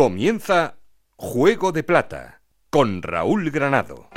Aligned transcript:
Comienza 0.00 0.76
Juego 1.16 1.72
de 1.72 1.82
Plata 1.82 2.40
con 2.70 3.02
Raúl 3.02 3.50
Granado. 3.50 4.08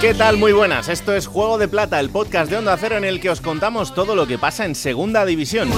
¿Qué 0.00 0.14
tal? 0.14 0.36
Muy 0.36 0.52
buenas. 0.52 0.88
Esto 0.88 1.16
es 1.16 1.26
Juego 1.26 1.58
de 1.58 1.66
Plata, 1.66 1.98
el 1.98 2.10
podcast 2.10 2.48
de 2.48 2.58
Onda 2.58 2.76
Cero 2.76 2.96
en 2.96 3.04
el 3.04 3.20
que 3.20 3.30
os 3.30 3.40
contamos 3.40 3.92
todo 3.92 4.14
lo 4.14 4.28
que 4.28 4.38
pasa 4.38 4.66
en 4.66 4.76
Segunda 4.76 5.24
División. 5.26 5.68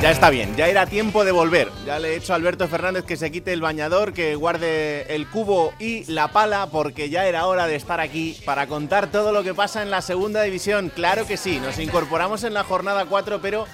Ya 0.00 0.12
está 0.12 0.30
bien, 0.30 0.54
ya 0.54 0.68
era 0.68 0.86
tiempo 0.86 1.24
de 1.24 1.32
volver. 1.32 1.72
Ya 1.84 1.98
le 1.98 2.10
he 2.12 2.16
hecho 2.16 2.32
a 2.32 2.36
Alberto 2.36 2.68
Fernández 2.68 3.04
que 3.04 3.16
se 3.16 3.32
quite 3.32 3.52
el 3.52 3.60
bañador, 3.60 4.12
que 4.12 4.36
guarde 4.36 5.12
el 5.12 5.26
cubo 5.28 5.74
y 5.80 6.04
la 6.04 6.28
pala, 6.28 6.68
porque 6.70 7.10
ya 7.10 7.26
era 7.26 7.46
hora 7.46 7.66
de 7.66 7.74
estar 7.74 7.98
aquí 7.98 8.40
para 8.44 8.68
contar 8.68 9.10
todo 9.10 9.32
lo 9.32 9.42
que 9.42 9.54
pasa 9.54 9.82
en 9.82 9.90
la 9.90 10.00
segunda 10.00 10.42
división. 10.42 10.92
Claro 10.94 11.26
que 11.26 11.36
sí, 11.36 11.58
nos 11.58 11.80
incorporamos 11.80 12.44
en 12.44 12.54
la 12.54 12.62
jornada 12.62 13.06
4, 13.06 13.40
pero 13.42 13.66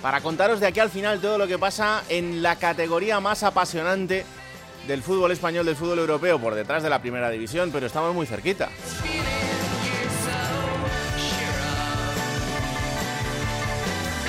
para 0.00 0.22
contaros 0.22 0.60
de 0.60 0.66
aquí 0.66 0.80
al 0.80 0.88
final 0.88 1.20
todo 1.20 1.36
lo 1.36 1.46
que 1.46 1.58
pasa 1.58 2.02
en 2.08 2.42
la 2.42 2.56
categoría 2.56 3.20
más 3.20 3.42
apasionante 3.42 4.24
del 4.88 5.02
fútbol 5.02 5.30
español, 5.32 5.66
del 5.66 5.76
fútbol 5.76 5.98
europeo, 5.98 6.38
por 6.38 6.54
detrás 6.54 6.82
de 6.84 6.88
la 6.88 7.02
primera 7.02 7.28
división, 7.28 7.70
pero 7.70 7.86
estamos 7.86 8.14
muy 8.14 8.26
cerquita. 8.26 8.70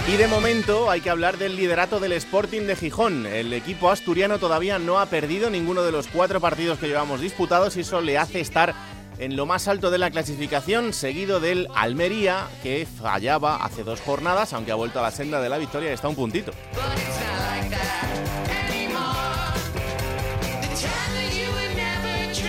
Y 0.07 0.15
de 0.15 0.27
momento 0.29 0.89
hay 0.89 1.01
que 1.01 1.09
hablar 1.09 1.37
del 1.37 1.57
liderato 1.57 1.99
del 1.99 2.13
Sporting 2.13 2.61
de 2.61 2.77
Gijón. 2.77 3.25
El 3.25 3.51
equipo 3.51 3.91
asturiano 3.91 4.39
todavía 4.39 4.79
no 4.79 4.99
ha 4.99 5.07
perdido 5.07 5.49
ninguno 5.49 5.83
de 5.83 5.91
los 5.91 6.07
cuatro 6.07 6.39
partidos 6.39 6.79
que 6.79 6.87
llevamos 6.87 7.19
disputados 7.19 7.75
y 7.75 7.81
eso 7.81 7.99
le 7.99 8.17
hace 8.17 8.39
estar 8.39 8.73
en 9.19 9.35
lo 9.35 9.45
más 9.45 9.67
alto 9.67 9.91
de 9.91 9.97
la 9.97 10.09
clasificación, 10.09 10.93
seguido 10.93 11.41
del 11.41 11.67
Almería, 11.75 12.47
que 12.63 12.85
fallaba 12.85 13.65
hace 13.65 13.83
dos 13.83 13.99
jornadas, 13.99 14.53
aunque 14.53 14.71
ha 14.71 14.75
vuelto 14.75 14.99
a 14.99 15.01
la 15.01 15.11
senda 15.11 15.41
de 15.41 15.49
la 15.49 15.57
victoria 15.57 15.89
y 15.89 15.93
está 15.93 16.07
un 16.07 16.15
puntito. 16.15 16.53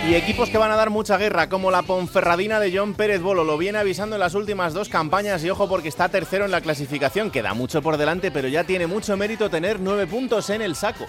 Y 0.08 0.14
equipos 0.14 0.48
que 0.48 0.56
van 0.56 0.70
a 0.70 0.76
dar 0.76 0.88
mucha 0.88 1.18
guerra, 1.18 1.50
como 1.50 1.70
la 1.70 1.82
Ponferradina 1.82 2.60
de 2.60 2.74
John 2.74 2.94
Pérez 2.94 3.20
Bolo, 3.20 3.44
lo 3.44 3.58
viene 3.58 3.76
avisando 3.76 4.16
en 4.16 4.20
las 4.20 4.34
últimas 4.34 4.72
dos 4.72 4.88
campañas 4.88 5.44
y 5.44 5.50
ojo 5.50 5.68
porque 5.68 5.88
está 5.88 6.08
tercero 6.08 6.46
en 6.46 6.50
la 6.50 6.62
clasificación, 6.62 7.30
queda 7.30 7.52
mucho 7.52 7.82
por 7.82 7.98
delante, 7.98 8.30
pero 8.30 8.48
ya 8.48 8.64
tiene 8.64 8.86
mucho 8.86 9.18
mérito 9.18 9.50
tener 9.50 9.80
nueve 9.80 10.06
puntos 10.06 10.48
en 10.48 10.62
el 10.62 10.76
saco. 10.76 11.04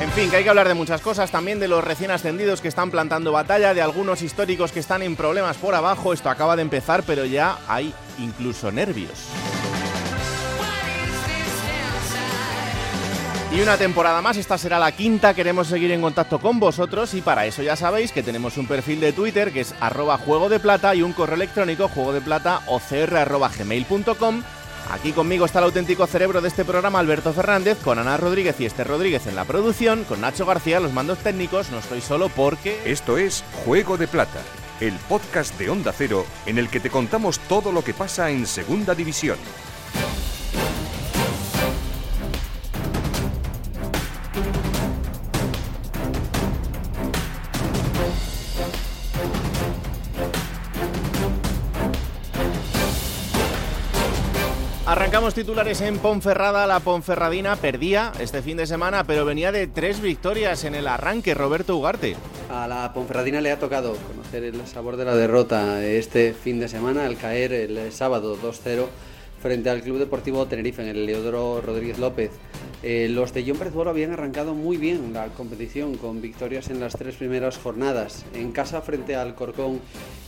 En 0.00 0.10
fin, 0.12 0.30
que 0.30 0.36
hay 0.36 0.44
que 0.44 0.50
hablar 0.50 0.68
de 0.68 0.74
muchas 0.74 1.00
cosas, 1.00 1.32
también 1.32 1.58
de 1.58 1.66
los 1.66 1.82
recién 1.82 2.12
ascendidos 2.12 2.60
que 2.60 2.68
están 2.68 2.92
plantando 2.92 3.32
batalla, 3.32 3.74
de 3.74 3.82
algunos 3.82 4.22
históricos 4.22 4.70
que 4.70 4.78
están 4.78 5.02
en 5.02 5.16
problemas 5.16 5.56
por 5.56 5.74
abajo, 5.74 6.12
esto 6.12 6.30
acaba 6.30 6.54
de 6.54 6.62
empezar, 6.62 7.02
pero 7.04 7.24
ya 7.24 7.58
hay 7.66 7.92
incluso 8.20 8.70
nervios. 8.70 9.30
Y 13.54 13.60
una 13.60 13.76
temporada 13.76 14.20
más, 14.20 14.36
esta 14.36 14.58
será 14.58 14.80
la 14.80 14.90
quinta, 14.90 15.32
queremos 15.32 15.68
seguir 15.68 15.92
en 15.92 16.00
contacto 16.00 16.40
con 16.40 16.58
vosotros 16.58 17.14
y 17.14 17.20
para 17.20 17.46
eso 17.46 17.62
ya 17.62 17.76
sabéis 17.76 18.10
que 18.10 18.24
tenemos 18.24 18.58
un 18.58 18.66
perfil 18.66 18.98
de 18.98 19.12
Twitter 19.12 19.52
que 19.52 19.60
es 19.60 19.76
arroba 19.78 20.18
juego 20.18 20.48
de 20.48 20.58
plata 20.58 20.92
y 20.96 21.02
un 21.02 21.12
correo 21.12 21.36
electrónico 21.36 21.86
juego 21.86 22.12
de 22.12 22.20
plata 22.20 22.62
gmail.com 22.66 24.42
Aquí 24.90 25.12
conmigo 25.12 25.46
está 25.46 25.60
el 25.60 25.66
auténtico 25.66 26.04
cerebro 26.08 26.40
de 26.40 26.48
este 26.48 26.64
programa, 26.64 26.98
Alberto 26.98 27.32
Fernández, 27.32 27.78
con 27.78 28.00
Ana 28.00 28.16
Rodríguez 28.16 28.60
y 28.60 28.66
Esther 28.66 28.88
Rodríguez 28.88 29.28
en 29.28 29.36
la 29.36 29.44
producción, 29.44 30.02
con 30.02 30.20
Nacho 30.20 30.44
García 30.46 30.80
los 30.80 30.92
mandos 30.92 31.18
técnicos, 31.18 31.70
no 31.70 31.78
estoy 31.78 32.00
solo 32.00 32.30
porque... 32.30 32.80
Esto 32.84 33.18
es 33.18 33.44
Juego 33.64 33.96
de 33.96 34.08
Plata, 34.08 34.40
el 34.80 34.94
podcast 35.08 35.56
de 35.60 35.70
Onda 35.70 35.92
Cero 35.96 36.26
en 36.46 36.58
el 36.58 36.68
que 36.68 36.80
te 36.80 36.90
contamos 36.90 37.38
todo 37.38 37.70
lo 37.70 37.84
que 37.84 37.94
pasa 37.94 38.30
en 38.30 38.46
Segunda 38.46 38.96
División. 38.96 39.38
Titulares 55.34 55.80
en 55.80 55.98
Ponferrada. 55.98 56.64
La 56.68 56.78
Ponferradina 56.78 57.56
perdía 57.56 58.12
este 58.20 58.40
fin 58.40 58.56
de 58.56 58.68
semana, 58.68 59.02
pero 59.04 59.24
venía 59.24 59.50
de 59.50 59.66
tres 59.66 60.00
victorias 60.00 60.62
en 60.62 60.76
el 60.76 60.86
arranque. 60.86 61.34
Roberto 61.34 61.76
Ugarte. 61.76 62.14
A 62.48 62.68
la 62.68 62.92
Ponferradina 62.92 63.40
le 63.40 63.50
ha 63.50 63.58
tocado 63.58 63.96
conocer 64.06 64.44
el 64.44 64.64
sabor 64.68 64.96
de 64.96 65.04
la 65.04 65.16
derrota 65.16 65.84
este 65.84 66.34
fin 66.34 66.60
de 66.60 66.68
semana 66.68 67.04
al 67.04 67.16
caer 67.16 67.52
el 67.52 67.92
sábado 67.92 68.38
2-0 68.40 68.86
frente 69.42 69.70
al 69.70 69.82
Club 69.82 69.98
Deportivo 69.98 70.46
Tenerife 70.46 70.82
en 70.82 70.88
el 70.88 71.04
Leodoro 71.04 71.60
Rodríguez 71.60 71.98
López. 71.98 72.30
Eh, 72.86 73.08
los 73.08 73.32
de 73.32 73.42
John 73.46 73.56
Pérez 73.56 73.72
habían 73.74 74.12
arrancado 74.12 74.54
muy 74.54 74.76
bien 74.76 75.14
la 75.14 75.28
competición 75.28 75.96
con 75.96 76.20
victorias 76.20 76.68
en 76.68 76.80
las 76.80 76.92
tres 76.92 77.14
primeras 77.14 77.56
jornadas. 77.56 78.26
En 78.34 78.52
casa 78.52 78.82
frente 78.82 79.16
al 79.16 79.34
Corcón 79.34 79.80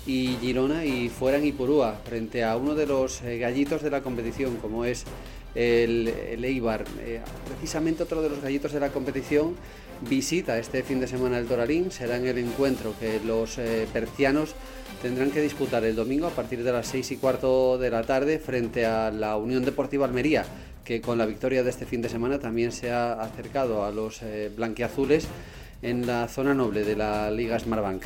y 0.06 0.38
Girona 0.40 0.86
y 0.86 1.10
fuera 1.10 1.36
en 1.36 1.44
Ipurúa 1.44 2.00
frente 2.06 2.44
a 2.44 2.56
uno 2.56 2.74
de 2.74 2.86
los 2.86 3.20
eh, 3.20 3.36
gallitos 3.36 3.82
de 3.82 3.90
la 3.90 4.00
competición 4.00 4.56
como 4.56 4.86
es 4.86 5.04
el, 5.54 6.42
Eibar. 6.42 6.86
Eh, 7.00 7.20
precisamente 7.46 8.04
otro 8.04 8.22
de 8.22 8.30
los 8.30 8.40
gallitos 8.40 8.72
de 8.72 8.80
la 8.80 8.88
competición 8.88 9.54
visita 10.08 10.58
este 10.58 10.82
fin 10.82 10.98
de 10.98 11.08
semana 11.08 11.36
el 11.36 11.46
Toralín. 11.46 11.90
Será 11.90 12.16
en 12.16 12.26
el 12.26 12.38
encuentro 12.38 12.94
que 12.98 13.20
los 13.20 13.60
percianos 13.92 14.54
tendrán 15.02 15.30
que 15.30 15.40
disputar 15.40 15.84
el 15.84 15.96
domingo 15.96 16.26
a 16.26 16.30
partir 16.30 16.62
de 16.62 16.72
las 16.72 16.86
6 16.88 17.12
y 17.12 17.16
cuarto 17.16 17.78
de 17.78 17.90
la 17.90 18.02
tarde 18.02 18.38
frente 18.38 18.86
a 18.86 19.10
la 19.10 19.36
Unión 19.36 19.64
Deportiva 19.64 20.06
Almería, 20.06 20.44
que 20.84 21.00
con 21.00 21.18
la 21.18 21.26
victoria 21.26 21.62
de 21.62 21.70
este 21.70 21.86
fin 21.86 22.02
de 22.02 22.08
semana 22.08 22.38
también 22.38 22.72
se 22.72 22.90
ha 22.90 23.12
acercado 23.14 23.84
a 23.84 23.90
los 23.90 24.22
eh, 24.22 24.50
blanquiazules 24.54 25.26
en 25.82 26.06
la 26.06 26.28
zona 26.28 26.54
noble 26.54 26.84
de 26.84 26.96
la 26.96 27.30
Liga 27.30 27.58
Smartbank. 27.58 28.02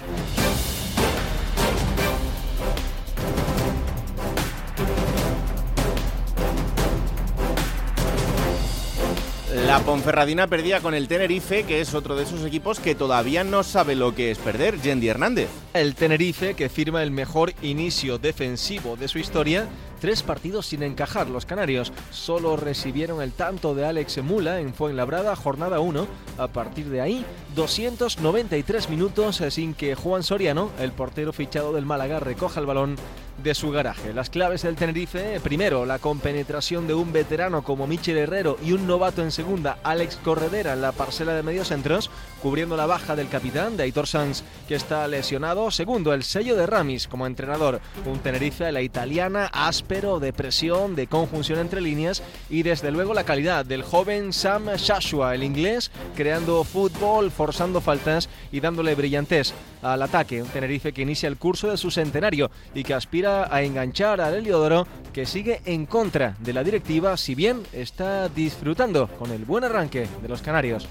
La 9.71 9.79
Ponferradina 9.81 10.49
perdía 10.49 10.81
con 10.81 10.95
el 10.95 11.07
Tenerife, 11.07 11.63
que 11.63 11.81
es 11.81 11.95
otro 11.95 12.17
de 12.17 12.25
esos 12.25 12.45
equipos 12.45 12.81
que 12.81 12.97
todavía 12.97 13.45
no 13.45 13.63
sabe 13.63 13.95
lo 13.95 14.17
que 14.17 14.33
es 14.33 14.39
perder, 14.39 14.81
Yendi 14.81 15.07
Hernández. 15.07 15.49
El 15.73 15.95
Tenerife, 15.95 16.55
que 16.55 16.69
firma 16.69 17.01
el 17.01 17.13
mejor 17.13 17.53
inicio 17.63 18.19
defensivo 18.19 18.97
de 18.97 19.07
su 19.07 19.21
historia, 19.21 19.69
tres 20.01 20.25
partidos 20.25 20.67
sin 20.67 20.83
encajar. 20.83 21.29
Los 21.29 21.47
canarios 21.47 21.93
solo 22.11 22.57
recibieron 22.57 23.23
el 23.23 23.31
tanto 23.31 23.77
de 23.77 23.87
Alex 23.87 24.19
Mula 24.19 24.59
en 24.59 24.75
Fuenlabrada, 24.75 25.37
jornada 25.37 25.79
1. 25.79 26.09
A 26.39 26.49
partir 26.49 26.91
de 26.91 27.01
ahí, 27.01 27.25
293 27.55 28.91
minutos 28.91 29.45
sin 29.51 29.75
que 29.75 29.95
Juan 29.95 30.25
Soriano, 30.25 30.71
el 30.81 30.91
portero 30.91 31.33
fichado 31.33 31.73
del 31.73 31.87
Málaga, 31.87 32.19
recoja 32.19 32.59
el 32.59 32.67
balón 32.67 32.97
de 33.43 33.55
su 33.55 33.71
garaje. 33.71 34.13
Las 34.13 34.31
claves 34.31 34.63
del 34.63 34.77
Tenerife, 34.77 35.41
primero, 35.41 35.87
la 35.87 35.99
compenetración 35.99 36.87
de 36.87 36.95
un 36.95 37.13
veterano 37.13 37.63
como 37.63 37.87
Michel 37.87 38.19
Herrero 38.19 38.59
y 38.63 38.73
un 38.73 38.87
novato 38.87 39.23
en 39.23 39.31
segunda, 39.31 39.79
Alex 39.83 40.17
Corredera, 40.17 40.75
en 40.75 40.83
la 40.83 40.93
parcela 40.93 41.33
de 41.33 41.43
mediocentros, 41.43 42.11
cubriendo 42.43 42.77
la 42.77 42.87
baja 42.87 43.17
del 43.17 43.29
capitán 43.29 43.77
de 43.77 43.85
Aitor 43.85 44.07
Sanz, 44.07 44.43
que 44.69 44.75
está 44.75 45.07
lesionado. 45.09 45.60
Segundo, 45.71 46.15
el 46.15 46.23
sello 46.23 46.57
de 46.57 46.67
Ramis 46.67 47.07
como 47.07 47.27
entrenador. 47.27 47.81
Un 48.07 48.21
Tenerife 48.21 48.65
a 48.65 48.73
la 48.73 48.81
italiana, 48.81 49.51
áspero, 49.53 50.19
de 50.19 50.33
presión, 50.33 50.97
de 50.97 51.07
conjunción 51.07 51.59
entre 51.59 51.83
líneas 51.83 52.23
y 52.49 52.63
desde 52.63 52.91
luego 52.91 53.13
la 53.13 53.25
calidad 53.25 53.67
del 53.67 53.83
joven 53.83 54.33
Sam 54.33 54.69
Shashua, 54.77 55.35
el 55.35 55.43
inglés, 55.43 55.91
creando 56.17 56.65
fútbol, 56.65 57.31
forzando 57.31 57.81
faltas 57.81 58.29
y 58.51 58.61
dándole 58.61 58.95
brillantez 58.95 59.53
al 59.83 60.03
ataque. 60.03 60.43
Un 60.43 60.49
Tenerife 60.49 60.93
que 60.93 61.03
inicia 61.03 61.29
el 61.29 61.37
curso 61.37 61.71
de 61.71 61.77
su 61.77 61.91
centenario 61.91 62.51
y 62.75 62.83
que 62.83 62.95
aspira 62.95 63.55
a 63.55 63.63
enganchar 63.63 64.21
al 64.21 64.35
Heliodoro, 64.35 64.87
que 65.13 65.27
sigue 65.27 65.61
en 65.67 65.85
contra 65.85 66.37
de 66.39 66.53
la 66.53 66.65
directiva, 66.65 67.17
si 67.17 67.35
bien 67.35 67.63
está 67.73 68.29
disfrutando 68.29 69.09
con 69.19 69.31
el 69.33 69.45
buen 69.45 69.65
arranque 69.65 70.07
de 70.23 70.29
los 70.29 70.41
canarios. 70.41 70.87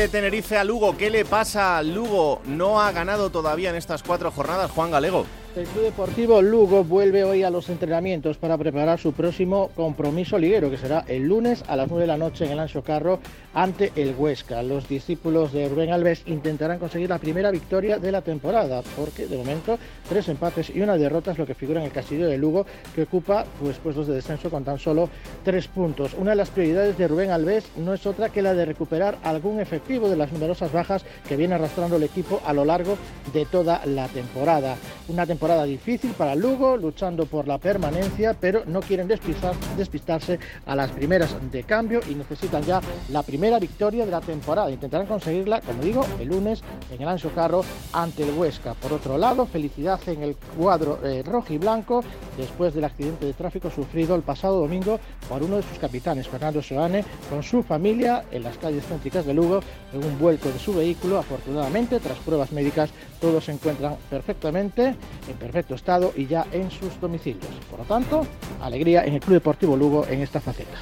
De 0.00 0.08
Tenerife 0.08 0.56
a 0.56 0.64
Lugo, 0.64 0.96
¿qué 0.96 1.10
le 1.10 1.26
pasa? 1.26 1.82
Lugo 1.82 2.40
no 2.46 2.80
ha 2.80 2.90
ganado 2.90 3.28
todavía 3.28 3.68
en 3.68 3.76
estas 3.76 4.02
cuatro 4.02 4.30
jornadas, 4.30 4.70
Juan 4.70 4.90
Galego. 4.90 5.26
El 5.56 5.66
Club 5.66 5.82
Deportivo 5.82 6.40
Lugo 6.40 6.84
vuelve 6.84 7.24
hoy 7.24 7.42
a 7.42 7.50
los 7.50 7.68
entrenamientos 7.70 8.36
para 8.36 8.56
preparar 8.56 9.00
su 9.00 9.12
próximo 9.12 9.72
compromiso 9.74 10.38
liguero, 10.38 10.70
que 10.70 10.78
será 10.78 11.04
el 11.08 11.26
lunes 11.26 11.64
a 11.66 11.74
las 11.74 11.88
9 11.88 12.02
de 12.02 12.06
la 12.06 12.16
noche 12.16 12.44
en 12.44 12.52
el 12.52 12.60
Ancho 12.60 12.84
Carro 12.84 13.18
ante 13.52 13.90
el 13.96 14.14
Huesca. 14.16 14.62
Los 14.62 14.88
discípulos 14.88 15.52
de 15.52 15.68
Rubén 15.68 15.92
Alves 15.92 16.22
intentarán 16.26 16.78
conseguir 16.78 17.08
la 17.08 17.18
primera 17.18 17.50
victoria 17.50 17.98
de 17.98 18.12
la 18.12 18.22
temporada, 18.22 18.82
porque 18.96 19.26
de 19.26 19.36
momento 19.36 19.76
tres 20.08 20.28
empates 20.28 20.70
y 20.70 20.82
una 20.82 20.96
derrota 20.96 21.32
es 21.32 21.38
lo 21.38 21.46
que 21.46 21.54
figura 21.54 21.80
en 21.80 21.86
el 21.86 21.92
castillo 21.92 22.28
de 22.28 22.38
Lugo, 22.38 22.64
que 22.94 23.02
ocupa 23.02 23.44
pues, 23.60 23.76
puestos 23.78 24.06
de 24.06 24.14
descenso 24.14 24.50
con 24.50 24.62
tan 24.62 24.78
solo 24.78 25.10
tres 25.42 25.66
puntos. 25.66 26.14
Una 26.16 26.30
de 26.30 26.36
las 26.36 26.50
prioridades 26.50 26.96
de 26.96 27.08
Rubén 27.08 27.32
Alves 27.32 27.64
no 27.76 27.92
es 27.92 28.06
otra 28.06 28.28
que 28.28 28.40
la 28.40 28.54
de 28.54 28.66
recuperar 28.66 29.18
algún 29.24 29.58
efectivo 29.58 30.08
de 30.08 30.16
las 30.16 30.30
numerosas 30.30 30.70
bajas 30.70 31.04
que 31.28 31.34
viene 31.34 31.56
arrastrando 31.56 31.96
el 31.96 32.04
equipo 32.04 32.40
a 32.46 32.52
lo 32.52 32.64
largo 32.64 32.96
de 33.32 33.46
toda 33.46 33.84
la 33.84 34.06
temporada. 34.06 34.76
Una 35.08 35.26
temporada 35.26 35.39
difícil 35.64 36.12
para 36.12 36.34
Lugo, 36.34 36.76
luchando 36.76 37.24
por 37.24 37.48
la 37.48 37.58
permanencia, 37.58 38.36
pero 38.38 38.62
no 38.66 38.80
quieren 38.80 39.08
despistar, 39.08 39.54
despistarse 39.76 40.38
a 40.66 40.76
las 40.76 40.90
primeras 40.90 41.34
de 41.50 41.62
cambio 41.64 42.00
y 42.08 42.14
necesitan 42.14 42.62
ya 42.62 42.80
la 43.08 43.22
primera 43.22 43.58
victoria 43.58 44.04
de 44.04 44.10
la 44.10 44.20
temporada. 44.20 44.70
Intentarán 44.70 45.06
conseguirla, 45.06 45.60
como 45.62 45.82
digo, 45.82 46.04
el 46.20 46.28
lunes 46.28 46.62
en 46.90 47.00
el 47.00 47.08
Ancho 47.08 47.30
Carro 47.34 47.64
ante 47.92 48.22
el 48.22 48.36
Huesca. 48.36 48.74
Por 48.74 48.92
otro 48.92 49.16
lado, 49.16 49.46
felicidad 49.46 50.00
en 50.06 50.22
el 50.22 50.36
cuadro 50.58 50.98
eh, 51.04 51.22
rojo 51.24 51.52
y 51.52 51.58
blanco 51.58 52.04
después 52.36 52.74
del 52.74 52.84
accidente 52.84 53.24
de 53.24 53.32
tráfico 53.32 53.70
sufrido 53.70 54.14
el 54.14 54.22
pasado 54.22 54.60
domingo 54.60 55.00
por 55.28 55.42
uno 55.42 55.56
de 55.56 55.62
sus 55.62 55.78
capitanes, 55.78 56.28
Fernando 56.28 56.62
Soane, 56.62 57.04
con 57.30 57.42
su 57.42 57.62
familia 57.62 58.24
en 58.30 58.42
las 58.42 58.58
calles 58.58 58.84
céntricas 58.84 59.24
de 59.24 59.34
Lugo 59.34 59.60
en 59.92 60.04
un 60.04 60.18
vuelco 60.18 60.50
de 60.50 60.58
su 60.58 60.74
vehículo. 60.74 61.18
Afortunadamente, 61.18 61.98
tras 61.98 62.18
pruebas 62.18 62.52
médicas, 62.52 62.90
todos 63.20 63.44
se 63.44 63.52
encuentran 63.52 63.96
perfectamente, 64.08 64.94
en 65.28 65.36
perfecto 65.38 65.74
estado 65.74 66.12
y 66.16 66.26
ya 66.26 66.46
en 66.52 66.70
sus 66.70 67.00
domicilios. 67.00 67.44
Por 67.70 67.80
lo 67.80 67.84
tanto, 67.84 68.26
alegría 68.60 69.04
en 69.04 69.14
el 69.14 69.20
Club 69.20 69.34
Deportivo 69.34 69.76
Lugo 69.76 70.06
en 70.08 70.22
esta 70.22 70.40
faceta. 70.40 70.78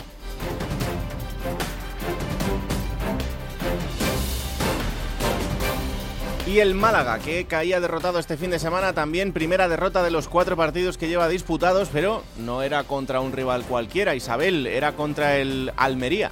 Y 6.48 6.60
el 6.60 6.74
Málaga, 6.74 7.18
que 7.18 7.44
caía 7.44 7.78
derrotado 7.78 8.18
este 8.18 8.38
fin 8.38 8.50
de 8.50 8.58
semana, 8.58 8.94
también 8.94 9.34
primera 9.34 9.68
derrota 9.68 10.02
de 10.02 10.10
los 10.10 10.28
cuatro 10.28 10.56
partidos 10.56 10.96
que 10.96 11.06
lleva 11.06 11.28
disputados, 11.28 11.90
pero 11.92 12.22
no 12.38 12.62
era 12.62 12.84
contra 12.84 13.20
un 13.20 13.32
rival 13.32 13.64
cualquiera, 13.64 14.14
Isabel, 14.14 14.66
era 14.66 14.92
contra 14.92 15.36
el 15.36 15.70
Almería. 15.76 16.30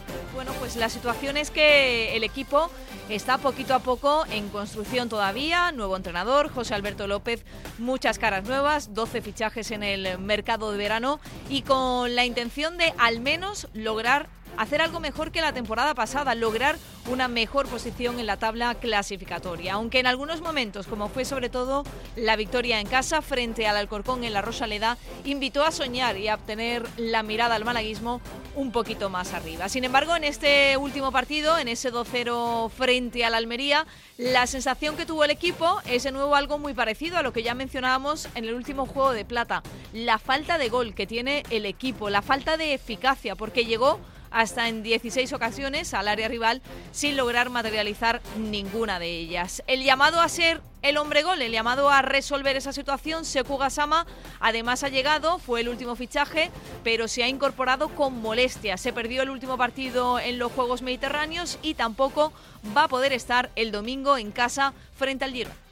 Pues 0.67 0.75
la 0.75 0.89
situación 0.89 1.37
es 1.37 1.53
que 1.53 2.17
el 2.17 2.25
equipo 2.25 2.73
está 3.09 3.39
poquito 3.39 3.73
a 3.73 3.79
poco 3.79 4.25
en 4.33 4.49
construcción 4.49 5.09
todavía, 5.09 5.71
nuevo 5.71 5.97
entrenador, 5.97 6.53
José 6.53 6.75
Alberto 6.75 7.07
López, 7.07 7.45
muchas 7.79 8.19
caras 8.19 8.43
nuevas, 8.43 8.93
12 8.93 9.23
fichajes 9.23 9.71
en 9.71 9.85
el 9.85 10.19
mercado 10.19 10.73
de 10.73 10.79
verano 10.79 11.21
y 11.49 11.63
con 11.63 12.17
la 12.17 12.25
intención 12.25 12.79
de 12.79 12.93
al 12.99 13.21
menos 13.21 13.69
lograr 13.75 14.29
hacer 14.57 14.83
algo 14.83 14.99
mejor 14.99 15.31
que 15.31 15.41
la 15.41 15.53
temporada 15.53 15.95
pasada, 15.95 16.35
lograr 16.35 16.77
una 17.09 17.29
mejor 17.29 17.67
posición 17.69 18.19
en 18.21 18.27
la 18.27 18.37
tabla 18.37 18.75
clasificatoria. 18.75 19.75
Aunque 19.75 20.01
en 20.01 20.07
algunos 20.07 20.41
momentos, 20.41 20.87
como 20.87 21.09
fue 21.09 21.25
sobre 21.25 21.49
todo 21.49 21.85
la 22.17 22.37
victoria 22.37 22.81
en 22.81 22.87
casa 22.87 23.23
frente 23.23 23.67
al 23.67 23.77
Alcorcón 23.77 24.25
en 24.25 24.33
la 24.33 24.43
Rosaleda, 24.43 24.99
invitó 25.25 25.65
a 25.65 25.71
soñar 25.71 26.17
y 26.17 26.29
a 26.29 26.35
obtener 26.35 26.85
la 26.97 27.23
mirada 27.23 27.55
al 27.55 27.65
malaguismo 27.65 28.21
un 28.55 28.73
poquito 28.73 29.11
más 29.11 29.35
arriba. 29.35 29.69
Sin 29.69 29.85
embargo, 29.85 30.17
en 30.17 30.25
este 30.25 30.77
último 30.77 31.13
partido, 31.13 31.59
en 31.59 31.69
ese 31.69 31.93
2-0 31.93 32.71
frente 32.71 33.25
al 33.25 33.35
Almería, 33.35 33.87
la 34.17 34.47
sensación 34.47 34.97
que 34.97 35.07
tuvo 35.07 35.25
el 35.25 35.31
equipo 35.31 35.81
es 35.87 36.05
de 36.05 36.13
nuevo 36.13 36.35
algo 36.35 36.59
muy 36.59 36.75
parecido 36.75 37.19
a 37.19 37.23
lo 37.23 37.33
que 37.33 37.43
ya 37.43 37.55
mencionábamos 37.55 38.29
en 38.35 38.45
el 38.45 38.55
último 38.55 38.87
juego 38.87 39.13
de 39.13 39.25
plata. 39.25 39.63
La 39.93 40.19
falta 40.19 40.59
de 40.59 40.69
gol 40.69 40.95
que 40.95 41.07
tiene 41.07 41.43
el 41.51 41.67
equipo, 41.67 42.11
la 42.11 42.23
falta 42.23 42.57
de 42.57 42.75
eficacia, 42.75 43.37
porque 43.37 43.67
llegó 43.67 44.01
hasta 44.31 44.69
en 44.69 44.83
16 44.83 45.33
ocasiones 45.33 45.95
al 45.95 46.09
área 46.09 46.29
rival 46.29 46.63
sin 46.93 47.17
lograr 47.17 47.51
materializar 47.51 48.21
ninguna 48.39 48.99
de 48.99 49.19
ellas. 49.19 49.63
El 49.67 49.83
llamado 49.85 50.21
a 50.21 50.29
ser 50.29 50.61
el 50.83 50.99
hombre 50.99 51.23
gol, 51.23 51.43
el 51.43 51.51
llamado 51.51 51.91
a 51.91 52.03
resolver 52.03 52.57
esa 52.57 52.73
situación, 52.73 53.25
Seku 53.25 53.57
Gasama 53.57 54.07
además 54.39 54.85
ha 54.85 54.89
llegado, 54.89 55.39
fue 55.39 55.61
el 55.61 55.69
último 55.69 55.97
fichaje, 55.97 56.51
pero 56.85 57.09
se 57.09 57.25
ha 57.25 57.29
incorporado 57.29 57.89
con 57.89 58.21
molestia. 58.21 58.77
Se 58.77 58.93
perdió 58.93 59.23
el 59.23 59.31
último 59.31 59.57
partido 59.57 60.21
en 60.21 60.39
los 60.39 60.53
Juegos 60.53 60.83
Mediterráneos 60.83 61.59
y 61.63 61.75
tampoco 61.75 62.33
va 62.77 62.85
a 62.85 62.89
poder 62.89 63.13
estar 63.13 63.51
el 63.57 63.73
domingo 63.73 64.17
en 64.17 64.31
casa 64.31 64.75
frente 64.95 65.25
al 65.25 65.33
Girona. 65.33 65.66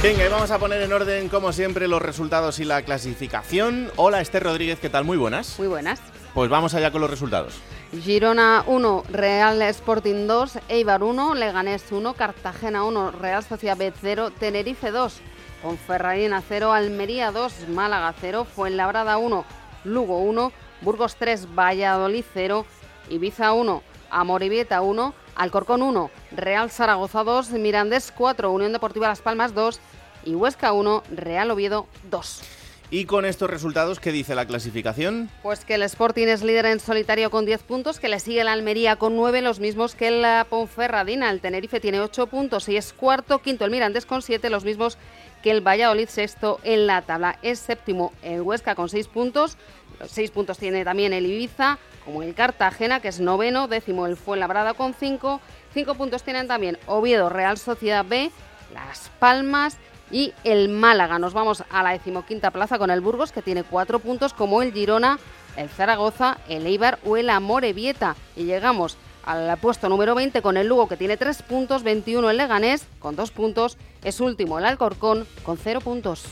Venga, 0.00 0.24
y 0.24 0.28
vamos 0.28 0.52
a 0.52 0.60
poner 0.60 0.80
en 0.80 0.92
orden, 0.92 1.28
como 1.28 1.52
siempre, 1.52 1.88
los 1.88 2.00
resultados 2.00 2.60
y 2.60 2.64
la 2.64 2.82
clasificación. 2.82 3.90
Hola, 3.96 4.20
Esther 4.20 4.44
Rodríguez, 4.44 4.78
¿qué 4.78 4.88
tal? 4.88 5.02
Muy 5.02 5.16
buenas. 5.16 5.58
Muy 5.58 5.66
buenas. 5.66 6.00
Pues 6.34 6.48
vamos 6.48 6.72
allá 6.74 6.92
con 6.92 7.00
los 7.00 7.10
resultados. 7.10 7.60
Girona 8.04 8.62
1, 8.68 9.02
Real 9.10 9.60
Sporting 9.62 10.28
2, 10.28 10.60
Eibar 10.68 11.02
1, 11.02 11.34
Leganés 11.34 11.90
1, 11.90 12.14
Cartagena 12.14 12.84
1, 12.84 13.10
Real 13.10 13.42
Sociedad 13.42 13.76
B 13.76 13.92
0, 14.00 14.30
Tenerife 14.38 14.92
2, 14.92 15.20
Ponferradina 15.64 16.44
0, 16.48 16.72
Almería 16.72 17.32
2, 17.32 17.68
Málaga 17.70 18.14
0, 18.20 18.44
Fuenlabrada 18.44 19.18
1, 19.18 19.44
Lugo 19.82 20.18
1, 20.20 20.52
Burgos 20.82 21.16
3, 21.16 21.48
Valladolid 21.56 22.24
0, 22.34 22.64
Ibiza 23.10 23.52
1, 23.52 23.82
Amoribieta 24.10 24.80
1, 24.80 25.12
Alcorcón 25.38 25.82
1, 25.82 26.10
Real 26.32 26.70
Zaragoza 26.70 27.22
2, 27.24 27.50
Mirandés 27.52 28.12
4, 28.14 28.50
Unión 28.50 28.72
Deportiva 28.72 29.08
Las 29.08 29.20
Palmas 29.20 29.54
2 29.54 29.80
y 30.24 30.34
Huesca 30.34 30.72
1, 30.72 31.04
Real 31.14 31.50
Oviedo 31.50 31.86
2. 32.10 32.42
Y 32.90 33.04
con 33.04 33.26
estos 33.26 33.50
resultados, 33.50 34.00
¿qué 34.00 34.12
dice 34.12 34.34
la 34.34 34.46
clasificación? 34.46 35.28
Pues 35.42 35.66
que 35.66 35.74
el 35.74 35.82
Sporting 35.82 36.26
es 36.26 36.42
líder 36.42 36.64
en 36.66 36.80
solitario 36.80 37.30
con 37.30 37.44
10 37.44 37.62
puntos, 37.64 38.00
que 38.00 38.08
le 38.08 38.18
sigue 38.18 38.40
el 38.40 38.48
Almería 38.48 38.96
con 38.96 39.14
9, 39.14 39.42
los 39.42 39.60
mismos 39.60 39.94
que 39.94 40.10
la 40.10 40.46
Ponferradina. 40.48 41.30
El 41.30 41.40
Tenerife 41.40 41.80
tiene 41.80 42.00
8 42.00 42.28
puntos 42.28 42.66
y 42.70 42.78
es 42.78 42.94
cuarto, 42.94 43.40
quinto 43.40 43.66
el 43.66 43.70
Mirandés 43.70 44.06
con 44.06 44.22
7, 44.22 44.48
los 44.48 44.64
mismos 44.64 44.96
que 45.42 45.50
el 45.50 45.60
Valladolid 45.60 46.08
sexto 46.08 46.60
en 46.64 46.86
la 46.86 47.02
tabla. 47.02 47.38
Es 47.42 47.58
séptimo 47.58 48.12
el 48.22 48.40
Huesca 48.40 48.74
con 48.74 48.88
6 48.88 49.06
puntos, 49.08 49.58
los 50.00 50.10
6 50.10 50.30
puntos 50.30 50.58
tiene 50.58 50.84
también 50.84 51.12
el 51.12 51.26
Ibiza, 51.26 51.78
como 52.04 52.22
el 52.22 52.34
Cartagena, 52.34 53.00
que 53.00 53.08
es 53.08 53.20
noveno, 53.20 53.68
décimo 53.68 54.06
el 54.06 54.16
Fuenlabrada 54.16 54.74
con 54.74 54.94
5. 54.94 55.40
5 55.74 55.94
puntos 55.94 56.22
tienen 56.22 56.48
también 56.48 56.78
Oviedo, 56.86 57.28
Real 57.28 57.58
Sociedad 57.58 58.04
B, 58.04 58.30
Las 58.72 59.10
Palmas 59.18 59.76
y 60.10 60.32
el 60.44 60.68
Málaga. 60.68 61.18
Nos 61.18 61.34
vamos 61.34 61.64
a 61.70 61.82
la 61.82 61.90
decimoquinta 61.90 62.50
plaza 62.50 62.78
con 62.78 62.90
el 62.90 63.00
Burgos, 63.00 63.32
que 63.32 63.42
tiene 63.42 63.64
4 63.64 63.98
puntos, 63.98 64.32
como 64.32 64.62
el 64.62 64.72
Girona, 64.72 65.18
el 65.56 65.68
Zaragoza, 65.68 66.38
el 66.48 66.66
Eibar 66.66 66.98
o 67.04 67.16
el 67.16 67.28
Amorebieta. 67.28 68.16
Y 68.36 68.44
llegamos 68.44 68.96
al 69.24 69.58
puesto 69.58 69.90
número 69.90 70.14
20 70.14 70.40
con 70.40 70.56
el 70.56 70.68
Lugo, 70.68 70.88
que 70.88 70.96
tiene 70.96 71.18
3 71.18 71.42
puntos, 71.42 71.82
21 71.82 72.30
el 72.30 72.38
Leganés 72.38 72.86
con 72.98 73.16
2 73.16 73.30
puntos, 73.32 73.76
es 74.02 74.20
último 74.20 74.58
el 74.58 74.64
Alcorcón 74.64 75.26
con 75.42 75.58
0 75.58 75.80
puntos. 75.80 76.24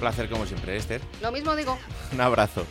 Placer 0.00 0.28
como 0.28 0.46
siempre, 0.46 0.76
Esther. 0.76 1.00
Lo 1.22 1.30
mismo 1.30 1.54
digo. 1.54 1.78
Un 2.12 2.20
abrazo. 2.20 2.64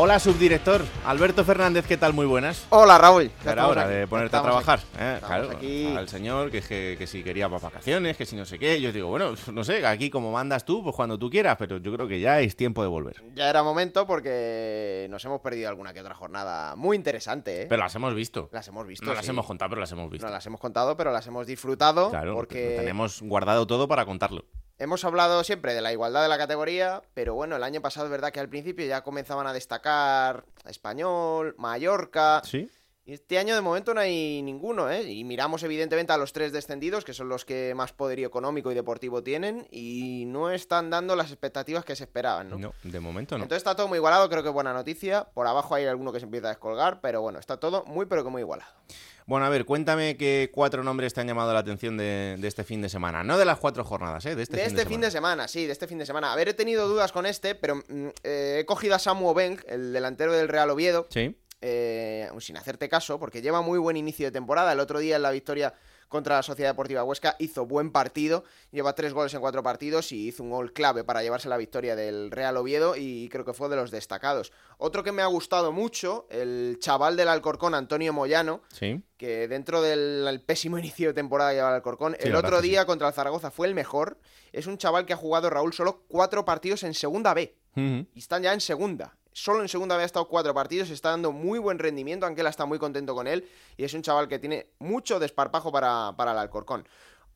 Hola, 0.00 0.20
subdirector. 0.20 0.84
Alberto 1.04 1.44
Fernández, 1.44 1.84
¿qué 1.84 1.96
tal? 1.96 2.12
Muy 2.12 2.24
buenas. 2.24 2.66
Hola, 2.70 2.98
Raúl. 2.98 3.32
Ya 3.44 3.50
Era 3.50 3.66
hora 3.66 3.82
aquí, 3.82 3.94
de 3.94 4.06
ponerte 4.06 4.36
a 4.36 4.42
trabajar. 4.42 4.78
¿eh? 4.96 5.18
Claro, 5.26 5.50
aquí. 5.50 5.92
al 5.96 6.08
señor 6.08 6.52
que, 6.52 6.62
que, 6.62 6.94
que 6.96 7.06
si 7.08 7.24
quería 7.24 7.48
para 7.48 7.62
vacaciones, 7.62 8.16
que 8.16 8.24
si 8.24 8.36
no 8.36 8.44
sé 8.44 8.60
qué. 8.60 8.80
Yo 8.80 8.92
digo, 8.92 9.08
bueno, 9.08 9.34
no 9.52 9.64
sé, 9.64 9.84
aquí 9.84 10.08
como 10.08 10.30
mandas 10.30 10.64
tú, 10.64 10.84
pues 10.84 10.94
cuando 10.94 11.18
tú 11.18 11.28
quieras, 11.28 11.56
pero 11.58 11.78
yo 11.78 11.92
creo 11.92 12.06
que 12.06 12.20
ya 12.20 12.38
es 12.38 12.54
tiempo 12.54 12.80
de 12.82 12.88
volver. 12.88 13.20
Ya 13.34 13.50
era 13.50 13.64
momento 13.64 14.06
porque 14.06 15.08
nos 15.10 15.24
hemos 15.24 15.40
perdido 15.40 15.68
alguna 15.68 15.92
que 15.92 16.00
otra 16.00 16.14
jornada 16.14 16.76
muy 16.76 16.94
interesante, 16.94 17.62
¿eh? 17.62 17.66
Pero 17.68 17.82
las 17.82 17.92
hemos 17.96 18.14
visto. 18.14 18.48
las 18.52 18.68
hemos 18.68 18.86
visto. 18.86 19.04
no 19.04 19.14
las 19.14 19.28
hemos 19.28 19.46
contado, 19.46 19.70
pero 19.70 19.80
las 19.80 19.90
hemos 19.90 20.08
visto. 20.12 20.24
No 20.24 20.32
las 20.32 20.46
hemos 20.46 20.60
contado, 20.60 20.96
pero 20.96 21.10
las 21.10 21.26
hemos 21.26 21.44
disfrutado 21.44 22.10
Claro, 22.10 22.36
porque 22.36 22.76
tenemos 22.78 23.20
guardado 23.20 23.66
todo 23.66 23.88
para 23.88 24.06
contarlo. 24.06 24.44
Hemos 24.78 25.04
hablado 25.04 25.44
siempre 25.44 25.74
de 25.74 25.82
la 25.82 25.92
igualdad 25.92 26.22
de 26.22 26.28
la 26.28 26.38
categoría, 26.38 27.02
pero 27.14 27.34
bueno, 27.34 27.56
el 27.56 27.62
año 27.62 27.80
pasado 27.80 28.06
es 28.06 28.10
verdad 28.10 28.32
que 28.32 28.40
al 28.40 28.48
principio 28.48 28.86
ya 28.86 29.02
comenzaban 29.02 29.46
a 29.46 29.52
destacar 29.52 30.44
Español, 30.66 31.54
Mallorca. 31.58 32.42
¿Sí? 32.44 32.70
Y 33.04 33.14
este 33.14 33.38
año 33.38 33.54
de 33.54 33.62
momento 33.62 33.94
no 33.94 34.02
hay 34.02 34.42
ninguno, 34.42 34.90
¿eh? 34.90 35.10
Y 35.10 35.24
miramos 35.24 35.62
evidentemente 35.62 36.12
a 36.12 36.18
los 36.18 36.34
tres 36.34 36.52
descendidos, 36.52 37.06
que 37.06 37.14
son 37.14 37.30
los 37.30 37.46
que 37.46 37.72
más 37.74 37.94
poderío 37.94 38.26
económico 38.26 38.70
y 38.70 38.74
deportivo 38.74 39.22
tienen, 39.22 39.66
y 39.70 40.24
no 40.26 40.50
están 40.50 40.90
dando 40.90 41.16
las 41.16 41.30
expectativas 41.30 41.86
que 41.86 41.96
se 41.96 42.04
esperaban, 42.04 42.50
¿no? 42.50 42.58
No, 42.58 42.74
de 42.82 43.00
momento 43.00 43.38
no. 43.38 43.44
Entonces 43.44 43.62
está 43.62 43.74
todo 43.74 43.88
muy 43.88 43.96
igualado, 43.96 44.28
creo 44.28 44.42
que 44.42 44.50
es 44.50 44.54
buena 44.54 44.74
noticia. 44.74 45.24
Por 45.32 45.46
abajo 45.46 45.74
hay 45.74 45.86
alguno 45.86 46.12
que 46.12 46.20
se 46.20 46.26
empieza 46.26 46.48
a 46.48 46.50
descolgar, 46.50 47.00
pero 47.00 47.22
bueno, 47.22 47.38
está 47.38 47.56
todo 47.56 47.82
muy 47.86 48.04
pero 48.04 48.24
que 48.24 48.28
muy 48.28 48.42
igualado. 48.42 48.70
Bueno, 49.28 49.44
a 49.44 49.50
ver, 49.50 49.66
cuéntame 49.66 50.16
qué 50.16 50.50
cuatro 50.50 50.82
nombres 50.82 51.12
te 51.12 51.20
han 51.20 51.26
llamado 51.26 51.52
la 51.52 51.58
atención 51.58 51.98
de, 51.98 52.38
este 52.42 52.64
fin 52.64 52.80
de 52.80 52.88
semana. 52.88 53.22
No 53.22 53.36
de 53.36 53.44
las 53.44 53.58
cuatro 53.58 53.84
jornadas, 53.84 54.24
¿eh? 54.24 54.34
De 54.34 54.42
este, 54.42 54.56
de 54.56 54.62
fin, 54.62 54.70
este 54.70 54.84
de 54.84 54.88
fin 54.88 55.00
de 55.02 55.10
semana, 55.10 55.46
sí, 55.46 55.66
de 55.66 55.72
este 55.72 55.86
fin 55.86 55.98
de 55.98 56.06
semana. 56.06 56.32
A 56.32 56.36
ver, 56.36 56.48
he 56.48 56.54
tenido 56.54 56.88
dudas 56.88 57.12
con 57.12 57.26
este, 57.26 57.54
pero 57.54 57.76
mm, 57.76 58.06
eh, 58.24 58.56
he 58.60 58.64
cogido 58.64 58.94
a 58.94 58.98
Samu 58.98 59.34
Beng, 59.34 59.58
el 59.68 59.92
delantero 59.92 60.32
del 60.32 60.48
Real 60.48 60.70
Oviedo. 60.70 61.08
Sí. 61.10 61.36
Eh, 61.60 62.30
sin 62.38 62.56
hacerte 62.56 62.88
caso, 62.88 63.20
porque 63.20 63.42
lleva 63.42 63.60
muy 63.60 63.78
buen 63.78 63.98
inicio 63.98 64.24
de 64.24 64.32
temporada. 64.32 64.72
El 64.72 64.80
otro 64.80 64.98
día 64.98 65.16
en 65.16 65.22
la 65.22 65.30
victoria 65.30 65.74
contra 66.08 66.36
la 66.36 66.42
Sociedad 66.42 66.70
Deportiva 66.70 67.04
Huesca 67.04 67.36
hizo 67.38 67.66
buen 67.66 67.92
partido, 67.92 68.44
lleva 68.70 68.94
tres 68.94 69.12
goles 69.12 69.32
en 69.34 69.40
cuatro 69.40 69.62
partidos 69.62 70.12
y 70.12 70.28
hizo 70.28 70.42
un 70.42 70.50
gol 70.50 70.72
clave 70.72 71.04
para 71.04 71.22
llevarse 71.22 71.48
la 71.48 71.56
victoria 71.56 71.96
del 71.96 72.30
Real 72.30 72.56
Oviedo 72.56 72.94
y 72.96 73.28
creo 73.28 73.44
que 73.44 73.52
fue 73.52 73.68
de 73.68 73.76
los 73.76 73.90
destacados. 73.90 74.52
Otro 74.78 75.02
que 75.02 75.12
me 75.12 75.22
ha 75.22 75.26
gustado 75.26 75.72
mucho, 75.72 76.26
el 76.30 76.78
chaval 76.80 77.16
del 77.16 77.28
Alcorcón, 77.28 77.74
Antonio 77.74 78.12
Moyano, 78.12 78.62
sí. 78.72 79.02
que 79.16 79.48
dentro 79.48 79.82
del 79.82 80.42
pésimo 80.46 80.78
inicio 80.78 81.08
de 81.08 81.14
temporada 81.14 81.52
lleva 81.52 81.68
el 81.68 81.74
Alcorcón, 81.76 82.16
el 82.18 82.34
otro 82.34 82.60
día 82.60 82.86
contra 82.86 83.08
el 83.08 83.14
Zaragoza 83.14 83.50
fue 83.50 83.66
el 83.66 83.74
mejor. 83.74 84.18
Es 84.52 84.66
un 84.66 84.78
chaval 84.78 85.04
que 85.04 85.12
ha 85.12 85.16
jugado 85.16 85.50
Raúl 85.50 85.72
solo 85.72 86.04
cuatro 86.08 86.44
partidos 86.44 86.82
en 86.82 86.94
segunda 86.94 87.34
B. 87.34 87.54
Y 87.76 88.18
están 88.18 88.42
ya 88.42 88.52
en 88.52 88.60
segunda 88.60 89.17
solo 89.38 89.62
en 89.62 89.68
segunda 89.68 89.94
había 89.94 90.06
estado 90.06 90.26
cuatro 90.26 90.52
partidos, 90.52 90.90
está 90.90 91.10
dando 91.10 91.30
muy 91.30 91.58
buen 91.58 91.78
rendimiento, 91.78 92.26
él 92.26 92.46
está 92.46 92.66
muy 92.66 92.78
contento 92.78 93.14
con 93.14 93.26
él 93.26 93.48
y 93.76 93.84
es 93.84 93.94
un 93.94 94.02
chaval 94.02 94.26
que 94.26 94.38
tiene 94.38 94.70
mucho 94.80 95.18
desparpajo 95.20 95.70
para, 95.70 96.14
para 96.16 96.32
el 96.32 96.38
Alcorcón. 96.38 96.86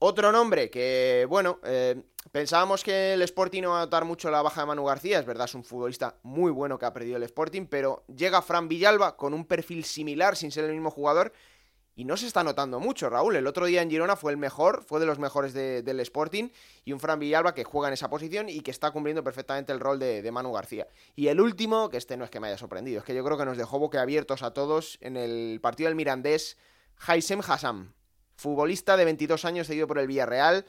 Otro 0.00 0.32
nombre 0.32 0.68
que, 0.68 1.26
bueno, 1.28 1.60
eh, 1.62 2.02
pensábamos 2.32 2.82
que 2.82 3.12
el 3.12 3.22
Sporting 3.22 3.62
no 3.62 3.68
iba 3.68 3.78
a 3.78 3.84
notar 3.84 4.04
mucho 4.04 4.32
la 4.32 4.42
baja 4.42 4.62
de 4.62 4.66
Manu 4.66 4.84
García, 4.84 5.20
es 5.20 5.26
verdad, 5.26 5.44
es 5.44 5.54
un 5.54 5.62
futbolista 5.62 6.16
muy 6.24 6.50
bueno 6.50 6.76
que 6.76 6.86
ha 6.86 6.92
perdido 6.92 7.18
el 7.18 7.22
Sporting, 7.22 7.66
pero 7.66 8.02
llega 8.08 8.42
Fran 8.42 8.66
Villalba 8.66 9.16
con 9.16 9.32
un 9.32 9.44
perfil 9.44 9.84
similar 9.84 10.36
sin 10.36 10.50
ser 10.50 10.64
el 10.64 10.72
mismo 10.72 10.90
jugador 10.90 11.32
y 11.94 12.04
no 12.04 12.16
se 12.16 12.26
está 12.26 12.42
notando 12.42 12.80
mucho, 12.80 13.10
Raúl. 13.10 13.36
El 13.36 13.46
otro 13.46 13.66
día 13.66 13.82
en 13.82 13.90
Girona 13.90 14.16
fue 14.16 14.32
el 14.32 14.38
mejor, 14.38 14.82
fue 14.82 14.98
de 14.98 15.04
los 15.04 15.18
mejores 15.18 15.52
del 15.52 16.00
Sporting. 16.00 16.48
Y 16.84 16.92
un 16.92 17.00
Fran 17.00 17.18
Villalba 17.18 17.54
que 17.54 17.64
juega 17.64 17.88
en 17.88 17.94
esa 17.94 18.08
posición 18.08 18.48
y 18.48 18.60
que 18.60 18.70
está 18.70 18.90
cumpliendo 18.92 19.22
perfectamente 19.22 19.72
el 19.72 19.80
rol 19.80 19.98
de, 19.98 20.30
Manu 20.32 20.52
García. 20.52 20.86
Y 21.14 21.28
el 21.28 21.40
último, 21.40 21.90
que 21.90 21.98
este 21.98 22.16
no 22.16 22.24
es 22.24 22.30
que 22.30 22.40
me 22.40 22.48
haya 22.48 22.56
sorprendido, 22.56 23.00
es 23.00 23.04
que 23.04 23.14
yo 23.14 23.22
creo 23.22 23.36
que 23.36 23.44
nos 23.44 23.58
dejó 23.58 23.78
boquiabiertos 23.78 24.42
a 24.42 24.54
todos 24.54 24.96
en 25.02 25.18
el 25.18 25.60
partido 25.60 25.88
del 25.88 25.96
Mirandés, 25.96 26.56
Haisem 27.06 27.40
Hassam. 27.46 27.92
Futbolista 28.36 28.96
de 28.96 29.04
22 29.04 29.44
años, 29.44 29.66
seguido 29.66 29.86
por 29.86 29.98
el 29.98 30.06
Villarreal. 30.06 30.64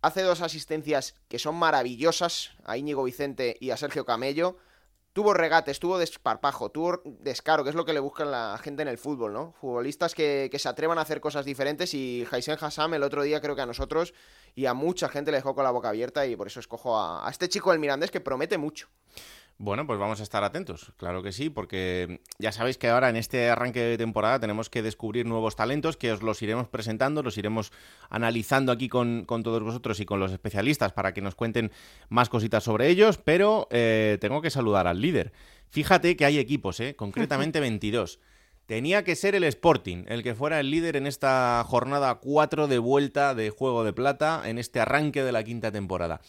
Hace 0.00 0.22
dos 0.22 0.40
asistencias 0.40 1.14
que 1.28 1.38
son 1.38 1.56
maravillosas 1.56 2.52
a 2.64 2.78
Íñigo 2.78 3.04
Vicente 3.04 3.56
y 3.60 3.70
a 3.70 3.76
Sergio 3.76 4.06
Camello 4.06 4.56
tuvo 5.16 5.32
regates, 5.32 5.80
tuvo 5.80 5.96
desparpajo, 5.96 6.68
tuvo 6.68 7.00
descaro, 7.06 7.64
que 7.64 7.70
es 7.70 7.74
lo 7.74 7.86
que 7.86 7.94
le 7.94 8.00
buscan 8.00 8.30
la 8.30 8.60
gente 8.62 8.82
en 8.82 8.88
el 8.88 8.98
fútbol, 8.98 9.32
¿no? 9.32 9.54
Futbolistas 9.58 10.14
que, 10.14 10.54
se 10.54 10.68
atrevan 10.68 10.98
a 10.98 11.00
hacer 11.00 11.22
cosas 11.22 11.46
diferentes 11.46 11.94
y 11.94 12.26
Jaisen 12.28 12.58
Hassam 12.60 12.92
el 12.92 13.02
otro 13.02 13.22
día 13.22 13.40
creo 13.40 13.56
que 13.56 13.62
a 13.62 13.66
nosotros 13.66 14.12
y 14.54 14.66
a 14.66 14.74
mucha 14.74 15.08
gente 15.08 15.30
le 15.30 15.38
dejó 15.38 15.54
con 15.54 15.64
la 15.64 15.70
boca 15.70 15.88
abierta 15.88 16.26
y 16.26 16.36
por 16.36 16.48
eso 16.48 16.60
escojo 16.60 16.98
a, 16.98 17.26
a 17.26 17.30
este 17.30 17.48
chico 17.48 17.70
del 17.70 17.80
Mirandés 17.80 18.10
que 18.10 18.20
promete 18.20 18.58
mucho. 18.58 18.88
Bueno, 19.58 19.86
pues 19.86 19.98
vamos 19.98 20.20
a 20.20 20.22
estar 20.22 20.44
atentos, 20.44 20.92
claro 20.98 21.22
que 21.22 21.32
sí, 21.32 21.48
porque 21.48 22.20
ya 22.38 22.52
sabéis 22.52 22.76
que 22.76 22.88
ahora 22.88 23.08
en 23.08 23.16
este 23.16 23.48
arranque 23.48 23.80
de 23.80 23.96
temporada 23.96 24.38
tenemos 24.38 24.68
que 24.68 24.82
descubrir 24.82 25.24
nuevos 25.24 25.56
talentos 25.56 25.96
que 25.96 26.12
os 26.12 26.22
los 26.22 26.42
iremos 26.42 26.68
presentando, 26.68 27.22
los 27.22 27.38
iremos 27.38 27.72
analizando 28.10 28.70
aquí 28.70 28.90
con, 28.90 29.24
todos 29.26 29.62
vosotros 29.62 29.98
y 30.00 30.04
con 30.04 30.20
los 30.20 30.30
especialistas 30.30 30.92
para 30.92 31.14
que 31.14 31.22
nos 31.22 31.34
cuenten 31.34 31.72
más 32.10 32.28
cositas 32.28 32.64
sobre 32.64 32.88
ellos, 32.88 33.16
pero 33.16 33.66
eh, 33.70 34.18
tengo 34.20 34.42
que 34.42 34.50
saludar 34.50 34.86
al 34.86 35.00
líder. 35.00 35.32
Fíjate 35.70 36.16
que 36.16 36.26
hay 36.26 36.38
equipos, 36.38 36.78
¿eh? 36.80 36.94
concretamente 36.94 37.58
22. 37.60 38.20
Tenía 38.66 39.04
que 39.04 39.16
ser 39.16 39.34
el 39.36 39.44
Sporting 39.44 40.04
el 40.08 40.22
que 40.22 40.34
fuera 40.34 40.60
el 40.60 40.70
líder 40.70 40.96
en 40.96 41.06
esta 41.06 41.64
jornada 41.66 42.16
4 42.16 42.66
de 42.66 42.78
vuelta 42.78 43.34
de 43.34 43.48
Juego 43.48 43.84
de 43.84 43.94
Plata, 43.94 44.42
en 44.44 44.58
este 44.58 44.80
arranque 44.80 45.22
de 45.22 45.32
la 45.32 45.44
quinta 45.44 45.72
temporada. 45.72 46.20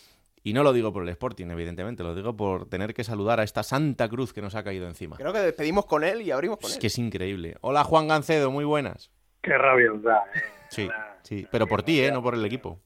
Y 0.47 0.53
no 0.53 0.63
lo 0.63 0.71
digo 0.71 0.93
por 0.93 1.03
el 1.03 1.09
Sporting, 1.09 1.47
evidentemente, 1.47 2.03
lo 2.03 2.15
digo 2.15 2.37
por 2.37 2.69
tener 2.69 2.93
que 2.93 3.03
saludar 3.03 3.41
a 3.41 3.43
esta 3.43 3.63
Santa 3.63 4.07
Cruz 4.07 4.31
que 4.31 4.41
nos 4.41 4.55
ha 4.55 4.63
caído 4.63 4.87
encima. 4.87 5.17
Creo 5.17 5.33
que 5.33 5.39
despedimos 5.39 5.85
con 5.85 6.05
él 6.05 6.21
y 6.21 6.31
abrimos 6.31 6.57
con 6.59 6.69
es 6.69 6.75
él. 6.75 6.79
que 6.79 6.87
es 6.87 6.97
increíble. 6.97 7.57
Hola 7.59 7.83
Juan 7.83 8.07
Gancedo, 8.07 8.49
muy 8.49 8.63
buenas. 8.63 9.11
Qué 9.41 9.57
rabia 9.57 9.91
os 9.91 10.01
da, 10.01 10.23
¿eh? 10.33 10.39
Sí, 10.69 10.89
sí, 11.23 11.45
pero 11.51 11.67
por 11.67 11.83
ti, 11.83 11.99
¿eh? 11.99 12.13
No 12.13 12.23
por 12.23 12.33
el 12.33 12.45
equipo. 12.45 12.79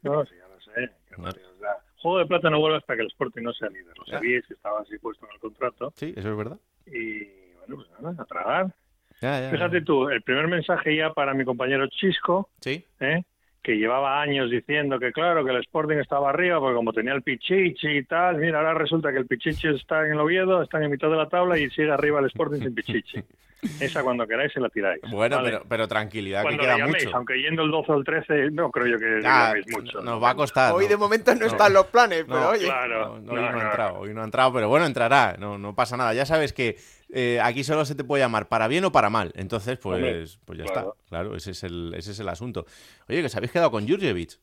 No, 0.00 0.24
sí, 0.24 0.34
ya 0.38 0.48
lo 0.48 0.58
sé. 0.62 0.90
Qué 1.06 1.16
rabia 1.16 1.42
os 1.52 1.60
da. 1.60 1.76
Juego 2.00 2.18
de 2.18 2.24
plata 2.24 2.48
no 2.48 2.60
vuelve 2.60 2.78
hasta 2.78 2.96
que 2.96 3.02
el 3.02 3.08
Sporting 3.08 3.42
no 3.42 3.52
sea 3.52 3.68
líder. 3.68 3.92
Lo 3.98 4.06
sabíais, 4.06 4.50
estaba 4.50 4.80
así 4.80 4.96
puesto 4.96 5.26
en 5.26 5.32
el 5.34 5.38
contrato. 5.38 5.92
Sí, 5.94 6.14
eso 6.16 6.30
es 6.30 6.36
verdad. 6.38 6.58
Y 6.86 7.24
bueno, 7.58 7.76
pues 7.76 7.88
nada, 8.00 8.22
a 8.22 8.24
tragar. 8.24 8.74
Ya, 9.20 9.38
ya, 9.38 9.50
Fíjate 9.50 9.82
tú, 9.82 10.08
el 10.08 10.22
primer 10.22 10.48
mensaje 10.48 10.96
ya 10.96 11.12
para 11.12 11.34
mi 11.34 11.44
compañero 11.44 11.86
Chisco, 11.88 12.48
¿Sí? 12.62 12.86
¿eh? 13.00 13.22
Que 13.62 13.76
llevaba 13.76 14.20
años 14.20 14.50
diciendo 14.50 14.98
que 14.98 15.12
claro, 15.12 15.44
que 15.44 15.52
el 15.52 15.58
Sporting 15.58 15.96
estaba 15.96 16.30
arriba, 16.30 16.58
porque 16.58 16.74
como 16.74 16.92
tenía 16.92 17.12
el 17.12 17.22
Pichichi 17.22 17.88
y 17.88 18.04
tal, 18.04 18.38
mira, 18.38 18.58
ahora 18.58 18.74
resulta 18.74 19.12
que 19.12 19.18
el 19.18 19.26
Pichichi 19.26 19.68
está 19.68 20.04
en 20.04 20.12
el 20.12 20.20
Oviedo, 20.20 20.62
está 20.62 20.82
en 20.82 20.90
mitad 20.90 21.08
de 21.08 21.16
la 21.16 21.28
tabla 21.28 21.58
y 21.58 21.70
sigue 21.70 21.90
arriba 21.90 22.20
el 22.20 22.26
Sporting 22.26 22.60
sin 22.60 22.74
Pichichi. 22.74 23.22
Esa 23.80 24.02
cuando 24.02 24.26
queráis 24.26 24.52
se 24.52 24.58
la 24.58 24.68
tiráis. 24.68 25.00
Bueno, 25.10 25.40
pero, 25.42 25.62
pero, 25.68 25.86
tranquilidad, 25.86 26.44
que 26.44 26.58
queda 26.58 26.84
mucho. 26.86 27.10
Aunque 27.14 27.40
yendo 27.40 27.62
el 27.62 27.70
12 27.70 27.92
o 27.92 27.96
el 27.96 28.04
13, 28.04 28.50
no 28.50 28.70
creo 28.72 28.86
yo 28.88 28.98
que 28.98 29.20
ah, 29.24 29.54
mucho. 29.68 30.00
Nos 30.00 30.20
va 30.20 30.30
a 30.30 30.34
costar. 30.34 30.72
Hoy 30.72 30.88
de 30.88 30.96
momento 30.96 31.32
no, 31.34 31.46
están 31.46 31.72
los 31.72 31.86
planes, 31.86 32.24
pero 32.26 32.50
oye. 32.50 32.64
Claro, 32.64 33.20
no, 33.20 33.32
hoy 33.32 33.40
no, 33.40 33.46
ha 33.46 33.62
entrado, 33.62 33.98
hoy 34.00 34.14
no 34.14 34.20
ha 34.20 34.24
entrado, 34.24 34.52
pero 34.52 34.68
bueno, 34.68 34.84
entrará, 34.84 35.36
no, 35.38 35.58
no 35.58 35.76
pasa 35.76 35.96
nada. 35.96 36.12
Ya 36.12 36.26
sabes 36.26 36.52
que 36.52 36.76
eh, 37.10 37.38
aquí 37.40 37.62
solo 37.62 37.84
se 37.84 37.94
te 37.94 38.02
puede 38.02 38.22
llamar 38.22 38.48
para 38.48 38.66
bien 38.66 38.84
o 38.84 38.90
para 38.90 39.10
mal. 39.10 39.32
Entonces, 39.36 39.78
pues, 39.78 40.40
pues 40.44 40.58
ya 40.58 40.64
está. 40.64 40.86
Claro, 41.08 41.36
ese 41.36 41.52
es, 41.52 41.62
el, 41.62 41.94
ese 41.96 42.10
es 42.10 42.18
el 42.18 42.28
asunto. 42.28 42.66
Oye, 43.08 43.20
que 43.20 43.26
os 43.26 43.36
habéis 43.36 43.52
quedado 43.52 43.70
con 43.70 43.86
Jurjevic. 43.86 44.40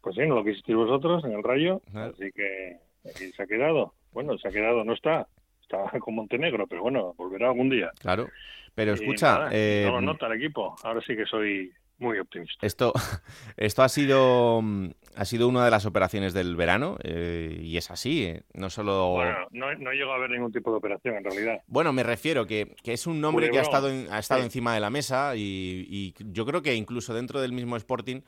Pues 0.00 0.16
sí, 0.16 0.22
no 0.26 0.36
lo 0.36 0.44
quisisteis 0.44 0.76
vosotros 0.76 1.24
en 1.24 1.32
el 1.32 1.42
Rayo. 1.42 1.82
Así 1.94 2.32
que 2.32 2.78
aquí 3.04 3.30
se 3.32 3.42
ha 3.42 3.46
quedado. 3.46 3.94
Bueno, 4.12 4.38
se 4.38 4.48
ha 4.48 4.50
quedado, 4.50 4.84
no 4.84 4.94
está. 4.94 5.28
Está 5.72 5.98
con 6.00 6.14
Montenegro, 6.14 6.66
pero 6.66 6.82
bueno, 6.82 7.14
volverá 7.16 7.48
algún 7.48 7.70
día. 7.70 7.90
Claro. 7.98 8.28
Pero 8.74 8.94
escucha. 8.94 9.48
eh, 9.50 9.84
no 9.86 9.92
lo 9.92 10.00
nota 10.00 10.26
el 10.26 10.34
equipo. 10.34 10.74
Ahora 10.82 11.00
sí 11.06 11.14
que 11.14 11.26
soy 11.26 11.72
muy 11.98 12.18
optimista. 12.18 12.66
Esto, 12.66 12.92
esto 13.56 13.82
ha 13.82 13.88
sido 13.88 14.60
mm, 14.62 14.90
ha 15.14 15.24
sido 15.26 15.46
una 15.46 15.64
de 15.64 15.70
las 15.70 15.84
operaciones 15.84 16.32
del 16.32 16.56
verano 16.56 16.96
eh, 17.04 17.58
y 17.60 17.76
es 17.76 17.90
así. 17.90 18.24
Eh, 18.24 18.42
no 18.54 18.70
solo. 18.70 19.10
Bueno, 19.12 19.46
no, 19.50 19.74
no 19.74 19.92
llegó 19.92 20.12
a 20.12 20.16
haber 20.16 20.30
ningún 20.30 20.52
tipo 20.52 20.70
de 20.70 20.78
operación 20.78 21.16
en 21.16 21.24
realidad. 21.24 21.60
Bueno, 21.66 21.92
me 21.92 22.02
refiero 22.02 22.46
que, 22.46 22.74
que 22.82 22.94
es 22.94 23.06
un 23.06 23.20
nombre 23.20 23.50
que 23.50 23.58
ha 23.58 23.62
estado 23.62 23.88
ha 24.10 24.18
estado 24.18 24.42
encima 24.42 24.74
de 24.74 24.80
la 24.80 24.90
mesa 24.90 25.36
y, 25.36 25.86
y, 25.88 26.14
yo 26.32 26.46
creo 26.46 26.62
que 26.62 26.74
incluso 26.74 27.12
dentro 27.12 27.40
del 27.40 27.52
mismo 27.52 27.76
Sporting 27.76 28.22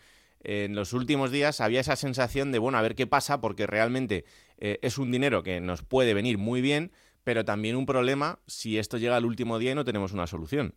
en 0.44 0.74
los 0.74 0.92
últimos 0.92 1.30
días 1.30 1.62
había 1.62 1.80
esa 1.80 1.96
sensación 1.96 2.52
de 2.52 2.58
bueno 2.58 2.76
a 2.76 2.82
ver 2.82 2.94
qué 2.94 3.06
pasa 3.06 3.40
porque 3.40 3.66
realmente 3.66 4.26
eh, 4.58 4.78
es 4.82 4.98
un 4.98 5.10
dinero 5.10 5.42
que 5.42 5.60
nos 5.60 5.82
puede 5.82 6.14
venir 6.14 6.38
muy 6.38 6.60
bien, 6.60 6.92
pero 7.24 7.44
también 7.44 7.76
un 7.76 7.86
problema 7.86 8.38
si 8.46 8.78
esto 8.78 8.98
llega 8.98 9.16
al 9.16 9.24
último 9.24 9.58
día 9.58 9.72
y 9.72 9.74
no 9.74 9.84
tenemos 9.84 10.12
una 10.12 10.26
solución. 10.26 10.74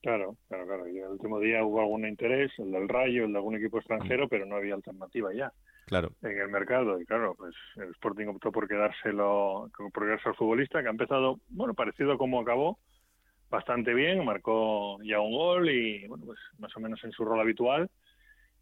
Claro, 0.00 0.36
claro, 0.48 0.66
claro. 0.66 0.88
Y 0.88 0.98
el 0.98 1.08
último 1.08 1.40
día 1.40 1.64
hubo 1.64 1.80
algún 1.80 2.06
interés, 2.06 2.52
el 2.58 2.70
del 2.70 2.88
Rayo, 2.88 3.24
el 3.24 3.32
de 3.32 3.38
algún 3.38 3.56
equipo 3.56 3.78
extranjero, 3.78 4.28
pero 4.28 4.46
no 4.46 4.56
había 4.56 4.74
alternativa 4.74 5.34
ya. 5.34 5.52
Claro. 5.86 6.12
En 6.22 6.38
el 6.38 6.48
mercado. 6.48 7.00
Y 7.00 7.04
claro, 7.04 7.34
pues 7.36 7.54
el 7.76 7.90
Sporting 7.90 8.26
optó 8.28 8.52
por 8.52 8.68
quedárselo, 8.68 9.70
por 9.92 10.04
quedarse 10.04 10.28
al 10.28 10.36
futbolista, 10.36 10.80
que 10.82 10.86
ha 10.88 10.92
empezado, 10.92 11.40
bueno, 11.48 11.74
parecido 11.74 12.12
a 12.12 12.18
como 12.18 12.40
acabó, 12.40 12.78
bastante 13.50 13.92
bien, 13.92 14.24
marcó 14.24 15.02
ya 15.02 15.20
un 15.20 15.32
gol 15.32 15.68
y, 15.68 16.06
bueno, 16.06 16.26
pues 16.26 16.38
más 16.58 16.76
o 16.76 16.80
menos 16.80 17.02
en 17.02 17.10
su 17.10 17.24
rol 17.24 17.40
habitual 17.40 17.90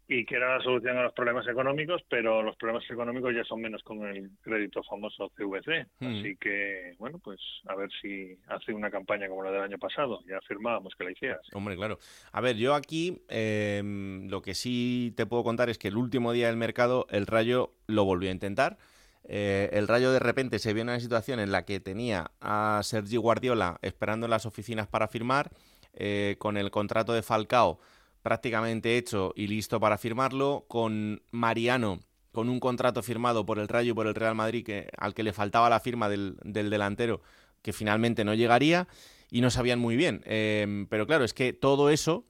y 0.09 0.25
que 0.25 0.35
era 0.35 0.57
la 0.57 0.63
solución 0.63 0.97
a 0.97 1.03
los 1.03 1.13
problemas 1.13 1.45
económicos, 1.47 2.01
pero 2.09 2.41
los 2.41 2.55
problemas 2.55 2.89
económicos 2.89 3.35
ya 3.35 3.43
son 3.43 3.59
menos 3.59 3.83
con 3.83 4.07
el 4.07 4.29
crédito 4.41 4.81
famoso 4.83 5.29
CVC. 5.35 5.85
Hmm. 5.99 6.07
Así 6.07 6.37
que, 6.37 6.95
bueno, 6.97 7.19
pues 7.19 7.39
a 7.67 7.75
ver 7.75 7.89
si 8.01 8.37
hace 8.47 8.73
una 8.73 8.89
campaña 8.89 9.27
como 9.27 9.43
la 9.43 9.51
del 9.51 9.63
año 9.63 9.77
pasado. 9.77 10.21
Ya 10.25 10.37
afirmábamos 10.37 10.93
que 10.95 11.03
la 11.03 11.11
hicieras. 11.11 11.41
Hombre, 11.53 11.75
claro. 11.75 11.99
A 12.31 12.39
ver, 12.39 12.55
yo 12.55 12.73
aquí 12.73 13.21
em, 13.27 14.29
lo 14.29 14.41
que 14.41 14.53
sí 14.53 15.13
te 15.17 15.25
puedo 15.25 15.43
contar 15.43 15.69
es 15.69 15.77
que 15.77 15.89
el 15.89 15.97
último 15.97 16.31
día 16.31 16.47
del 16.47 16.57
mercado 16.57 17.05
el 17.09 17.27
Rayo 17.27 17.73
lo 17.87 18.05
volvió 18.05 18.29
a 18.29 18.33
intentar. 18.33 18.77
Eh, 19.25 19.69
el 19.73 19.89
Rayo 19.89 20.13
de 20.13 20.19
repente 20.19 20.57
se 20.59 20.73
vio 20.73 20.83
en 20.83 20.89
una 20.89 21.01
situación 21.01 21.41
en 21.41 21.51
la 21.51 21.65
que 21.65 21.81
tenía 21.81 22.31
a 22.39 22.79
Sergi 22.83 23.17
Guardiola 23.17 23.77
esperando 23.81 24.25
en 24.25 24.31
las 24.31 24.45
oficinas 24.45 24.87
para 24.87 25.09
firmar, 25.09 25.51
eh, 25.93 26.37
con 26.39 26.55
el 26.55 26.71
contrato 26.71 27.11
de 27.11 27.23
Falcao 27.23 27.79
prácticamente 28.27 28.97
hecho 28.97 29.31
y 29.37 29.47
listo 29.47 29.79
para 29.79 29.97
firmarlo, 29.97 30.65
con 30.67 31.21
Mariano 31.31 32.01
con 32.33 32.49
un 32.49 32.59
contrato 32.59 33.01
firmado 33.01 33.45
por 33.45 33.57
el 33.57 33.69
Rayo 33.69 33.93
y 33.93 33.95
por 33.95 34.05
el 34.05 34.13
Real 34.13 34.35
Madrid 34.35 34.65
que, 34.65 34.89
al 34.97 35.13
que 35.13 35.23
le 35.23 35.31
faltaba 35.31 35.69
la 35.69 35.79
firma 35.79 36.09
del, 36.09 36.35
delantero 36.43 37.21
que 37.61 37.71
finalmente 37.71 38.25
no 38.25 38.33
llegaría 38.33 38.89
y 39.31 39.39
no 39.39 39.49
sabían 39.49 39.79
muy 39.79 39.95
bien. 39.95 40.23
Em, 40.25 40.87
pero 40.87 41.07
claro, 41.07 41.23
es 41.23 41.33
que 41.33 41.53
todo 41.53 41.89
eso 41.89 42.25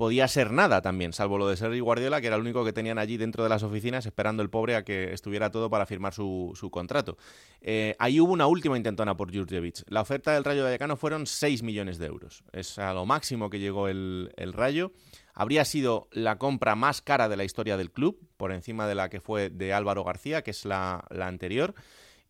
podía 0.00 0.26
ser 0.28 0.50
nada 0.50 0.80
también, 0.80 1.12
salvo 1.12 1.36
lo 1.36 1.46
de 1.46 1.58
Sergi 1.58 1.80
Guardiola, 1.80 2.22
que 2.22 2.28
era 2.28 2.36
el 2.36 2.40
único 2.40 2.64
que 2.64 2.72
tenían 2.72 2.96
allí 2.96 3.18
dentro 3.18 3.42
de 3.42 3.50
las 3.50 3.62
oficinas 3.62 4.06
esperando 4.06 4.42
el 4.42 4.48
pobre 4.48 4.74
a 4.74 4.82
que 4.82 5.12
estuviera 5.12 5.50
todo 5.50 5.68
para 5.68 5.84
firmar 5.84 6.14
su, 6.14 6.68
contrato. 6.72 7.18
Eh, 7.60 7.96
ahí 7.98 8.18
hubo 8.18 8.32
una 8.32 8.46
última 8.46 8.78
intentona 8.78 9.14
por 9.14 9.30
Jurjevic. 9.30 9.82
La 9.88 10.00
oferta 10.00 10.32
del 10.32 10.42
Rayo 10.42 10.64
Vallecano 10.64 10.96
fueron 10.96 11.26
6 11.26 11.62
millones 11.62 11.98
de 11.98 12.06
euros. 12.06 12.42
Es 12.50 12.78
a 12.78 12.94
lo 12.94 13.04
máximo 13.04 13.50
que 13.50 13.58
llegó 13.58 13.88
el, 13.88 14.32
Rayo. 14.54 14.92
Habría 15.34 15.64
sido 15.64 16.08
la 16.12 16.38
compra 16.38 16.74
más 16.74 17.02
cara 17.02 17.28
de 17.28 17.36
la 17.36 17.44
historia 17.44 17.76
del 17.76 17.90
club, 17.90 18.18
por 18.36 18.52
encima 18.52 18.86
de 18.86 18.94
la 18.94 19.08
que 19.08 19.20
fue 19.20 19.50
de 19.50 19.72
Álvaro 19.72 20.04
García, 20.04 20.42
que 20.42 20.50
es 20.50 20.64
la, 20.64 21.04
anterior. 21.20 21.74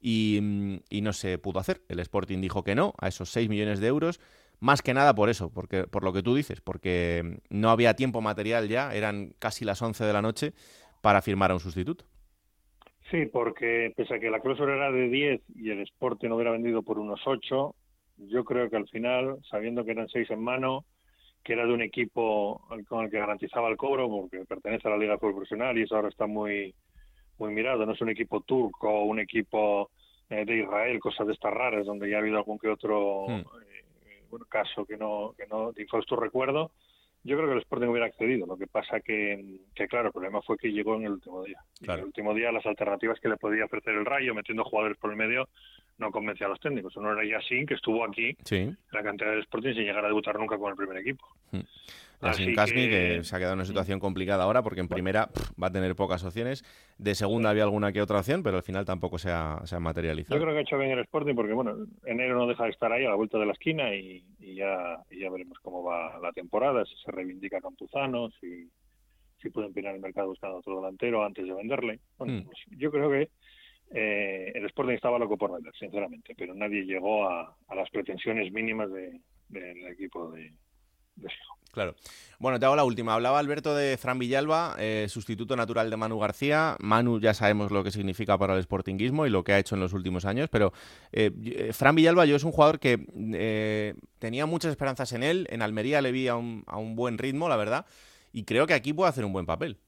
Y, 0.00 0.80
y, 0.88 1.02
no 1.02 1.12
se 1.12 1.36
pudo 1.38 1.60
hacer. 1.60 1.82
El 1.88 2.00
Sporting 2.00 2.40
dijo 2.40 2.64
que 2.64 2.74
no 2.74 2.94
a 2.98 3.08
esos 3.08 3.30
6 3.30 3.50
millones 3.50 3.80
de 3.80 3.88
euros 3.88 4.18
más 4.60 4.82
que 4.82 4.94
nada 4.94 5.14
por 5.14 5.30
eso, 5.30 5.50
porque, 5.52 5.84
por 5.84 6.04
lo 6.04 6.12
que 6.12 6.22
tú 6.22 6.34
dices, 6.34 6.60
porque 6.60 7.38
no 7.48 7.70
había 7.70 7.94
tiempo 7.94 8.20
material 8.20 8.68
ya, 8.68 8.94
eran 8.94 9.32
casi 9.38 9.64
las 9.64 9.80
11 9.80 10.04
de 10.04 10.12
la 10.12 10.22
noche 10.22 10.52
para 11.00 11.22
firmar 11.22 11.50
a 11.50 11.54
un 11.54 11.60
sustituto. 11.60 12.04
Sí, 13.10 13.26
porque 13.26 13.92
pese 13.96 14.14
a 14.14 14.20
que 14.20 14.30
la 14.30 14.40
cláusula 14.40 14.74
era 14.74 14.92
de 14.92 15.08
10 15.08 15.40
y 15.56 15.70
el 15.70 15.80
Sporting 15.80 16.28
no 16.28 16.36
hubiera 16.36 16.52
vendido 16.52 16.82
por 16.82 16.98
unos 16.98 17.20
8, 17.24 17.74
yo 18.18 18.44
creo 18.44 18.68
que 18.70 18.76
al 18.76 18.88
final, 18.88 19.38
sabiendo 19.50 19.84
que 19.84 19.92
eran 19.92 20.08
6 20.08 20.30
en 20.30 20.42
mano, 20.42 20.84
que 21.42 21.54
era 21.54 21.66
de 21.66 21.72
un 21.72 21.82
equipo 21.82 22.60
con 22.88 23.04
el 23.04 23.10
que 23.10 23.18
garantizaba 23.18 23.68
el 23.68 23.76
cobro, 23.76 24.08
porque 24.08 24.44
pertenece 24.44 24.88
a 24.88 24.92
la 24.92 24.98
Liga 24.98 25.18
Profesional 25.18 25.78
y 25.78 25.82
eso 25.82 25.96
ahora 25.96 26.08
está 26.08 26.26
muy, 26.26 26.74
muy 27.38 27.52
mirado, 27.52 27.86
no 27.86 27.92
es 27.92 28.00
un 28.00 28.10
equipo 28.10 28.42
turco 28.42 28.88
o 28.88 29.04
un 29.04 29.20
equipo 29.20 29.90
eh, 30.28 30.44
de 30.44 30.58
Israel, 30.58 31.00
cosas 31.00 31.26
de 31.26 31.32
estas 31.32 31.52
raras, 31.52 31.86
donde 31.86 32.10
ya 32.10 32.16
ha 32.16 32.20
habido 32.20 32.36
algún 32.36 32.58
que 32.58 32.68
otro 32.68 33.26
hmm. 33.28 33.40
eh, 33.40 34.38
caso 34.48 34.84
que 34.84 34.96
no, 34.96 35.34
que 35.36 35.46
no 35.46 35.72
tu 35.72 36.16
recuerdo, 36.16 36.70
yo 37.22 37.36
creo 37.36 37.48
que 37.48 37.54
el 37.54 37.60
Sporting 37.60 37.88
hubiera 37.88 38.06
accedido. 38.06 38.46
Lo 38.46 38.56
que 38.56 38.66
pasa 38.66 39.00
que, 39.00 39.60
que 39.74 39.88
claro, 39.88 40.06
el 40.06 40.12
problema 40.12 40.40
fue 40.42 40.56
que 40.56 40.72
llegó 40.72 40.96
en 40.96 41.04
el 41.04 41.12
último 41.12 41.42
día. 41.42 41.58
en 41.82 41.90
el 41.90 42.04
último 42.04 42.34
día 42.34 42.52
las 42.52 42.64
alternativas 42.64 43.20
que 43.20 43.28
le 43.28 43.36
podía 43.36 43.64
ofrecer 43.64 43.94
el 43.94 44.06
Rayo, 44.06 44.34
metiendo 44.34 44.64
jugadores 44.64 44.96
por 44.98 45.10
el 45.10 45.16
medio, 45.16 45.48
no 46.00 46.10
convencía 46.10 46.46
a 46.46 46.50
los 46.50 46.60
técnicos. 46.60 46.96
Uno 46.96 47.12
era 47.12 47.24
Yassin, 47.24 47.66
que 47.66 47.74
estuvo 47.74 48.04
aquí 48.04 48.36
en 48.50 48.76
la 48.90 49.02
cantidad 49.02 49.30
del 49.30 49.40
Sporting 49.40 49.74
sin 49.74 49.84
llegar 49.84 50.04
a 50.04 50.08
debutar 50.08 50.38
nunca 50.38 50.58
con 50.58 50.70
el 50.70 50.76
primer 50.76 50.96
equipo. 50.96 51.26
Hmm. 51.52 51.60
Yassin 52.22 52.54
Kasmi, 52.54 52.88
que... 52.88 53.24
se 53.24 53.34
ha 53.34 53.38
quedado 53.38 53.54
en 53.54 53.60
una 53.60 53.66
situación 53.66 53.98
complicada 53.98 54.44
ahora 54.44 54.62
porque 54.62 54.80
en 54.80 54.88
primera 54.88 55.30
va 55.62 55.68
a 55.68 55.72
tener 55.72 55.94
pocas 55.94 56.22
opciones. 56.24 56.64
De 56.98 57.14
segunda 57.14 57.50
había 57.50 57.62
alguna 57.62 57.92
que 57.92 58.02
otra 58.02 58.18
opción, 58.18 58.42
pero 58.42 58.58
al 58.58 58.62
final 58.62 58.84
tampoco 58.84 59.18
se 59.18 59.30
ha, 59.30 59.60
se 59.64 59.76
ha, 59.76 59.80
materializado. 59.80 60.38
Yo 60.38 60.42
creo 60.42 60.54
que 60.54 60.58
ha 60.58 60.62
hecho 60.62 60.78
bien 60.78 60.90
el 60.90 60.98
Sporting 61.00 61.34
porque, 61.34 61.54
bueno, 61.54 61.76
enero 62.04 62.34
no 62.34 62.46
deja 62.46 62.64
de 62.64 62.70
estar 62.70 62.92
ahí 62.92 63.04
a 63.04 63.10
la 63.10 63.14
vuelta 63.14 63.38
de 63.38 63.46
la 63.46 63.52
esquina 63.52 63.94
y, 63.94 64.22
ya, 64.38 65.02
ya 65.10 65.30
veremos 65.30 65.58
cómo 65.60 65.82
va 65.82 66.18
la 66.20 66.32
temporada, 66.32 66.84
si 66.84 66.94
se 67.02 67.10
reivindica 67.10 67.60
Campuzano, 67.60 68.30
si, 68.38 68.68
si 69.40 69.48
puede 69.48 69.68
empinar 69.68 69.94
el 69.94 70.02
mercado 70.02 70.28
buscando 70.28 70.58
otro 70.58 70.76
delantero 70.76 71.24
antes 71.24 71.46
de 71.46 71.54
venderle. 71.54 72.00
Bueno, 72.18 72.34
hmm. 72.34 72.44
pues 72.44 72.58
yo 72.76 72.90
creo 72.90 73.10
que 73.10 73.30
eh, 73.90 74.52
el 74.54 74.66
Sporting 74.66 74.94
estaba 74.94 75.18
loco 75.18 75.36
por 75.36 75.52
vender, 75.52 75.72
sinceramente, 75.78 76.34
pero 76.36 76.54
nadie 76.54 76.84
llegó 76.84 77.28
a, 77.28 77.56
las 77.74 77.90
pretensiones 77.90 78.52
mínimas 78.52 78.90
del 78.90 79.86
equipo 79.88 80.30
de, 80.30 80.52
de 81.16 81.28
Claro. 81.72 81.94
Bueno, 82.38 82.58
te 82.58 82.66
hago 82.66 82.74
la 82.74 82.84
última. 82.84 83.14
Hablaba 83.14 83.38
Alberto 83.38 83.74
de 83.74 83.96
Fran 83.96 84.18
Villalba, 84.18 84.74
eh, 84.78 85.06
sustituto 85.08 85.54
natural 85.56 85.88
de 85.90 85.96
Manu 85.96 86.18
García. 86.18 86.76
Manu 86.80 87.20
ya 87.20 87.34
sabemos 87.34 87.70
lo 87.70 87.84
que 87.84 87.90
significa 87.90 88.36
para 88.38 88.56
el 88.56 88.62
sportinguismo 88.62 89.26
y 89.26 89.30
lo 89.30 89.44
que 89.44 89.52
ha 89.52 89.58
hecho 89.58 89.74
en 89.76 89.80
los 89.80 89.92
últimos 89.92 90.24
años, 90.24 90.48
pero 90.50 90.72
eh, 91.12 91.30
eh, 91.44 91.72
Fran 91.72 91.94
Villalba 91.94 92.24
yo 92.24 92.36
es 92.36 92.44
un 92.44 92.52
jugador 92.52 92.80
que 92.80 93.94
tenía 94.18 94.46
muchas 94.46 94.70
esperanzas 94.70 95.12
en 95.12 95.22
él. 95.22 95.46
En 95.50 95.62
Almería 95.62 96.00
le 96.00 96.12
vi 96.12 96.28
a 96.28 96.36
un, 96.36 96.64
a 96.66 96.78
un 96.78 96.96
buen 96.96 97.18
ritmo, 97.18 97.48
la 97.48 97.56
verdad, 97.56 97.86
y 98.32 98.44
creo 98.44 98.66
que 98.66 98.74
aquí 98.74 98.92
puede 98.92 99.10
hacer 99.10 99.24
un 99.24 99.32
buen 99.32 99.46
papel. 99.46 99.78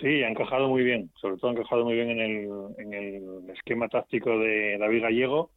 Sí, 0.00 0.22
ha 0.22 0.28
encajado 0.28 0.68
muy 0.68 0.82
bien, 0.82 1.10
sobre 1.20 1.36
todo 1.36 1.50
ha 1.50 1.54
encajado 1.54 1.84
muy 1.84 1.94
bien 1.94 2.10
en 2.10 2.20
el, 2.20 2.48
en 2.78 2.94
el 2.94 3.50
esquema 3.50 3.88
táctico 3.88 4.38
de 4.38 4.78
David 4.78 5.02
Gallego 5.02 5.50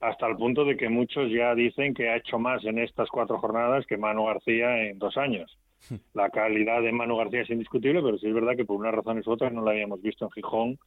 hasta 0.00 0.26
el 0.28 0.36
punto 0.36 0.64
de 0.64 0.76
que 0.76 0.88
muchos 0.88 1.30
ya 1.30 1.54
dicen 1.54 1.94
que 1.94 2.08
ha 2.08 2.16
hecho 2.16 2.38
más 2.38 2.64
en 2.64 2.78
estas 2.78 3.08
cuatro 3.08 3.38
jornadas 3.38 3.86
que 3.86 3.96
Manu 3.96 4.26
García 4.26 4.84
en 4.84 4.98
dos 4.98 5.16
años. 5.16 5.58
La 6.14 6.30
calidad 6.30 6.82
de 6.82 6.92
Manu 6.92 7.16
García 7.16 7.42
es 7.42 7.50
indiscutible, 7.50 8.02
pero 8.02 8.18
sí 8.18 8.26
es 8.28 8.34
verdad 8.34 8.56
que 8.56 8.64
por 8.64 8.76
unas 8.76 8.94
razones 8.94 9.26
u 9.26 9.32
otras 9.32 9.52
no 9.52 9.62
la 9.62 9.72
habíamos 9.72 10.00
visto 10.00 10.24
en 10.24 10.30
Gijón 10.30 10.78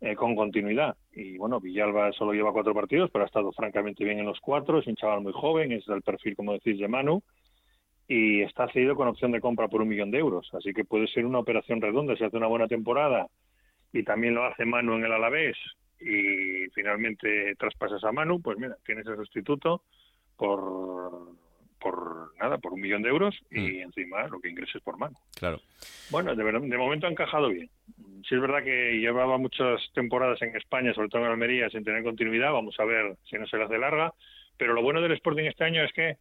eh, 0.00 0.14
con 0.14 0.36
continuidad. 0.36 0.96
Y 1.12 1.36
bueno, 1.36 1.60
Villalba 1.60 2.12
solo 2.12 2.32
lleva 2.32 2.52
cuatro 2.52 2.74
partidos, 2.74 3.10
pero 3.12 3.24
ha 3.24 3.26
estado 3.26 3.52
francamente 3.52 4.04
bien 4.04 4.18
en 4.18 4.26
los 4.26 4.40
cuatro. 4.40 4.78
Es 4.78 4.86
un 4.86 4.96
chaval 4.96 5.20
muy 5.20 5.32
joven, 5.32 5.72
es 5.72 5.86
el 5.88 6.02
perfil, 6.02 6.36
como 6.36 6.52
decís, 6.52 6.78
de 6.78 6.88
Manu. 6.88 7.22
Y 8.06 8.42
está 8.42 8.68
cedido 8.68 8.96
con 8.96 9.08
opción 9.08 9.32
de 9.32 9.40
compra 9.40 9.68
por 9.68 9.80
un 9.80 9.88
millón 9.88 10.10
de 10.10 10.18
euros. 10.18 10.48
Así 10.54 10.72
que 10.72 10.84
puede 10.84 11.06
ser 11.08 11.24
una 11.24 11.38
operación 11.38 11.80
redonda. 11.80 12.16
Si 12.16 12.24
hace 12.24 12.36
una 12.36 12.46
buena 12.46 12.68
temporada 12.68 13.28
y 13.92 14.02
también 14.02 14.34
lo 14.34 14.44
hace 14.44 14.64
Manu 14.64 14.94
en 14.94 15.04
el 15.04 15.12
Alavés, 15.12 15.56
y 16.00 16.68
finalmente 16.74 17.54
traspasas 17.56 18.02
a 18.04 18.12
Manu, 18.12 18.40
pues 18.42 18.58
mira, 18.58 18.76
tienes 18.84 19.06
el 19.06 19.16
sustituto 19.16 19.82
por 20.36 21.32
por 21.84 22.32
nada, 22.38 22.56
por 22.56 22.72
un 22.72 22.80
millón 22.80 23.02
de 23.02 23.10
euros 23.10 23.38
y 23.50 23.60
mm. 23.60 23.80
encima 23.82 24.26
lo 24.28 24.40
que 24.40 24.48
ingreses 24.48 24.80
por 24.82 24.96
mano. 24.96 25.18
Claro. 25.38 25.60
Bueno, 26.10 26.34
de, 26.34 26.42
de, 26.42 26.78
momento 26.78 27.06
ha 27.06 27.10
encajado 27.10 27.50
bien. 27.50 27.68
Sí 28.26 28.34
es 28.34 28.40
verdad 28.40 28.64
que 28.64 28.94
llevaba 28.94 29.36
muchas 29.36 29.82
temporadas 29.92 30.40
en 30.40 30.56
España, 30.56 30.94
sobre 30.94 31.10
todo 31.10 31.26
en 31.26 31.32
Almería, 31.32 31.68
sin 31.68 31.84
tener 31.84 32.02
continuidad. 32.02 32.52
Vamos 32.52 32.74
a 32.80 32.86
ver 32.86 33.16
si 33.28 33.36
no 33.36 33.46
se 33.46 33.58
le 33.58 33.64
hace 33.64 33.76
larga. 33.76 34.14
Pero 34.56 34.72
lo 34.72 34.80
bueno 34.80 35.02
del 35.02 35.12
Sporting 35.12 35.44
este 35.44 35.64
año 35.64 35.84
es 35.84 35.92
que 35.92 36.16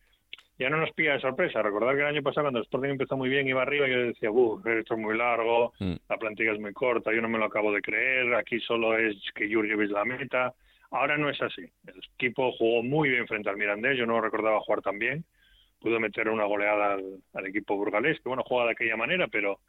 ya 0.59 0.69
no 0.69 0.77
nos 0.77 0.91
pilla 0.91 1.13
de 1.13 1.19
sorpresa. 1.19 1.61
Recordar 1.61 1.95
que 1.95 2.01
el 2.01 2.07
año 2.07 2.21
pasado 2.21 2.45
cuando 2.45 2.59
el 2.59 2.65
Sporting 2.65 2.89
empezó 2.89 3.17
muy 3.17 3.29
bien, 3.29 3.47
iba 3.47 3.61
arriba 3.61 3.87
y 3.87 3.91
yo 3.91 3.99
decía, 3.99 4.31
uff, 4.31 4.65
esto 4.65 4.93
es 4.93 4.99
muy 4.99 5.17
largo, 5.17 5.73
mm. 5.79 5.93
la 6.07 6.17
plantilla 6.17 6.53
es 6.53 6.59
muy 6.59 6.73
corta, 6.73 7.11
yo 7.13 7.21
no 7.21 7.29
me 7.29 7.39
lo 7.39 7.45
acabo 7.45 7.71
de 7.71 7.81
creer, 7.81 8.35
aquí 8.35 8.59
solo 8.59 8.97
es 8.97 9.15
que 9.33 9.51
Jurjevic 9.51 9.91
la 9.91 10.05
meta. 10.05 10.53
Ahora 10.91 11.17
no 11.17 11.27
es 11.29 11.41
así. 11.41 11.63
El 11.87 12.01
equipo 12.15 12.51
jugó 12.51 12.83
muy 12.83 13.09
bien 13.09 13.27
frente 13.27 13.49
al 13.49 13.57
Mirandés, 13.57 13.97
yo 13.97 14.05
no 14.05 14.21
recordaba 14.21 14.59
jugar 14.59 14.81
tan 14.81 14.99
bien. 14.99 15.25
Pudo 15.79 15.99
meter 15.99 16.29
una 16.29 16.45
goleada 16.45 16.93
al, 17.33 17.45
equipo 17.47 17.75
burgalés, 17.75 18.19
que 18.21 18.29
bueno, 18.29 18.43
juega 18.45 18.65
de 18.65 18.71
aquella 18.71 18.95
manera, 18.95 19.27
pero 19.27 19.59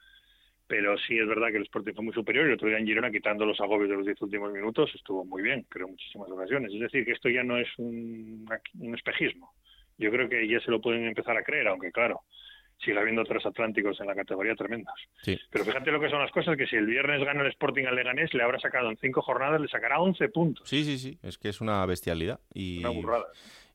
pero 0.66 0.96
sí 0.96 1.18
es 1.18 1.26
verdad 1.26 1.48
que 1.48 1.58
el 1.58 1.64
Sporting 1.64 1.92
fue 1.92 2.04
muy 2.04 2.14
superior 2.14 2.46
y 2.46 2.48
el 2.48 2.54
otro 2.54 2.68
día 2.68 2.78
en 2.78 2.86
Girona, 2.86 3.10
quitando 3.10 3.44
los 3.44 3.60
agobios 3.60 3.90
de 3.90 3.96
los 3.96 4.06
diez 4.06 4.20
últimos 4.22 4.50
minutos, 4.50 4.90
estuvo 4.94 5.22
muy 5.22 5.42
bien, 5.42 5.66
creo, 5.68 5.88
muchísimas 5.88 6.30
ocasiones. 6.30 6.72
Es 6.72 6.80
decir, 6.80 7.04
que 7.04 7.12
esto 7.12 7.28
ya 7.28 7.42
no 7.42 7.58
es 7.58 7.68
un 7.76 8.46
espejismo 8.94 9.52
yo 9.98 10.10
creo 10.10 10.28
que 10.28 10.48
ya 10.48 10.60
se 10.60 10.70
lo 10.70 10.80
pueden 10.80 11.04
empezar 11.04 11.36
a 11.36 11.42
creer, 11.42 11.68
aunque 11.68 11.92
claro, 11.92 12.22
sigue 12.78 12.98
habiendo 12.98 13.24
tres 13.24 13.44
atlánticos 13.46 14.00
en 14.00 14.06
la 14.06 14.14
categoría 14.14 14.54
tremendas. 14.54 14.94
Pero 15.24 15.64
fíjate 15.64 15.90
lo 15.90 16.00
que 16.00 16.10
son 16.10 16.20
las 16.20 16.30
cosas, 16.30 16.56
que 16.56 16.66
si 16.66 16.76
el 16.76 16.86
viernes 16.86 17.24
gana 17.24 17.42
el 17.42 17.48
Sporting 17.48 17.84
al 17.86 17.96
Leganés, 17.96 18.32
le 18.34 18.42
habrá 18.42 18.58
sacado 18.58 18.90
en 18.90 18.96
cinco 18.98 19.22
jornadas, 19.22 19.60
le 19.60 19.68
sacará 19.68 20.00
11 20.00 20.28
puntos. 20.28 20.68
Sí, 20.68 20.84
sí, 20.84 20.98
sí, 20.98 21.18
es 21.22 21.38
que 21.38 21.48
es 21.48 21.60
una 21.60 21.84
bestialidad. 21.86 22.40
Y... 22.52 22.78
Una 22.80 22.90
burrada. 22.90 23.26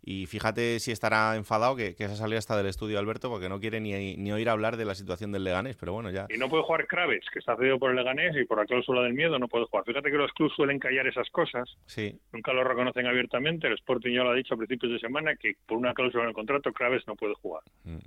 Y 0.02 0.26
fíjate 0.28 0.80
si 0.80 0.92
estará 0.92 1.36
enfadado 1.36 1.76
que, 1.76 1.96
que 1.96 2.06
esa 2.06 2.16
salida 2.16 2.40
hasta 2.40 2.56
del 2.56 2.68
estudio 2.68 3.00
Alberto 3.00 3.30
porque 3.30 3.50
no 3.50 3.60
quiere 3.60 3.80
ni, 3.82 4.16
ni, 4.16 4.32
oír 4.32 4.50
hablar 4.50 4.78
de 4.78 4.86
la 4.86 4.96
situación 4.96 5.32
del 5.32 5.44
Leganés, 5.44 5.76
pero 5.78 5.94
bueno, 5.94 6.10
ya. 6.10 6.26
Y 6.30 6.38
no 6.38 6.50
puede 6.50 6.64
jugar 6.64 6.88
Kraves, 6.88 7.26
que 7.32 7.40
está 7.40 7.56
cedido 7.58 7.78
por 7.78 7.92
el 7.92 7.98
Leganés 7.98 8.36
y 8.38 8.46
por 8.46 8.58
la 8.58 8.66
cláusula 8.66 9.02
del 9.02 9.14
miedo 9.14 9.38
no 9.38 9.48
puede 9.48 9.66
jugar. 9.66 9.86
Fíjate 9.86 10.10
que 10.10 10.18
los 10.18 10.32
clubes 10.34 10.54
suelen 10.56 10.80
callar 10.80 11.08
esas 11.08 11.30
cosas. 11.30 11.70
Sí. 11.86 12.18
Nunca 12.32 12.54
lo 12.54 12.64
reconocen 12.64 13.08
abiertamente. 13.08 13.68
El 13.68 13.74
Sporting 13.74 14.14
ya 14.14 14.24
lo 14.24 14.32
ha 14.32 14.36
dicho 14.36 14.54
a 14.54 14.58
principios 14.58 14.94
de 14.94 15.00
semana 15.00 15.36
que 15.36 15.56
por 15.66 15.78
una 15.78 15.94
cláusula 15.94 16.24
en 16.24 16.30
el 16.30 16.36
contrato 16.36 16.72
Kraves 16.72 17.06
no 17.08 17.16
puede 17.16 17.34
jugar. 17.36 17.64
Mm. 17.84 17.98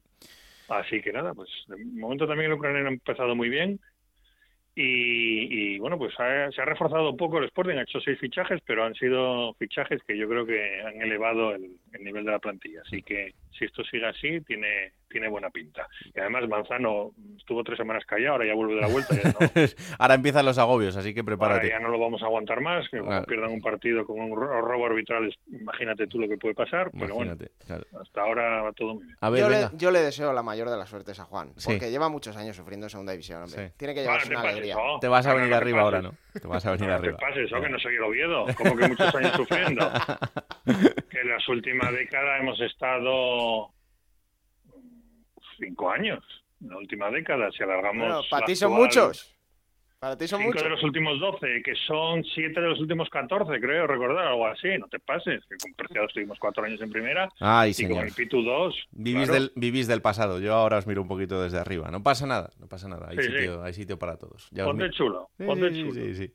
Así 0.68 1.02
que 1.02 1.12
nada, 1.12 1.34
pues 1.34 1.50
de 1.68 1.76
momento 1.76 2.26
también 2.26 2.50
el 2.50 2.56
ucraniano 2.56 2.88
ha 2.88 2.92
empezado 2.92 3.34
muy 3.34 3.50
bien. 3.50 3.78
Y, 4.74 5.78
bueno, 5.78 5.98
pues 5.98 6.14
se 6.14 6.62
ha 6.62 6.64
reforzado 6.64 7.10
un 7.10 7.16
poco 7.16 7.38
el 7.38 7.44
Sporting, 7.44 7.76
ha 7.76 7.82
hecho 7.82 8.00
seis 8.00 8.18
fichajes, 8.18 8.60
pero 8.66 8.84
han 8.84 8.94
sido 8.94 9.52
fichajes 9.54 10.02
que 10.04 10.16
yo 10.16 10.26
creo 10.28 10.46
que 10.46 10.80
han 10.80 11.02
elevado 11.02 11.54
el, 11.54 11.76
el 11.92 12.04
nivel 12.04 12.24
de 12.24 12.30
la 12.30 12.38
plantilla. 12.38 12.80
Así 12.86 13.02
que 13.02 13.34
si 13.50 13.66
esto 13.66 13.84
sigue 13.84 14.06
así, 14.06 14.40
tiene, 14.40 14.92
tiene 15.12 15.28
buena 15.28 15.50
pinta. 15.50 15.86
Y 16.14 16.18
además 16.18 16.48
Manzano 16.48 17.12
estuvo 17.36 17.62
tres 17.62 17.78
semanas 17.78 18.04
callado, 18.06 18.32
ahora 18.32 18.46
ya 18.46 18.54
vuelve 18.54 18.74
de 18.74 18.80
la 18.80 18.88
vuelta. 18.88 19.14
ahora 19.98 20.14
empiezan 20.14 20.46
los 20.46 20.58
agobios, 20.58 20.96
así 20.96 21.14
que 21.14 21.22
prepárate. 21.22 21.68
ya 21.68 21.78
no 21.78 21.88
lo 21.88 21.98
vamos 21.98 22.22
a 22.22 22.26
aguantar 22.26 22.60
más, 22.60 22.88
que 22.88 23.00
pierdan 23.26 23.52
un 23.52 23.60
partido 23.60 24.06
con 24.06 24.18
un 24.20 24.36
robo 24.36 24.86
arbitral, 24.86 25.32
imagínate 25.48 26.06
tú 26.06 26.18
lo 26.18 26.28
que 26.28 26.38
puede 26.38 26.54
pasar. 26.54 26.90
Pero 26.98 27.14
bueno, 27.14 27.36
hasta 28.00 28.20
ahora 28.20 28.62
va 28.62 28.72
todo 28.72 28.94
muy 28.94 29.04
bien. 29.04 29.16
yo, 29.20 29.48
le, 29.48 29.68
yo, 29.74 29.90
le, 29.90 30.00
deseo 30.00 30.32
la 30.32 30.42
mayor 30.42 30.70
de 30.70 30.76
las 30.76 30.88
suertes 30.88 31.18
a 31.20 31.24
Juan, 31.24 31.52
porque 31.64 31.90
lleva 31.90 32.08
muchos 32.08 32.36
años 32.36 32.56
sufriendo 32.56 32.86
en 32.86 32.90
segunda 32.90 33.12
división. 33.12 33.44
Tiene 33.76 33.94
que 33.94 34.02
llevarse 34.02 34.30
una 34.30 34.40
alegría. 34.40 34.76
Te 35.00 35.08
vas 35.08 35.26
a 35.26 35.34
venir 35.34 35.54
arriba 35.54 35.82
ahora, 35.82 36.02
¿no? 36.02 36.14
Te 36.32 36.46
vas 36.46 36.64
a 36.66 36.72
venir 36.72 36.90
arriba. 36.90 37.18
¿Qué 37.18 37.26
pasa? 37.26 37.40
Eso 37.40 37.60
que 37.60 37.68
no 37.68 37.78
soy 37.78 37.96
el 37.96 38.02
Oviedo, 38.02 38.46
como 38.56 38.76
que 38.76 38.88
muchos 38.88 39.14
años 39.14 39.32
sufriendo. 39.36 39.90
que 41.10 41.20
en 41.20 41.28
las 41.28 41.48
últimas 41.48 41.92
décadas 41.92 42.40
hemos 42.40 42.60
estado 42.60 43.70
cinco 45.62 45.90
años, 45.90 46.22
en 46.60 46.68
la 46.70 46.78
última 46.78 47.10
década, 47.10 47.50
si 47.56 47.62
alargamos... 47.62 48.26
para 48.28 48.46
ti 48.46 48.56
son 48.56 48.72
muchos. 48.72 49.28
Para 49.98 50.16
ti 50.18 50.26
son 50.26 50.40
5 50.40 50.48
muchos. 50.48 50.64
de 50.64 50.68
los 50.70 50.82
últimos 50.82 51.20
12, 51.20 51.62
que 51.64 51.74
son 51.86 52.24
7 52.24 52.60
de 52.60 52.66
los 52.66 52.80
últimos 52.80 53.08
14, 53.08 53.60
creo 53.60 53.86
recordar, 53.86 54.26
algo 54.26 54.48
así. 54.48 54.66
No 54.76 54.88
te 54.88 54.98
pases, 54.98 55.44
que 55.48 55.54
con 55.62 55.72
Preciado 55.74 56.08
estuvimos 56.08 56.40
4 56.40 56.64
años 56.64 56.80
en 56.82 56.90
primera. 56.90 57.28
Ay, 57.38 57.70
y 57.70 57.74
señor. 57.74 57.98
con 57.98 58.06
el 58.08 58.12
Pitu 58.12 58.42
2. 58.42 58.74
Vivís, 58.90 59.28
claro. 59.28 59.32
del, 59.34 59.52
vivís 59.54 59.86
del 59.86 60.02
pasado. 60.02 60.40
Yo 60.40 60.54
ahora 60.54 60.78
os 60.78 60.88
miro 60.88 61.02
un 61.02 61.06
poquito 61.06 61.40
desde 61.40 61.58
arriba. 61.58 61.88
No 61.92 62.02
pasa 62.02 62.26
nada, 62.26 62.50
no 62.58 62.66
pasa 62.66 62.88
nada. 62.88 63.10
Hay, 63.10 63.16
Sí, 63.18 63.22
sí. 63.22 63.30
sitio, 63.30 63.62
hay 63.62 63.74
sitio 63.74 63.96
para 63.96 64.16
todos. 64.16 64.48
Ya 64.50 64.64
Ponte 64.64 64.90
chulo, 64.90 65.30
ponte 65.38 65.70
sí, 65.72 65.82
chulo. 65.82 65.92
sí, 65.94 66.14
sí. 66.16 66.32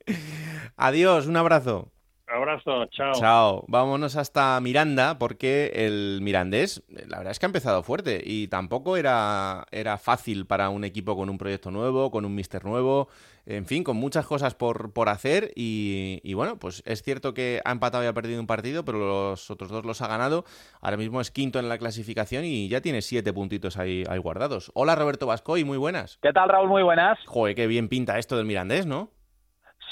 Adiós, 0.77 1.27
un 1.27 1.35
abrazo. 1.35 1.91
Abrazo, 2.29 2.85
chao. 2.87 3.13
Chao. 3.13 3.65
Vámonos 3.69 4.17
hasta 4.17 4.59
Miranda 4.59 5.17
porque 5.17 5.71
el 5.73 6.19
mirandés, 6.21 6.83
la 6.89 7.19
verdad 7.19 7.31
es 7.31 7.39
que 7.39 7.45
ha 7.45 7.47
empezado 7.47 7.83
fuerte 7.83 8.21
y 8.23 8.49
tampoco 8.49 8.97
era, 8.97 9.65
era 9.71 9.97
fácil 9.97 10.45
para 10.45 10.69
un 10.69 10.83
equipo 10.83 11.15
con 11.15 11.29
un 11.29 11.37
proyecto 11.37 11.71
nuevo, 11.71 12.11
con 12.11 12.25
un 12.25 12.35
mister 12.35 12.65
nuevo, 12.65 13.07
en 13.45 13.65
fin, 13.65 13.85
con 13.85 13.95
muchas 13.95 14.25
cosas 14.25 14.55
por, 14.55 14.91
por 14.91 15.07
hacer 15.07 15.53
y, 15.55 16.19
y 16.21 16.33
bueno, 16.33 16.59
pues 16.59 16.83
es 16.85 17.01
cierto 17.01 17.33
que 17.33 17.61
ha 17.63 17.71
empatado 17.71 18.03
y 18.03 18.07
ha 18.07 18.13
perdido 18.13 18.41
un 18.41 18.47
partido, 18.47 18.83
pero 18.83 18.99
los 18.99 19.49
otros 19.49 19.71
dos 19.71 19.85
los 19.85 20.01
ha 20.01 20.07
ganado. 20.07 20.43
Ahora 20.81 20.97
mismo 20.97 21.21
es 21.21 21.31
quinto 21.31 21.59
en 21.59 21.69
la 21.69 21.77
clasificación 21.77 22.43
y 22.43 22.67
ya 22.67 22.81
tiene 22.81 23.01
siete 23.01 23.31
puntitos 23.31 23.77
ahí, 23.77 24.03
ahí 24.09 24.19
guardados. 24.19 24.69
Hola 24.73 24.95
Roberto 24.95 25.27
Vascoy, 25.27 25.63
muy 25.63 25.77
buenas. 25.77 26.19
¿Qué 26.21 26.33
tal, 26.33 26.49
Raúl? 26.49 26.67
Muy 26.67 26.83
buenas. 26.83 27.17
Joder, 27.25 27.55
qué 27.55 27.67
bien 27.67 27.87
pinta 27.87 28.19
esto 28.19 28.35
del 28.35 28.45
mirandés, 28.45 28.85
¿no? 28.85 29.11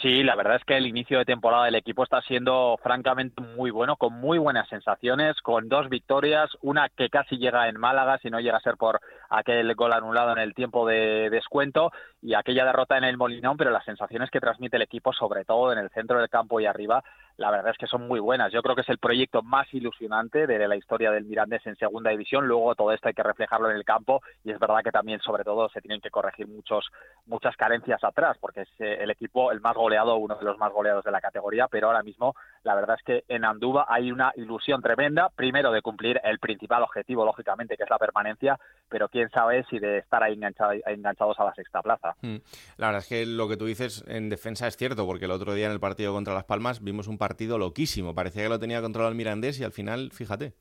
Sí, 0.02 0.24
la 0.24 0.36
verdad 0.36 0.58
es 0.58 0.66
que 0.66 0.76
el 0.76 0.88
inicio 0.88 1.20
de 1.20 1.26
temporada 1.26 1.66
del 1.66 1.76
equipo 1.76 2.04
está 2.04 2.22
siendo 2.22 2.78
francamente 2.84 3.42
muy 3.42 3.72
bueno, 3.72 3.96
con 3.96 4.14
muy 4.14 4.38
buenas 4.38 4.68
sensaciones, 4.68 5.42
con 5.42 5.70
dos 5.70 5.90
victorias, 5.90 6.50
una 6.62 6.90
que 6.90 7.10
casi 7.10 7.38
llega 7.38 7.70
en 7.70 7.80
Málaga, 7.80 8.18
si 8.18 8.30
no 8.30 8.42
llega 8.42 8.58
a 8.58 8.62
ser 8.62 8.76
por 8.76 9.00
aquel 9.38 9.74
gol 9.76 9.94
anulado 9.94 10.32
en 10.32 10.40
el 10.40 10.54
tiempo 10.54 10.88
de 10.88 11.30
descuento, 11.30 11.92
y 12.22 12.34
aquella 12.34 12.66
derrota 12.66 12.98
en 12.98 13.04
el 13.04 13.18
Molinón, 13.18 13.58
pero 13.58 13.72
las 13.72 13.86
sensaciones 13.86 14.30
que 14.32 14.40
transmite 14.40 14.78
el 14.78 14.84
equipo, 14.84 15.14
sobre 15.14 15.46
todo 15.46 15.72
en 15.72 15.80
el 15.80 15.90
centro 15.92 16.20
del 16.20 16.30
campo 16.30 16.60
y 16.60 16.66
arriba, 16.66 17.04
la 17.38 17.52
verdad 17.52 17.72
es 17.72 17.78
que 17.78 17.88
son 17.88 18.08
muy 18.08 18.20
buenas. 18.20 18.52
Yo 18.52 18.62
creo 18.62 18.76
que 18.76 18.82
es 18.82 18.90
el 18.90 18.98
proyecto 18.98 19.42
más 19.42 19.72
ilusionante 19.74 20.48
de 20.48 20.68
la 20.68 20.76
historia 20.76 21.12
del 21.12 21.26
Mirandés 21.26 21.66
en 21.68 21.76
segunda 21.76 22.12
división. 22.12 22.48
Luego 22.48 22.76
todo 22.76 22.94
esto 22.94 23.10
hay 23.10 23.14
que 23.14 23.24
reflejarlo 23.24 23.70
en 23.70 23.76
el 23.76 23.84
campo 23.84 24.22
y 24.44 24.52
es 24.52 24.60
verdad 24.60 24.82
que 24.84 24.92
también, 24.92 25.20
sobre 25.20 25.44
todo, 25.44 25.68
se 25.70 25.82
tienen 25.82 26.02
que 26.02 26.10
corregir 26.10 26.48
muchos 26.48 26.86
muchas 27.26 27.56
carencias 27.58 28.04
atrás, 28.04 28.38
porque 28.40 28.62
es 28.62 28.70
eh, 28.80 28.98
el 29.02 29.10
equipo 29.10 29.52
el 29.52 29.60
más 29.60 29.76
goleado, 29.76 30.16
uno 30.16 30.36
de 30.36 30.46
los 30.46 30.58
más 30.58 30.72
goleados 30.72 31.04
de 31.04 31.12
la 31.12 31.22
categoría, 31.22 31.68
pero 31.68 31.88
ahora 31.88 32.04
mismo 32.04 32.36
la 32.66 32.76
verdad 32.76 32.98
es 33.00 33.04
que 33.06 33.24
en 33.34 33.46
Andúba 33.46 33.86
hay 33.88 34.12
una 34.12 34.34
ilusión 34.36 34.82
tremenda, 34.82 35.30
primero 35.30 35.72
de 35.72 35.82
cumplir 35.82 36.20
el 36.24 36.40
principal 36.40 36.82
objetivo, 36.84 37.24
lógicamente, 37.24 37.78
que 37.78 37.84
es 37.84 37.90
la 37.90 38.00
permanencia, 38.00 38.60
pero 38.90 39.08
quién 39.08 39.30
sabe 39.30 39.64
si 39.70 39.78
de 39.80 40.00
estar 40.00 40.24
ahí 40.24 40.34
enganchado- 40.34 40.82
enganchados 40.88 41.40
a 41.40 41.46
la 41.46 41.54
sexta 41.54 41.82
plaza. 41.82 42.16
Mm. 42.22 42.38
La 42.78 42.88
verdad 42.88 43.02
es 43.04 43.08
que 43.08 43.26
lo 43.26 43.48
que 43.48 43.56
tú 43.56 43.66
dices 43.66 44.04
en 44.08 44.30
defensa 44.30 44.68
es 44.68 44.76
cierto, 44.78 45.06
porque 45.06 45.26
el 45.26 45.32
otro 45.32 45.54
día 45.54 45.68
en 45.68 45.72
el 45.72 45.80
partido 45.80 46.12
contra 46.12 46.34
Las 46.34 46.46
Palmas 46.46 46.84
vimos 46.84 47.08
un 47.08 47.18
partido 47.20 47.58
loquísimo. 47.58 48.16
Parecía 48.16 48.44
que 48.44 48.50
lo 48.50 48.60
tenía 48.60 48.82
controlado 48.82 49.12
el 49.12 49.16
Mirandés 49.18 49.60
y 49.60 49.64
al 49.64 49.72
final, 49.72 50.10
fíjate. 50.12 50.54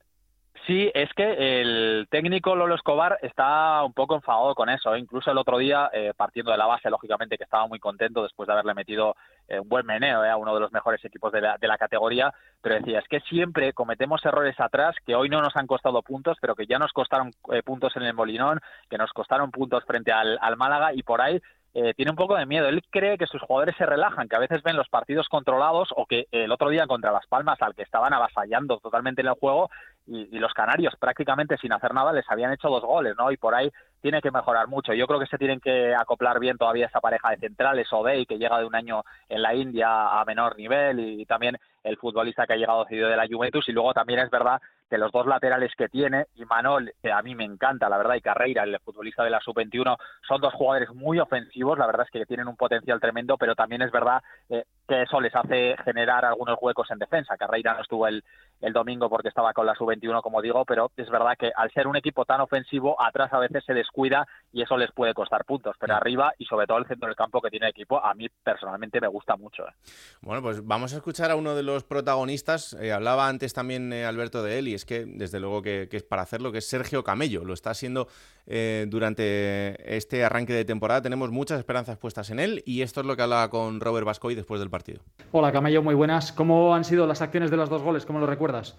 Sí, 0.67 0.91
es 0.95 1.13
que 1.13 1.61
el 1.61 2.07
técnico 2.11 2.57
Lolo 2.57 2.75
Escobar 2.75 3.19
está 3.21 3.85
un 3.85 3.93
poco 3.93 4.15
enfadado 4.15 4.55
con 4.55 4.71
eso. 4.71 4.97
Incluso 4.97 5.31
el 5.31 5.37
otro 5.37 5.59
día, 5.59 5.91
eh, 5.93 6.15
partiendo 6.17 6.53
de 6.53 6.57
la 6.57 6.65
base, 6.65 6.89
lógicamente, 6.89 7.37
que 7.37 7.45
estaba 7.45 7.67
muy 7.67 7.79
contento 7.79 8.23
después 8.23 8.47
de 8.47 8.55
haberle 8.55 8.73
metido 8.73 9.15
eh, 9.47 9.61
un 9.61 9.69
buen 9.69 9.85
meneo 9.85 10.25
¿eh? 10.25 10.31
a 10.31 10.39
uno 10.39 10.55
de 10.55 10.61
los 10.61 10.73
mejores 10.73 11.05
equipos 11.05 11.33
de 11.33 11.43
la, 11.43 11.59
de 11.59 11.69
la 11.69 11.77
categoría, 11.77 12.33
pero 12.63 12.77
decía, 12.77 13.01
es 13.01 13.09
que 13.09 13.21
siempre 13.21 13.75
cometemos 13.75 14.25
errores 14.25 14.59
atrás 14.59 14.97
que 15.05 15.15
hoy 15.15 15.29
no 15.29 15.43
nos 15.43 15.55
han 15.55 15.67
costado 15.67 16.01
puntos, 16.01 16.39
pero 16.41 16.55
que 16.55 16.67
ya 16.67 16.79
nos 16.79 16.93
costaron 16.93 17.31
eh, 17.53 17.63
puntos 17.63 17.95
en 17.97 18.05
el 18.05 18.15
Molinón, 18.15 18.61
que 18.89 18.97
nos 18.97 19.13
costaron 19.13 19.51
puntos 19.51 19.85
frente 19.85 20.13
al, 20.13 20.39
al 20.41 20.57
Málaga 20.57 20.95
y 20.95 21.03
por 21.03 21.21
ahí 21.21 21.43
eh, 21.75 21.93
tiene 21.95 22.11
un 22.11 22.17
poco 22.17 22.37
de 22.37 22.47
miedo. 22.47 22.69
Él 22.69 22.83
cree 22.91 23.19
que 23.19 23.27
sus 23.27 23.43
jugadores 23.43 23.77
se 23.77 23.85
relajan, 23.85 24.29
que 24.29 24.37
a 24.37 24.41
veces 24.41 24.63
ven 24.63 24.77
los 24.77 24.89
partidos 24.89 25.29
controlados 25.29 25.89
o 25.97 26.07
que 26.07 26.27
el 26.31 26.51
otro 26.53 26.69
día 26.71 26.87
contra 26.87 27.13
Las 27.13 27.27
Palmas, 27.27 27.61
al 27.61 27.75
que 27.75 27.83
estaban 27.83 28.13
avasallando 28.15 28.79
totalmente 28.79 29.21
en 29.21 29.29
el 29.29 29.35
juego, 29.35 29.71
y, 30.07 30.37
y 30.37 30.39
los 30.39 30.53
canarios 30.53 30.95
prácticamente 30.99 31.57
sin 31.59 31.73
hacer 31.73 31.93
nada 31.95 32.13
les 32.13 32.31
habían 32.31 32.53
hecho 32.53 32.69
dos 32.69 32.83
goles, 32.83 33.15
¿no? 33.19 33.31
Y 33.31 33.37
por 33.37 33.55
ahí 33.55 33.71
tiene 34.01 34.21
que 34.21 34.31
mejorar 34.31 34.69
mucho. 34.69 34.93
Yo 34.93 35.07
creo 35.07 35.19
que 35.19 35.27
se 35.27 35.39
tienen 35.39 35.61
que 35.61 35.95
acoplar 35.95 36.39
bien 36.39 36.59
todavía 36.59 36.87
esa 36.87 37.01
pareja 37.01 37.31
de 37.31 37.39
centrales, 37.39 37.91
Odey, 37.91 38.27
que 38.27 38.39
llega 38.39 38.59
de 38.59 38.67
un 38.67 38.75
año 38.75 39.03
en 39.29 39.41
la 39.43 39.55
India 39.55 40.21
a 40.21 40.25
menor 40.27 40.57
nivel, 40.57 41.01
y 41.01 41.25
también 41.25 41.57
el 41.83 41.97
futbolista 41.97 42.47
que 42.47 42.53
ha 42.53 42.57
llegado 42.57 42.85
cedido 42.87 43.09
de 43.09 43.17
la 43.17 43.27
Juventus. 43.27 43.69
Y 43.69 43.73
luego 43.73 43.95
también 43.95 44.21
es 44.21 44.31
verdad 44.31 44.61
que 44.89 44.99
los 44.99 45.13
dos 45.13 45.27
laterales 45.27 45.73
que 45.77 45.89
tiene, 45.89 46.27
y 46.35 46.45
Manol, 46.45 46.93
que 47.03 47.13
a 47.13 47.23
mí 47.23 47.35
me 47.35 47.45
encanta, 47.45 47.89
la 47.89 47.99
verdad, 47.99 48.15
y 48.15 48.21
Carreira, 48.21 48.65
el 48.65 48.79
futbolista 48.81 49.25
de 49.25 49.31
la 49.31 49.41
sub-21, 49.41 49.97
son 50.27 50.41
dos 50.41 50.53
jugadores 50.55 50.91
muy 50.95 51.19
ofensivos, 51.19 51.79
la 51.79 51.87
verdad 51.87 52.07
es 52.07 52.11
que 52.11 52.27
tienen 52.27 52.49
un 52.49 52.57
potencial 52.57 53.01
tremendo, 53.01 53.37
pero 53.37 53.55
también 53.55 53.83
es 53.83 53.91
verdad 53.91 54.23
eh, 54.49 54.65
que 54.87 55.03
eso 55.03 55.21
les 55.21 55.35
hace 55.35 55.77
generar 55.85 56.25
algunos 56.25 56.59
huecos 56.61 56.91
en 56.91 56.99
defensa. 56.99 57.37
Carreira 57.37 57.75
no 57.75 57.83
estuvo 57.83 58.07
el, 58.07 58.23
el 58.61 58.73
domingo 58.73 59.09
porque 59.09 59.29
estaba 59.29 59.53
con 59.53 59.67
la 59.67 59.75
sub-21, 59.75 60.23
como 60.23 60.43
digo, 60.43 60.65
pero 60.65 60.91
es 60.97 61.09
verdad 61.11 61.37
que 61.39 61.51
al 61.55 61.71
ser 61.73 61.87
un 61.87 61.97
equipo 61.97 62.25
tan 62.25 62.41
ofensivo, 62.41 63.01
atrás 63.01 63.33
a 63.33 63.39
veces 63.39 63.65
se 63.65 63.75
descuida 63.75 64.27
y 64.53 64.63
eso 64.63 64.77
les 64.77 64.93
puede 64.93 65.15
costar 65.15 65.45
puntos, 65.45 65.77
pero 65.79 65.95
arriba 65.95 66.33
y 66.39 66.45
sobre 66.45 66.67
todo 66.67 66.79
el 66.79 66.87
centro 66.87 67.07
del 67.07 67.17
campo 67.17 67.41
que 67.41 67.51
tiene 67.51 67.67
el 67.67 67.71
equipo, 67.71 68.03
a 68.03 68.15
mí 68.15 68.29
personalmente 68.43 69.01
me 69.01 69.09
gusta 69.09 69.37
mucho. 69.37 69.67
¿eh? 69.67 69.73
Bueno, 70.21 70.43
pues 70.43 70.65
vamos 70.67 70.93
a 70.93 70.97
escuchar 70.97 71.31
a 71.31 71.37
uno 71.37 71.55
de 71.55 71.63
los 71.63 71.85
protagonistas. 71.85 72.75
Eh, 72.81 72.93
hablaba 72.93 73.29
antes 73.29 73.53
también 73.53 73.93
eh, 73.93 74.05
Alberto 74.05 74.43
de 74.43 74.59
él 74.59 74.69
y 74.69 74.74
es 74.75 74.85
que 74.85 75.05
desde 75.07 75.41
luego 75.41 75.63
que, 75.63 75.89
que 75.91 75.97
es 75.97 76.03
para 76.03 76.23
hacerlo, 76.23 76.53
que 76.53 76.59
es 76.59 76.67
Sergio 76.67 77.05
Camello. 77.05 77.45
Lo 77.45 77.55
está 77.55 77.71
haciendo 77.71 78.09
eh, 78.47 78.87
durante 78.89 79.97
este 79.97 80.25
arranque 80.25 80.53
de 80.53 80.65
temporada. 80.65 81.03
Tenemos 81.03 81.31
muchas 81.31 81.59
esperanzas 81.59 81.99
puestas 81.99 82.31
en 82.31 82.41
él 82.41 82.63
y 82.67 82.83
esto 82.83 83.01
es 83.01 83.07
lo 83.07 83.17
que 83.17 83.23
hablaba 83.23 83.51
con 83.51 83.81
Robert 83.81 84.07
Bascoy 84.07 84.35
después 84.35 84.61
del 84.61 84.71
partido. 84.71 85.01
Hola 85.33 85.53
Camello, 85.53 85.83
muy 85.83 85.95
buenas. 85.95 86.33
¿Cómo 86.33 86.75
han 86.75 86.85
sido 86.85 87.07
las 87.07 87.23
acciones 87.23 87.51
de 87.51 87.57
los 87.57 87.69
dos 87.69 87.83
goles? 87.83 88.07
¿Cómo 88.07 88.19
lo 88.19 88.27
recuerdas? 88.27 88.77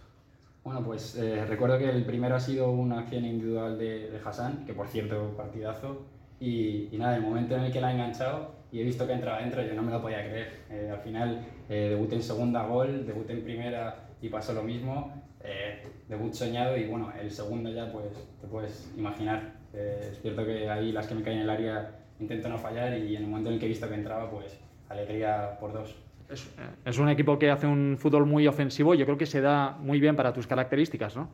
Bueno, 0.64 0.84
pues 0.84 1.16
eh, 1.16 1.46
recuerdo 1.46 1.78
que 1.78 1.90
el 1.90 2.04
primero 2.06 2.36
ha 2.36 2.40
sido 2.40 2.72
una 2.72 3.00
acción 3.00 3.24
individual 3.24 3.78
de, 3.78 4.10
de 4.10 4.20
Hassan, 4.26 4.66
que 4.66 4.74
por 4.74 4.88
cierto, 4.88 5.34
partidazo. 5.38 6.06
Y, 6.40 6.90
y 6.92 6.98
nada, 6.98 7.16
el 7.16 7.22
momento 7.22 7.56
en 7.56 7.66
el 7.66 7.72
que 7.72 7.80
la 7.80 7.88
ha 7.88 7.92
enganchado 7.94 8.56
y 8.72 8.82
he 8.82 8.84
visto 8.84 9.08
que 9.08 9.14
entraba 9.14 9.40
dentro, 9.40 9.62
yo 9.62 9.74
no 9.74 9.84
me 9.84 9.92
lo 9.92 10.02
podía 10.02 10.28
creer. 10.28 10.64
Eh, 10.70 10.90
al 10.92 11.00
final, 11.00 11.46
eh, 11.70 11.90
debuté 11.92 12.16
en 12.16 12.24
segunda 12.24 12.66
gol, 12.66 13.06
debuté 13.06 13.34
en 13.34 13.44
primera 13.44 14.10
y 14.22 14.30
pasó 14.30 14.54
lo 14.54 14.64
mismo. 14.64 15.14
Eh, 15.46 15.84
debut 16.10 16.34
soñado 16.34 16.76
y 16.76 16.86
bueno, 16.88 17.12
el 17.20 17.30
segundo 17.30 17.70
ya 17.70 17.92
pues 17.92 18.06
te 18.42 18.48
puedes 18.48 18.92
imaginar. 18.98 19.54
Eh, 19.74 20.10
es 20.12 20.22
cierto 20.22 20.46
que 20.46 20.70
ahí 20.70 20.92
las 20.92 21.08
que 21.08 21.16
me 21.16 21.22
caen 21.22 21.38
en 21.38 21.44
el 21.44 21.50
área 21.50 21.92
intento 22.20 22.50
no 22.50 22.58
fallar 22.58 22.98
y 22.98 23.16
en 23.16 23.24
el 23.24 23.30
momento 23.30 23.50
en 23.50 23.56
el 23.56 23.60
que 23.60 23.66
he 23.66 23.70
visto 23.70 23.88
que 23.88 23.96
entraba, 23.96 24.30
pues 24.30 24.58
alegría 24.90 25.58
por 25.60 25.74
dos. 25.74 25.96
Es, 26.30 26.50
es 26.86 26.98
un 26.98 27.10
equipo 27.10 27.38
que 27.38 27.52
hace 27.52 27.68
un 27.68 27.98
fútbol 28.00 28.26
muy 28.26 28.48
ofensivo 28.48 28.96
y 28.96 28.98
yo 28.98 29.06
creo 29.06 29.18
que 29.18 29.26
se 29.26 29.42
da 29.42 29.78
muy 29.80 30.00
bien 30.00 30.16
para 30.16 30.34
tus 30.34 30.48
características, 30.48 31.16
¿no? 31.16 31.30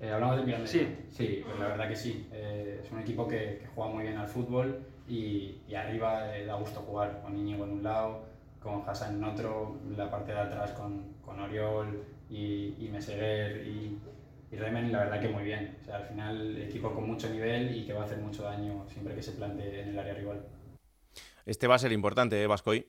Eh, 0.00 0.10
¿Hablamos 0.10 0.36
del 0.36 0.46
Mirandés? 0.46 0.70
Sí. 0.70 0.96
Sí, 1.10 1.42
pues 1.44 1.58
la 1.58 1.66
verdad 1.68 1.88
que 1.88 1.96
sí. 1.96 2.28
Eh, 2.32 2.80
es 2.82 2.90
un 2.92 3.00
equipo 3.00 3.26
que, 3.26 3.58
que 3.60 3.66
juega 3.74 3.90
muy 3.90 4.04
bien 4.04 4.16
al 4.16 4.28
fútbol 4.28 4.78
y, 5.08 5.56
y 5.68 5.74
arriba 5.74 6.36
eh, 6.36 6.46
da 6.46 6.54
gusto 6.54 6.80
jugar 6.80 7.20
con 7.22 7.36
Íñigo 7.36 7.64
en 7.64 7.72
un 7.72 7.82
lado, 7.82 8.24
con 8.62 8.82
Hassan 8.86 9.16
en 9.16 9.24
otro, 9.24 9.76
la 9.96 10.08
parte 10.08 10.32
de 10.32 10.38
atrás 10.38 10.70
con, 10.72 11.14
con 11.24 11.40
Oriol 11.40 12.04
y, 12.30 12.74
y 12.78 12.88
Meseguer 12.92 13.66
y, 13.66 13.98
y 14.50 14.56
Remen, 14.56 14.92
la 14.92 15.00
verdad 15.00 15.20
que 15.20 15.28
muy 15.28 15.44
bien. 15.44 15.76
O 15.80 15.84
sea, 15.84 15.96
al 15.96 16.04
final, 16.04 16.56
equipo 16.62 16.94
con 16.94 17.06
mucho 17.06 17.28
nivel 17.28 17.74
y 17.76 17.84
que 17.84 17.92
va 17.92 18.02
a 18.02 18.04
hacer 18.04 18.18
mucho 18.18 18.42
daño 18.42 18.86
siempre 18.88 19.14
que 19.14 19.22
se 19.22 19.32
plantee 19.32 19.82
en 19.82 19.88
el 19.88 19.98
área 19.98 20.14
rival. 20.14 20.44
Este 21.46 21.66
va 21.66 21.76
a 21.76 21.78
ser 21.78 21.92
importante, 21.92 22.42
¿eh, 22.42 22.46
Bascoy? 22.46 22.86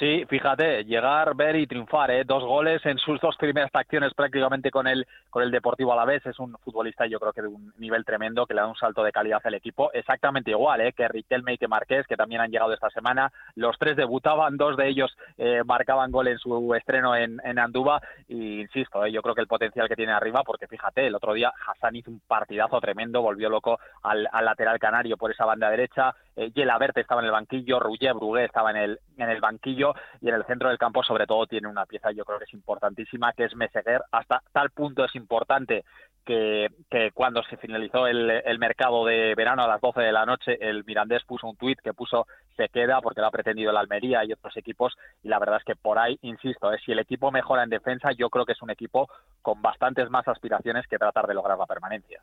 Sí, 0.00 0.24
fíjate, 0.30 0.84
llegar, 0.84 1.36
ver 1.36 1.56
y 1.56 1.66
triunfar, 1.66 2.10
¿eh? 2.10 2.24
dos 2.24 2.42
goles 2.42 2.80
en 2.86 2.96
sus 2.96 3.20
dos 3.20 3.36
primeras 3.36 3.70
acciones 3.74 4.14
prácticamente 4.14 4.70
con 4.70 4.86
el, 4.86 5.06
con 5.28 5.42
el 5.42 5.50
Deportivo 5.50 5.92
Alavés. 5.92 6.24
Es 6.24 6.38
un 6.38 6.56
futbolista, 6.64 7.04
yo 7.04 7.20
creo 7.20 7.34
que 7.34 7.42
de 7.42 7.48
un 7.48 7.74
nivel 7.76 8.02
tremendo, 8.06 8.46
que 8.46 8.54
le 8.54 8.62
da 8.62 8.66
un 8.66 8.76
salto 8.76 9.04
de 9.04 9.12
calidad 9.12 9.42
al 9.44 9.52
equipo. 9.52 9.92
Exactamente 9.92 10.52
igual 10.52 10.80
¿eh? 10.80 10.94
que 10.94 11.06
Riquelme 11.06 11.52
y 11.52 11.58
que 11.58 11.68
Marqués, 11.68 12.06
que 12.06 12.16
también 12.16 12.40
han 12.40 12.50
llegado 12.50 12.72
esta 12.72 12.88
semana. 12.88 13.30
Los 13.56 13.76
tres 13.78 13.94
debutaban, 13.94 14.56
dos 14.56 14.74
de 14.78 14.88
ellos 14.88 15.14
eh, 15.36 15.60
marcaban 15.66 16.10
gol 16.10 16.28
en 16.28 16.38
su 16.38 16.74
estreno 16.74 17.14
en, 17.14 17.38
en 17.44 17.58
Andúba. 17.58 18.00
Y 18.26 18.62
insisto, 18.62 19.04
¿eh? 19.04 19.12
yo 19.12 19.20
creo 19.20 19.34
que 19.34 19.42
el 19.42 19.48
potencial 19.48 19.86
que 19.86 19.96
tiene 19.96 20.12
arriba, 20.12 20.42
porque 20.46 20.66
fíjate, 20.66 21.08
el 21.08 21.14
otro 21.14 21.34
día 21.34 21.52
Hassan 21.66 21.96
hizo 21.96 22.10
un 22.10 22.22
partidazo 22.26 22.80
tremendo, 22.80 23.20
volvió 23.20 23.50
loco 23.50 23.78
al, 24.02 24.26
al 24.32 24.46
lateral 24.46 24.78
canario 24.78 25.18
por 25.18 25.30
esa 25.30 25.44
banda 25.44 25.68
derecha. 25.68 26.14
Eh, 26.36 26.52
Verte 26.78 27.00
estaba 27.00 27.20
en 27.20 27.26
el 27.26 27.32
banquillo, 27.32 27.80
Rouget 27.80 28.14
Brugué 28.14 28.44
estaba 28.44 28.70
en 28.70 28.76
el, 28.76 29.00
en 29.16 29.28
el 29.28 29.40
banquillo 29.40 29.94
y 30.20 30.28
en 30.28 30.34
el 30.34 30.44
centro 30.44 30.68
del 30.68 30.78
campo 30.78 31.02
sobre 31.02 31.26
todo 31.26 31.46
tiene 31.46 31.68
una 31.68 31.86
pieza 31.86 32.12
yo 32.12 32.24
creo 32.24 32.38
que 32.38 32.44
es 32.44 32.54
importantísima 32.54 33.32
que 33.32 33.44
es 33.44 33.54
Meseguer. 33.54 34.02
Hasta 34.12 34.42
tal 34.52 34.70
punto 34.70 35.04
es 35.04 35.14
importante 35.14 35.84
que, 36.24 36.68
cuando 37.14 37.42
se 37.44 37.56
finalizó 37.56 38.06
el, 38.06 38.58
mercado 38.58 39.04
de 39.04 39.34
verano 39.34 39.62
a 39.62 39.68
las 39.68 39.80
12 39.80 40.00
de 40.00 40.12
la 40.12 40.26
noche, 40.26 40.58
el 40.60 40.84
Mirandés 40.84 41.24
puso 41.24 41.46
un 41.46 41.56
tuit 41.56 41.80
que 41.80 41.94
puso 41.94 42.26
se 42.56 42.68
queda 42.68 43.00
porque 43.00 43.20
lo 43.20 43.26
ha 43.26 43.30
pretendido 43.30 43.72
la 43.72 43.80
Almería 43.80 44.24
y 44.24 44.32
otros 44.32 44.56
equipos 44.56 44.96
y 45.22 45.28
la 45.28 45.38
verdad 45.38 45.58
es 45.58 45.64
que 45.64 45.76
por 45.76 45.98
ahí, 45.98 46.18
insisto, 46.22 46.72
¿eh? 46.72 46.78
si 46.84 46.92
el 46.92 46.98
equipo 46.98 47.30
mejora 47.30 47.64
en 47.64 47.70
defensa, 47.70 48.10
yo 48.12 48.28
creo 48.28 48.44
que 48.44 48.52
es 48.52 48.62
un 48.62 48.70
equipo 48.70 49.08
con 49.40 49.62
bastantes 49.62 50.10
más 50.10 50.28
aspiraciones 50.28 50.86
que 50.86 50.98
tratar 50.98 51.26
de 51.26 51.34
lograr 51.34 51.58
la 51.58 51.66
permanencia. 51.66 52.20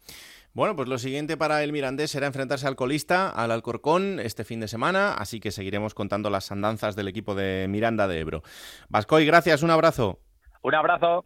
Bueno, 0.54 0.76
pues 0.76 0.88
lo 0.88 0.98
siguiente 0.98 1.38
para 1.38 1.64
el 1.64 1.72
Mirandés 1.72 2.12
será 2.12 2.28
enfrentarse 2.28 2.68
al 2.68 2.76
colista, 2.76 3.30
al 3.30 3.52
Alcorcón, 3.52 4.20
este 4.20 4.44
fin 4.44 4.60
de 4.60 4.68
semana, 4.68 5.14
así 5.14 5.40
que 5.40 5.52
seguiremos 5.52 5.94
contando 5.94 6.30
las 6.30 6.52
andanzas 6.52 6.96
del 6.96 7.08
equipo 7.08 7.34
de 7.34 7.68
Miranda 7.68 8.08
de 8.08 8.20
Ebro. 8.20 8.44
Vascoy, 8.90 9.26
gracias, 9.26 9.64
un 9.64 9.72
abrazo. 9.72 10.20
Un 10.62 10.76
abrazo. 10.76 11.26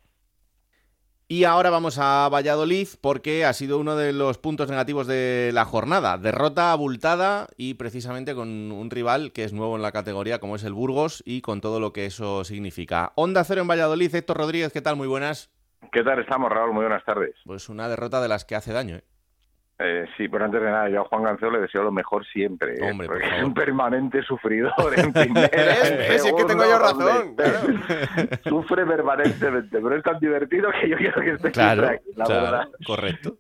Y 1.32 1.46
ahora 1.46 1.70
vamos 1.70 1.98
a 1.98 2.28
Valladolid 2.28 2.90
porque 3.00 3.46
ha 3.46 3.54
sido 3.54 3.80
uno 3.80 3.96
de 3.96 4.12
los 4.12 4.38
puntos 4.38 4.70
negativos 4.70 5.08
de 5.08 5.52
la 5.54 5.64
jornada. 5.64 6.18
Derrota 6.18 6.74
abultada 6.74 7.48
y 7.56 7.76
precisamente 7.76 8.36
con 8.36 8.50
un 8.50 8.90
rival 8.90 9.32
que 9.32 9.46
es 9.46 9.54
nuevo 9.54 9.78
en 9.78 9.82
la 9.82 9.94
categoría 9.94 10.40
como 10.40 10.58
es 10.58 10.66
el 10.66 10.74
Burgos 10.74 11.24
y 11.26 11.40
con 11.40 11.62
todo 11.62 11.80
lo 11.80 11.94
que 11.94 12.06
eso 12.06 12.44
significa. 12.44 13.14
Onda 13.16 13.46
Cero 13.46 13.62
en 13.62 13.70
Valladolid, 13.70 14.14
Héctor 14.14 14.40
Rodríguez, 14.40 14.74
¿qué 14.74 14.82
tal? 14.82 14.98
Muy 14.98 15.08
buenas. 15.08 15.50
¿Qué 15.94 16.04
tal 16.04 16.20
estamos, 16.20 16.52
Raúl? 16.52 16.74
Muy 16.74 16.82
buenas 16.82 17.06
tardes. 17.06 17.34
Pues 17.46 17.70
una 17.70 17.88
derrota 17.88 18.22
de 18.22 18.28
las 18.28 18.44
que 18.44 18.56
hace 18.56 18.74
daño, 18.74 18.98
¿eh? 18.98 19.04
Eh, 19.84 20.06
sí, 20.16 20.28
pero 20.28 20.46
antes 20.46 20.62
de 20.62 20.70
nada, 20.70 20.90
yo 20.90 21.02
a 21.02 21.06
Juan 21.06 21.24
Ganceo 21.24 21.50
le 21.50 21.62
deseo 21.62 21.84
lo 21.84 21.92
mejor 21.92 22.26
siempre. 22.28 22.76
¿eh? 22.76 22.94
porque 23.06 23.26
es 23.26 23.44
un 23.44 23.54
permanente 23.54 24.22
sufridor 24.22 24.72
en 24.96 25.12
primera. 25.14 25.48
es, 25.48 26.24
es 26.24 26.34
que 26.34 26.44
tengo 26.46 26.64
yo 26.64 26.78
razón. 26.78 27.36
Sufre 28.44 28.86
permanentemente, 28.86 29.80
pero 29.82 29.96
es 29.96 30.04
tan 30.04 30.20
divertido 30.20 30.70
que 30.80 30.90
yo 30.90 30.98
quiero 30.98 31.22
que 31.22 31.32
esté 31.32 31.52
claro, 31.52 31.88
aquí, 31.88 32.10
la 32.16 32.28
verdad. 32.28 32.68
Correcto. 32.86 33.38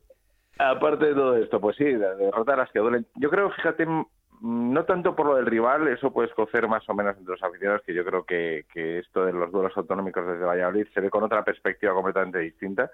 Aparte 0.58 1.06
de 1.06 1.13
todo 1.13 1.38
esto, 1.38 1.62
pues 1.62 1.75
sí, 1.75 1.86
derrotar 1.86 2.58
las 2.58 2.71
que 2.71 2.80
duelen. 2.80 3.06
Yo 3.15 3.30
creo, 3.30 3.51
fíjate, 3.51 3.86
no 4.41 4.86
tanto 4.86 5.15
por 5.15 5.27
lo 5.27 5.36
del 5.36 5.45
rival, 5.45 5.88
eso 5.88 6.12
puede 6.12 6.30
escocer 6.30 6.67
más 6.67 6.88
o 6.89 6.93
menos 6.93 7.15
entre 7.17 7.34
los 7.34 7.43
aficionados, 7.43 7.84
que 7.86 7.93
yo 7.93 8.04
creo 8.04 8.23
que, 8.23 8.65
que 8.73 8.99
esto 8.99 9.25
de 9.25 9.34
los 9.34 9.51
duelos 9.51 9.75
autonómicos 9.75 10.25
desde 10.25 10.45
Valladolid 10.45 10.88
se 10.93 11.01
ve 11.01 11.10
con 11.10 11.23
otra 11.23 11.43
perspectiva 11.43 11.93
completamente 11.93 12.39
distinta 12.39 12.89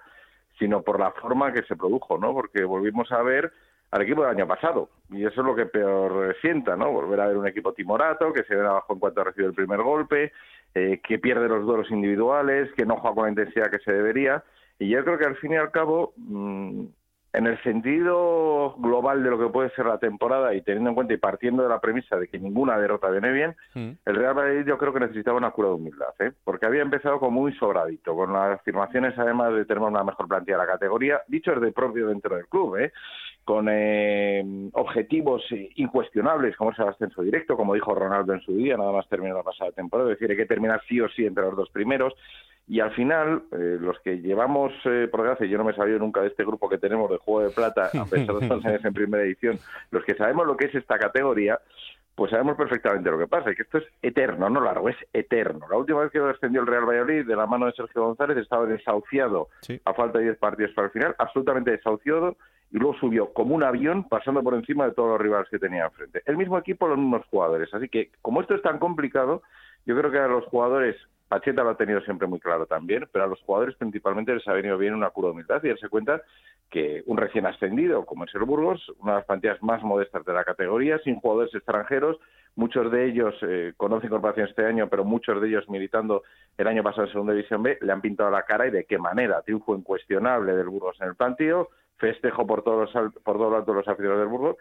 sino 0.57 0.81
por 0.81 0.99
la 0.99 1.11
forma 1.11 1.51
que 1.51 1.63
se 1.63 1.75
produjo, 1.75 2.17
¿no? 2.17 2.33
Porque 2.33 2.63
volvimos 2.63 3.11
a 3.11 3.21
ver 3.21 3.51
al 3.91 4.01
equipo 4.01 4.21
del 4.21 4.31
año 4.31 4.47
pasado 4.47 4.89
y 5.09 5.25
eso 5.25 5.41
es 5.41 5.47
lo 5.47 5.55
que 5.55 5.65
peor 5.65 6.35
sienta, 6.41 6.75
¿no? 6.75 6.91
Volver 6.91 7.21
a 7.21 7.27
ver 7.27 7.37
un 7.37 7.47
equipo 7.47 7.73
timorato 7.73 8.33
que 8.33 8.43
se 8.43 8.55
ve 8.55 8.65
abajo 8.65 8.93
en 8.93 8.99
cuanto 8.99 9.23
recibe 9.23 9.47
el 9.47 9.53
primer 9.53 9.81
golpe, 9.81 10.33
eh, 10.75 10.99
que 11.01 11.19
pierde 11.19 11.47
los 11.47 11.65
duelos 11.65 11.89
individuales, 11.91 12.71
que 12.73 12.85
no 12.85 12.97
juega 12.97 13.15
con 13.15 13.23
la 13.25 13.29
intensidad 13.29 13.71
que 13.71 13.79
se 13.79 13.93
debería 13.93 14.43
y 14.79 14.89
yo 14.89 15.03
creo 15.03 15.17
que 15.17 15.25
al 15.25 15.37
fin 15.37 15.53
y 15.53 15.55
al 15.55 15.71
cabo 15.71 16.13
mm, 16.17 16.85
en 17.33 17.45
el 17.45 17.61
sentido 17.63 18.75
global 18.77 19.23
de 19.23 19.29
lo 19.29 19.37
que 19.37 19.47
puede 19.47 19.69
ser 19.71 19.85
la 19.85 19.97
temporada 19.99 20.53
y 20.53 20.61
teniendo 20.61 20.89
en 20.89 20.95
cuenta 20.95 21.13
y 21.13 21.17
partiendo 21.17 21.63
de 21.63 21.69
la 21.69 21.79
premisa 21.79 22.17
de 22.17 22.27
que 22.27 22.39
ninguna 22.39 22.77
derrota 22.77 23.09
viene 23.09 23.31
bien, 23.31 23.55
mm. 23.73 23.91
el 24.05 24.15
Real 24.15 24.35
Madrid 24.35 24.65
yo 24.65 24.77
creo 24.77 24.93
que 24.93 25.01
necesitaba 25.01 25.37
una 25.37 25.51
cura 25.51 25.69
de 25.69 25.75
humildad, 25.75 26.13
¿eh? 26.19 26.31
porque 26.43 26.65
había 26.65 26.81
empezado 26.81 27.19
como 27.19 27.41
muy 27.41 27.53
sobradito, 27.53 28.15
con 28.15 28.33
las 28.33 28.59
afirmaciones 28.59 29.17
además 29.17 29.53
de 29.53 29.65
tener 29.65 29.83
una 29.83 30.03
mejor 30.03 30.27
plantilla 30.27 30.57
de 30.57 30.65
la 30.65 30.71
categoría, 30.71 31.21
dicho 31.27 31.53
es 31.53 31.61
de 31.61 31.71
propio 31.71 32.07
dentro 32.07 32.35
del 32.35 32.47
club, 32.47 32.77
¿eh? 32.77 32.91
Con 33.47 33.69
eh, 33.71 34.43
objetivos 34.73 35.41
incuestionables 35.75 36.57
como 36.57 36.71
es 36.71 36.79
el 36.79 36.89
ascenso 36.89 37.21
directo, 37.21 37.55
como 37.55 37.75
dijo 37.75 37.95
Ronaldo 37.95 38.33
en 38.33 38.41
su 38.41 38.53
día, 38.53 38.75
nada 38.75 38.91
más 38.91 39.07
terminó 39.07 39.35
la 39.35 39.43
pasada 39.43 39.71
temporada, 39.71 40.11
es 40.11 40.19
decir, 40.19 40.29
hay 40.29 40.35
que 40.35 40.45
terminar 40.45 40.81
sí 40.89 40.99
o 40.99 41.07
sí 41.07 41.25
entre 41.25 41.45
los 41.45 41.55
dos 41.55 41.69
primeros, 41.69 42.13
y 42.67 42.81
al 42.81 42.91
final, 42.91 43.43
eh, 43.53 43.77
los 43.79 43.97
que 44.01 44.19
llevamos, 44.19 44.73
eh, 44.83 45.07
por 45.09 45.23
gracia, 45.23 45.47
yo 45.47 45.57
no 45.57 45.63
me 45.63 45.71
he 45.71 45.75
salido 45.75 45.97
nunca 45.97 46.19
de 46.19 46.27
este 46.27 46.43
grupo 46.43 46.67
que 46.67 46.77
tenemos 46.77 47.09
de 47.09 47.19
Juego 47.19 47.47
de 47.47 47.55
Plata, 47.55 47.85
a 47.85 48.03
pesar 48.03 48.35
de 48.35 48.45
años 48.67 48.83
en 48.83 48.93
primera 48.93 49.23
edición, 49.23 49.57
los 49.91 50.03
que 50.03 50.15
sabemos 50.15 50.45
lo 50.45 50.57
que 50.57 50.65
es 50.65 50.75
esta 50.75 50.99
categoría, 50.99 51.57
pues 52.17 52.31
sabemos 52.31 52.57
perfectamente 52.57 53.11
lo 53.11 53.19
que 53.19 53.27
pasa, 53.27 53.51
y 53.51 53.55
que 53.55 53.61
esto 53.61 53.77
es 53.77 53.85
eterno, 54.01 54.49
no 54.49 54.59
largo, 54.59 54.89
es 54.89 54.95
eterno. 55.13 55.67
La 55.69 55.77
última 55.77 56.01
vez 56.01 56.11
que 56.11 56.19
descendió 56.19 56.61
el 56.61 56.67
Real 56.67 56.89
Valladolid 56.89 57.27
de 57.27 57.35
la 57.35 57.45
mano 57.45 57.67
de 57.67 57.73
Sergio 57.73 58.05
González 58.05 58.37
estaba 58.37 58.65
desahuciado 58.65 59.49
a 59.85 59.93
falta 59.93 60.17
de 60.17 60.23
10 60.25 60.37
partidos 60.39 60.71
para 60.73 60.87
el 60.87 60.93
final, 60.93 61.15
absolutamente 61.19 61.69
desahuciado, 61.69 62.35
y 62.71 62.79
luego 62.79 62.95
subió 62.95 63.31
como 63.33 63.53
un 63.53 63.61
avión 63.61 64.09
pasando 64.09 64.41
por 64.41 64.55
encima 64.55 64.85
de 64.85 64.93
todos 64.93 65.09
los 65.09 65.21
rivales 65.21 65.47
que 65.51 65.59
tenía 65.59 65.85
enfrente. 65.85 66.23
El 66.25 66.37
mismo 66.37 66.57
equipo, 66.57 66.87
los 66.87 66.97
mismos 66.97 67.23
jugadores. 67.27 67.71
Así 67.71 67.87
que, 67.87 68.09
como 68.23 68.41
esto 68.41 68.55
es 68.55 68.63
tan 68.63 68.79
complicado, 68.79 69.43
yo 69.85 69.95
creo 69.95 70.09
que 70.11 70.17
a 70.17 70.27
los 70.27 70.43
jugadores 70.45 70.95
Pacheta 71.27 71.63
lo 71.63 71.71
ha 71.71 71.77
tenido 71.77 71.99
siempre 72.01 72.27
muy 72.27 72.39
claro 72.39 72.65
también, 72.65 73.07
pero 73.11 73.25
a 73.25 73.27
los 73.27 73.41
jugadores 73.41 73.75
principalmente 73.75 74.33
les 74.33 74.47
ha 74.47 74.53
venido 74.53 74.77
bien 74.77 74.93
una 74.93 75.09
cura 75.09 75.27
de 75.27 75.33
humildad 75.33 75.63
y 75.63 75.69
darse 75.69 75.89
cuenta 75.89 76.21
que 76.69 77.03
un 77.05 77.17
recién 77.17 77.45
ascendido 77.45 78.05
como 78.05 78.25
es 78.25 78.33
el 78.35 78.43
Burgos, 78.43 78.91
una 78.99 79.13
de 79.13 79.17
las 79.19 79.25
plantillas 79.25 79.61
más 79.61 79.83
modestas 79.83 80.23
de 80.25 80.33
la 80.33 80.43
categoría, 80.43 80.99
sin 80.99 81.19
jugadores 81.19 81.53
extranjeros, 81.53 82.17
muchos 82.55 82.91
de 82.91 83.05
ellos 83.05 83.35
eh, 83.41 83.73
conocen 83.77 84.07
incorporación 84.07 84.47
este 84.47 84.65
año, 84.65 84.87
pero 84.89 85.03
muchos 85.03 85.41
de 85.41 85.47
ellos 85.47 85.69
militando 85.69 86.23
el 86.57 86.67
año 86.67 86.83
pasado 86.83 87.03
en 87.03 87.11
Segunda 87.11 87.33
División 87.33 87.61
B, 87.61 87.77
le 87.81 87.91
han 87.91 88.01
pintado 88.01 88.31
la 88.31 88.43
cara 88.43 88.67
y 88.67 88.71
de 88.71 88.85
qué 88.85 88.97
manera. 88.97 89.41
Triunfo 89.41 89.75
incuestionable 89.75 90.55
del 90.55 90.67
Burgos 90.67 90.97
en 91.01 91.09
el 91.09 91.15
plantío, 91.15 91.69
festejo 91.97 92.47
por 92.47 92.63
todos 92.63 92.93
los, 92.93 93.13
por 93.23 93.37
todos 93.37 93.67
los 93.67 93.87
aficionados 93.87 94.21
del 94.21 94.29
Burgos 94.29 94.57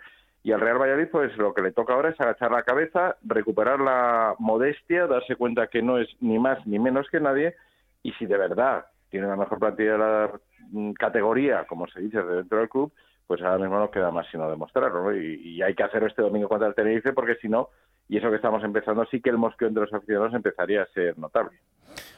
y 0.47 0.53
al 0.53 0.61
Real 0.61 0.79
Valladolid, 0.79 1.09
pues 1.11 1.37
lo 1.39 1.53
que 1.53 1.61
le 1.61 1.73
toca 1.73 1.93
ahora 1.93 2.11
es 2.11 2.21
agachar 2.21 2.53
la 2.53 2.63
cabeza, 2.63 3.17
recuperar 3.25 3.81
la 3.81 4.37
modestia, 4.39 5.09
darse 5.09 5.35
cuenta 5.35 5.67
que 5.67 5.83
no 5.83 5.99
es 5.99 6.07
ni 6.21 6.39
más 6.39 6.65
ni 6.69 6.79
menos 6.79 7.09
que 7.11 7.19
nadie, 7.19 7.57
y 8.05 8.13
si 8.13 8.27
de 8.27 8.39
verdad 8.39 8.87
tiene 9.11 9.27
la 9.27 9.35
mejor 9.35 9.59
plantilla 9.59 9.93
de 9.95 9.99
la 9.99 10.31
mm, 10.71 10.93
categoría, 10.93 11.65
como 11.65 11.89
se 11.89 12.01
dice 12.01 12.23
dentro 12.23 12.59
del 12.59 12.69
club, 12.69 12.93
pues 13.27 13.43
ahora 13.43 13.59
mismo 13.59 13.81
no 13.81 13.91
queda 13.91 14.13
más 14.13 14.29
sino 14.31 14.49
demostrarlo, 14.49 15.17
y, 15.17 15.61
hay 15.63 15.75
que 15.75 15.83
hacerlo 15.83 16.07
este 16.07 16.23
domingo 16.23 16.49
contra 16.49 16.69
el 16.69 16.77
Tenerife, 16.77 17.13
porque 17.13 17.35
si 17.43 17.49
no, 17.49 17.71
y 18.09 18.19
eso 18.19 18.31
que 18.31 18.37
estamos 18.37 18.63
empezando, 18.63 19.05
sí 19.07 19.21
que 19.21 19.31
el 19.31 19.39
mosqueo 19.39 19.67
entre 19.67 19.83
los 19.83 19.93
aficionados 19.93 20.33
empezaría 20.33 20.83
a 20.83 20.87
ser 20.95 21.19
notable. 21.19 21.59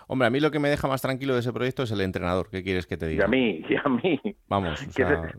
Hombre, 0.06 0.26
a 0.26 0.30
mí 0.30 0.40
lo 0.40 0.50
que 0.50 0.58
me 0.58 0.68
deja 0.68 0.86
más 0.86 1.00
tranquilo 1.00 1.32
de 1.32 1.40
ese 1.40 1.54
proyecto 1.54 1.84
es 1.84 1.92
el 1.92 2.02
entrenador. 2.02 2.50
¿Qué 2.50 2.62
quieres 2.62 2.86
que 2.86 2.98
te 2.98 3.06
diga? 3.06 3.22
Y 3.22 3.24
a 3.24 3.28
mí, 3.28 3.64
y 3.66 3.74
a 3.74 3.88
mí. 3.88 4.20
Vamos. 4.48 4.86
O 4.86 4.90
sea... 4.92 5.32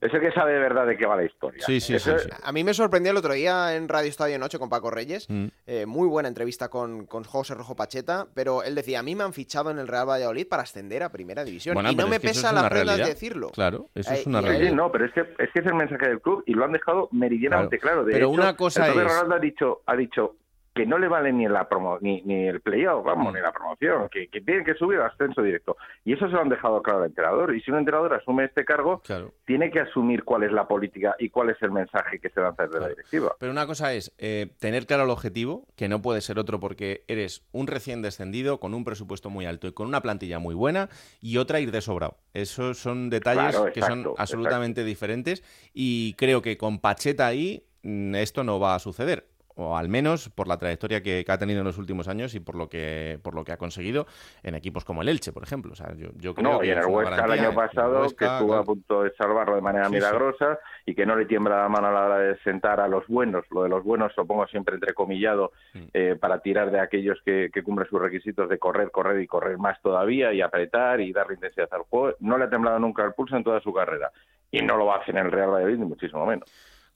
Es 0.00 0.14
el 0.14 0.20
que 0.20 0.32
sabe 0.32 0.54
de 0.54 0.58
verdad 0.58 0.86
de 0.86 0.96
qué 0.96 1.06
va 1.06 1.16
la 1.16 1.24
historia. 1.24 1.62
Sí, 1.64 1.78
sí, 1.80 1.98
sí, 1.98 2.10
A 2.42 2.52
mí 2.52 2.64
me 2.64 2.72
sorprendió 2.72 3.12
el 3.12 3.18
otro 3.18 3.34
día 3.34 3.76
en 3.76 3.88
Radio 3.88 4.08
Estadio 4.08 4.38
Noche 4.38 4.58
con 4.58 4.70
Paco 4.70 4.90
Reyes. 4.90 5.28
Mm. 5.28 5.46
Eh, 5.66 5.84
muy 5.86 6.08
buena 6.08 6.28
entrevista 6.28 6.68
con, 6.68 7.06
con, 7.06 7.24
José 7.24 7.54
Rojo 7.54 7.76
Pacheta. 7.76 8.26
Pero 8.34 8.62
él 8.62 8.74
decía: 8.74 9.00
A 9.00 9.02
mí 9.02 9.14
me 9.14 9.24
han 9.24 9.34
fichado 9.34 9.70
en 9.70 9.78
el 9.78 9.88
Real 9.88 10.08
Valladolid 10.08 10.48
para 10.48 10.62
ascender 10.62 11.02
a 11.02 11.10
Primera 11.10 11.44
División. 11.44 11.76
y 11.86 11.94
no 11.94 12.08
me 12.08 12.18
pesa 12.18 12.52
la 12.52 12.68
pena 12.68 12.96
de 12.96 13.04
decirlo. 13.04 13.50
Claro, 13.50 13.88
eso 13.94 14.12
es 14.12 14.26
una 14.26 14.40
realidad. 14.40 14.72
no, 14.72 14.90
pero 14.90 15.04
es 15.04 15.12
que, 15.12 15.20
es 15.20 15.50
que 15.52 15.60
es 15.60 15.66
el 15.66 15.74
mensaje 15.74 16.08
del 16.08 16.20
club 16.20 16.42
y 16.46 16.54
lo 16.54 16.64
han 16.64 16.72
dejado 16.72 17.08
meridianamente 17.12 17.78
claro. 17.78 18.04
De 18.04 18.12
pero 18.12 18.30
una 18.30 18.56
cosa 18.56 18.88
es. 18.88 18.94
Ronaldo 18.94 19.34
ha 19.34 19.38
dicho, 19.38 19.82
ha 19.86 19.96
dicho 19.96 20.36
que 20.74 20.86
no 20.86 20.98
le 20.98 21.08
vale 21.08 21.32
ni 21.32 21.48
la 21.48 21.68
promo, 21.68 21.98
ni, 22.00 22.22
ni 22.22 22.46
el 22.46 22.60
playoff, 22.60 23.04
vamos, 23.04 23.32
mm. 23.32 23.36
ni 23.36 23.42
la 23.42 23.52
promoción, 23.52 24.08
que, 24.08 24.28
que, 24.28 24.40
tienen 24.40 24.64
que 24.64 24.74
subir 24.74 24.98
al 24.98 25.06
ascenso 25.10 25.42
directo. 25.42 25.76
Y 26.04 26.12
eso 26.12 26.26
se 26.26 26.32
lo 26.32 26.40
han 26.40 26.48
dejado 26.48 26.80
claro 26.82 27.00
al 27.00 27.06
entrenador. 27.06 27.54
Y 27.54 27.60
si 27.60 27.70
un 27.70 27.78
entrenador 27.78 28.14
asume 28.14 28.44
este 28.44 28.64
cargo, 28.64 29.02
tiene 29.44 29.70
que 29.70 29.80
asumir 29.80 30.24
cuál 30.24 30.44
es 30.44 30.52
la 30.52 30.68
política 30.68 31.16
y 31.18 31.30
cuál 31.30 31.50
es 31.50 31.60
el 31.62 31.72
mensaje 31.72 32.20
que 32.20 32.30
se 32.30 32.40
lanza 32.40 32.66
desde 32.66 32.80
la 32.80 32.88
directiva. 32.88 33.34
Pero 33.38 33.50
una 33.50 33.66
cosa 33.66 33.92
es 33.94 34.14
eh, 34.18 34.52
tener 34.60 34.86
claro 34.86 35.04
el 35.04 35.10
objetivo, 35.10 35.66
que 35.76 35.88
no 35.88 36.02
puede 36.02 36.20
ser 36.20 36.38
otro 36.38 36.60
porque 36.60 37.04
eres 37.08 37.44
un 37.52 37.66
recién 37.66 38.00
descendido 38.00 38.60
con 38.60 38.72
un 38.72 38.84
presupuesto 38.84 39.28
muy 39.28 39.46
alto 39.46 39.66
y 39.66 39.72
con 39.72 39.88
una 39.88 40.00
plantilla 40.00 40.38
muy 40.38 40.54
buena, 40.54 40.88
y 41.20 41.38
otra 41.38 41.58
ir 41.58 41.72
de 41.72 41.80
sobrado. 41.80 42.18
Esos 42.32 42.78
son 42.78 43.10
detalles 43.10 43.56
que 43.74 43.82
son 43.82 44.06
absolutamente 44.16 44.84
diferentes 44.84 45.42
y 45.74 46.14
creo 46.14 46.42
que 46.42 46.56
con 46.56 46.78
Pacheta 46.78 47.26
ahí 47.26 47.64
mm, 47.82 48.14
esto 48.14 48.44
no 48.44 48.60
va 48.60 48.76
a 48.76 48.78
suceder 48.78 49.26
o 49.56 49.76
al 49.76 49.88
menos 49.88 50.28
por 50.30 50.48
la 50.48 50.58
trayectoria 50.58 51.02
que, 51.02 51.24
ha 51.26 51.38
tenido 51.38 51.60
en 51.60 51.66
los 51.66 51.78
últimos 51.78 52.08
años 52.08 52.34
y 52.34 52.40
por 52.40 52.56
lo 52.56 52.68
que 52.68 53.18
por 53.22 53.34
lo 53.34 53.44
que 53.44 53.52
ha 53.52 53.56
conseguido 53.56 54.06
en 54.42 54.54
equipos 54.54 54.84
como 54.84 55.02
el 55.02 55.08
Elche, 55.08 55.32
por 55.32 55.42
ejemplo. 55.42 55.72
O 55.72 55.76
sea, 55.76 55.94
yo, 55.94 56.34
creo 56.34 56.52
no, 56.52 56.64
y 56.64 56.70
en 56.70 56.78
el 56.78 56.86
Huesca 56.86 57.24
el 57.24 57.32
año 57.32 57.54
pasado, 57.54 58.06
que 58.16 58.24
estuvo 58.24 58.54
a 58.54 58.64
punto 58.64 59.02
de 59.02 59.12
salvarlo 59.14 59.54
de 59.54 59.60
manera 59.60 59.88
milagrosa 59.88 60.58
y 60.86 60.94
que 60.94 61.06
no 61.06 61.16
le 61.16 61.26
tiembla 61.26 61.62
la 61.62 61.68
mano 61.68 61.88
a 61.88 61.92
la 61.92 62.06
hora 62.06 62.18
de 62.18 62.38
sentar 62.38 62.80
a 62.80 62.88
los 62.88 63.06
buenos. 63.06 63.44
Lo 63.50 63.62
de 63.62 63.68
los 63.68 63.84
buenos 63.84 64.12
lo 64.16 64.26
pongo 64.26 64.46
siempre 64.46 64.74
entrecomillado 64.74 65.52
mm. 65.74 65.78
eh, 65.92 66.16
para 66.20 66.40
tirar 66.40 66.70
de 66.70 66.80
aquellos 66.80 67.18
que, 67.24 67.50
que, 67.52 67.62
cumplen 67.62 67.88
sus 67.88 68.00
requisitos 68.00 68.48
de 68.48 68.58
correr, 68.58 68.90
correr 68.90 69.20
y 69.20 69.26
correr 69.26 69.58
más 69.58 69.80
todavía 69.82 70.32
y 70.32 70.40
apretar 70.40 71.00
y 71.00 71.12
darle 71.12 71.34
intensidad 71.34 71.68
al 71.72 71.82
juego. 71.82 72.16
No 72.20 72.38
le 72.38 72.44
ha 72.44 72.50
temblado 72.50 72.78
nunca 72.78 73.04
el 73.04 73.12
pulso 73.12 73.36
en 73.36 73.44
toda 73.44 73.60
su 73.60 73.72
carrera 73.72 74.10
y 74.50 74.62
no 74.62 74.76
lo 74.76 74.86
va 74.86 74.96
a 74.96 74.98
hacer 74.98 75.16
en 75.16 75.26
el 75.26 75.32
Real 75.32 75.50
Valladolid 75.50 75.78
ni 75.78 75.86
muchísimo 75.86 76.26
menos. 76.26 76.50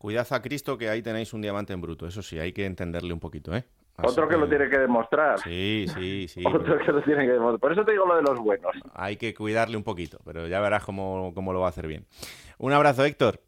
Cuidad 0.05 0.31
a 0.33 0.43
Cristo 0.43 0.77
que 0.77 0.91
ahí 0.91 1.01
tenéis 1.01 1.33
un 1.33 1.41
diamante 1.41 1.73
en 1.73 1.81
bruto. 1.81 2.07
Eso 2.07 2.21
sí, 2.21 2.39
hay 2.39 2.53
que 2.53 2.67
entenderle 2.67 3.11
un 3.15 3.21
poquito, 3.21 3.57
¿eh? 3.57 3.65
Otro 4.03 4.29
que, 4.29 4.37
lo 4.37 4.47
tiene 4.47 4.69
que 4.69 4.77
demostrar. 4.77 5.39
Sí, 5.39 5.87
sí, 5.95 6.29
sí. 6.29 6.43
Otro 6.47 6.77
que 6.77 6.93
lo 6.93 7.03
tiene 7.03 7.25
que 7.25 7.33
demostrar. 7.33 7.59
Por 7.59 7.73
eso 7.73 7.87
te 7.87 7.93
digo 7.93 8.05
lo 8.05 8.17
de 8.17 8.21
los 8.21 8.39
buenos. 8.39 8.73
Hay 8.93 9.17
que 9.17 9.33
cuidarle 9.33 9.79
un 9.79 9.83
poquito, 9.83 10.19
pero 10.23 10.47
ya 10.47 10.61
verás 10.61 10.85
cómo, 10.85 11.33
cómo 11.35 11.55
lo 11.55 11.61
va 11.61 11.69
a 11.69 11.69
hacer 11.71 11.87
bien. 11.87 12.05
Un 12.59 12.75
abrazo, 12.75 13.03
Héctor. 13.03 13.41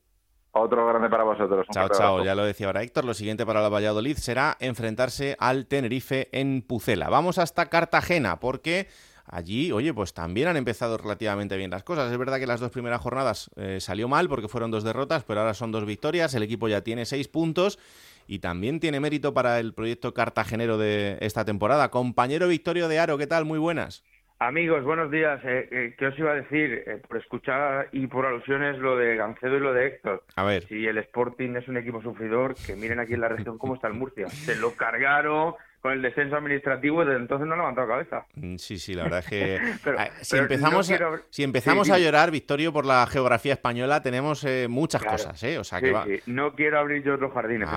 Otro 0.52 0.86
grande 0.86 1.10
para 1.10 1.24
vosotros. 1.24 1.66
Chao, 1.70 1.90
chao. 1.90 2.24
Ya 2.24 2.34
lo 2.34 2.46
decía 2.46 2.68
ahora 2.68 2.82
Héctor. 2.82 3.04
Lo 3.04 3.12
siguiente 3.12 3.44
para 3.44 3.60
la 3.60 3.68
Valladolid 3.68 4.16
será 4.16 4.56
enfrentarse 4.58 5.36
al 5.38 5.66
Tenerife 5.66 6.30
en 6.32 6.62
Pucela. 6.62 7.10
Vamos 7.10 7.36
hasta 7.36 7.66
Cartagena 7.66 8.40
porque 8.40 8.88
allí, 9.26 9.72
oye, 9.72 9.92
pues 9.92 10.14
también 10.14 10.48
han 10.48 10.56
empezado 10.56 10.96
relativamente 10.98 11.56
bien 11.56 11.70
las 11.70 11.82
cosas. 11.82 12.10
Es 12.10 12.18
verdad 12.18 12.38
que 12.38 12.46
las 12.46 12.60
dos 12.60 12.70
primeras 12.70 13.00
jornadas 13.00 13.50
eh, 13.56 13.78
salió 13.80 14.08
mal 14.08 14.28
porque 14.28 14.48
fueron 14.48 14.70
dos 14.70 14.84
derrotas, 14.84 15.24
pero 15.24 15.40
ahora 15.40 15.54
son 15.54 15.72
dos 15.72 15.86
victorias. 15.86 16.34
El 16.34 16.42
equipo 16.42 16.68
ya 16.68 16.82
tiene 16.82 17.04
seis 17.04 17.28
puntos 17.28 17.78
y 18.26 18.40
también 18.40 18.80
tiene 18.80 19.00
mérito 19.00 19.34
para 19.34 19.60
el 19.60 19.74
proyecto 19.74 20.14
cartagenero 20.14 20.78
de 20.78 21.18
esta 21.20 21.44
temporada. 21.44 21.90
Compañero 21.90 22.48
Victorio 22.48 22.88
de 22.88 22.98
Aro, 22.98 23.18
¿qué 23.18 23.26
tal? 23.26 23.44
Muy 23.44 23.58
buenas. 23.58 24.04
Amigos, 24.38 24.84
buenos 24.84 25.10
días. 25.10 25.40
Eh, 25.44 25.68
eh, 25.70 25.94
¿Qué 25.98 26.08
os 26.08 26.18
iba 26.18 26.32
a 26.32 26.34
decir? 26.34 26.84
Eh, 26.86 27.00
por 27.08 27.16
escuchar 27.16 27.88
y 27.92 28.06
por 28.06 28.26
alusiones 28.26 28.78
lo 28.78 28.94
de 28.94 29.16
Gancedo 29.16 29.56
y 29.56 29.60
lo 29.60 29.72
de 29.72 29.86
Héctor. 29.86 30.24
A 30.36 30.44
ver. 30.44 30.64
Si 30.64 30.86
el 30.86 30.98
Sporting 30.98 31.56
es 31.56 31.66
un 31.68 31.78
equipo 31.78 32.02
sufridor, 32.02 32.54
que 32.54 32.76
miren 32.76 33.00
aquí 33.00 33.14
en 33.14 33.22
la 33.22 33.28
región 33.28 33.56
cómo 33.56 33.76
está 33.76 33.88
el 33.88 33.94
Murcia. 33.94 34.28
Se 34.28 34.56
lo 34.56 34.72
cargaron, 34.72 35.54
con 35.80 35.92
el 35.92 36.02
descenso 36.02 36.36
administrativo 36.36 37.04
desde 37.04 37.20
entonces 37.20 37.46
no 37.46 37.54
ha 37.54 37.58
levantado 37.58 37.88
cabeza. 37.88 38.26
Mm, 38.34 38.56
sí, 38.56 38.78
sí, 38.78 38.94
la 38.94 39.04
verdad 39.04 39.20
es 39.20 39.26
que 39.26 39.60
ah, 39.98 40.10
si, 40.20 40.36
empezamos, 40.36 40.90
a, 40.90 40.98
si 41.30 41.42
empezamos 41.42 41.90
a 41.90 41.98
llorar, 41.98 42.30
Victorio, 42.30 42.72
por 42.72 42.84
la 42.84 43.06
geografía 43.06 43.52
española, 43.52 44.02
tenemos 44.02 44.44
eh, 44.44 44.66
muchas 44.68 45.04
cosas, 45.04 45.42
¿eh? 45.42 45.58
O 45.58 45.64
sea 45.64 45.80
que 45.80 46.22
No 46.26 46.54
quiero 46.54 46.78
abrir 46.78 47.02
yo 47.02 47.14
otros 47.14 47.32
jardines, 47.32 47.68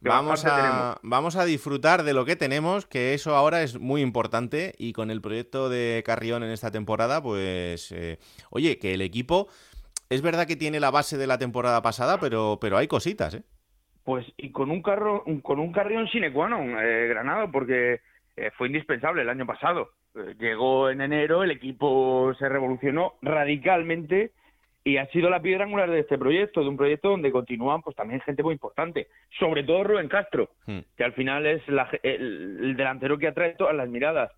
Vamos 0.00 0.44
a, 0.46 0.98
vamos 1.02 1.36
a 1.36 1.44
disfrutar 1.44 2.02
de 2.02 2.12
lo 2.12 2.24
que 2.24 2.36
tenemos, 2.36 2.86
que 2.86 3.14
eso 3.14 3.36
ahora 3.36 3.62
es 3.62 3.78
muy 3.78 4.00
importante 4.00 4.74
y 4.78 4.92
con 4.92 5.10
el 5.10 5.20
proyecto 5.20 5.68
de 5.68 6.02
Carrión 6.04 6.42
en 6.42 6.50
esta 6.50 6.70
temporada, 6.70 7.22
pues, 7.22 7.92
eh, 7.92 8.18
oye, 8.50 8.78
que 8.78 8.94
el 8.94 9.00
equipo... 9.02 9.48
Es 10.10 10.20
verdad 10.20 10.46
que 10.46 10.56
tiene 10.56 10.78
la 10.78 10.90
base 10.90 11.16
de 11.16 11.26
la 11.26 11.38
temporada 11.38 11.80
pasada, 11.80 12.20
pero, 12.20 12.58
pero 12.60 12.76
hay 12.76 12.86
cositas, 12.86 13.32
¿eh? 13.32 13.44
Pues 14.04 14.26
y 14.36 14.50
con 14.50 14.70
un 14.70 14.82
carro, 14.82 15.24
con 15.42 15.60
un 15.60 15.72
carrión 15.72 16.08
sine 16.08 16.32
qua 16.32 16.48
non, 16.48 16.76
eh, 16.78 17.06
Granada, 17.08 17.46
porque 17.50 18.00
eh, 18.36 18.50
fue 18.56 18.66
indispensable 18.66 19.22
el 19.22 19.28
año 19.28 19.46
pasado. 19.46 19.90
Eh, 20.14 20.34
llegó 20.38 20.90
en 20.90 21.00
enero, 21.00 21.42
el 21.42 21.52
equipo 21.52 22.34
se 22.38 22.48
revolucionó 22.48 23.14
radicalmente 23.22 24.32
y 24.84 24.96
ha 24.96 25.06
sido 25.06 25.30
la 25.30 25.40
piedra 25.40 25.64
angular 25.64 25.90
de 25.90 26.00
este 26.00 26.18
proyecto, 26.18 26.62
de 26.62 26.68
un 26.68 26.76
proyecto 26.76 27.10
donde 27.10 27.30
continúan 27.30 27.82
pues 27.82 27.94
también 27.94 28.20
gente 28.22 28.42
muy 28.42 28.54
importante, 28.54 29.06
sobre 29.38 29.62
todo 29.62 29.84
Rubén 29.84 30.08
Castro, 30.08 30.50
hmm. 30.66 30.80
que 30.96 31.04
al 31.04 31.12
final 31.12 31.46
es 31.46 31.62
el, 32.02 32.74
delantero 32.76 33.18
que 33.18 33.28
atrae 33.28 33.54
todas 33.54 33.76
las 33.76 33.88
miradas. 33.88 34.32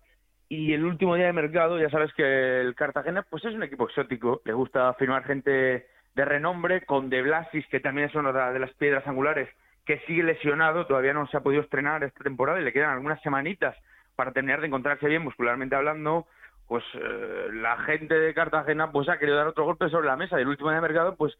Y 0.47 0.73
el 0.73 0.85
último 0.85 1.15
día 1.15 1.25
de 1.25 1.33
mercado, 1.33 1.79
ya 1.79 1.89
sabes 1.89 2.13
que 2.13 2.61
el 2.61 2.75
Cartagena 2.75 3.25
pues 3.27 3.43
es 3.45 3.55
un 3.55 3.63
equipo 3.63 3.85
exótico, 3.85 4.41
le 4.45 4.53
gusta 4.53 4.93
firmar 4.93 5.23
gente 5.23 5.87
de 6.15 6.25
renombre, 6.25 6.85
con 6.85 7.09
De 7.09 7.21
Blasis, 7.21 7.67
que 7.67 7.79
también 7.79 8.09
es 8.09 8.15
una 8.15 8.51
de 8.51 8.59
las 8.59 8.73
piedras 8.73 9.05
angulares, 9.07 9.49
que 9.85 9.99
sigue 10.07 10.23
lesionado, 10.23 10.87
todavía 10.87 11.13
no 11.13 11.27
se 11.27 11.37
ha 11.37 11.41
podido 11.41 11.61
estrenar 11.61 12.03
esta 12.03 12.23
temporada 12.23 12.59
y 12.59 12.63
le 12.63 12.73
quedan 12.73 12.91
algunas 12.91 13.21
semanitas 13.21 13.75
para 14.15 14.31
terminar 14.31 14.61
de 14.61 14.67
encontrarse 14.67 15.07
bien 15.07 15.23
muscularmente 15.23 15.75
hablando, 15.75 16.25
pues 16.67 16.83
eh, 16.95 17.49
la 17.53 17.77
gente 17.79 18.15
de 18.15 18.33
Cartagena 18.33 18.91
pues 18.91 19.09
ha 19.09 19.19
querido 19.19 19.37
dar 19.37 19.47
otro 19.47 19.65
golpe 19.65 19.89
sobre 19.89 20.07
la 20.07 20.15
mesa 20.15 20.39
y 20.39 20.41
el 20.41 20.47
último 20.47 20.71
de 20.71 20.81
mercado 20.81 21.15
pues 21.15 21.37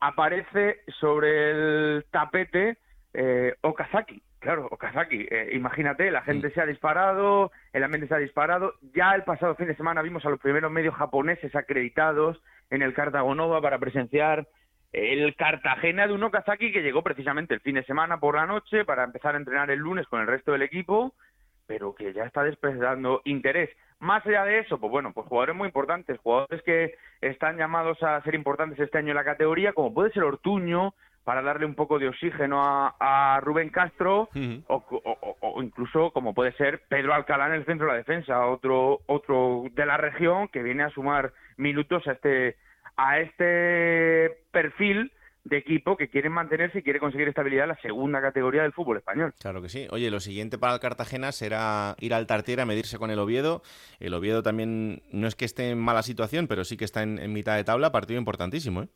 aparece 0.00 0.80
sobre 1.00 1.50
el 1.50 2.04
tapete 2.10 2.76
eh, 3.14 3.54
Okazaki. 3.62 4.20
Claro, 4.46 4.68
Okazaki, 4.70 5.26
eh, 5.28 5.50
imagínate, 5.54 6.08
la 6.12 6.22
gente 6.22 6.50
se 6.50 6.60
ha 6.60 6.66
disparado, 6.66 7.50
el 7.72 7.82
ambiente 7.82 8.06
se 8.06 8.14
ha 8.14 8.18
disparado. 8.18 8.74
Ya 8.94 9.12
el 9.16 9.24
pasado 9.24 9.56
fin 9.56 9.66
de 9.66 9.74
semana 9.74 10.02
vimos 10.02 10.24
a 10.24 10.30
los 10.30 10.38
primeros 10.38 10.70
medios 10.70 10.94
japoneses 10.94 11.52
acreditados 11.56 12.40
en 12.70 12.80
el 12.80 12.94
Cartagonova 12.94 13.60
para 13.60 13.80
presenciar 13.80 14.46
el 14.92 15.34
Cartagena 15.34 16.06
de 16.06 16.12
un 16.12 16.22
Okazaki 16.22 16.70
que 16.70 16.82
llegó 16.82 17.02
precisamente 17.02 17.54
el 17.54 17.60
fin 17.60 17.74
de 17.74 17.82
semana 17.86 18.20
por 18.20 18.36
la 18.36 18.46
noche 18.46 18.84
para 18.84 19.02
empezar 19.02 19.34
a 19.34 19.38
entrenar 19.38 19.68
el 19.72 19.80
lunes 19.80 20.06
con 20.06 20.20
el 20.20 20.28
resto 20.28 20.52
del 20.52 20.62
equipo, 20.62 21.12
pero 21.66 21.96
que 21.96 22.12
ya 22.12 22.22
está 22.22 22.44
despertando 22.44 23.22
interés. 23.24 23.70
Más 23.98 24.24
allá 24.26 24.44
de 24.44 24.60
eso, 24.60 24.78
pues 24.78 24.92
bueno, 24.92 25.12
pues 25.12 25.26
jugadores 25.26 25.56
muy 25.56 25.66
importantes, 25.66 26.20
jugadores 26.20 26.62
que 26.62 26.94
están 27.20 27.56
llamados 27.56 28.00
a 28.00 28.22
ser 28.22 28.36
importantes 28.36 28.78
este 28.78 28.98
año 28.98 29.10
en 29.10 29.16
la 29.16 29.24
categoría, 29.24 29.72
como 29.72 29.92
puede 29.92 30.12
ser 30.12 30.22
Ortuño, 30.22 30.94
para 31.26 31.42
darle 31.42 31.66
un 31.66 31.74
poco 31.74 31.98
de 31.98 32.06
oxígeno 32.06 32.60
a, 32.62 33.40
Rubén 33.42 33.70
Castro, 33.70 34.28
o, 34.68 35.60
incluso 35.60 36.12
como 36.12 36.34
puede 36.34 36.52
ser 36.52 36.84
Pedro 36.88 37.14
Alcalá 37.14 37.48
en 37.48 37.54
el 37.54 37.66
centro 37.66 37.86
de 37.86 37.92
la 37.94 37.98
defensa, 37.98 38.46
otro, 38.46 39.00
otro 39.06 39.64
de 39.72 39.86
la 39.86 39.96
región 39.96 40.46
que 40.46 40.62
viene 40.62 40.84
a 40.84 40.90
sumar 40.90 41.32
minutos 41.56 42.06
a 42.06 42.12
este, 42.12 42.56
a 42.96 43.18
este 43.18 44.38
perfil 44.52 45.10
de 45.42 45.56
equipo 45.56 45.96
que 45.96 46.08
quiere 46.08 46.30
mantenerse 46.30 46.78
y 46.78 46.82
quiere 46.82 47.00
conseguir 47.00 47.26
estabilidad 47.26 47.64
en 47.64 47.70
la 47.70 47.80
segunda 47.80 48.20
categoría 48.20 48.62
del 48.62 48.72
fútbol 48.72 48.98
español. 48.98 49.34
Claro 49.40 49.60
que 49.60 49.68
sí. 49.68 49.88
Oye, 49.90 50.12
lo 50.12 50.20
siguiente 50.20 50.58
para 50.58 50.74
el 50.74 50.80
Cartagena 50.80 51.32
será 51.32 51.96
ir 51.98 52.14
al 52.14 52.28
Tartiere 52.28 52.62
a 52.62 52.66
medirse 52.66 52.98
con 52.98 53.10
el 53.10 53.18
Oviedo. 53.18 53.62
El 53.98 54.14
Oviedo 54.14 54.44
también 54.44 55.02
no 55.10 55.26
es 55.26 55.34
que 55.34 55.44
esté 55.44 55.70
en 55.70 55.78
mala 55.80 56.04
situación, 56.04 56.46
pero 56.46 56.62
sí 56.62 56.76
que 56.76 56.84
está 56.84 57.02
en, 57.02 57.18
en 57.18 57.32
mitad 57.32 57.56
de 57.56 57.64
tabla. 57.64 57.90
Partido 57.90 58.20
importantísimo, 58.20 58.82
¿eh? 58.82 58.88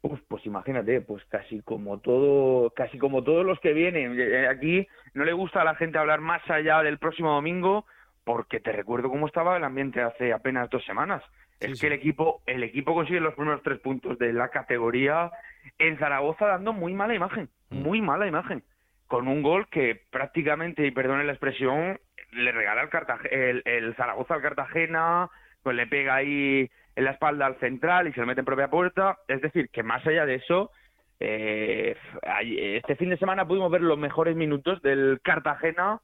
Pues 0.00 0.46
imagínate, 0.46 1.00
pues 1.02 1.24
casi 1.26 1.60
como 1.60 1.98
todo, 1.98 2.70
casi 2.70 2.98
como 2.98 3.22
todos 3.22 3.44
los 3.44 3.60
que 3.60 3.72
vienen. 3.72 4.18
Eh, 4.18 4.48
aquí 4.48 4.86
no 5.14 5.24
le 5.24 5.32
gusta 5.32 5.60
a 5.60 5.64
la 5.64 5.74
gente 5.74 5.98
hablar 5.98 6.20
más 6.20 6.42
allá 6.50 6.82
del 6.82 6.98
próximo 6.98 7.32
domingo, 7.32 7.84
porque 8.24 8.60
te 8.60 8.72
recuerdo 8.72 9.10
cómo 9.10 9.26
estaba 9.26 9.56
el 9.56 9.64
ambiente 9.64 10.00
hace 10.00 10.32
apenas 10.32 10.70
dos 10.70 10.84
semanas. 10.84 11.22
es 11.60 11.80
que 11.80 11.88
el 11.88 11.92
equipo, 11.92 12.42
el 12.46 12.62
equipo 12.62 12.94
consigue 12.94 13.20
los 13.20 13.34
primeros 13.34 13.62
tres 13.62 13.78
puntos 13.80 14.18
de 14.18 14.32
la 14.32 14.48
categoría 14.48 15.30
en 15.78 15.98
Zaragoza 15.98 16.46
dando 16.46 16.72
muy 16.72 16.94
mala 16.94 17.14
imagen, 17.14 17.50
mm. 17.68 17.82
muy 17.82 18.00
mala 18.00 18.26
imagen, 18.26 18.62
con 19.06 19.28
un 19.28 19.42
gol 19.42 19.68
que 19.68 20.00
prácticamente, 20.10 20.86
y 20.86 20.90
perdone 20.90 21.24
la 21.24 21.32
expresión, 21.32 22.00
le 22.32 22.52
regala 22.52 22.88
el, 23.30 23.30
el, 23.30 23.62
el 23.66 23.94
Zaragoza 23.96 24.34
al 24.34 24.42
Cartagena, 24.42 25.28
pues 25.62 25.76
le 25.76 25.86
pega 25.86 26.14
ahí 26.14 26.70
en 26.96 27.04
la 27.04 27.12
espalda 27.12 27.46
al 27.46 27.58
central 27.58 28.08
y 28.08 28.12
se 28.12 28.20
lo 28.20 28.26
mete 28.26 28.40
en 28.40 28.46
propia 28.46 28.68
puerta. 28.68 29.18
Es 29.28 29.40
decir, 29.40 29.68
que 29.70 29.82
más 29.82 30.06
allá 30.06 30.26
de 30.26 30.36
eso, 30.36 30.70
eh, 31.18 31.96
este 32.82 32.96
fin 32.96 33.10
de 33.10 33.18
semana 33.18 33.46
pudimos 33.46 33.70
ver 33.70 33.82
los 33.82 33.98
mejores 33.98 34.36
minutos 34.36 34.80
del 34.82 35.20
Cartagena, 35.22 36.00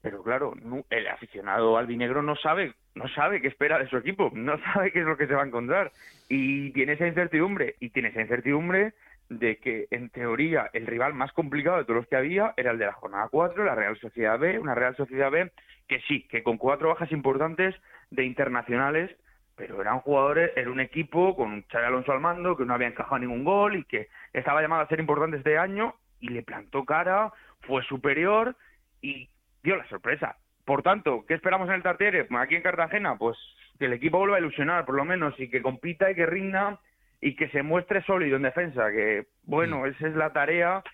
pero 0.00 0.22
claro, 0.22 0.54
el 0.90 1.08
aficionado 1.08 1.76
albinegro 1.76 2.22
no 2.22 2.36
sabe, 2.36 2.74
no 2.94 3.08
sabe 3.08 3.40
qué 3.40 3.48
espera 3.48 3.78
de 3.78 3.88
su 3.88 3.96
equipo, 3.96 4.30
no 4.32 4.58
sabe 4.72 4.92
qué 4.92 5.00
es 5.00 5.06
lo 5.06 5.16
que 5.16 5.26
se 5.26 5.34
va 5.34 5.42
a 5.42 5.46
encontrar 5.46 5.92
y 6.28 6.70
tiene 6.72 6.92
esa 6.92 7.06
incertidumbre 7.06 7.74
y 7.80 7.90
tiene 7.90 8.08
esa 8.08 8.22
incertidumbre 8.22 8.94
de 9.28 9.56
que 9.56 9.88
en 9.90 10.08
teoría 10.08 10.70
el 10.72 10.86
rival 10.86 11.12
más 11.12 11.32
complicado 11.32 11.76
de 11.76 11.84
todos 11.84 11.96
los 11.96 12.06
que 12.06 12.16
había 12.16 12.54
era 12.56 12.70
el 12.70 12.78
de 12.78 12.86
la 12.86 12.92
jornada 12.94 13.28
4, 13.30 13.64
la 13.64 13.74
Real 13.74 13.98
Sociedad 13.98 14.38
B, 14.38 14.58
una 14.58 14.74
Real 14.74 14.96
Sociedad 14.96 15.30
B 15.30 15.50
que 15.86 16.00
sí, 16.08 16.26
que 16.28 16.42
con 16.42 16.58
cuatro 16.58 16.88
bajas 16.88 17.10
importantes 17.12 17.74
de 18.10 18.24
internacionales 18.24 19.10
pero 19.58 19.80
eran 19.82 20.00
jugadores, 20.00 20.52
era 20.56 20.70
un 20.70 20.78
equipo 20.78 21.34
con 21.34 21.62
Xavi 21.62 21.84
Alonso 21.84 22.12
al 22.12 22.20
mando 22.20 22.56
que 22.56 22.64
no 22.64 22.74
había 22.74 22.86
encajado 22.86 23.18
ningún 23.18 23.44
gol 23.44 23.76
y 23.76 23.84
que 23.84 24.08
estaba 24.32 24.62
llamado 24.62 24.82
a 24.82 24.88
ser 24.88 25.00
importante 25.00 25.36
este 25.36 25.58
año 25.58 25.94
y 26.20 26.28
le 26.28 26.44
plantó 26.44 26.84
cara, 26.84 27.32
fue 27.62 27.82
superior 27.82 28.56
y 29.02 29.28
dio 29.64 29.76
la 29.76 29.86
sorpresa. 29.88 30.36
Por 30.64 30.82
tanto, 30.82 31.24
¿qué 31.26 31.34
esperamos 31.34 31.68
en 31.68 31.74
el 31.74 31.82
Tartiere? 31.82 32.28
Aquí 32.38 32.54
en 32.54 32.62
Cartagena, 32.62 33.16
pues 33.18 33.36
que 33.78 33.86
el 33.86 33.92
equipo 33.92 34.18
vuelva 34.18 34.36
a 34.36 34.40
ilusionar 34.40 34.84
por 34.84 34.94
lo 34.94 35.04
menos 35.04 35.34
y 35.38 35.50
que 35.50 35.60
compita 35.60 36.10
y 36.10 36.14
que 36.14 36.26
rinda 36.26 36.78
y 37.20 37.34
que 37.34 37.48
se 37.48 37.62
muestre 37.62 38.02
sólido 38.04 38.36
en 38.36 38.42
defensa, 38.42 38.90
que 38.92 39.26
bueno, 39.42 39.86
esa 39.86 40.06
es 40.06 40.14
la 40.14 40.32
tarea 40.32 40.84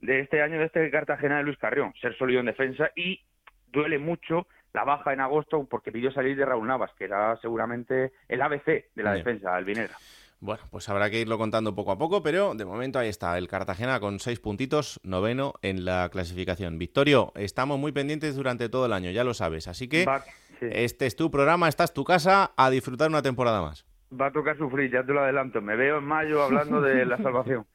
de 0.00 0.20
este 0.20 0.42
año 0.42 0.60
de 0.60 0.66
este 0.66 0.90
Cartagena 0.90 1.38
de 1.38 1.44
Luis 1.44 1.58
Carrión, 1.58 1.92
ser 2.00 2.16
sólido 2.16 2.40
en 2.40 2.46
defensa 2.46 2.90
y 2.94 3.20
duele 3.72 3.98
mucho 3.98 4.46
la 4.72 4.84
baja 4.84 5.12
en 5.12 5.20
agosto 5.20 5.66
porque 5.68 5.92
pidió 5.92 6.12
salir 6.12 6.36
de 6.36 6.44
Raúl 6.44 6.66
Navas, 6.66 6.92
que 6.98 7.04
era 7.04 7.36
seguramente 7.40 8.12
el 8.28 8.42
ABC 8.42 8.94
de 8.94 9.02
la 9.02 9.12
defensa 9.12 9.54
albinera. 9.54 9.96
Bueno, 10.40 10.62
pues 10.70 10.88
habrá 10.88 11.08
que 11.08 11.20
irlo 11.20 11.38
contando 11.38 11.74
poco 11.74 11.92
a 11.92 11.98
poco, 11.98 12.22
pero 12.22 12.54
de 12.54 12.64
momento 12.64 12.98
ahí 12.98 13.08
está, 13.08 13.38
el 13.38 13.46
Cartagena 13.46 14.00
con 14.00 14.18
seis 14.18 14.40
puntitos, 14.40 14.98
noveno 15.04 15.54
en 15.62 15.84
la 15.84 16.08
clasificación. 16.10 16.78
Victorio, 16.78 17.32
estamos 17.36 17.78
muy 17.78 17.92
pendientes 17.92 18.34
durante 18.34 18.68
todo 18.68 18.86
el 18.86 18.92
año, 18.92 19.12
ya 19.12 19.22
lo 19.22 19.34
sabes, 19.34 19.68
así 19.68 19.88
que 19.88 20.04
este 20.60 21.06
es 21.06 21.14
tu 21.14 21.30
programa, 21.30 21.68
esta 21.68 21.84
es 21.84 21.92
tu 21.92 22.02
casa, 22.02 22.52
a 22.56 22.70
disfrutar 22.70 23.08
una 23.08 23.22
temporada 23.22 23.62
más 23.62 23.86
va 24.20 24.26
a 24.26 24.32
tocar 24.32 24.56
sufrir, 24.56 24.90
ya 24.90 25.04
te 25.04 25.12
lo 25.12 25.20
adelanto. 25.20 25.60
Me 25.60 25.76
veo 25.76 25.98
en 25.98 26.04
mayo 26.04 26.42
hablando 26.42 26.80
de 26.80 27.04
la 27.06 27.16
salvación. 27.22 27.66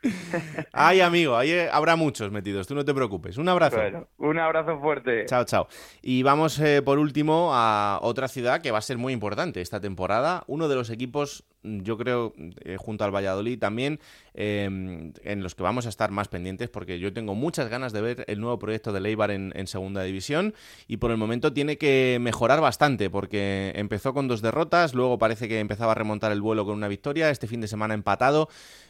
Ay, 0.72 1.02
amigo, 1.02 1.36
ahí 1.36 1.68
habrá 1.72 1.96
muchos 1.96 2.32
metidos, 2.32 2.68
tú 2.68 2.76
no 2.76 2.86
te 2.86 2.94
preocupes. 2.94 3.38
Un 3.38 3.50
abrazo. 3.50 3.78
un 4.18 4.40
abrazo 4.40 4.80
fuerte. 4.80 5.26
Chao, 5.26 5.46
chao. 5.46 5.68
Y 6.02 6.24
vamos 6.24 6.60
eh, 6.60 6.82
por 6.82 7.00
último 7.00 7.52
a 7.54 8.00
otra 8.02 8.28
ciudad 8.28 8.62
que 8.62 8.72
va 8.72 8.78
a 8.78 8.82
ser 8.82 8.98
muy 8.98 9.14
importante 9.14 9.62
esta 9.62 9.80
temporada. 9.80 10.44
Uno 10.48 10.68
de 10.68 10.76
los 10.76 10.90
equipos 10.90 11.46
yo 11.64 11.98
creo, 11.98 12.34
eh, 12.62 12.78
junto 12.78 13.04
al 13.04 13.14
Valladolid 13.14 13.60
también, 13.60 14.00
em, 14.34 15.14
en 15.24 15.44
los 15.44 15.56
que 15.56 15.64
vamos 15.64 15.86
a 15.86 15.90
estar 15.90 16.12
más 16.12 16.28
pendientes, 16.28 16.70
porque 16.70 17.00
yo 17.00 17.14
tengo 17.14 17.36
muchas 17.36 17.70
ganas 17.70 17.94
de 17.94 18.02
ver 18.02 18.26
el 18.28 18.40
nuevo 18.40 18.60
proyecto 18.60 18.92
de 18.94 19.02
Leibar 19.02 19.32
en, 19.32 19.68
Segunda 19.68 20.04
División 20.04 20.54
y 20.88 20.98
por 20.98 21.12
el 21.12 21.18
momento 21.18 21.52
tiene 21.52 21.78
que 21.78 22.20
mejorar 22.22 22.62
bastante, 22.62 23.10
porque 23.10 23.74
empezó 23.76 24.14
con 24.14 24.28
dos 24.28 24.42
derrotas, 24.42 24.94
luego 24.94 25.18
parece 25.18 25.50
que 25.50 25.60
empezaba 25.60 25.92
a 25.92 25.96
remontar 25.96 26.32
el 26.32 26.42
vuelo 26.42 26.64
con 26.64 26.76
una 26.76 26.88
victoria, 26.88 27.30
este 27.30 27.48
fin 27.48 27.60
de 27.60 27.68
semana 27.68 27.94
empatado. 27.94 28.48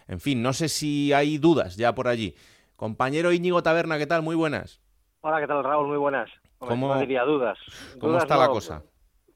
En 0.07 0.19
fin, 0.19 0.43
no 0.43 0.53
sé 0.53 0.69
si 0.69 1.13
hay 1.13 1.37
dudas 1.39 1.77
ya 1.77 1.95
por 1.95 2.07
allí. 2.07 2.35
Compañero 2.75 3.31
Íñigo 3.31 3.63
Taberna, 3.63 3.97
¿qué 3.97 4.05
tal? 4.05 4.21
Muy 4.21 4.35
buenas. 4.35 4.81
Hola, 5.21 5.39
¿qué 5.39 5.47
tal, 5.47 5.63
Raúl? 5.63 5.87
Muy 5.87 5.97
buenas. 5.97 6.29
¿Cómo, 6.59 6.95
diría 6.99 7.23
dudas? 7.23 7.57
¿Cómo 7.99 8.17
está 8.17 8.37
la 8.37 8.47
cosa? 8.47 8.83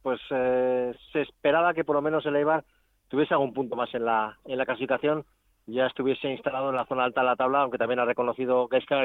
pues 0.01 0.19
eh, 0.31 0.93
se 1.11 1.21
esperaba 1.21 1.73
que 1.73 1.83
por 1.83 1.95
lo 1.95 2.01
menos 2.01 2.25
el 2.25 2.35
Eibar 2.35 2.63
tuviese 3.11 3.33
algún 3.33 3.53
punto 3.53 3.75
más 3.75 3.93
en 3.93 4.05
la, 4.05 4.37
en 4.45 4.57
la 4.57 4.65
clasificación, 4.65 5.25
ya 5.67 5.85
estuviese 5.85 6.29
instalado 6.31 6.69
en 6.69 6.77
la 6.77 6.85
zona 6.85 7.03
alta 7.03 7.21
de 7.21 7.27
la 7.27 7.35
tabla, 7.35 7.61
aunque 7.61 7.77
también 7.77 7.99
ha 7.99 8.05
reconocido 8.05 8.67
Gaisca 8.69 9.01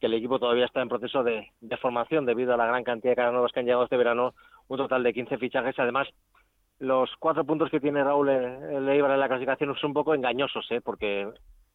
que 0.00 0.06
el 0.06 0.14
equipo 0.14 0.38
todavía 0.38 0.64
está 0.64 0.80
en 0.80 0.88
proceso 0.88 1.22
de, 1.22 1.46
formación 1.80 2.24
debido 2.24 2.54
a 2.54 2.56
la 2.56 2.66
gran 2.66 2.84
cantidad 2.84 3.12
de 3.12 3.16
caras 3.16 3.52
que 3.52 3.60
han 3.60 3.66
llegado 3.66 3.84
este 3.84 3.96
verano, 3.96 4.34
un 4.68 4.78
total 4.78 5.02
de 5.02 5.12
15 5.12 5.38
fichajes. 5.38 5.78
Además, 5.78 6.08
los 6.78 7.10
cuatro 7.18 7.44
puntos 7.44 7.70
que 7.70 7.80
tiene 7.80 8.02
Raúl 8.04 8.28
el 8.28 8.88
Eibar 8.88 9.10
en 9.10 9.20
la 9.20 9.28
clasificación 9.28 9.74
son 9.76 9.90
un 9.90 9.94
poco 9.94 10.14
engañosos, 10.14 10.66
¿eh? 10.70 10.80
porque 10.80 11.28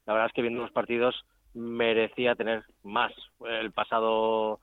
la 0.06 0.14
verdad 0.14 0.28
es 0.28 0.34
que 0.34 0.42
viendo 0.42 0.62
los 0.62 0.72
partidos 0.72 1.26
merecía 1.54 2.36
tener 2.36 2.64
más. 2.84 3.12
El 3.46 3.72
pasado 3.72 4.60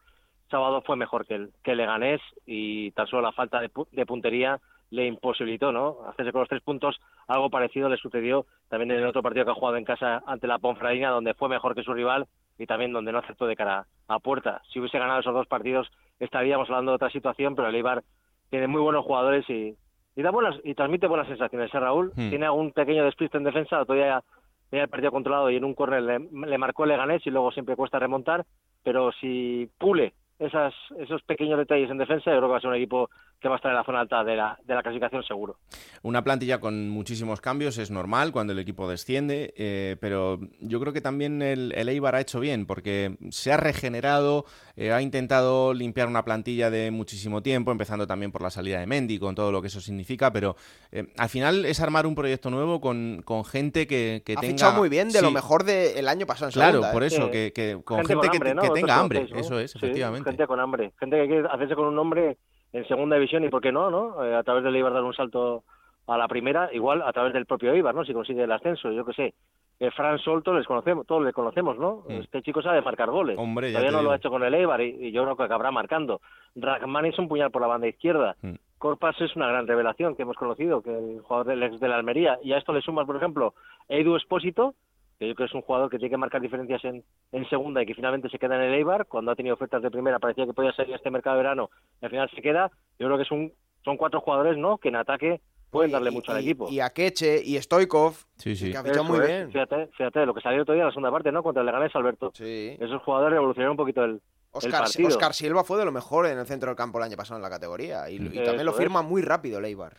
sábado 0.51 0.83
fue 0.83 0.97
mejor 0.97 1.27
que 1.27 1.35
el, 1.35 1.51
que 1.63 1.75
Leganés 1.75 2.21
y 2.47 2.91
tan 2.93 3.07
solo 3.07 3.23
la 3.23 3.33
falta 3.33 3.61
de, 3.61 3.71
de, 3.93 4.07
puntería 4.07 4.59
le 4.91 5.07
imposibilitó 5.07 5.73
¿no? 5.73 5.99
hacerse 6.09 6.33
con 6.33 6.41
los 6.41 6.49
tres 6.49 6.63
puntos. 6.63 7.01
Algo 7.29 7.49
parecido 7.51 7.89
le 7.89 7.97
sucedió 7.97 8.47
también 8.69 8.91
en 8.91 8.99
el 8.99 9.07
otro 9.07 9.23
partido 9.23 9.45
que 9.45 9.53
ha 9.53 9.55
jugado 9.55 9.77
en 9.77 9.85
casa 9.85 10.23
ante 10.27 10.47
la 10.47 10.59
Ponfradina, 10.59 11.11
donde 11.11 11.35
fue 11.35 11.49
mejor 11.49 11.75
que 11.75 11.83
su 11.83 11.95
rival 11.95 12.27
y 12.59 12.67
también 12.67 12.93
donde 12.93 13.13
no 13.13 13.19
aceptó 13.19 13.47
de 13.47 13.57
cara 13.57 13.87
a 14.09 14.19
puerta. 14.19 14.61
Si 14.73 14.81
hubiese 14.81 14.99
ganado 14.99 15.21
esos 15.21 15.33
dos 15.35 15.47
partidos 15.47 15.91
estaríamos 16.19 16.69
hablando 16.69 16.93
de 16.93 16.97
otra 16.97 17.11
situación, 17.11 17.55
pero 17.55 17.69
el 17.69 17.75
Eibar 17.75 18.03
tiene 18.51 18.67
muy 18.67 18.81
buenos 18.81 19.05
jugadores 19.05 19.49
y, 19.49 19.75
y 20.17 20.23
da 20.23 20.31
buenas 20.31 20.57
y 20.65 20.75
transmite 20.75 21.07
buenas 21.07 21.29
sensaciones. 21.29 21.73
¿eh, 21.73 21.81
Raúl 21.81 22.13
Hmm. 22.17 22.29
tiene 22.29 22.47
algún 22.47 22.73
pequeño 22.73 23.05
despiste 23.05 23.39
en 23.39 23.45
defensa, 23.45 23.85
todavía 23.85 24.23
tenía 24.69 24.85
el 24.85 24.91
partido 24.91 25.13
controlado 25.13 25.51
y 25.51 25.57
en 25.57 25.65
un 25.65 25.75
córner 25.75 26.03
le, 26.03 26.19
le 26.19 26.59
marcó 26.59 26.85
el 26.85 26.91
Leganés 26.91 27.27
y 27.27 27.31
luego 27.31 27.51
siempre 27.53 27.77
cuesta 27.77 27.99
remontar, 27.99 28.45
pero 28.85 29.13
si 29.13 29.69
pule 29.79 30.13
esas, 30.41 30.75
esos 30.99 31.23
pequeños 31.23 31.59
detalles 31.59 31.91
en 31.91 31.99
defensa, 31.99 32.31
yo 32.31 32.39
creo 32.39 32.49
que 32.49 32.53
va 32.53 32.57
a 32.57 32.61
ser 32.61 32.71
un 32.71 32.77
equipo 32.77 33.11
que 33.41 33.49
va 33.49 33.55
a 33.55 33.57
estar 33.57 33.71
en 33.71 33.77
la 33.77 33.85
zona 33.85 34.01
alta 34.01 34.23
de 34.23 34.37
la, 34.37 34.59
de 34.65 34.75
la 34.75 34.83
clasificación 34.83 35.23
seguro. 35.23 35.57
Una 36.03 36.23
plantilla 36.23 36.61
con 36.61 36.91
muchísimos 36.91 37.41
cambios 37.41 37.79
es 37.79 37.91
normal 37.91 38.33
cuando 38.33 38.53
el 38.53 38.59
equipo 38.59 38.89
desciende, 38.89 39.55
eh, 39.57 39.97
pero 40.01 40.39
yo 40.61 40.79
creo 40.81 40.93
que 40.93 41.01
también 41.01 41.41
el, 41.41 41.73
el, 41.75 41.89
Eibar 41.89 42.15
ha 42.15 42.21
hecho 42.21 42.41
bien 42.41 42.67
porque 42.67 43.17
se 43.31 43.53
ha 43.53 43.57
regenerado, 43.57 44.45
eh, 44.77 44.93
ha 44.93 45.01
intentado 45.01 45.73
limpiar 45.73 46.09
una 46.09 46.25
plantilla 46.25 46.71
de 46.71 46.91
muchísimo 46.91 47.43
tiempo, 47.43 47.73
empezando 47.73 48.07
también 48.07 48.31
por 48.31 48.43
la 48.43 48.51
salida 48.51 48.81
de 48.81 48.87
Mendy, 48.87 49.19
con 49.19 49.35
todo 49.35 49.53
lo 49.53 49.63
que 49.63 49.69
eso 49.69 49.81
significa, 49.81 50.33
pero 50.33 50.57
eh, 50.93 51.07
al 51.17 51.29
final 51.29 51.65
es 51.65 51.81
armar 51.81 52.07
un 52.07 52.15
proyecto 52.15 52.51
nuevo 52.51 52.81
con, 52.81 53.23
con 53.25 53.45
gente 53.45 53.87
que, 53.87 54.23
que 54.25 54.35
ha 54.35 54.41
tenga... 54.41 54.53
fichado 54.53 54.79
muy 54.79 54.89
bien 54.91 55.09
de 55.09 55.19
sí. 55.19 55.25
lo 55.25 55.31
mejor 55.31 55.65
del 55.65 56.09
año 56.09 56.27
pasado 56.27 56.49
en 56.49 56.53
Claro, 56.53 56.73
segunda, 56.73 56.93
por 56.93 57.03
¿eh? 57.03 57.07
eso, 57.07 57.31
que, 57.31 57.53
que 57.55 57.79
con 57.85 57.99
gente, 58.05 58.15
con 58.15 58.23
que, 58.23 58.37
hambre, 58.37 58.55
¿no? 58.55 58.63
que 58.63 58.71
tenga 58.71 58.99
hambre, 58.99 59.29
eso 59.35 59.59
es, 59.59 59.71
Sí, 59.71 59.79
efectivamente. 59.79 60.30
Gente 60.31 60.47
con 60.47 60.61
hambre, 60.61 60.93
gente 60.99 61.17
que 61.17 61.27
quiere 61.27 61.49
hacerse 61.49 61.75
con 61.75 61.87
un 61.87 61.95
nombre 61.95 62.37
en 62.73 62.87
segunda 62.87 63.17
división 63.17 63.45
y 63.45 63.49
por 63.49 63.61
qué 63.61 63.73
no, 63.73 63.91
¿no? 63.91 64.25
Eh, 64.25 64.35
a 64.35 64.43
través 64.43 64.65
del 64.65 64.77
Eibar 64.77 64.93
dar 64.93 65.03
un 65.03 65.15
salto 65.15 65.65
a 66.07 66.17
la 66.17 66.29
primera, 66.29 66.71
igual 66.73 67.03
a 67.03 67.13
través 67.13 67.33
del 67.33 67.47
propio 67.47 67.73
Eibar, 67.73 67.95
¿no? 67.95 68.05
Si 68.05 68.13
consigue 68.13 68.43
el 68.43 68.53
ascenso, 68.53 68.91
yo 68.91 69.05
qué 69.05 69.13
sé. 69.13 69.35
Eh, 69.79 69.91
Fran 69.93 70.19
Solto 70.19 70.53
les 70.53 70.67
conocemos, 70.67 71.07
todos 71.07 71.25
le 71.25 71.33
conocemos, 71.33 71.79
¿no? 71.79 72.05
Mm. 72.07 72.13
Este 72.13 72.43
chico 72.43 72.61
sabe 72.61 72.83
marcar 72.83 73.11
goles. 73.11 73.39
Hombre, 73.39 73.73
ya 73.73 73.79
Todavía 73.79 73.97
no 73.97 74.03
lo 74.03 74.13
ha 74.13 74.17
hecho 74.17 74.31
con 74.31 74.43
el 74.43 74.55
Eibar 74.55 74.81
y, 74.83 75.07
y 75.07 75.13
yo 75.13 75.23
creo 75.25 75.37
que 75.37 75.45
acabará 75.45 75.71
marcando. 75.71 76.21
Ragman 76.55 77.07
es 77.07 77.19
un 77.19 77.29
puñal 77.29 77.51
por 77.51 77.63
la 77.63 77.69
banda 77.69 77.89
izquierda. 77.89 78.37
Mm. 78.43 78.55
Corpas 78.77 79.21
es 79.21 79.35
una 79.37 79.49
gran 79.49 79.67
revelación 79.67 80.17
que 80.17 80.23
hemos 80.23 80.37
conocido, 80.37 80.83
que 80.83 80.91
el 80.91 81.21
jugador 81.21 81.47
del 81.47 81.63
ex 81.63 81.81
de 81.81 81.89
la 81.89 81.97
Almería. 81.97 82.39
Y 82.43 82.53
a 82.53 82.59
esto 82.59 82.73
le 82.73 82.83
sumas, 82.83 83.07
por 83.07 83.17
ejemplo, 83.17 83.55
Edu 83.89 84.17
Espósito, 84.17 84.75
que 85.21 85.29
yo 85.29 85.35
creo 85.35 85.47
que 85.47 85.51
es 85.51 85.55
un 85.55 85.61
jugador 85.61 85.91
que 85.91 85.99
tiene 85.99 86.11
que 86.11 86.17
marcar 86.17 86.41
diferencias 86.41 86.83
en, 86.83 87.05
en 87.31 87.49
segunda 87.51 87.83
y 87.83 87.87
que 87.87 87.95
finalmente 87.95 88.31
se 88.31 88.39
queda 88.39 88.57
en 88.57 88.63
el 88.63 88.75
Eibar. 88.75 89.07
Cuando 89.07 89.31
ha 89.31 89.37
tenido 89.37 89.55
ofertas 89.55 89.83
de 89.83 89.91
primera 89.91 90.19
parecía 90.19 90.47
que 90.47 90.55
podía 90.55 90.73
salir 90.73 90.95
este 90.95 91.11
mercado 91.11 91.37
de 91.37 91.43
verano 91.43 91.71
y 92.01 92.07
al 92.07 92.11
final 92.11 92.31
se 92.35 92.41
queda. 92.41 92.71
Yo 92.99 93.07
creo 93.07 93.19
que 93.19 93.25
es 93.25 93.31
un, 93.31 93.53
son 93.85 93.99
cuatro 93.99 94.23
jugadores 94.23 94.57
¿no? 94.57 94.79
que 94.79 94.89
en 94.89 94.97
ataque 94.97 95.43
pueden 95.69 95.93
darle 95.93 96.11
mucho 96.11 96.33
al 96.33 96.39
equipo. 96.39 96.71
Y 96.71 96.81
a 96.81 96.89
Keche 96.89 97.43
y 97.45 97.61
Stoikov, 97.61 98.15
sí, 98.39 98.57
sí. 98.57 98.71
que 98.71 98.79
ha 98.79 98.83
fichado 98.83 99.05
muy 99.05 99.19
es, 99.19 99.27
bien. 99.27 99.53
Fíjate, 99.53 99.89
fíjate, 99.89 100.25
lo 100.25 100.33
que 100.33 100.41
salió 100.41 100.63
otro 100.63 100.73
día 100.73 100.85
en 100.85 100.87
la 100.87 100.93
segunda 100.93 101.11
parte, 101.11 101.31
¿no? 101.31 101.43
Contra 101.43 101.61
el 101.61 101.67
Leganés, 101.67 101.95
Alberto. 101.95 102.33
Sí. 102.35 102.79
Esos 102.81 103.03
jugadores 103.03 103.35
revolucionaron 103.35 103.73
un 103.73 103.77
poquito 103.77 104.03
el, 104.03 104.13
el 104.13 104.21
Oscar, 104.53 104.85
partido. 104.85 105.09
Oscar 105.09 105.35
Silva 105.35 105.65
fue 105.65 105.79
de 105.79 105.85
lo 105.85 105.93
mejor 105.93 106.29
en 106.29 106.39
el 106.39 106.47
centro 106.47 106.71
del 106.71 106.77
campo 106.77 106.97
el 106.97 107.05
año 107.05 107.19
pasado 107.19 107.37
en 107.37 107.43
la 107.43 107.51
categoría 107.51 108.09
y, 108.09 108.17
también 108.19 108.65
lo 108.65 108.73
es. 108.73 108.77
firma 108.79 109.03
muy 109.03 109.21
rápido 109.21 109.59
el 109.59 109.67
Eibar. 109.67 109.99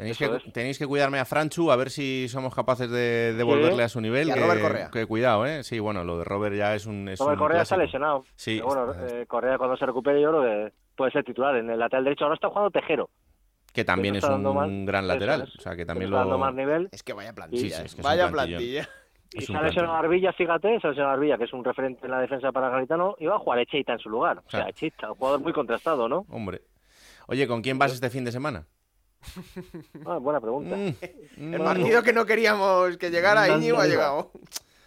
Tenéis 0.00 0.18
que, 0.18 0.50
tenéis 0.52 0.78
que 0.78 0.86
cuidarme 0.86 1.18
a 1.18 1.24
Franchu, 1.24 1.70
a 1.70 1.76
ver 1.76 1.90
si 1.90 2.26
somos 2.28 2.54
capaces 2.54 2.90
de 2.90 3.34
devolverle 3.34 3.82
a 3.82 3.88
su 3.88 4.00
nivel. 4.00 4.28
Y 4.28 4.30
a 4.30 4.34
que, 4.34 4.40
Robert 4.40 4.60
Correa. 4.62 4.90
que 4.90 5.06
cuidado, 5.06 5.44
¿eh? 5.46 5.62
Sí, 5.62 5.78
bueno, 5.78 6.04
lo 6.04 6.18
de 6.18 6.24
Robert 6.24 6.56
ya 6.56 6.74
es 6.74 6.86
un. 6.86 7.08
Es 7.08 7.18
Robert 7.20 7.34
un 7.38 7.46
Correa 7.46 7.62
está 7.62 7.76
clásico. 7.76 7.86
lesionado. 7.98 8.24
Sí, 8.34 8.60
Pero 8.62 8.66
bueno, 8.86 8.92
está- 8.92 9.18
eh, 9.20 9.26
Correa 9.26 9.58
cuando 9.58 9.76
se 9.76 9.86
recupere 9.86 10.20
yo 10.22 10.30
creo 10.30 10.42
que 10.42 10.72
puede 10.96 11.10
ser 11.12 11.24
titular. 11.24 11.54
En 11.56 11.68
el 11.70 11.78
lateral 11.78 12.04
derecho 12.04 12.24
ahora 12.24 12.34
está 12.34 12.48
jugando 12.48 12.70
Tejero. 12.70 13.10
que 13.72 13.84
también 13.84 14.16
es 14.16 14.24
está 14.24 14.34
un 14.34 14.86
gran 14.86 15.06
lateral. 15.06 15.42
es. 15.42 15.56
O 15.56 15.60
sea, 15.60 15.76
que 15.76 15.84
también 15.86 16.06
Está 16.08 16.18
dando 16.20 16.32
lo. 16.34 16.38
más 16.38 16.54
nivel. 16.54 16.88
Es 16.92 17.02
que 17.02 17.12
vaya 17.12 17.32
plantilla, 17.34 17.76
Sí, 17.82 17.88
sí, 17.88 17.96
que 17.96 18.02
vaya 18.02 18.30
plantilla. 18.30 18.88
Y 19.32 19.42
se 19.42 19.54
ha 19.56 19.62
lesionado. 19.62 19.94
Arbilla, 19.94 20.32
fíjate, 20.32 20.80
se 20.80 20.86
ha 20.86 20.90
lesionado 20.90 21.14
Arbilla, 21.14 21.38
que 21.38 21.44
es 21.44 21.52
un 21.52 21.62
referente 21.62 22.04
en 22.06 22.10
la 22.10 22.20
defensa 22.20 22.50
para 22.50 22.68
Garitano, 22.68 23.14
y 23.20 23.26
va 23.26 23.36
a 23.36 23.38
jugar 23.38 23.60
Echeita 23.60 23.92
en 23.92 23.98
su 24.00 24.08
lugar. 24.08 24.42
O 24.44 24.50
sea. 24.50 24.68
Echeita, 24.68 25.10
un 25.12 25.14
jugador 25.18 25.40
muy 25.40 25.52
contrastado, 25.52 26.08
¿no? 26.08 26.24
Hombre. 26.30 26.62
Oye, 27.28 27.46
¿con 27.46 27.62
quién 27.62 27.78
vas 27.78 27.92
este 27.92 28.10
fin 28.10 28.24
de 28.24 28.32
semana? 28.32 28.66
Ah, 30.06 30.18
buena 30.18 30.40
pregunta. 30.40 30.76
Mm, 30.76 31.54
El 31.54 31.60
mm. 31.60 31.64
partido 31.64 32.02
que 32.02 32.12
no 32.12 32.24
queríamos 32.26 32.96
que 32.96 33.10
llegara 33.10 33.46
Sanse 33.46 33.58
Íñigo 33.58 33.78
ha 33.80 33.86
llegado. 33.86 34.30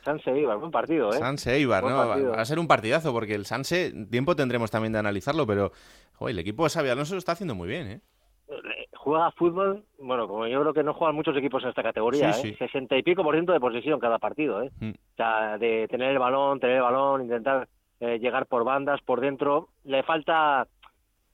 Sanse 0.04 0.38
Ibar, 0.38 0.58
buen 0.58 0.72
partido, 0.72 1.10
¿eh? 1.14 1.18
Sanse 1.18 1.56
Eibar, 1.56 1.82
Buen 1.82 1.94
¿no? 1.94 2.00
Va- 2.02 2.08
partido. 2.10 2.32
Va 2.32 2.42
a 2.42 2.46
ser 2.46 2.60
un 2.60 2.68
partidazo, 2.68 3.14
porque 3.14 3.36
el 3.36 3.46
Sanse, 3.46 3.94
tiempo 4.12 4.36
tendremos 4.36 4.70
también 4.70 4.92
de 4.94 5.00
analizarlo, 5.00 5.48
pero 5.48 5.72
joder, 6.16 6.34
el 6.34 6.40
equipo 6.40 6.64
de 6.66 6.72
Xavi 6.72 6.90
Alonso 6.90 7.14
lo 7.14 7.20
está 7.20 7.32
haciendo 7.34 7.56
muy 7.56 7.70
bien, 7.70 7.88
¿eh? 7.88 8.02
Eh, 8.50 8.88
Juega 8.96 9.32
fútbol, 9.32 9.84
bueno, 10.00 10.28
como 10.28 10.48
yo 10.48 10.62
creo 10.62 10.74
que 10.74 10.84
no 10.84 10.94
juegan 10.94 11.16
muchos 11.16 11.36
equipos 11.38 11.62
en 11.64 11.70
esta 11.70 11.84
categoría, 11.84 12.34
Sí, 12.34 12.50
¿eh? 12.50 12.52
sí. 12.52 12.58
60 12.58 12.98
y 12.98 13.04
pico 13.04 13.22
por 13.24 13.34
ciento 13.36 13.52
de 13.54 13.60
posesión 13.60 14.00
cada 14.00 14.18
partido, 14.20 14.62
¿eh? 14.64 14.72
Mm. 14.80 14.90
O 14.92 15.16
sea, 15.16 15.58
de 15.58 15.88
tener 15.90 16.12
el 16.12 16.20
balón, 16.20 16.60
tener 16.60 16.78
el 16.78 16.82
balón, 16.84 17.22
intentar 17.24 17.68
eh, 18.00 18.20
llegar 18.20 18.46
por 18.48 18.64
bandas, 18.66 19.00
por 19.02 19.22
dentro. 19.22 19.70
Le 19.86 20.04
falta, 20.04 20.68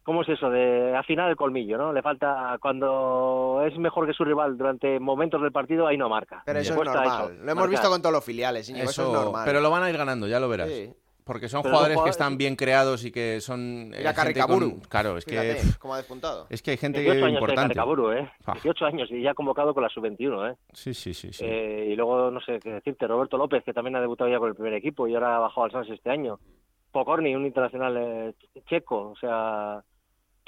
¿cómo 0.09 0.23
es 0.23 0.29
eso? 0.29 0.49
De 0.49 0.95
afinar 0.97 1.29
el 1.29 1.35
colmillo, 1.35 1.77
¿no? 1.77 1.93
Le 1.93 2.01
falta, 2.01 2.57
cuando 2.59 3.61
es 3.63 3.77
mejor 3.77 4.07
que 4.07 4.13
su 4.13 4.25
rival 4.25 4.57
durante 4.57 4.99
momentos 4.99 5.39
del 5.39 5.51
partido, 5.51 5.85
ahí 5.85 5.97
no 5.97 6.09
marca. 6.09 6.41
Pero 6.47 6.57
eso 6.57 6.73
es 6.73 6.77
normal. 6.79 7.05
eso, 7.05 7.29
lo 7.29 7.35
hemos 7.43 7.45
marcar. 7.55 7.69
visto 7.69 7.89
con 7.91 8.01
todos 8.01 8.13
los 8.13 8.25
filiales, 8.25 8.67
eso, 8.67 9.03
es 9.03 9.13
normal. 9.13 9.43
Pero 9.45 9.61
lo 9.61 9.69
van 9.69 9.83
a 9.83 9.89
ir 9.91 9.95
ganando, 9.95 10.27
ya 10.27 10.39
lo 10.39 10.49
verás. 10.49 10.67
Sí. 10.67 10.91
Porque 11.23 11.47
son 11.47 11.61
jugadores 11.61 11.95
que 12.01 12.09
están 12.09 12.39
bien 12.39 12.55
creados 12.55 13.05
y 13.05 13.11
que 13.11 13.39
son. 13.39 13.89
Mira 13.89 14.09
eh, 14.09 14.13
Carricaburu. 14.15 14.71
con- 14.71 14.79
Claro, 14.79 15.15
es 15.15 15.25
que. 15.25 15.39
Fíjate, 15.39 15.61
pff, 15.61 15.77
cómo 15.77 15.93
ha 15.93 15.97
despuntado. 15.97 16.47
Es 16.49 16.63
que 16.63 16.71
hay 16.71 16.77
gente 16.77 17.01
18 17.01 17.25
años 17.25 17.33
importante. 17.35 17.61
de 17.61 17.67
Caricaburu, 17.67 18.11
¿eh? 18.13 18.31
Ah. 18.47 18.53
18 18.53 18.85
años 18.87 19.11
y 19.11 19.21
ya 19.21 19.35
convocado 19.35 19.75
con 19.75 19.83
la 19.83 19.89
sub-21, 19.89 20.53
¿eh? 20.53 20.55
Sí, 20.73 20.95
sí, 20.95 21.13
sí. 21.13 21.31
sí. 21.31 21.45
Eh, 21.45 21.89
y 21.91 21.95
luego, 21.95 22.31
no 22.31 22.41
sé 22.41 22.59
qué 22.59 22.71
decirte, 22.71 23.05
Roberto 23.05 23.37
López, 23.37 23.63
que 23.63 23.73
también 23.73 23.95
ha 23.97 24.01
debutado 24.01 24.27
ya 24.27 24.39
con 24.39 24.49
el 24.49 24.55
primer 24.55 24.73
equipo 24.73 25.07
y 25.07 25.13
ahora 25.13 25.35
ha 25.35 25.39
bajado 25.39 25.65
al 25.65 25.71
Sans 25.71 25.89
este 25.91 26.09
año. 26.09 26.39
Pocorni, 26.91 27.35
un 27.35 27.45
internacional 27.45 27.95
eh, 27.95 28.33
checo, 28.67 29.11
o 29.11 29.15
sea, 29.15 29.83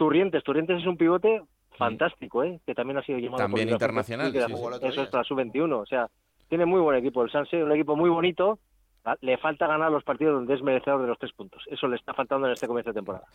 Turrientes. 0.02 0.44
Turrientes 0.44 0.80
es 0.82 0.88
un 0.88 0.98
pivote 0.98 1.44
fantástico, 1.78 2.44
¿eh? 2.44 2.60
Que 2.66 2.74
también 2.74 2.98
ha 2.98 3.04
sido 3.04 3.20
llamado 3.20 3.44
También 3.44 3.68
por 3.68 3.74
internacional, 3.74 4.32
sí, 4.32 4.40
sí. 4.40 4.54
Otro 4.54 4.88
Eso 4.88 5.04
es 5.04 5.14
la 5.14 5.24
sub-21, 5.24 5.74
o 5.80 5.86
sea, 5.86 6.08
tiene 6.50 6.66
muy 6.66 6.82
buen 6.82 6.98
equipo 6.98 7.22
el 7.24 7.30
Sanse, 7.32 7.64
un 7.64 7.72
equipo 7.72 7.96
muy 7.96 8.10
bonito. 8.10 8.58
Ah, 9.06 9.16
Le 9.22 9.38
falta 9.38 9.66
ganar 9.68 9.92
los 9.92 10.04
partidos 10.04 10.34
donde 10.36 10.54
es 10.56 10.62
merecedor 10.62 11.02
de 11.02 11.08
los 11.08 11.18
tres 11.20 11.32
puntos. 11.34 11.64
Eso 11.72 11.88
le 11.88 11.96
está 11.98 12.14
faltando 12.16 12.46
en 12.48 12.54
este 12.54 12.68
comienzo 12.68 12.90
de 12.92 12.96
temporada. 12.96 13.26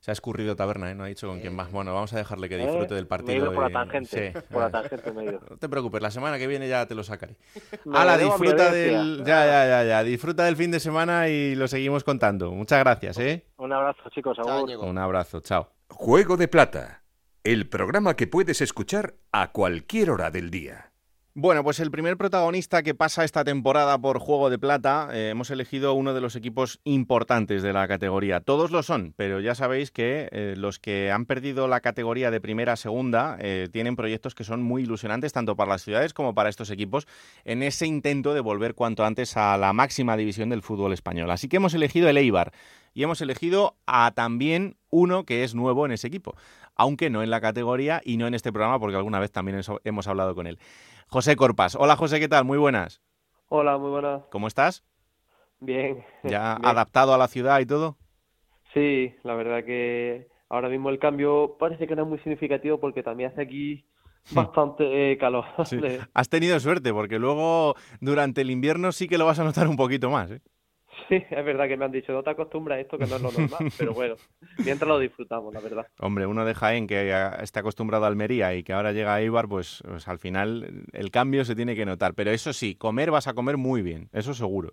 Se 0.00 0.10
ha 0.10 0.14
escurrido 0.14 0.54
Taberna, 0.56 0.90
¿eh? 0.90 0.94
No 0.96 1.04
ha 1.04 1.06
dicho 1.08 1.26
con 1.28 1.38
quién 1.40 1.54
más. 1.54 1.70
Bueno, 1.70 1.92
vamos 1.94 2.12
a 2.12 2.16
dejarle 2.18 2.48
que 2.48 2.56
disfrute 2.56 2.94
Eh, 2.94 2.96
del 2.96 3.04
Me 3.04 3.06
he 3.06 3.06
partido. 3.06 3.36
ido 3.36 3.52
por 3.52 3.70
la 3.70 3.70
tangente. 3.84 4.32
Sí. 4.32 4.38
Por 4.52 4.62
la 4.62 4.70
tangente 4.70 5.12
me 5.12 5.22
he 5.22 5.24
ido. 5.26 5.40
No 5.48 5.56
te 5.58 5.68
preocupes, 5.68 6.02
la 6.02 6.10
semana 6.10 6.38
que 6.38 6.46
viene 6.48 6.68
ya 6.68 6.86
te 6.86 6.94
lo 6.96 7.02
sacaré. 7.04 7.36
Me 7.84 7.98
Ala, 7.98 8.16
disfruta 8.18 8.70
del. 8.72 9.18
Ya, 9.24 9.44
ya, 9.46 9.66
ya, 9.66 9.84
ya. 9.84 10.02
Disfruta 10.04 10.44
del 10.44 10.56
fin 10.56 10.70
de 10.72 10.80
semana 10.80 11.28
y 11.28 11.54
lo 11.56 11.68
seguimos 11.68 12.02
contando. 12.04 12.50
Muchas 12.52 12.78
gracias, 12.80 13.18
¿eh? 13.18 13.44
Un 13.58 13.72
abrazo, 13.72 14.02
chicos. 14.10 14.36
Chao. 14.42 14.64
Un 14.64 14.98
abrazo, 14.98 15.40
chao. 15.40 15.68
Juego 15.94 16.38
de 16.38 16.48
Plata, 16.48 17.04
el 17.44 17.68
programa 17.68 18.16
que 18.16 18.26
puedes 18.26 18.60
escuchar 18.62 19.14
a 19.30 19.52
cualquier 19.52 20.10
hora 20.10 20.30
del 20.30 20.50
día. 20.50 20.90
Bueno, 21.34 21.62
pues 21.64 21.80
el 21.80 21.90
primer 21.90 22.16
protagonista 22.16 22.82
que 22.82 22.94
pasa 22.94 23.24
esta 23.24 23.44
temporada 23.44 23.98
por 23.98 24.18
Juego 24.18 24.50
de 24.50 24.58
Plata, 24.58 25.08
eh, 25.12 25.30
hemos 25.30 25.50
elegido 25.50 25.94
uno 25.94 26.12
de 26.12 26.20
los 26.20 26.34
equipos 26.34 26.80
importantes 26.84 27.62
de 27.62 27.72
la 27.72 27.86
categoría. 27.88 28.40
Todos 28.40 28.70
lo 28.70 28.82
son, 28.82 29.14
pero 29.16 29.40
ya 29.40 29.54
sabéis 29.54 29.90
que 29.90 30.28
eh, 30.32 30.54
los 30.56 30.78
que 30.78 31.10
han 31.10 31.24
perdido 31.24 31.68
la 31.68 31.80
categoría 31.80 32.30
de 32.30 32.40
primera 32.40 32.72
a 32.72 32.76
segunda 32.76 33.36
eh, 33.40 33.68
tienen 33.72 33.96
proyectos 33.96 34.34
que 34.34 34.44
son 34.44 34.62
muy 34.62 34.82
ilusionantes 34.82 35.32
tanto 35.32 35.56
para 35.56 35.72
las 35.72 35.82
ciudades 35.82 36.12
como 36.12 36.34
para 36.34 36.50
estos 36.50 36.70
equipos 36.70 37.06
en 37.44 37.62
ese 37.62 37.86
intento 37.86 38.34
de 38.34 38.40
volver 38.40 38.74
cuanto 38.74 39.04
antes 39.04 39.36
a 39.36 39.56
la 39.56 39.72
máxima 39.72 40.16
división 40.16 40.48
del 40.48 40.62
fútbol 40.62 40.92
español. 40.92 41.30
Así 41.30 41.48
que 41.48 41.56
hemos 41.56 41.74
elegido 41.74 42.08
el 42.10 42.18
Eibar 42.18 42.52
y 42.94 43.02
hemos 43.02 43.20
elegido 43.20 43.76
a 43.86 44.10
también 44.12 44.76
uno 44.90 45.24
que 45.24 45.44
es 45.44 45.54
nuevo 45.54 45.86
en 45.86 45.92
ese 45.92 46.08
equipo, 46.08 46.34
aunque 46.74 47.10
no 47.10 47.22
en 47.22 47.30
la 47.30 47.40
categoría 47.40 48.00
y 48.04 48.16
no 48.16 48.26
en 48.26 48.34
este 48.34 48.52
programa 48.52 48.78
porque 48.78 48.96
alguna 48.96 49.20
vez 49.20 49.32
también 49.32 49.60
hemos 49.84 50.06
hablado 50.08 50.34
con 50.34 50.46
él. 50.46 50.58
José 51.08 51.36
Corpas. 51.36 51.74
Hola 51.74 51.96
José, 51.96 52.20
¿qué 52.20 52.28
tal? 52.28 52.44
Muy 52.44 52.58
buenas. 52.58 53.02
Hola, 53.48 53.76
muy 53.78 53.90
buenas. 53.90 54.22
¿Cómo 54.30 54.46
estás? 54.46 54.82
Bien. 55.60 56.04
¿Ya 56.24 56.56
Bien. 56.60 56.66
adaptado 56.66 57.14
a 57.14 57.18
la 57.18 57.28
ciudad 57.28 57.60
y 57.60 57.66
todo? 57.66 57.96
Sí, 58.72 59.14
la 59.22 59.34
verdad 59.34 59.64
que 59.64 60.28
ahora 60.48 60.68
mismo 60.68 60.88
el 60.90 60.98
cambio 60.98 61.56
parece 61.58 61.86
que 61.86 61.94
no 61.94 62.02
es 62.02 62.08
muy 62.08 62.18
significativo 62.18 62.80
porque 62.80 63.02
también 63.02 63.30
hace 63.30 63.42
aquí 63.42 63.84
bastante 64.32 65.12
eh, 65.12 65.18
calor. 65.18 65.44
Has 66.14 66.28
tenido 66.28 66.58
suerte 66.60 66.92
porque 66.92 67.18
luego 67.18 67.74
durante 68.00 68.40
el 68.40 68.50
invierno 68.50 68.92
sí 68.92 69.08
que 69.08 69.18
lo 69.18 69.26
vas 69.26 69.38
a 69.38 69.44
notar 69.44 69.68
un 69.68 69.76
poquito 69.76 70.10
más. 70.10 70.30
¿eh? 70.30 70.40
Sí, 71.12 71.22
es 71.28 71.44
verdad 71.44 71.68
que 71.68 71.76
me 71.76 71.84
han 71.84 71.92
dicho, 71.92 72.10
no 72.10 72.22
te 72.22 72.30
acostumbras 72.30 72.78
a 72.78 72.80
esto, 72.80 72.96
que 72.96 73.06
no 73.06 73.16
es 73.16 73.20
lo 73.20 73.30
normal, 73.30 73.70
pero 73.76 73.92
bueno, 73.92 74.14
mientras 74.64 74.88
lo 74.88 74.98
disfrutamos, 74.98 75.52
la 75.52 75.60
verdad. 75.60 75.86
Hombre, 75.98 76.24
uno 76.24 76.46
de 76.46 76.54
Jaén 76.54 76.86
que 76.86 77.12
está 77.42 77.60
acostumbrado 77.60 78.06
a 78.06 78.08
Almería 78.08 78.54
y 78.54 78.62
que 78.62 78.72
ahora 78.72 78.92
llega 78.92 79.14
a 79.14 79.20
Ibar, 79.20 79.46
pues, 79.46 79.82
pues 79.86 80.08
al 80.08 80.18
final 80.18 80.86
el 80.94 81.10
cambio 81.10 81.44
se 81.44 81.54
tiene 81.54 81.76
que 81.76 81.84
notar. 81.84 82.14
Pero 82.14 82.30
eso 82.30 82.54
sí, 82.54 82.76
comer 82.76 83.10
vas 83.10 83.26
a 83.26 83.34
comer 83.34 83.58
muy 83.58 83.82
bien, 83.82 84.08
eso 84.14 84.32
seguro. 84.32 84.72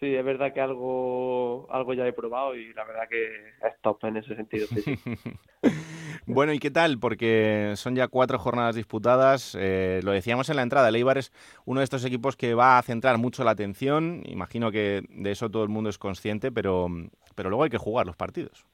Sí, 0.00 0.14
es 0.14 0.24
verdad 0.24 0.54
que 0.54 0.60
algo, 0.62 1.66
algo 1.70 1.92
ya 1.92 2.06
he 2.06 2.14
probado 2.14 2.54
y 2.56 2.72
la 2.72 2.84
verdad 2.84 3.06
que 3.06 3.26
es 3.26 3.78
top 3.82 4.02
en 4.04 4.16
ese 4.16 4.36
sentido. 4.36 4.68
bueno, 6.28 6.52
¿y 6.52 6.58
qué 6.58 6.70
tal? 6.70 6.98
Porque 6.98 7.72
son 7.76 7.94
ya 7.96 8.08
cuatro 8.08 8.38
jornadas 8.38 8.76
disputadas. 8.76 9.56
Eh, 9.58 10.00
lo 10.04 10.12
decíamos 10.12 10.48
en 10.50 10.56
la 10.56 10.62
entrada, 10.62 10.88
el 10.88 10.96
es 11.16 11.32
uno 11.64 11.80
de 11.80 11.84
estos 11.84 12.04
equipos 12.04 12.36
que 12.36 12.54
va 12.54 12.78
a 12.78 12.82
centrar 12.82 13.18
mucho 13.18 13.44
la 13.44 13.52
atención. 13.52 14.22
Imagino 14.26 14.70
que 14.70 15.02
de 15.08 15.30
eso 15.30 15.50
todo 15.50 15.62
el 15.62 15.68
mundo 15.68 15.90
es 15.90 15.98
consciente, 15.98 16.52
pero, 16.52 16.88
pero 17.34 17.48
luego 17.48 17.64
hay 17.64 17.70
que 17.70 17.78
jugar 17.78 18.06
los 18.06 18.16
partidos. 18.16 18.66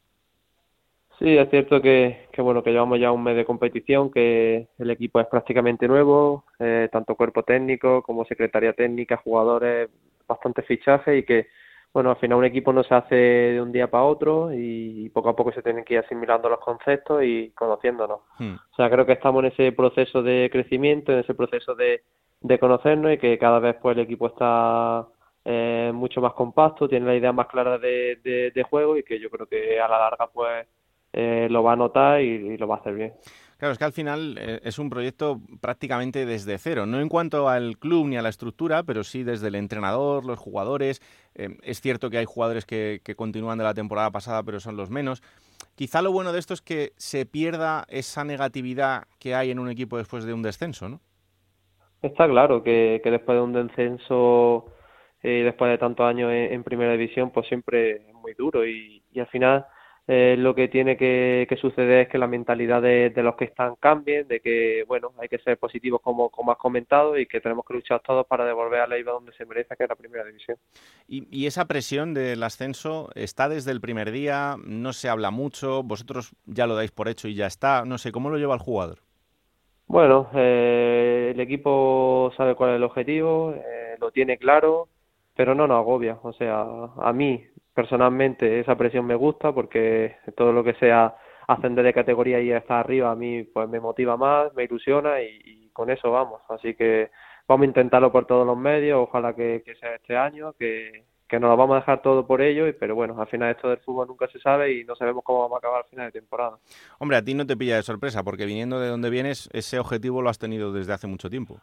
Sí, 1.18 1.36
es 1.36 1.48
cierto 1.48 1.80
que, 1.80 2.26
que, 2.32 2.42
bueno 2.42 2.64
que 2.64 2.72
llevamos 2.72 2.98
ya 2.98 3.12
un 3.12 3.22
mes 3.22 3.36
de 3.36 3.44
competición, 3.44 4.10
que 4.10 4.66
el 4.78 4.90
equipo 4.90 5.20
es 5.20 5.28
prácticamente 5.28 5.86
nuevo, 5.86 6.44
eh, 6.58 6.88
tanto 6.90 7.14
cuerpo 7.14 7.44
técnico 7.44 8.02
como 8.02 8.24
secretaría 8.24 8.72
técnica, 8.72 9.16
jugadores, 9.18 9.90
bastante 10.26 10.62
fichaje 10.62 11.18
y 11.18 11.22
que, 11.22 11.46
bueno, 11.94 12.10
al 12.10 12.16
final 12.16 12.38
un 12.38 12.44
equipo 12.44 12.72
no 12.72 12.82
se 12.82 12.92
hace 12.92 13.14
de 13.14 13.62
un 13.62 13.70
día 13.70 13.88
para 13.88 14.02
otro 14.02 14.50
y 14.52 15.08
poco 15.10 15.28
a 15.28 15.36
poco 15.36 15.52
se 15.52 15.62
tienen 15.62 15.84
que 15.84 15.94
ir 15.94 16.00
asimilando 16.00 16.48
los 16.48 16.58
conceptos 16.58 17.22
y 17.22 17.50
conociéndonos. 17.50 18.18
Hmm. 18.36 18.54
O 18.54 18.74
sea, 18.74 18.90
creo 18.90 19.06
que 19.06 19.12
estamos 19.12 19.44
en 19.44 19.52
ese 19.52 19.70
proceso 19.70 20.20
de 20.20 20.50
crecimiento, 20.50 21.12
en 21.12 21.20
ese 21.20 21.34
proceso 21.34 21.76
de, 21.76 22.02
de 22.40 22.58
conocernos 22.58 23.12
y 23.12 23.18
que 23.18 23.38
cada 23.38 23.60
vez 23.60 23.76
pues 23.80 23.96
el 23.96 24.02
equipo 24.02 24.26
está 24.26 25.06
eh, 25.44 25.92
mucho 25.94 26.20
más 26.20 26.32
compacto, 26.32 26.88
tiene 26.88 27.06
la 27.06 27.14
idea 27.14 27.32
más 27.32 27.46
clara 27.46 27.78
de, 27.78 28.18
de, 28.52 28.62
juego 28.64 28.96
y 28.96 29.04
que 29.04 29.20
yo 29.20 29.30
creo 29.30 29.46
que 29.46 29.80
a 29.80 29.86
la 29.86 29.98
larga 30.00 30.26
pues 30.26 30.66
eh, 31.12 31.46
lo 31.48 31.62
va 31.62 31.74
a 31.74 31.76
notar 31.76 32.20
y 32.20 32.58
lo 32.58 32.66
va 32.66 32.74
a 32.74 32.78
hacer 32.78 32.94
bien. 32.94 33.12
Claro, 33.58 33.72
es 33.72 33.78
que 33.78 33.84
al 33.84 33.92
final 33.92 34.36
eh, 34.38 34.60
es 34.64 34.78
un 34.78 34.90
proyecto 34.90 35.40
prácticamente 35.60 36.26
desde 36.26 36.58
cero, 36.58 36.86
no 36.86 37.00
en 37.00 37.08
cuanto 37.08 37.48
al 37.48 37.78
club 37.78 38.08
ni 38.08 38.16
a 38.16 38.22
la 38.22 38.28
estructura, 38.28 38.82
pero 38.82 39.04
sí 39.04 39.22
desde 39.22 39.48
el 39.48 39.54
entrenador, 39.54 40.24
los 40.24 40.38
jugadores. 40.38 41.00
Eh, 41.34 41.56
es 41.62 41.80
cierto 41.80 42.10
que 42.10 42.18
hay 42.18 42.24
jugadores 42.24 42.66
que, 42.66 43.00
continúan 43.16 43.58
de 43.58 43.64
la 43.64 43.74
temporada 43.74 44.10
pasada, 44.10 44.42
pero 44.42 44.58
son 44.58 44.76
los 44.76 44.90
menos. 44.90 45.22
Quizá 45.76 46.02
lo 46.02 46.12
bueno 46.12 46.32
de 46.32 46.40
esto 46.40 46.54
es 46.54 46.62
que 46.62 46.92
se 46.96 47.26
pierda 47.26 47.84
esa 47.88 48.24
negatividad 48.24 49.04
que 49.18 49.34
hay 49.34 49.50
en 49.50 49.58
un 49.58 49.70
equipo 49.70 49.98
después 49.98 50.24
de 50.24 50.34
un 50.34 50.42
descenso, 50.42 50.88
¿no? 50.88 51.00
Está 52.02 52.28
claro 52.28 52.62
que, 52.62 53.00
después 53.02 53.36
de 53.36 53.42
un 53.42 53.52
descenso, 53.52 54.66
eh, 55.22 55.42
después 55.42 55.70
de 55.70 55.78
tantos 55.78 56.04
años 56.04 56.30
en, 56.32 56.62
primera 56.64 56.92
división, 56.92 57.30
pues 57.30 57.46
siempre 57.46 58.08
es 58.08 58.14
muy 58.14 58.34
duro 58.34 58.66
y 58.66 59.02
al 59.16 59.26
final 59.28 59.64
eh, 60.06 60.36
lo 60.38 60.54
que 60.54 60.68
tiene 60.68 60.96
que, 60.98 61.46
suceder 61.60 62.02
es 62.02 62.08
que 62.08 62.18
la 62.18 62.26
mentalidad 62.26 62.82
de, 62.82 63.10
los 63.16 63.36
que 63.36 63.46
están 63.46 63.74
cambie, 63.76 64.24
de 64.24 64.40
que, 64.40 64.84
bueno, 64.86 65.12
hay 65.18 65.28
que 65.28 65.38
ser 65.38 65.56
positivos 65.56 66.02
como, 66.02 66.28
como 66.28 66.52
has 66.52 66.58
comentado 66.58 67.18
y 67.18 67.26
que 67.26 67.40
tenemos 67.40 67.64
que 67.64 67.74
luchar 67.74 68.00
todos 68.00 68.26
para 68.26 68.44
devolver 68.44 68.80
a 68.80 68.86
la 68.86 68.98
IVA 68.98 69.12
donde 69.12 69.32
se 69.32 69.46
merece, 69.46 69.74
que 69.76 69.84
es 69.84 69.88
la 69.88 69.96
primera 69.96 70.24
división. 70.24 70.58
Y, 71.08 71.26
y, 71.30 71.46
esa 71.46 71.64
presión 71.64 72.12
del 72.12 72.42
ascenso 72.42 73.10
está 73.14 73.48
desde 73.48 73.70
el 73.70 73.80
primer 73.80 74.10
día, 74.10 74.56
no 74.62 74.92
se 74.92 75.08
habla 75.08 75.30
mucho, 75.30 75.82
vosotros 75.82 76.34
ya 76.44 76.66
lo 76.66 76.74
dais 76.74 76.90
por 76.90 77.08
hecho 77.08 77.28
y 77.28 77.34
ya 77.34 77.46
está, 77.46 77.84
no 77.86 77.96
sé, 77.96 78.12
¿cómo 78.12 78.28
lo 78.28 78.36
lleva 78.36 78.54
el 78.54 78.60
jugador? 78.60 78.98
Bueno, 79.86 80.28
eh, 80.34 81.32
el 81.34 81.40
equipo 81.40 82.32
sabe 82.36 82.54
cuál 82.54 82.70
es 82.70 82.76
el 82.76 82.84
objetivo, 82.84 83.54
eh, 83.54 83.96
lo 84.00 84.10
tiene 84.10 84.38
claro, 84.38 84.88
pero 85.36 85.54
no 85.54 85.66
nos 85.66 85.78
agobia. 85.78 86.18
O 86.22 86.32
sea, 86.32 86.62
a 86.96 87.12
mí 87.12 87.44
personalmente 87.74 88.60
esa 88.60 88.76
presión 88.76 89.04
me 89.06 89.14
gusta 89.16 89.52
porque 89.52 90.16
todo 90.36 90.52
lo 90.52 90.64
que 90.64 90.74
sea 90.74 91.16
ascender 91.46 91.84
de 91.84 91.92
categoría 91.92 92.40
y 92.40 92.50
estar 92.52 92.78
arriba 92.78 93.10
a 93.10 93.16
mí 93.16 93.42
pues 93.42 93.68
me 93.68 93.80
motiva 93.80 94.16
más, 94.16 94.54
me 94.54 94.64
ilusiona 94.64 95.20
y, 95.20 95.68
con 95.72 95.90
eso 95.90 96.10
vamos. 96.12 96.40
Así 96.48 96.74
que 96.74 97.10
vamos 97.48 97.64
a 97.64 97.68
intentarlo 97.68 98.12
por 98.12 98.26
todos 98.26 98.46
los 98.46 98.56
medios, 98.56 99.08
ojalá 99.08 99.34
que, 99.34 99.62
sea 99.80 99.96
este 99.96 100.16
año, 100.16 100.52
que, 100.52 101.04
que 101.28 101.40
nos 101.40 101.50
lo 101.50 101.56
vamos 101.56 101.74
a 101.74 101.80
dejar 101.80 102.00
todo 102.00 102.26
por 102.28 102.40
ello, 102.40 102.66
pero 102.78 102.94
bueno, 102.94 103.20
al 103.20 103.26
final 103.26 103.50
esto 103.50 103.68
del 103.68 103.78
fútbol 103.78 104.06
nunca 104.06 104.28
se 104.28 104.38
sabe 104.38 104.72
y 104.72 104.84
no 104.84 104.94
sabemos 104.94 105.24
cómo 105.24 105.40
vamos 105.40 105.56
a 105.56 105.58
acabar 105.58 105.78
al 105.82 105.90
final 105.90 106.06
de 106.06 106.20
temporada. 106.20 106.58
Hombre, 107.00 107.16
a 107.16 107.22
ti 107.22 107.34
no 107.34 107.44
te 107.44 107.56
pilla 107.56 107.74
de 107.74 107.82
sorpresa, 107.82 108.22
porque 108.22 108.46
viniendo 108.46 108.78
de 108.78 108.88
donde 108.88 109.10
vienes, 109.10 109.50
ese 109.52 109.80
objetivo 109.80 110.22
lo 110.22 110.30
has 110.30 110.38
tenido 110.38 110.72
desde 110.72 110.92
hace 110.92 111.08
mucho 111.08 111.28
tiempo. 111.28 111.60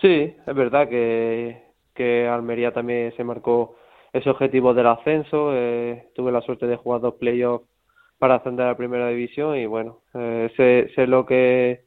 Sí, 0.00 0.36
es 0.46 0.54
verdad 0.54 0.88
que, 0.88 1.60
que 1.92 2.28
Almería 2.28 2.72
también 2.72 3.12
se 3.16 3.24
marcó 3.24 3.76
ese 4.14 4.30
objetivo 4.30 4.72
del 4.72 4.86
ascenso. 4.86 5.50
Eh, 5.54 6.08
tuve 6.14 6.32
la 6.32 6.40
suerte 6.40 6.66
de 6.66 6.76
jugar 6.76 7.02
dos 7.02 7.14
playoffs 7.14 7.68
para 8.18 8.36
ascender 8.36 8.66
a 8.66 8.70
la 8.70 8.76
primera 8.76 9.08
división 9.08 9.56
y 9.56 9.66
bueno, 9.66 10.02
eh, 10.14 10.50
sé, 10.56 10.90
sé, 10.94 11.06
lo 11.06 11.26
que 11.26 11.84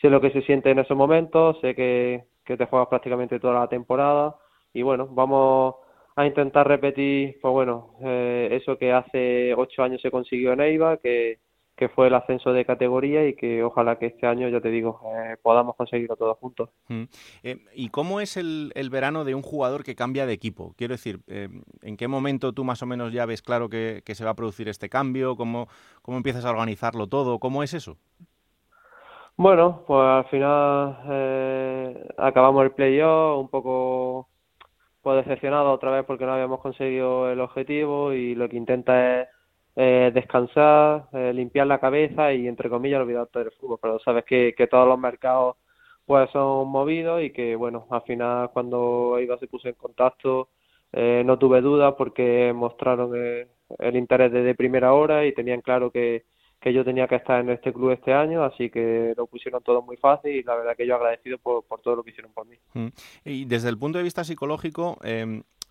sé 0.00 0.10
lo 0.10 0.20
que 0.20 0.30
se 0.30 0.42
siente 0.42 0.70
en 0.70 0.78
esos 0.78 0.96
momentos, 0.96 1.58
sé 1.60 1.74
que, 1.74 2.24
que 2.44 2.56
te 2.56 2.66
juegas 2.66 2.88
prácticamente 2.88 3.40
toda 3.40 3.60
la 3.60 3.68
temporada 3.68 4.36
y 4.72 4.82
bueno, 4.82 5.08
vamos 5.10 5.76
a 6.16 6.26
intentar 6.26 6.68
repetir, 6.68 7.38
pues 7.40 7.52
bueno, 7.52 7.94
eh, 8.02 8.48
eso 8.52 8.76
que 8.78 8.92
hace 8.92 9.54
ocho 9.54 9.82
años 9.82 10.02
se 10.02 10.10
consiguió 10.10 10.52
en 10.52 10.60
Eibar, 10.60 11.00
que 11.00 11.38
que 11.80 11.88
fue 11.88 12.08
el 12.08 12.14
ascenso 12.14 12.52
de 12.52 12.66
categoría 12.66 13.26
y 13.26 13.34
que 13.34 13.64
ojalá 13.64 13.98
que 13.98 14.04
este 14.04 14.26
año, 14.26 14.50
ya 14.50 14.60
te 14.60 14.68
digo, 14.68 15.00
eh, 15.16 15.38
podamos 15.42 15.74
conseguirlo 15.76 16.14
todos 16.14 16.36
juntos. 16.36 16.68
Mm. 16.88 17.04
Eh, 17.42 17.56
¿Y 17.74 17.88
cómo 17.88 18.20
es 18.20 18.36
el, 18.36 18.70
verano 18.92 19.24
de 19.24 19.34
un 19.34 19.40
jugador 19.40 19.82
que 19.82 19.94
cambia 19.94 20.26
de 20.26 20.34
equipo? 20.34 20.74
Quiero 20.76 20.92
decir, 20.92 21.20
eh, 21.26 21.48
¿en 21.80 21.96
qué 21.96 22.06
momento 22.06 22.52
tú 22.52 22.64
más 22.64 22.82
o 22.82 22.86
menos 22.86 23.14
ya 23.14 23.24
ves 23.24 23.40
claro 23.40 23.70
que, 23.70 24.02
se 24.04 24.24
va 24.26 24.32
a 24.32 24.34
producir 24.34 24.68
este 24.68 24.90
cambio? 24.90 25.36
¿Cómo, 25.36 25.68
¿Cómo 26.02 26.18
empiezas 26.18 26.44
a 26.44 26.50
organizarlo 26.50 27.06
todo? 27.06 27.38
¿Cómo 27.38 27.62
es 27.62 27.72
eso? 27.72 27.96
Bueno, 29.38 29.82
pues 29.86 30.02
al 30.02 30.26
final 30.26 30.98
acabamos 32.18 32.62
el 32.62 32.72
playoff 32.72 33.40
un 33.40 33.48
poco 33.48 34.28
pues 35.00 35.24
decepcionado 35.24 35.72
otra 35.72 35.92
vez 35.92 36.04
porque 36.04 36.26
no 36.26 36.34
habíamos 36.34 36.60
conseguido 36.60 37.30
el 37.30 37.40
objetivo 37.40 38.12
y 38.12 38.34
lo 38.34 38.50
que 38.50 38.58
intenta 38.58 39.22
es 39.22 39.28
eh, 39.76 40.10
descansar, 40.12 41.08
eh, 41.12 41.32
limpiar 41.32 41.66
la 41.66 41.78
cabeza 41.78 42.32
y 42.32 42.48
entre 42.48 42.68
comillas 42.68 43.00
olvidarte 43.00 43.38
del 43.38 43.52
fútbol. 43.52 43.78
Pero 43.80 43.98
sabes 44.00 44.24
que, 44.24 44.54
que 44.56 44.66
todos 44.66 44.88
los 44.88 44.98
mercados 44.98 45.56
pues 46.06 46.28
son 46.32 46.68
movidos 46.68 47.22
y 47.22 47.30
que 47.30 47.54
bueno, 47.54 47.86
al 47.90 48.02
final 48.02 48.50
cuando 48.52 49.18
Iba 49.20 49.38
se 49.38 49.46
puso 49.46 49.68
en 49.68 49.74
contacto 49.74 50.48
eh, 50.92 51.22
no 51.24 51.38
tuve 51.38 51.60
dudas 51.60 51.94
porque 51.96 52.52
mostraron 52.52 53.14
el, 53.14 53.96
interés 53.96 54.32
desde 54.32 54.56
primera 54.56 54.92
hora 54.92 55.24
y 55.24 55.32
tenían 55.32 55.60
claro 55.60 55.92
que, 55.92 56.24
que 56.60 56.72
yo 56.72 56.84
tenía 56.84 57.06
que 57.06 57.14
estar 57.14 57.40
en 57.40 57.50
este 57.50 57.72
club 57.72 57.92
este 57.92 58.12
año, 58.12 58.42
así 58.42 58.70
que 58.70 59.14
lo 59.16 59.28
pusieron 59.28 59.62
todo 59.62 59.82
muy 59.82 59.96
fácil 59.98 60.32
y 60.32 60.42
la 60.42 60.56
verdad 60.56 60.76
que 60.76 60.88
yo 60.88 60.96
agradecido 60.96 61.38
por, 61.38 61.64
por 61.64 61.80
todo 61.80 61.94
lo 61.94 62.02
que 62.02 62.10
hicieron 62.10 62.32
por 62.32 62.44
mí. 62.48 62.56
Mm. 62.74 62.88
Y 63.24 63.44
desde 63.44 63.68
el 63.68 63.78
punto 63.78 63.98
de 63.98 64.04
vista 64.04 64.24
psicológico, 64.24 64.98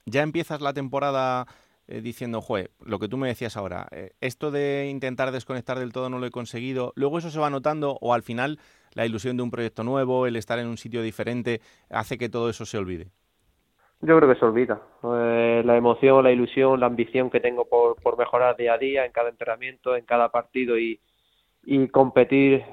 ya 0.06 0.22
empiezas 0.22 0.62
la 0.62 0.74
temporada 0.74 1.48
eh, 1.92 2.02
diciendo, 2.02 2.40
jue, 2.40 2.70
lo 2.86 3.00
que 3.00 3.08
tú 3.08 3.18
me 3.18 3.30
decías 3.30 3.58
ahora, 3.58 3.88
eh, 3.90 4.12
esto 4.22 4.52
de 4.52 4.90
intentar 4.92 5.32
desconectar 5.32 5.80
del 5.80 5.92
todo 5.92 6.08
no 6.08 6.20
lo 6.20 6.28
he 6.28 6.30
conseguido, 6.30 6.94
luego 6.96 7.18
eso 7.18 7.32
se 7.32 7.40
va 7.40 7.50
notando 7.50 7.98
o 8.00 8.14
al 8.14 8.22
final 8.22 8.60
la 8.94 9.08
ilusión 9.08 9.38
de 9.38 9.42
un 9.42 9.50
proyecto 9.50 9.84
nuevo, 9.84 10.28
el 10.28 10.36
estar 10.36 10.60
en 10.60 10.68
un 10.68 10.78
sitio 10.78 11.02
diferente, 11.02 11.62
hace 11.90 12.20
que 12.20 12.30
todo 12.30 12.48
eso 12.48 12.68
se 12.68 12.78
olvide. 12.78 13.08
Yo 14.02 14.16
creo 14.18 14.32
que 14.32 14.40
se 14.40 14.46
olvida. 14.46 14.80
Eh, 15.04 15.64
la 15.66 15.78
emoción, 15.78 16.24
la 16.24 16.32
ilusión, 16.32 16.80
la 16.80 16.86
ambición 16.86 17.32
que 17.32 17.40
tengo 17.40 17.66
por, 17.66 17.96
por 18.04 18.20
mejorar 18.20 18.56
día 18.56 18.74
a 18.74 18.78
día 18.78 19.04
en 19.04 19.12
cada 19.12 19.30
entrenamiento, 19.30 19.96
en 19.96 20.06
cada 20.06 20.30
partido 20.30 20.78
y, 20.78 21.00
y 21.64 21.88
competir 21.88 22.64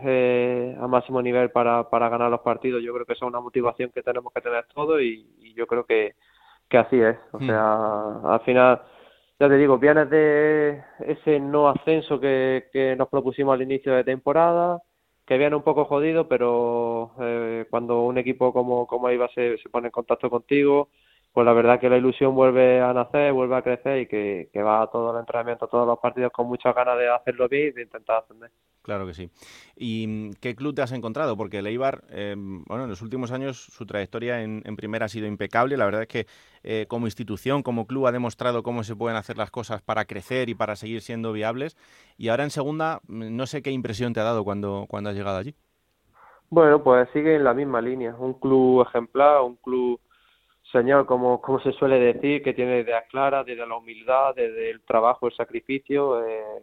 a 0.78 0.86
máximo 0.88 1.22
nivel 1.22 1.50
para, 1.52 1.88
para 1.88 2.10
ganar 2.10 2.30
los 2.30 2.40
partidos, 2.40 2.82
yo 2.82 2.92
creo 2.92 3.06
que 3.06 3.14
es 3.14 3.22
una 3.22 3.40
motivación 3.40 3.90
que 3.92 4.02
tenemos 4.02 4.30
que 4.34 4.42
tener 4.42 4.66
todos 4.74 5.00
y, 5.00 5.54
yo 5.54 5.66
creo 5.66 5.86
que, 5.86 6.16
que 6.68 6.76
así 6.76 7.00
es. 7.00 7.16
O 7.32 7.38
hmm. 7.38 7.46
sea, 7.46 8.34
al 8.34 8.40
final 8.40 8.82
ya 9.39 9.49
te 9.49 9.57
digo, 9.57 9.78
vienes 9.78 10.09
de 10.11 10.82
ese 11.01 11.41
no 11.41 11.68
ascenso 11.68 12.18
que, 12.20 12.68
que 12.72 12.97
nos 12.97 13.09
propusimos 13.09 13.55
al 13.55 13.62
inicio 13.62 13.95
de 13.95 14.05
temporada, 14.05 14.80
que 15.26 15.39
viene 15.39 15.57
un 15.57 15.62
poco 15.62 15.84
jodido, 15.84 16.28
pero 16.28 17.12
eh, 17.20 17.66
cuando 17.70 18.03
un 18.03 18.18
equipo 18.18 18.53
como, 18.53 18.87
como 18.87 19.09
se, 19.34 19.59
se 19.59 19.68
pone 19.68 19.89
en 19.89 19.93
contacto 19.93 20.30
contigo, 20.30 20.89
pues 21.37 21.45
la 21.45 21.53
verdad 21.53 21.78
que 21.78 21.91
la 21.91 21.99
ilusión 21.99 22.34
vuelve 22.34 22.80
a 22.80 22.95
nacer, 22.95 23.30
vuelve 23.30 23.57
a 23.57 23.61
crecer 23.61 23.99
y 23.99 24.07
que, 24.07 24.49
va 24.62 24.80
a 24.80 24.87
todo 24.87 25.12
el 25.12 25.20
entrenamiento, 25.20 25.66
a 25.66 25.68
todos 25.68 25.87
los 25.87 25.99
partidos 25.99 26.32
con 26.32 26.47
muchas 26.47 26.74
ganas 26.74 26.97
de 26.97 27.11
hacerlo 27.11 27.47
bien 27.47 27.68
y 27.68 27.70
de 27.72 27.82
intentar 27.82 28.22
ascender. 28.24 28.51
Claro 28.80 29.07
que 29.07 29.12
sí. 29.12 29.28
¿Y 29.76 30.07
mm, 30.07 30.30
qué 30.41 30.57
club 30.57 30.74
te 30.74 30.80
has 30.80 30.93
encontrado? 30.93 31.37
Porque 31.37 31.59
el 31.59 31.66
Eibar, 31.66 32.05
em, 32.09 32.64
bueno, 32.64 32.84
en 32.84 32.89
los 32.89 33.03
últimos 33.03 33.32
años 33.32 33.66
su 33.66 33.84
trayectoria 33.84 34.41
en, 34.41 34.62
primera 34.76 35.05
ha 35.05 35.09
sido 35.11 35.26
impecable. 35.26 35.76
La 35.76 35.84
verdad 35.84 36.01
es 36.01 36.09
que 36.09 36.26
eh, 36.62 36.87
como 36.89 37.07
institución, 37.07 37.62
como 37.62 37.87
club, 37.87 38.07
ha 38.07 38.12
demostrado 38.12 38.62
cómo 38.62 38.82
se 38.82 38.97
pueden 38.97 39.18
hacer 39.18 39.37
las 39.37 39.51
cosas 39.51 39.82
para 39.82 40.07
crecer 40.07 40.49
y 40.49 40.55
para 40.55 40.74
seguir 40.74 41.03
siendo 41.03 41.34
viables. 41.34 41.76
Y 42.16 42.28
ahora 42.28 42.45
en 42.45 42.51
segunda, 42.51 43.01
mm, 43.09 43.37
no 43.37 43.45
sé 43.45 43.61
qué 43.61 43.72
impresión 43.72 44.14
te 44.14 44.20
ha 44.20 44.24
dado 44.24 44.43
cuando, 44.43 44.87
cuando 44.89 45.11
has 45.11 45.16
llegado 45.16 45.37
allí. 45.37 45.55
Bueno, 46.49 46.82
pues 46.82 47.11
sigue 47.12 47.37
en 47.37 47.45
la 47.45 47.53
misma 47.53 47.82
línea. 47.82 48.16
Un 48.18 48.32
club 48.32 48.87
ejemplar, 48.89 49.43
un 49.43 49.57
club 49.57 50.01
señor, 50.72 51.06
como, 51.06 51.40
como 51.40 51.60
se 51.60 51.72
suele 51.72 51.98
decir, 51.98 52.42
que 52.42 52.54
tiene 52.54 52.80
ideas 52.80 53.04
claras, 53.10 53.46
desde 53.46 53.66
la 53.66 53.76
humildad, 53.76 54.34
desde 54.34 54.70
el 54.70 54.82
trabajo, 54.82 55.26
el 55.26 55.34
sacrificio. 55.34 56.24
Eh, 56.26 56.62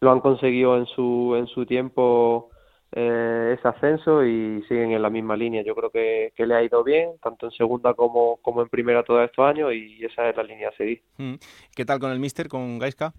lo 0.00 0.10
han 0.10 0.20
conseguido 0.20 0.76
en 0.76 0.86
su, 0.86 1.34
en 1.36 1.46
su 1.46 1.64
tiempo 1.64 2.50
eh, 2.90 3.56
ese 3.58 3.68
ascenso 3.68 4.24
y 4.24 4.62
siguen 4.68 4.92
en 4.92 5.02
la 5.02 5.10
misma 5.10 5.36
línea. 5.36 5.62
Yo 5.62 5.74
creo 5.74 5.90
que, 5.90 6.32
que, 6.36 6.46
le 6.46 6.54
ha 6.54 6.62
ido 6.62 6.82
bien, 6.84 7.12
tanto 7.22 7.46
en 7.46 7.52
segunda 7.52 7.94
como, 7.94 8.38
como 8.42 8.62
en 8.62 8.68
primera 8.68 9.02
todos 9.02 9.24
estos 9.24 9.46
años 9.46 9.72
y 9.72 10.04
esa 10.04 10.28
es 10.28 10.36
la 10.36 10.42
línea 10.42 10.68
a 10.68 10.76
seguir. 10.76 11.02
Mm. 11.16 11.34
¿Qué 11.74 11.84
tal 11.84 11.98
con 11.98 12.10
el 12.10 12.18
Mister, 12.18 12.48
con 12.48 12.78
Gaiska? 12.78 13.12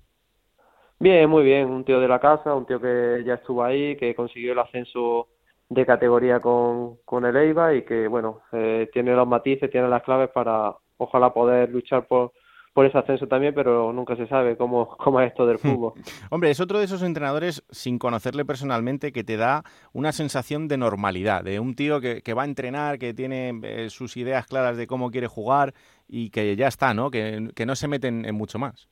Bien, 1.00 1.30
muy 1.30 1.44
bien. 1.44 1.70
Un 1.70 1.84
tío 1.84 2.00
de 2.00 2.08
la 2.08 2.20
casa, 2.20 2.54
un 2.54 2.66
tío 2.66 2.80
que 2.80 3.24
ya 3.26 3.36
estuvo 3.36 3.64
ahí, 3.64 3.96
que 3.98 4.14
consiguió 4.14 4.54
el 4.54 4.60
ascenso 4.60 5.30
de 5.70 5.86
categoría 5.86 6.40
con, 6.40 6.98
con 7.06 7.26
el 7.26 7.36
EIBA 7.36 7.76
y 7.76 7.82
que, 7.84 8.08
bueno, 8.08 8.42
eh, 8.52 8.90
tiene 8.94 9.16
los 9.16 9.28
matices, 9.28 9.72
tiene 9.72 9.88
las 9.88 10.04
claves 10.04 10.30
para, 10.30 10.76
ojalá, 10.98 11.34
poder 11.34 11.70
luchar 11.70 12.06
por, 12.06 12.32
por 12.74 12.86
ese 12.86 12.98
ascenso 12.98 13.28
también, 13.28 13.54
pero 13.54 13.94
nunca 13.94 14.16
se 14.16 14.28
sabe 14.28 14.58
cómo, 14.58 14.88
cómo 14.98 15.22
es 15.22 15.32
esto 15.32 15.46
del 15.46 15.60
fútbol. 15.60 15.94
Hombre, 16.30 16.50
es 16.50 16.60
otro 16.60 16.80
de 16.80 16.86
esos 16.86 17.04
entrenadores, 17.04 17.64
sin 17.70 18.00
conocerle 18.00 18.46
personalmente, 18.46 19.12
que 19.12 19.24
te 19.24 19.38
da 19.38 19.64
una 19.94 20.12
sensación 20.12 20.68
de 20.68 20.78
normalidad, 20.78 21.44
de 21.44 21.60
un 21.60 21.76
tío 21.76 22.02
que, 22.02 22.22
que 22.22 22.34
va 22.34 22.44
a 22.44 22.46
entrenar, 22.46 23.00
que 23.00 23.14
tiene 23.14 23.60
eh, 23.64 23.90
sus 23.90 24.18
ideas 24.18 24.48
claras 24.48 24.78
de 24.78 24.88
cómo 24.88 25.12
quiere 25.12 25.28
jugar 25.28 25.74
y 26.08 26.32
que 26.32 26.56
ya 26.56 26.68
está, 26.68 26.94
¿no? 26.94 27.12
Que, 27.12 27.50
que 27.56 27.66
no 27.66 27.76
se 27.76 27.88
meten 27.88 28.26
en 28.26 28.36
mucho 28.36 28.60
más. 28.60 28.90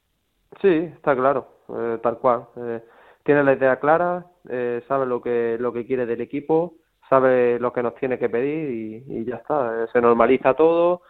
Sí, 0.61 0.67
está 0.67 1.15
claro, 1.15 1.47
eh, 1.69 1.97
tal 2.03 2.17
cual. 2.17 2.45
Eh, 2.57 2.83
tiene 3.23 3.43
la 3.43 3.53
idea 3.53 3.79
clara, 3.79 4.25
eh, 4.49 4.83
sabe 4.87 5.05
lo 5.05 5.21
que, 5.21 5.57
lo 5.59 5.73
que 5.73 5.85
quiere 5.85 6.05
del 6.05 6.21
equipo, 6.21 6.75
sabe 7.09 7.59
lo 7.59 7.73
que 7.73 7.83
nos 7.83 7.95
tiene 7.95 8.17
que 8.17 8.29
pedir 8.29 9.03
y, 9.07 9.25
ya 9.25 9.35
está. 9.35 9.83
Eh, 9.83 9.87
se 9.91 10.01
normaliza 10.01 10.53
todo. 10.53 11.01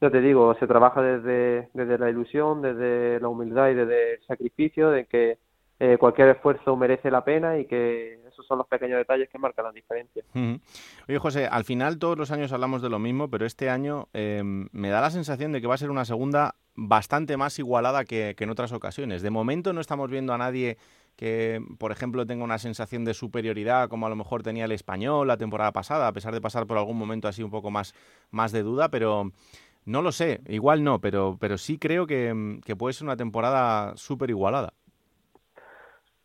Ya 0.00 0.10
te 0.10 0.20
digo, 0.20 0.54
se 0.58 0.66
trabaja 0.66 1.00
desde, 1.00 1.70
desde 1.72 1.98
la 1.98 2.10
ilusión, 2.10 2.60
desde 2.60 3.18
la 3.18 3.28
humildad 3.28 3.70
y 3.70 3.74
desde 3.74 4.14
el 4.14 4.22
sacrificio, 4.26 4.90
de 4.90 5.06
que 5.06 5.38
eh, 5.80 5.96
cualquier 5.98 6.28
esfuerzo 6.28 6.76
merece 6.76 7.10
la 7.10 7.24
pena 7.24 7.58
y 7.58 7.64
que 7.64 8.20
esos 8.28 8.46
son 8.46 8.58
los 8.58 8.66
pequeños 8.66 8.98
detalles 8.98 9.30
que 9.30 9.38
marcan 9.38 9.64
la 9.64 9.72
diferencia. 9.72 10.22
Oye, 11.08 11.18
José, 11.18 11.46
al 11.46 11.64
final 11.64 11.98
todos 11.98 12.18
los 12.18 12.30
años 12.30 12.52
hablamos 12.52 12.82
de 12.82 12.90
lo 12.90 12.98
mismo, 12.98 13.30
pero 13.30 13.46
este 13.46 13.70
año 13.70 14.08
me 14.12 14.88
da 14.90 15.00
la 15.00 15.10
sensación 15.10 15.52
de 15.52 15.62
que 15.62 15.66
va 15.66 15.74
a 15.74 15.78
ser 15.78 15.90
una 15.90 16.04
segunda 16.04 16.56
bastante 16.74 17.38
más 17.38 17.58
igualada 17.58 18.04
que, 18.04 18.34
que 18.36 18.44
en 18.44 18.50
otras 18.50 18.72
ocasiones. 18.72 19.22
De 19.22 19.30
momento 19.30 19.72
no 19.72 19.80
estamos 19.80 20.10
viendo 20.10 20.34
a 20.34 20.38
nadie 20.38 20.76
que, 21.16 21.60
por 21.78 21.92
ejemplo, 21.92 22.26
tenga 22.26 22.44
una 22.44 22.58
sensación 22.58 23.04
de 23.04 23.14
superioridad 23.14 23.88
como 23.88 24.06
a 24.06 24.10
lo 24.10 24.16
mejor 24.16 24.42
tenía 24.42 24.66
el 24.66 24.72
español 24.72 25.26
la 25.26 25.38
temporada 25.38 25.72
pasada, 25.72 26.08
a 26.08 26.12
pesar 26.12 26.34
de 26.34 26.40
pasar 26.40 26.66
por 26.66 26.76
algún 26.76 26.98
momento 26.98 27.26
así 27.26 27.42
un 27.42 27.50
poco 27.50 27.70
más, 27.70 27.94
más 28.30 28.52
de 28.52 28.62
duda, 28.62 28.90
pero 28.90 29.32
no 29.86 30.02
lo 30.02 30.12
sé, 30.12 30.40
igual 30.46 30.84
no, 30.84 31.00
pero, 31.00 31.36
pero 31.40 31.56
sí 31.56 31.78
creo 31.78 32.06
que, 32.06 32.60
puede 32.78 32.92
ser 32.92 33.06
una 33.06 33.16
temporada 33.16 33.96
súper 33.96 34.30
igualada. 34.30 34.72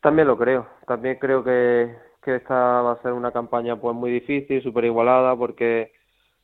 También 0.02 0.28
lo 0.28 0.38
creo, 0.38 0.68
también 0.88 1.18
creo 1.20 1.44
que, 1.44 1.96
que 2.22 2.36
esta 2.36 2.56
va 2.56 2.94
a 2.94 3.02
ser 3.02 3.14
una 3.14 3.32
campaña 3.32 3.80
pues 3.80 3.96
muy 3.96 4.12
difícil, 4.12 4.62
súper 4.62 4.86
igualada, 4.86 5.36
porque 5.36 5.94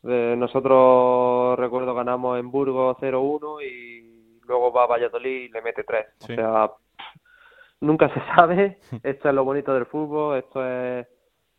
eh, 0.04 0.36
nosotros, 0.38 1.58
recuerdo, 1.60 1.94
ganamos 1.96 2.40
en 2.40 2.52
Burgos 2.52 2.98
0-1 3.02 3.62
y 3.66 4.40
luego 4.46 4.72
va 4.72 4.84
a 4.84 4.88
Valladolid 4.88 5.46
y 5.46 5.50
le 5.50 5.62
mete 5.62 5.84
3. 5.84 6.06
O 6.22 6.26
sea, 6.28 6.72
nunca 7.82 8.10
se 8.14 8.20
sabe. 8.36 8.80
Esto 9.04 9.30
es 9.30 9.36
lo 9.36 9.44
bonito 9.44 9.74
del 9.74 9.86
fútbol, 9.86 10.38
esto 10.38 10.66
es 10.66 11.08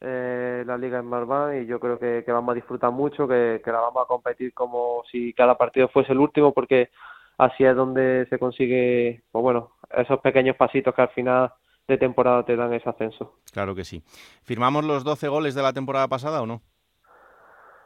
eh, 0.01 0.63
la 0.67 0.79
liga 0.79 0.99
en 0.99 1.07
Marván 1.07 1.63
y 1.63 1.67
yo 1.67 1.81
creo 1.81 1.99
que, 1.99 2.25
vamos 2.29 2.53
a 2.53 2.55
disfrutar 2.55 2.93
mucho, 2.93 3.27
que, 3.27 3.61
la 3.65 3.81
vamos 3.81 4.05
a 4.05 4.07
competir 4.07 4.55
como 4.55 5.03
si 5.11 5.33
cada 5.33 5.57
partido 5.57 5.89
fuese 5.89 6.13
el 6.13 6.19
último, 6.19 6.53
porque 6.53 6.91
así 7.37 7.65
es 7.65 7.75
donde 7.75 8.27
se 8.31 8.39
consigue, 8.39 9.23
pues 9.33 9.43
bueno, 9.43 9.73
esos 9.97 10.21
pequeños 10.21 10.57
pasitos 10.57 10.95
que 10.95 11.03
al 11.03 11.09
final 11.11 11.53
de 11.89 11.99
temporada 11.99 12.45
te 12.45 12.55
dan 12.55 12.73
ese 12.75 12.89
ascenso. 12.89 13.39
Claro 13.53 13.75
que 13.75 13.85
sí. 13.85 14.03
¿Firmamos 14.43 14.85
los 14.85 15.05
12 15.05 15.29
goles 15.29 15.55
de 15.55 15.63
la 15.63 15.73
temporada 15.73 16.07
pasada 16.07 16.43
o 16.43 16.47
no? 16.47 16.63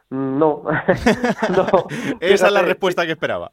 Mm, 0.09 0.37
no, 0.37 0.63
no. 1.55 1.87
Esa 2.19 2.47
es 2.47 2.53
la 2.53 2.61
respuesta 2.61 3.05
que 3.05 3.13
esperaba. 3.13 3.51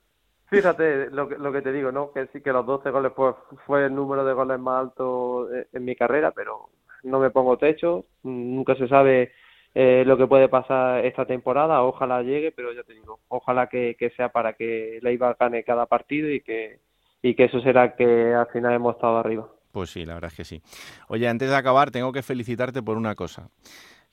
Fíjate 0.50 1.10
lo 1.10 1.28
que, 1.28 1.38
lo 1.38 1.52
que 1.52 1.62
te 1.62 1.72
digo, 1.72 1.92
¿no? 1.92 2.12
Que 2.12 2.26
sí 2.32 2.40
que 2.40 2.52
los 2.52 2.66
12 2.66 2.90
goles 2.90 3.12
pues, 3.14 3.36
fue 3.66 3.86
el 3.86 3.94
número 3.94 4.24
de 4.24 4.32
goles 4.32 4.58
más 4.58 4.80
alto 4.80 5.48
en 5.52 5.84
mi 5.84 5.94
carrera, 5.94 6.32
pero 6.32 6.70
no 7.04 7.20
me 7.20 7.30
pongo 7.30 7.56
techo, 7.56 8.06
nunca 8.24 8.74
se 8.74 8.88
sabe 8.88 9.32
eh, 9.74 10.02
lo 10.04 10.18
que 10.18 10.26
puede 10.26 10.48
pasar 10.48 11.04
esta 11.04 11.24
temporada, 11.24 11.82
ojalá 11.82 12.22
llegue, 12.22 12.50
pero 12.50 12.72
ya 12.72 12.82
te 12.82 12.94
digo, 12.94 13.20
ojalá 13.28 13.68
que, 13.68 13.96
sea 14.16 14.30
para 14.30 14.54
que 14.54 14.98
Leiva 15.02 15.36
gane 15.38 15.62
cada 15.62 15.86
partido 15.86 16.28
y 16.28 16.40
que, 16.40 16.80
y 17.22 17.34
que 17.34 17.44
eso 17.44 17.60
será 17.60 17.94
que 17.94 18.34
al 18.34 18.48
final 18.48 18.74
hemos 18.74 18.96
estado 18.96 19.18
arriba. 19.18 19.48
Pues 19.70 19.90
sí, 19.90 20.04
la 20.04 20.14
verdad 20.14 20.32
es 20.32 20.36
que 20.36 20.44
sí. 20.44 20.62
Oye, 21.08 21.28
antes 21.28 21.48
de 21.48 21.56
acabar, 21.56 21.92
tengo 21.92 22.12
que 22.12 22.22
felicitarte 22.22 22.82
por 22.82 22.96
una 22.96 23.14
cosa, 23.14 23.50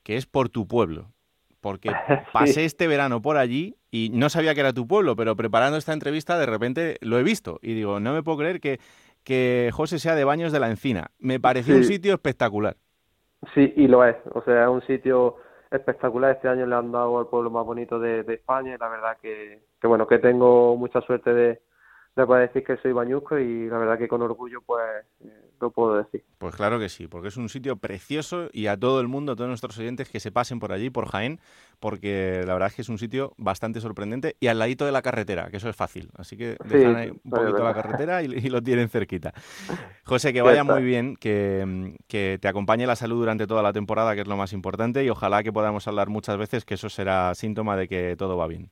que 0.03 0.15
es 0.15 0.27
por 0.27 0.49
tu 0.49 0.67
pueblo 0.67 1.07
porque 1.61 1.91
pasé 2.33 2.65
este 2.65 2.87
verano 2.87 3.21
por 3.21 3.37
allí 3.37 3.75
y 3.91 4.09
no 4.13 4.29
sabía 4.29 4.53
que 4.53 4.61
era 4.61 4.73
tu 4.73 4.87
pueblo, 4.87 5.15
pero 5.15 5.35
preparando 5.35 5.77
esta 5.77 5.93
entrevista 5.93 6.37
de 6.37 6.45
repente 6.45 6.97
lo 7.01 7.17
he 7.19 7.23
visto 7.23 7.59
y 7.61 7.73
digo, 7.73 7.99
no 7.99 8.13
me 8.13 8.23
puedo 8.23 8.39
creer 8.39 8.59
que, 8.59 8.79
que 9.23 9.69
José 9.73 9.99
sea 9.99 10.15
de 10.15 10.23
Baños 10.23 10.51
de 10.51 10.59
la 10.59 10.69
Encina. 10.69 11.07
Me 11.19 11.39
pareció 11.39 11.75
un 11.75 11.83
sitio 11.83 12.13
espectacular. 12.13 12.75
Sí, 13.53 13.73
y 13.75 13.87
lo 13.87 14.03
es. 14.03 14.15
O 14.33 14.41
sea, 14.41 14.63
es 14.63 14.69
un 14.69 14.81
sitio 14.87 15.37
espectacular. 15.71 16.31
Este 16.31 16.47
año 16.47 16.65
le 16.65 16.75
han 16.75 16.91
dado 16.91 17.19
al 17.19 17.27
pueblo 17.27 17.49
más 17.49 17.65
bonito 17.65 17.99
de, 17.99 18.21
España 18.27 18.75
y 18.75 18.77
la 18.77 18.89
verdad 18.89 19.17
que, 19.21 19.61
que, 19.79 19.87
bueno, 19.87 20.07
que 20.07 20.19
tengo 20.19 20.75
mucha 20.75 21.01
suerte 21.01 21.33
de, 21.33 21.61
le 22.17 22.25
puedo 22.25 22.41
decir 22.41 22.63
que 22.63 22.77
soy 22.77 22.93
bañusco 22.93 23.37
y 23.37 23.67
la 23.67 23.77
verdad 23.77 23.97
que 23.97 24.07
con 24.07 24.21
orgullo 24.23 24.61
pues 24.65 25.05
eh, 25.23 25.46
lo 25.59 25.71
puedo 25.71 25.97
decir. 25.97 26.23
Pues 26.37 26.55
claro 26.55 26.79
que 26.79 26.89
sí, 26.89 27.07
porque 27.07 27.29
es 27.29 27.37
un 27.37 27.49
sitio 27.49 27.77
precioso 27.77 28.49
y 28.53 28.67
a 28.67 28.77
todo 28.77 29.01
el 29.01 29.07
mundo, 29.07 29.31
a 29.31 29.35
todos 29.35 29.47
nuestros 29.47 29.77
oyentes 29.77 30.09
que 30.09 30.19
se 30.19 30.31
pasen 30.31 30.59
por 30.59 30.71
allí, 30.71 30.89
por 30.89 31.07
Jaén, 31.07 31.39
porque 31.79 32.43
la 32.45 32.53
verdad 32.53 32.69
es 32.69 32.75
que 32.75 32.81
es 32.81 32.89
un 32.89 32.97
sitio 32.97 33.33
bastante 33.37 33.81
sorprendente 33.81 34.35
y 34.39 34.47
al 34.47 34.59
ladito 34.59 34.85
de 34.85 34.91
la 34.91 35.01
carretera, 35.01 35.49
que 35.49 35.57
eso 35.57 35.69
es 35.69 35.75
fácil. 35.75 36.09
Así 36.17 36.37
que 36.37 36.57
dejan 36.65 36.95
ahí 36.95 37.09
un 37.09 37.31
poquito 37.31 37.63
la 37.63 37.73
carretera 37.73 38.23
y, 38.23 38.27
lo 38.47 38.61
tienen 38.61 38.89
cerquita. 38.89 39.33
José, 40.05 40.31
que 40.31 40.41
vaya 40.41 40.63
muy 40.63 40.83
bien, 40.83 41.15
que, 41.15 41.97
que 42.07 42.37
te 42.41 42.47
acompañe 42.47 42.87
la 42.87 42.95
salud 42.95 43.19
durante 43.19 43.47
toda 43.47 43.61
la 43.61 43.73
temporada, 43.73 44.15
que 44.15 44.21
es 44.21 44.27
lo 44.27 44.37
más 44.37 44.53
importante, 44.53 45.03
y 45.03 45.09
ojalá 45.09 45.43
que 45.43 45.51
podamos 45.51 45.87
hablar 45.87 46.09
muchas 46.09 46.37
veces, 46.37 46.65
que 46.65 46.75
eso 46.75 46.89
será 46.89 47.33
síntoma 47.35 47.75
de 47.75 47.87
que 47.87 48.15
todo 48.17 48.37
va 48.37 48.47
bien. 48.47 48.71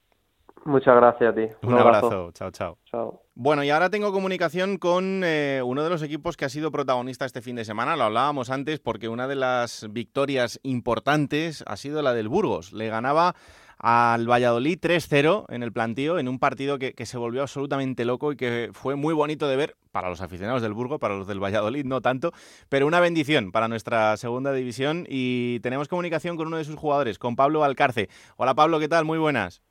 Muchas 0.66 0.96
gracias 0.96 1.32
a 1.32 1.36
ti. 1.36 1.48
Un, 1.62 1.76
abrazo. 1.76 2.32
Chao, 2.32 2.50
chao. 2.50 2.78
Chao. 2.86 3.22
Bueno, 3.36 3.64
y 3.64 3.70
ahora 3.70 3.92
tengo 3.92 4.12
comunicación 4.12 4.78
con 4.80 5.22
eh, 5.24 5.62
uno 5.64 5.84
de 5.84 5.92
los 5.92 6.02
equipos 6.02 6.36
que 6.36 6.46
ha 6.46 6.50
sido 6.50 6.72
protagonista 6.72 7.26
este 7.26 7.44
fin 7.44 7.56
de 7.56 7.66
semana. 7.66 7.96
Lo 7.96 8.06
hablábamos 8.06 8.50
antes 8.50 8.80
porque 8.80 9.08
una 9.08 9.28
de 9.28 9.36
las 9.36 9.86
victorias 9.92 10.60
importantes 10.64 11.64
ha 11.68 11.78
sido 11.78 12.02
la 12.02 12.14
del 12.14 12.30
Burgos. 12.30 12.74
Le 12.74 12.90
ganaba 12.90 13.36
al 13.78 14.28
Valladolid 14.28 14.80
3-0 14.80 15.46
en 15.50 15.62
el 15.62 15.72
plantío, 15.72 16.18
en 16.18 16.28
un 16.28 16.40
partido 16.40 16.80
que, 16.80 16.94
se 17.06 17.18
volvió 17.20 17.44
absolutamente 17.44 18.04
loco 18.04 18.32
y 18.32 18.36
que 18.36 18.72
fue 18.74 18.96
muy 18.96 19.14
bonito 19.14 19.48
de 19.48 19.58
ver 19.58 19.76
para 19.92 20.10
los 20.10 20.22
aficionados 20.22 20.64
del 20.64 20.74
Burgos, 20.74 21.00
para 21.00 21.16
los 21.16 21.28
del 21.28 21.44
Valladolid 21.44 21.86
no 21.86 22.02
tanto, 22.02 22.32
pero 22.70 22.88
una 22.88 23.00
bendición 23.00 23.52
para 23.52 23.68
nuestra 23.68 24.18
segunda 24.18 24.52
división 24.52 25.06
y 25.08 25.60
tenemos 25.60 25.90
comunicación 25.90 26.38
con 26.38 26.48
uno 26.48 26.58
de 26.58 26.64
sus 26.64 26.76
jugadores, 26.76 27.20
con 27.20 27.36
Pablo 27.36 27.64
Alcarce. 27.64 28.10
Hola 28.38 28.56
Pablo, 28.56 28.80
¿qué 28.80 28.88
tal? 28.88 29.06
Muy 29.06 29.20
buenas. 29.20 29.62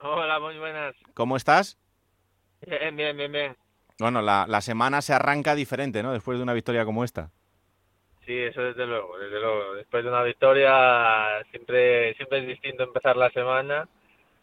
Hola, 0.00 0.38
muy 0.40 0.58
buenas. 0.58 0.94
¿Cómo 1.14 1.36
estás? 1.36 1.78
Bien, 2.66 2.94
bien, 2.96 3.16
bien, 3.16 3.32
bien. 3.32 3.56
Bueno, 3.98 4.22
la, 4.22 4.46
la 4.48 4.60
semana 4.62 5.02
se 5.02 5.12
arranca 5.12 5.54
diferente, 5.54 6.02
¿no? 6.02 6.12
Después 6.12 6.38
de 6.38 6.42
una 6.44 6.54
victoria 6.54 6.84
como 6.86 7.04
esta. 7.04 7.30
Sí, 8.24 8.36
eso 8.36 8.60
desde 8.62 8.86
luego, 8.86 9.18
desde 9.18 9.40
luego. 9.40 9.74
Después 9.74 10.02
de 10.04 10.10
una 10.10 10.22
victoria 10.22 11.42
siempre, 11.50 12.14
siempre 12.14 12.40
es 12.40 12.46
distinto 12.48 12.82
empezar 12.82 13.16
la 13.16 13.30
semana 13.30 13.88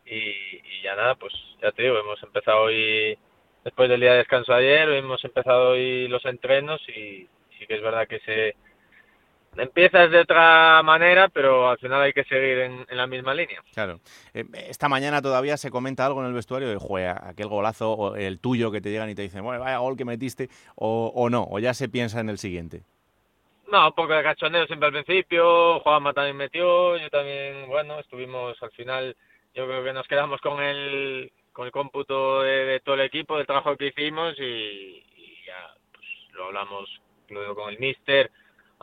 y, 0.06 0.18
y 0.20 0.82
ya 0.84 0.96
nada, 0.96 1.16
pues 1.16 1.34
ya 1.62 1.72
te 1.74 1.84
digo, 1.84 1.98
hemos 2.00 2.22
empezado 2.24 2.64
hoy, 2.64 3.18
después 3.64 3.90
del 3.90 4.02
día 4.02 4.12
de 4.14 4.20
descanso 4.20 4.54
ayer, 4.54 4.90
hemos 4.90 5.24
empezado 5.26 5.72
hoy 5.72 6.08
los 6.08 6.24
entrenos 6.26 6.82
y 6.90 7.28
sí 7.60 7.68
que 7.68 7.76
es 7.76 7.82
verdad 7.82 8.08
que 8.08 8.20
se 8.22 8.56
empiezas 9.58 10.12
de 10.12 10.20
otra 10.20 10.82
manera, 10.84 11.30
pero 11.30 11.70
al 11.70 11.78
final 11.78 12.02
hay 12.02 12.14
que 12.14 12.24
seguir 12.24 12.60
en, 12.60 12.86
la 12.90 13.08
misma 13.08 13.34
línea. 13.34 13.62
Claro. 13.74 14.00
Eh, 14.34 14.46
esta 14.68 14.90
mañana 14.90 15.22
todavía 15.22 15.58
se 15.58 15.72
comenta 15.72 16.06
algo 16.06 16.22
en 16.22 16.28
el 16.28 16.34
vestuario 16.34 16.70
de, 16.70 16.78
juega 16.78 17.28
aquel 17.28 17.48
golazo, 17.48 17.94
o 17.94 18.16
el 18.16 18.40
tuyo 18.40 18.72
que 18.72 18.82
te 18.82 18.90
llegan 18.90 19.10
y 19.10 19.16
te 19.16 19.22
dicen, 19.22 19.44
bueno, 19.44 19.64
vaya 19.64 19.78
gol 19.78 19.98
que 19.98 20.06
metiste, 20.06 20.50
o, 20.76 21.12
o 21.16 21.30
no, 21.30 21.48
o 21.50 21.60
ya 21.60 21.74
se 21.74 21.90
piensa 21.90 22.20
en 22.20 22.30
el 22.30 22.38
siguiente. 22.38 22.84
No, 23.74 23.88
un 23.88 23.94
poco 23.94 24.14
de 24.14 24.22
cachondeo 24.22 24.68
siempre 24.68 24.86
al 24.86 24.94
principio, 24.94 25.80
Juanma 25.80 26.14
también 26.14 26.38
metió, 26.38 26.96
yo 26.96 27.10
también, 27.10 27.68
bueno, 27.68 28.00
estuvimos 28.00 28.62
al 28.62 28.70
final, 28.70 29.16
yo 29.56 29.66
creo 29.66 29.84
que 29.84 29.94
nos 29.94 30.08
quedamos 30.08 30.40
con 30.42 30.62
el, 30.62 31.32
con 31.52 31.66
el 31.66 31.72
cómputo 31.72 32.44
de, 32.44 32.82
todo 32.82 32.94
el 32.94 33.02
equipo, 33.02 33.36
del 33.36 33.48
trabajo 33.48 33.76
que 33.76 33.88
hicimos 33.88 34.36
y, 34.38 35.04
ya 35.48 35.74
pues, 35.92 36.06
lo 36.34 36.46
hablamos 36.46 37.02
luego 37.30 37.56
con 37.56 37.74
el 37.74 37.80
míster, 37.80 38.30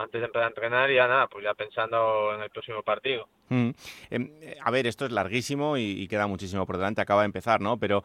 antes 0.03 0.21
de 0.21 0.25
empezar 0.25 0.45
a 0.45 0.49
entrenar 0.49 0.91
y 0.91 0.95
ya 0.95 1.07
nada, 1.07 1.27
pues 1.27 1.43
ya 1.43 1.53
pensando 1.53 2.33
en 2.35 2.41
el 2.41 2.49
próximo 2.49 2.83
partido. 2.83 3.27
Mm. 3.49 3.69
Em, 4.09 4.31
a 4.63 4.71
ver, 4.71 4.87
esto 4.87 5.05
es 5.05 5.11
larguísimo 5.11 5.77
y, 5.77 6.07
queda 6.07 6.27
muchísimo 6.27 6.65
por 6.65 6.77
delante, 6.77 7.01
acaba 7.01 7.21
de 7.21 7.27
empezar, 7.27 7.61
¿no? 7.61 7.77
Pero 7.77 8.03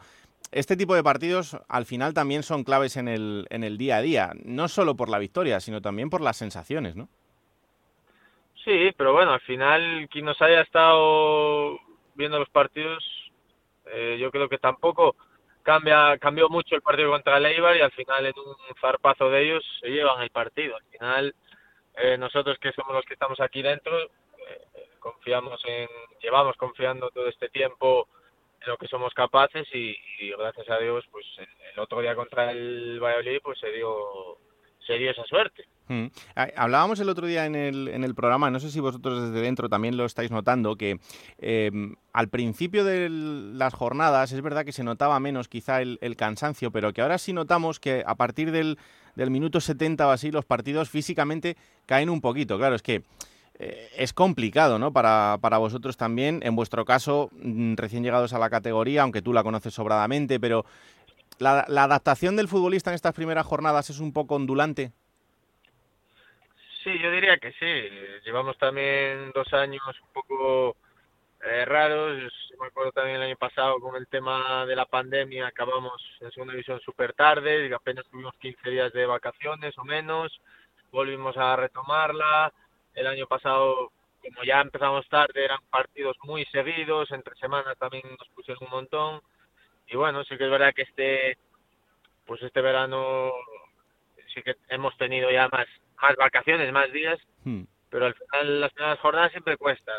este 0.51 0.77
tipo 0.77 0.95
de 0.95 1.03
partidos 1.03 1.57
al 1.67 1.85
final 1.85 2.13
también 2.13 2.43
son 2.43 2.63
claves 2.63 2.97
en 2.97 3.07
el, 3.07 3.47
en 3.49 3.63
el 3.63 3.77
día 3.77 3.97
a 3.97 4.01
día, 4.01 4.31
no 4.43 4.67
solo 4.67 4.95
por 4.95 5.09
la 5.09 5.19
victoria, 5.19 5.59
sino 5.59 5.81
también 5.81 6.09
por 6.09 6.21
las 6.21 6.37
sensaciones, 6.37 6.95
¿no? 6.95 7.09
Sí, 8.63 8.91
pero 8.97 9.13
bueno, 9.13 9.31
al 9.31 9.41
final 9.41 10.09
quien 10.11 10.25
nos 10.25 10.41
haya 10.41 10.61
estado 10.61 11.79
viendo 12.15 12.39
los 12.39 12.49
partidos, 12.49 13.03
eh, 13.85 14.17
yo 14.19 14.29
creo 14.31 14.49
que 14.49 14.57
tampoco 14.57 15.15
cambia 15.63 16.17
cambió 16.17 16.49
mucho 16.49 16.75
el 16.75 16.81
partido 16.81 17.11
contra 17.11 17.37
el 17.37 17.45
Eibar 17.45 17.77
y 17.77 17.81
al 17.81 17.91
final 17.91 18.25
en 18.25 18.33
un 18.37 18.55
zarpazo 18.81 19.29
de 19.29 19.43
ellos 19.43 19.63
se 19.79 19.87
llevan 19.87 20.21
el 20.21 20.29
partido. 20.29 20.75
Al 20.75 20.83
final 20.91 21.35
eh, 21.97 22.17
nosotros 22.17 22.57
que 22.59 22.71
somos 22.73 22.93
los 22.93 23.05
que 23.05 23.13
estamos 23.13 23.39
aquí 23.39 23.61
dentro, 23.61 23.99
eh, 23.99 24.09
confiamos 24.99 25.59
en, 25.65 25.87
llevamos 26.21 26.55
confiando 26.57 27.09
todo 27.09 27.27
este 27.27 27.49
tiempo 27.49 28.07
en 28.61 28.69
lo 28.69 28.77
que 28.77 28.87
somos 28.87 29.13
capaces 29.13 29.67
y, 29.73 29.95
gracias 30.37 30.69
a 30.69 30.77
Dios, 30.77 31.05
pues 31.11 31.25
el, 31.37 31.79
otro 31.79 32.01
día 32.01 32.15
contra 32.15 32.51
el 32.51 32.99
Valladolid, 32.99 33.39
pues 33.43 33.59
se 33.59 33.71
dio, 33.71 34.37
se 34.87 34.93
dio 34.97 35.11
esa 35.11 35.23
suerte. 35.25 35.65
Mm. 35.89 36.07
Hablábamos 36.55 36.99
el 36.99 37.09
otro 37.09 37.27
día 37.27 37.45
en 37.45 37.55
el, 37.55 37.87
en 37.89 38.03
el 38.03 38.15
programa, 38.15 38.49
no 38.49 38.59
sé 38.59 38.71
si 38.71 38.79
vosotros 38.79 39.29
desde 39.29 39.41
dentro 39.41 39.69
también 39.69 39.95
lo 39.95 40.05
estáis 40.05 40.31
notando, 40.31 40.75
que 40.75 40.99
eh, 41.37 41.71
al 42.13 42.29
principio 42.29 42.83
de 42.83 43.09
las 43.09 43.73
jornadas 43.73 44.31
es 44.31 44.41
verdad 44.41 44.65
que 44.65 44.71
se 44.71 44.83
notaba 44.83 45.19
menos 45.19 45.47
quizá 45.47 45.81
el, 45.81 45.97
el, 46.01 46.15
cansancio, 46.15 46.71
pero 46.71 46.91
que 46.93 47.01
ahora 47.01 47.17
sí 47.17 47.31
notamos 47.31 47.79
que 47.79 48.03
a 48.05 48.15
partir 48.15 48.51
del, 48.51 48.77
del 49.15 49.31
minuto 49.31 49.61
70 49.61 50.07
o 50.07 50.11
así, 50.11 50.31
los 50.31 50.45
partidos 50.45 50.89
físicamente 50.89 51.57
caen 51.85 52.09
un 52.09 52.21
poquito. 52.21 52.57
Claro, 52.57 52.75
es 52.75 52.81
que 52.81 53.03
eh, 53.59 53.89
es 53.97 54.13
complicado, 54.13 54.77
¿no? 54.77 54.93
Para, 54.93 55.39
para, 55.41 55.57
vosotros 55.57 55.97
también. 55.97 56.41
En 56.43 56.55
vuestro 56.55 56.85
caso, 56.85 57.31
mm, 57.33 57.73
recién 57.75 58.03
llegados 58.03 58.33
a 58.33 58.39
la 58.39 58.51
categoría, 58.51 59.01
aunque 59.01 59.23
tú 59.23 59.33
la 59.33 59.43
conoces 59.43 59.73
sobradamente, 59.73 60.39
pero 60.39 60.65
¿la, 61.39 61.65
la 61.67 61.83
adaptación 61.83 62.35
del 62.35 62.47
futbolista 62.47 62.91
en 62.91 62.95
estas 62.95 63.13
primeras 63.13 63.45
jornadas 63.45 63.89
es 63.89 63.99
un 63.99 64.13
poco 64.13 64.35
ondulante? 64.35 64.91
Sí, 66.83 66.97
yo 66.99 67.11
diría 67.11 67.37
que 67.37 67.51
sí. 67.53 67.89
Llevamos 68.25 68.57
también 68.57 69.31
dos 69.33 69.51
años 69.53 69.83
un 70.01 70.13
poco 70.13 70.77
eh, 71.43 71.65
raros. 71.65 72.33
me 72.59 72.67
acuerdo 72.67 72.91
también 72.91 73.17
el 73.17 73.23
año 73.23 73.35
pasado 73.35 73.79
con 73.79 73.95
el 73.95 74.07
tema 74.07 74.65
de 74.65 74.75
la 74.75 74.85
pandemia, 74.85 75.47
acabamos 75.47 76.01
en 76.21 76.31
segunda 76.31 76.53
división 76.53 76.79
súper 76.81 77.13
tarde, 77.13 77.67
y 77.67 77.73
apenas 77.73 78.05
tuvimos 78.07 78.35
15 78.39 78.69
días 78.69 78.91
de 78.93 79.05
vacaciones 79.05 79.77
o 79.77 79.83
menos, 79.83 80.41
volvimos 80.91 81.37
a 81.37 81.55
retomarla. 81.55 82.51
El 82.95 83.07
año 83.07 83.27
pasado, 83.27 83.91
como 84.21 84.43
ya 84.43 84.61
empezamos 84.61 85.07
tarde, 85.09 85.45
eran 85.45 85.59
partidos 85.69 86.17
muy 86.23 86.45
seguidos, 86.45 87.11
entre 87.11 87.35
semanas 87.35 87.77
también 87.77 88.03
nos 88.17 88.27
pusieron 88.29 88.63
un 88.63 88.71
montón. 88.71 89.21
Y 89.87 89.95
bueno, 89.95 90.23
sí 90.23 90.37
que 90.37 90.45
es 90.45 90.49
verdad 90.49 90.73
que 90.73 90.83
este, 90.83 91.37
pues 92.25 92.41
este 92.41 92.61
verano 92.61 93.31
sí 94.33 94.41
que 94.43 94.55
hemos 94.69 94.95
tenido 94.97 95.31
ya 95.31 95.47
más, 95.49 95.67
más 96.01 96.15
vacaciones, 96.15 96.71
más 96.71 96.91
días, 96.91 97.19
hmm. 97.43 97.63
pero 97.89 98.07
al 98.07 98.13
final 98.13 98.61
las 98.61 98.73
primeras 98.73 98.99
jornadas 98.99 99.31
siempre 99.31 99.57
cuesta 99.57 99.93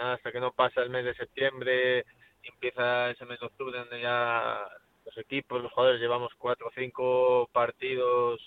hasta 0.00 0.32
que 0.32 0.40
no 0.40 0.52
pasa 0.52 0.82
el 0.82 0.90
mes 0.90 1.04
de 1.04 1.14
septiembre 1.14 2.04
y 2.42 2.48
empieza 2.48 3.10
ese 3.10 3.24
mes 3.26 3.38
de 3.40 3.46
octubre 3.46 3.78
donde 3.78 4.00
ya 4.00 4.66
los 5.04 5.18
equipos, 5.18 5.62
los 5.62 5.72
jugadores 5.72 6.00
llevamos 6.00 6.32
cuatro 6.36 6.68
o 6.68 6.72
cinco 6.74 7.48
partidos 7.52 8.40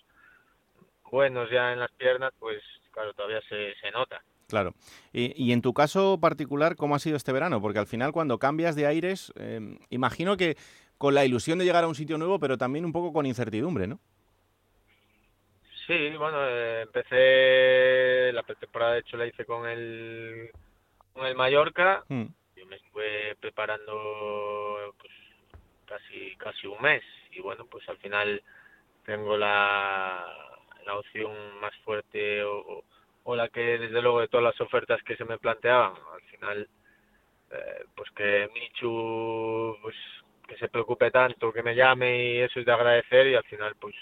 buenos 1.10 1.50
ya 1.50 1.72
en 1.72 1.80
las 1.80 1.92
piernas, 1.94 2.34
pues 2.40 2.62
claro, 2.92 3.14
todavía 3.14 3.42
se, 3.42 3.76
se 3.76 3.92
nota. 3.92 4.22
Claro. 4.48 4.74
Y, 5.12 5.34
y, 5.42 5.52
en 5.52 5.62
tu 5.62 5.74
caso 5.74 6.20
particular, 6.22 6.76
¿cómo 6.76 6.96
ha 6.96 7.00
sido 7.00 7.18
este 7.18 7.34
verano? 7.34 7.62
Porque 7.62 7.80
al 7.80 7.88
final 7.88 8.14
cuando 8.14 8.40
cambias 8.40 8.76
de 8.76 8.88
aires, 8.88 9.34
eh, 9.36 9.78
imagino 9.90 10.38
que 10.38 10.56
con 10.98 11.14
la 11.14 11.26
ilusión 11.26 11.60
de 11.60 11.66
llegar 11.66 11.84
a 11.84 11.88
un 11.88 11.96
sitio 11.96 12.18
nuevo, 12.18 12.40
pero 12.40 12.58
también 12.58 12.86
un 12.86 12.94
poco 12.94 13.12
con 13.12 13.26
incertidumbre, 13.26 13.88
¿no? 13.88 14.00
Sí, 15.86 16.16
bueno, 16.18 16.38
eh, 16.48 16.82
empecé 16.82 18.34
la 18.34 18.44
pretemporada, 18.44 18.94
de 18.94 19.00
hecho 19.00 19.16
la 19.16 19.26
hice 19.26 19.46
con 19.46 19.68
el 19.68 20.50
con 21.14 21.26
el 21.26 21.36
Mallorca. 21.36 22.04
Mm. 22.10 22.26
Yo 22.56 22.66
me 22.66 22.76
estuve 22.76 23.36
preparando 23.40 24.94
pues, 25.00 25.14
casi 25.86 26.36
casi 26.38 26.68
un 26.68 26.82
mes 26.82 27.04
y 27.32 27.40
bueno, 27.40 27.66
pues 27.66 27.88
al 27.88 27.98
final 27.98 28.42
tengo 29.06 29.38
la, 29.38 30.26
la 30.86 30.98
opción 30.98 31.32
más 31.62 31.74
fuerte 31.86 32.44
o, 32.44 32.58
o, 32.60 32.84
la 33.36 33.50
que 33.50 33.78
desde 33.78 34.02
luego 34.02 34.22
de 34.22 34.28
todas 34.28 34.44
las 34.44 34.62
ofertas 34.62 35.02
que 35.04 35.16
se 35.18 35.26
me 35.26 35.38
planteaban, 35.38 35.94
al 36.14 36.22
final 36.24 36.70
eh, 37.52 37.86
pues 37.96 38.10
que 38.12 38.50
Michu 38.54 39.78
pues 39.82 39.96
que 40.48 40.58
se 40.58 40.70
preocupe 40.70 41.12
tanto, 41.12 41.52
que 41.52 41.64
me 41.64 41.76
llame 41.76 42.34
y 42.34 42.38
eso 42.40 42.60
es 42.60 42.66
de 42.66 42.72
agradecer 42.72 43.28
y 43.28 43.36
al 43.36 43.44
final 43.44 43.76
pues 43.80 43.96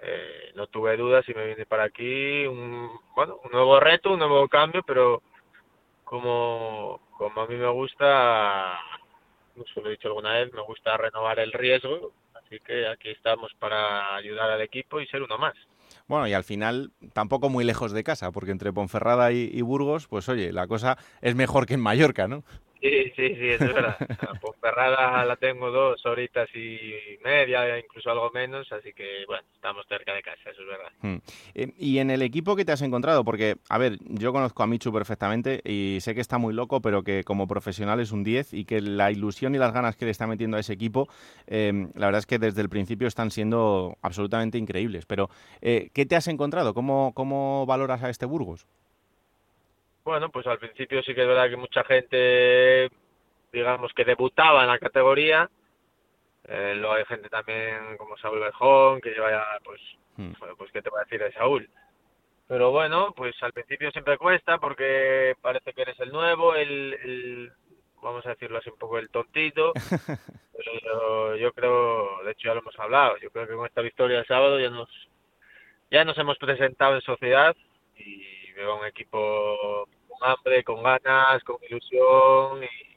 eh, 0.00 0.52
no 0.54 0.66
tuve 0.66 0.96
dudas 0.96 1.26
y 1.28 1.34
me 1.34 1.46
vine 1.46 1.64
para 1.66 1.84
aquí 1.84 2.46
un 2.46 2.90
bueno 3.14 3.40
un 3.44 3.52
nuevo 3.52 3.80
reto 3.80 4.12
un 4.12 4.18
nuevo 4.18 4.48
cambio 4.48 4.82
pero 4.82 5.22
como, 6.12 7.00
como 7.16 7.40
a 7.40 7.46
mí 7.46 7.54
me 7.54 7.70
gusta, 7.70 8.78
no 9.56 9.64
se 9.64 9.80
lo 9.80 9.88
he 9.88 9.92
dicho 9.92 10.08
alguna 10.08 10.34
vez, 10.34 10.52
me 10.52 10.60
gusta 10.60 10.94
renovar 10.98 11.38
el 11.38 11.52
riesgo, 11.52 12.12
así 12.34 12.60
que 12.60 12.86
aquí 12.86 13.08
estamos 13.08 13.50
para 13.54 14.14
ayudar 14.14 14.50
al 14.50 14.60
equipo 14.60 15.00
y 15.00 15.06
ser 15.06 15.22
uno 15.22 15.38
más. 15.38 15.54
Bueno, 16.08 16.26
y 16.26 16.32
al 16.32 16.44
final 16.44 16.92
tampoco 17.12 17.48
muy 17.48 17.64
lejos 17.64 17.92
de 17.92 18.04
casa, 18.04 18.30
porque 18.32 18.50
entre 18.50 18.72
Ponferrada 18.72 19.32
y, 19.32 19.60
Burgos, 19.62 20.06
pues 20.08 20.28
oye, 20.28 20.52
la 20.52 20.66
cosa 20.66 20.98
es 21.20 21.34
mejor 21.34 21.66
que 21.66 21.74
en 21.74 21.80
Mallorca, 21.80 22.28
¿no? 22.28 22.44
Sí, 22.82 23.12
sí, 23.14 23.36
sí, 23.36 23.48
es 23.48 23.60
verdad. 23.60 23.96
Ponferrada 24.40 25.24
la 25.24 25.36
tengo 25.36 25.70
dos 25.70 26.04
horitas 26.04 26.48
y 26.52 27.16
media, 27.22 27.78
incluso 27.78 28.10
algo 28.10 28.28
menos, 28.30 28.70
así 28.72 28.92
que 28.92 29.24
bueno, 29.28 29.44
estamos 29.54 29.86
cerca 29.88 30.12
de 30.12 30.20
casa, 30.20 30.50
eso 30.50 30.62
es 30.62 30.66
verdad. 30.66 30.92
Hmm. 31.00 31.16
Eh, 31.54 31.72
y 31.78 31.98
en 31.98 32.10
el 32.10 32.22
equipo 32.22 32.56
que 32.56 32.64
te 32.64 32.72
has 32.72 32.82
encontrado, 32.82 33.24
porque, 33.24 33.54
a 33.68 33.78
ver, 33.78 33.98
yo 34.00 34.32
conozco 34.32 34.64
a 34.64 34.66
Michu 34.66 34.92
perfectamente 34.92 35.60
y 35.64 35.98
sé 36.00 36.16
que 36.16 36.20
está 36.20 36.38
muy 36.38 36.52
loco, 36.54 36.82
pero 36.82 37.04
que 37.04 37.22
como 37.22 37.46
profesional 37.46 38.00
es 38.00 38.10
un 38.10 38.24
10 38.24 38.52
y 38.52 38.64
que 38.64 38.80
la 38.80 39.12
ilusión 39.12 39.54
y 39.54 39.58
las 39.58 39.72
ganas 39.72 39.94
que 39.94 40.06
le 40.06 40.10
está 40.10 40.26
metiendo 40.26 40.56
a 40.56 40.60
ese 40.60 40.72
equipo, 40.72 41.08
eh, 41.46 41.86
la 41.94 42.06
verdad 42.06 42.18
es 42.18 42.26
que 42.26 42.40
desde 42.40 42.62
el 42.62 42.68
principio 42.68 43.06
están 43.06 43.30
siendo 43.30 43.96
absolutamente 44.02 44.58
increíbles. 44.58 45.06
Pero, 45.06 45.30
eh, 45.60 45.90
¿qué 45.94 46.04
te 46.04 46.16
has 46.16 46.26
encontrado? 46.26 46.74
¿Cómo, 46.74 47.12
¿Cómo 47.14 47.64
valoras 47.64 48.02
a 48.02 48.10
este 48.10 48.26
Burgos? 48.26 48.66
Bueno, 50.04 50.30
pues 50.30 50.46
al 50.46 50.58
principio 50.58 51.02
sí 51.02 51.14
que 51.14 51.22
es 51.22 51.28
verdad 51.28 51.48
que 51.48 51.56
mucha 51.56 51.84
gente, 51.84 52.90
digamos, 53.52 53.92
que 53.94 54.04
debutaba 54.04 54.62
en 54.62 54.68
la 54.68 54.78
categoría. 54.78 55.48
Eh, 56.44 56.74
luego 56.76 56.94
hay 56.94 57.04
gente 57.04 57.28
también 57.28 57.96
como 57.98 58.16
Saúl 58.16 58.40
Berjón, 58.40 59.00
que 59.00 59.10
lleva 59.10 59.30
ya, 59.30 59.44
pues, 59.64 59.80
hmm. 60.16 60.32
pues, 60.56 60.72
¿qué 60.72 60.82
te 60.82 60.90
voy 60.90 61.00
a 61.00 61.04
decir 61.04 61.20
de 61.20 61.32
Saúl? 61.32 61.70
Pero 62.48 62.70
bueno, 62.70 63.14
pues 63.16 63.34
al 63.42 63.52
principio 63.52 63.90
siempre 63.92 64.18
cuesta 64.18 64.58
porque 64.58 65.36
parece 65.40 65.72
que 65.72 65.82
eres 65.82 65.98
el 66.00 66.10
nuevo, 66.10 66.54
el, 66.54 66.98
el 67.02 67.52
vamos 68.02 68.26
a 68.26 68.30
decirlo 68.30 68.58
así 68.58 68.68
un 68.68 68.78
poco 68.78 68.98
el 68.98 69.08
tontito. 69.08 69.72
Pero 70.56 71.36
yo, 71.36 71.52
creo, 71.52 72.22
de 72.24 72.32
hecho 72.32 72.48
ya 72.48 72.54
lo 72.54 72.60
hemos 72.60 72.78
hablado, 72.78 73.16
yo 73.18 73.30
creo 73.30 73.46
que 73.46 73.54
con 73.54 73.66
esta 73.66 73.80
victoria 73.80 74.18
del 74.18 74.26
sábado 74.26 74.60
ya 74.60 74.68
nos, 74.68 74.88
ya 75.90 76.04
nos 76.04 76.18
hemos 76.18 76.36
presentado 76.38 76.94
en 76.94 77.00
sociedad 77.00 77.56
y 77.96 78.41
veo 78.52 78.78
un 78.78 78.86
equipo 78.86 79.88
con 80.08 80.28
hambre, 80.28 80.64
con 80.64 80.82
ganas, 80.82 81.42
con 81.44 81.56
ilusión 81.68 82.62
y, 82.62 82.92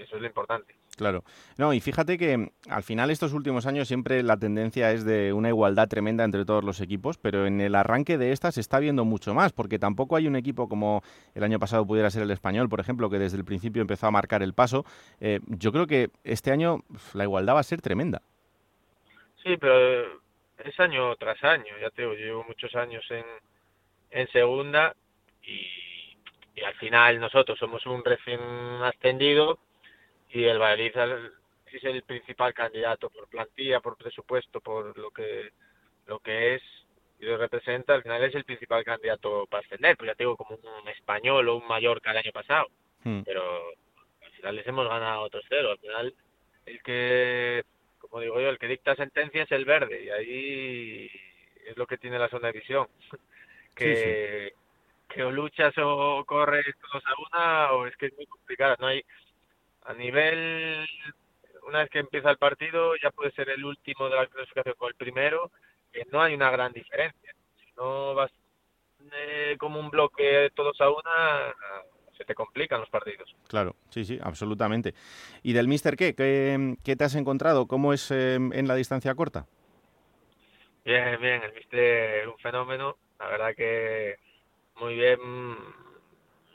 eso 0.00 0.14
es 0.16 0.22
lo 0.22 0.26
importante. 0.28 0.76
Claro. 0.96 1.22
No, 1.56 1.72
y 1.72 1.80
fíjate 1.80 2.18
que 2.18 2.50
al 2.68 2.82
final 2.82 3.10
estos 3.10 3.32
últimos 3.32 3.66
años 3.66 3.86
siempre 3.86 4.22
la 4.24 4.36
tendencia 4.36 4.90
es 4.90 5.04
de 5.04 5.32
una 5.32 5.48
igualdad 5.48 5.88
tremenda 5.88 6.24
entre 6.24 6.44
todos 6.44 6.64
los 6.64 6.80
equipos, 6.80 7.18
pero 7.18 7.46
en 7.46 7.60
el 7.60 7.76
arranque 7.76 8.18
de 8.18 8.32
estas 8.32 8.56
se 8.56 8.60
está 8.60 8.80
viendo 8.80 9.04
mucho 9.04 9.32
más, 9.32 9.52
porque 9.52 9.78
tampoco 9.78 10.16
hay 10.16 10.26
un 10.26 10.34
equipo 10.34 10.68
como 10.68 11.02
el 11.34 11.44
año 11.44 11.60
pasado 11.60 11.86
pudiera 11.86 12.10
ser 12.10 12.22
el 12.22 12.32
español, 12.32 12.68
por 12.68 12.80
ejemplo, 12.80 13.08
que 13.10 13.18
desde 13.20 13.36
el 13.36 13.44
principio 13.44 13.80
empezó 13.80 14.08
a 14.08 14.10
marcar 14.10 14.42
el 14.42 14.54
paso. 14.54 14.84
Eh, 15.20 15.38
yo 15.46 15.70
creo 15.70 15.86
que 15.86 16.10
este 16.24 16.50
año 16.50 16.80
la 17.14 17.24
igualdad 17.24 17.54
va 17.54 17.60
a 17.60 17.64
ser 17.64 17.80
tremenda. 17.80 18.20
Sí, 19.44 19.56
pero 19.56 20.20
es 20.64 20.80
año 20.80 21.14
tras 21.16 21.42
año, 21.44 21.72
ya 21.80 21.90
te 21.90 22.02
digo, 22.02 22.14
llevo 22.14 22.44
muchos 22.44 22.74
años 22.74 23.04
en, 23.10 23.24
en 24.10 24.28
segunda 24.28 24.94
y, 25.42 26.14
al 26.64 26.74
final 26.74 27.20
nosotros 27.20 27.56
somos 27.58 27.86
un 27.86 28.04
recién 28.04 28.40
ascendido 28.82 29.60
y 30.28 30.44
el 30.44 30.58
Valladolid 30.58 31.30
es 31.72 31.84
el 31.84 32.02
principal 32.02 32.52
candidato 32.52 33.10
por 33.10 33.28
plantilla, 33.28 33.80
por 33.80 33.96
presupuesto, 33.96 34.60
por 34.60 34.98
lo 34.98 35.10
que 35.10 35.52
lo 36.06 36.18
que 36.18 36.56
es 36.56 36.62
y 37.20 37.26
lo 37.26 37.36
representa, 37.36 37.94
al 37.94 38.02
final 38.02 38.22
es 38.24 38.34
el 38.34 38.44
principal 38.44 38.84
candidato 38.84 39.46
para 39.46 39.64
ascender, 39.64 39.96
pues 39.96 40.08
ya 40.08 40.14
tengo 40.14 40.36
como 40.36 40.56
un 40.56 40.88
español 40.88 41.48
o 41.48 41.56
un 41.56 41.66
Mallorca 41.66 42.10
el 42.12 42.18
año 42.18 42.32
pasado, 42.32 42.66
hmm. 43.04 43.22
pero 43.22 43.42
al 44.24 44.32
final 44.32 44.56
les 44.56 44.66
hemos 44.66 44.88
ganado 44.88 45.22
otros 45.22 45.44
cero, 45.48 45.72
al 45.72 45.78
final 45.78 46.14
el 46.66 46.82
que, 46.82 47.64
como 47.98 48.20
digo 48.20 48.40
yo, 48.40 48.48
el 48.48 48.58
que 48.58 48.68
dicta 48.68 48.94
sentencia 48.94 49.42
es 49.42 49.52
el 49.52 49.64
verde 49.64 50.04
y 50.04 50.10
ahí 50.10 51.10
es 51.66 51.76
lo 51.76 51.86
que 51.86 51.98
tiene 51.98 52.18
la 52.18 52.28
zona 52.28 52.48
de 52.48 52.58
visión, 52.58 52.86
que, 53.78 54.52
que 55.08 55.22
o 55.22 55.30
luchas 55.30 55.74
o 55.78 56.24
corres 56.26 56.66
todos 56.80 57.04
a 57.06 57.14
una 57.26 57.72
o 57.72 57.86
es 57.86 57.96
que 57.96 58.06
es 58.06 58.16
muy 58.16 58.26
complicado, 58.26 58.76
no 58.80 58.88
hay 58.88 59.02
a 59.84 59.94
nivel 59.94 60.86
una 61.66 61.80
vez 61.80 61.90
que 61.90 61.98
empieza 61.98 62.30
el 62.30 62.38
partido 62.38 62.94
ya 63.02 63.10
puede 63.10 63.30
ser 63.32 63.48
el 63.50 63.64
último 63.64 64.08
de 64.08 64.16
la 64.16 64.26
clasificación 64.26 64.74
con 64.78 64.88
el 64.88 64.94
primero 64.94 65.50
que 65.92 66.04
no 66.10 66.20
hay 66.20 66.34
una 66.34 66.50
gran 66.50 66.72
diferencia. 66.72 67.34
Si 67.58 67.66
no 67.76 68.14
vas 68.14 68.30
eh, 69.12 69.56
como 69.58 69.80
un 69.80 69.90
bloque 69.90 70.50
todos 70.54 70.80
a 70.80 70.90
una, 70.90 71.54
se 72.16 72.24
te 72.24 72.34
complican 72.34 72.80
los 72.80 72.90
partidos. 72.90 73.34
Claro, 73.48 73.76
sí, 73.90 74.04
sí, 74.04 74.18
absolutamente. 74.22 74.94
¿Y 75.42 75.52
del 75.52 75.68
Mister 75.68 75.96
qué? 75.96 76.14
¿Qué, 76.14 76.96
te 76.96 77.04
has 77.04 77.14
encontrado? 77.14 77.66
¿Cómo 77.66 77.92
es 77.92 78.10
em, 78.10 78.52
en 78.52 78.68
la 78.68 78.74
distancia 78.74 79.14
corta? 79.14 79.46
Bien, 80.84 81.20
bien, 81.20 81.42
el 81.42 81.52
Mister 81.52 82.20
es 82.20 82.26
un 82.26 82.38
fenómeno. 82.38 82.96
La 83.18 83.28
verdad 83.28 83.54
que 83.54 84.16
muy 84.76 84.94
bien. 84.94 85.18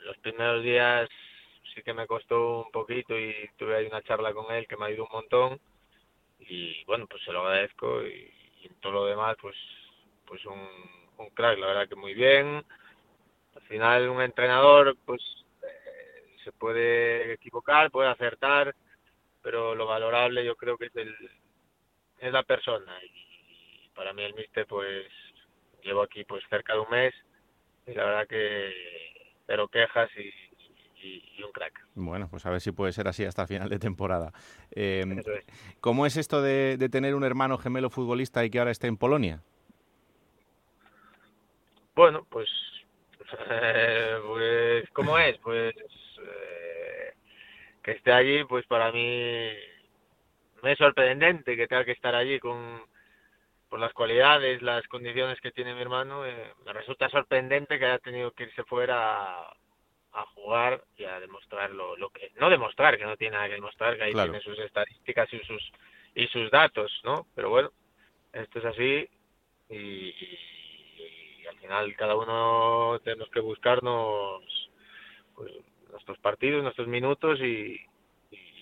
Los 0.00 0.16
primeros 0.18 0.62
días 0.62 1.08
sí 1.74 1.82
que 1.82 1.94
me 1.94 2.06
costó 2.06 2.62
un 2.64 2.70
poquito 2.70 3.18
y 3.18 3.50
tuve 3.56 3.76
ahí 3.76 3.86
una 3.86 4.02
charla 4.02 4.32
con 4.32 4.52
él 4.54 4.66
que 4.66 4.76
me 4.76 4.86
ha 4.86 4.90
ido 4.90 5.04
un 5.04 5.12
montón. 5.12 5.60
Y 6.40 6.84
bueno, 6.84 7.06
pues 7.06 7.22
se 7.24 7.32
lo 7.32 7.40
agradezco 7.40 8.02
y 8.02 8.34
y 8.64 8.68
en 8.68 8.74
todo 8.80 8.92
lo 8.92 9.06
demás, 9.06 9.36
pues, 9.40 9.56
pues 10.26 10.44
un, 10.46 10.58
crack, 11.34 11.58
la 11.58 11.66
verdad 11.66 11.88
que 11.88 11.96
muy 11.96 12.14
bien. 12.14 12.64
Al 13.54 13.62
final 13.62 14.08
un 14.08 14.22
entrenador, 14.22 14.96
pues 15.04 15.20
eh, 15.62 16.36
se 16.42 16.52
puede 16.52 17.34
equivocar, 17.34 17.90
puede 17.90 18.08
acertar, 18.08 18.74
pero 19.42 19.74
lo 19.74 19.86
valorable 19.86 20.44
yo 20.44 20.56
creo 20.56 20.76
que 20.78 20.86
es 20.86 20.96
el 20.96 21.14
es 22.18 22.32
la 22.32 22.42
persona 22.42 22.96
y, 23.04 23.90
para 23.94 24.12
mí 24.12 24.22
el 24.22 24.34
mister 24.34 24.66
pues 24.66 25.06
llevo 25.84 26.02
aquí 26.02 26.24
pues 26.24 26.42
cerca 26.48 26.74
de 26.74 26.80
un 26.80 26.90
mes 26.90 27.14
y 27.86 27.92
la 27.92 28.04
verdad 28.04 28.26
que 28.26 28.72
pero 29.46 29.68
quejas 29.68 30.10
y, 30.16 30.32
y, 31.06 31.42
un 31.42 31.52
crack. 31.52 31.86
Bueno, 31.94 32.28
pues 32.30 32.46
a 32.46 32.50
ver 32.50 32.60
si 32.60 32.72
puede 32.72 32.92
ser 32.92 33.08
así 33.08 33.24
hasta 33.24 33.46
final 33.46 33.68
de 33.68 33.78
temporada. 33.78 34.32
Eh, 34.70 35.04
¿Cómo 35.80 36.06
es 36.06 36.16
esto 36.16 36.40
de, 36.40 36.78
tener 36.90 37.14
un 37.14 37.24
hermano 37.24 37.58
gemelo 37.58 37.90
futbolista 37.90 38.44
y 38.44 38.50
que 38.50 38.58
ahora 38.58 38.70
esté 38.70 38.86
en 38.86 38.96
Polonia? 38.96 39.42
Bueno, 41.94 42.26
pues, 42.30 42.48
eh, 43.50 44.16
pues 44.26 44.90
¿cómo 44.90 45.18
es? 45.18 45.36
Pues 45.38 45.74
eh, 45.76 47.12
que 47.82 47.92
esté 47.92 48.12
allí, 48.12 48.44
pues 48.44 48.66
para 48.66 48.90
mí 48.90 49.50
me 50.62 50.72
es 50.72 50.78
sorprendente 50.78 51.56
que 51.56 51.68
tenga 51.68 51.84
que 51.84 51.92
estar 51.92 52.14
allí 52.14 52.40
con 52.40 52.82
por 53.74 53.80
las 53.80 53.92
cualidades, 53.92 54.62
las 54.62 54.86
condiciones 54.86 55.40
que 55.40 55.50
tiene 55.50 55.74
mi 55.74 55.80
hermano, 55.80 56.24
eh, 56.24 56.52
me 56.64 56.72
resulta 56.72 57.08
sorprendente 57.08 57.76
que 57.76 57.86
haya 57.86 57.98
tenido 57.98 58.30
que 58.30 58.44
irse 58.44 58.62
fuera 58.62 59.48
a 60.12 60.26
jugar 60.32 60.84
y 60.96 61.02
a 61.02 61.18
demostrar 61.18 61.72
lo, 61.72 61.96
que 62.10 62.30
no 62.36 62.50
demostrar 62.50 62.96
que 62.96 63.04
no 63.04 63.16
tiene 63.16 63.34
nada 63.34 63.48
que 63.48 63.54
demostrar 63.54 63.96
que 63.96 64.04
ahí 64.04 64.12
tiene 64.12 64.40
sus 64.42 64.56
estadísticas 64.60 65.28
y 65.34 65.40
sus 65.40 65.72
y 66.14 66.28
sus 66.28 66.52
datos 66.52 67.00
no 67.02 67.26
pero 67.34 67.50
bueno 67.50 67.72
esto 68.32 68.60
es 68.60 68.64
así 68.64 69.08
y, 69.68 70.14
al 71.48 71.58
final 71.58 71.96
cada 71.96 72.14
uno 72.14 73.00
tenemos 73.02 73.28
que 73.30 73.40
buscarnos 73.40 74.70
pues, 75.34 75.52
nuestros 75.90 76.18
partidos 76.18 76.62
nuestros 76.62 76.86
minutos 76.86 77.40
y, 77.40 77.84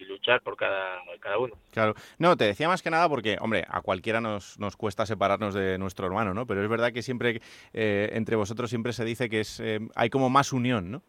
luchar 0.05 0.41
por 0.43 0.57
cada, 0.57 1.01
cada 1.21 1.39
uno. 1.39 1.55
Claro. 1.73 1.95
No, 2.19 2.37
te 2.37 2.45
decía 2.45 2.69
más 2.69 2.83
que 2.83 2.91
nada 2.91 3.09
porque, 3.09 3.37
hombre, 3.41 3.65
a 3.69 3.81
cualquiera 3.81 4.21
nos, 4.21 4.59
nos 4.59 4.77
cuesta 4.77 5.07
separarnos 5.07 5.55
de 5.55 5.79
nuestro 5.79 6.07
hermano, 6.07 6.35
¿no? 6.35 6.47
Pero 6.47 6.63
es 6.63 6.69
verdad 6.69 6.93
que 6.93 7.03
siempre, 7.03 7.41
eh, 7.73 8.11
entre 8.13 8.37
vosotros 8.37 8.71
siempre 8.71 8.93
se 8.93 9.05
dice 9.05 9.29
que 9.29 9.41
es 9.41 9.61
eh, 9.61 9.81
hay 9.95 10.11
como 10.11 10.31
más 10.31 10.53
unión, 10.53 10.91
¿no? 10.91 11.03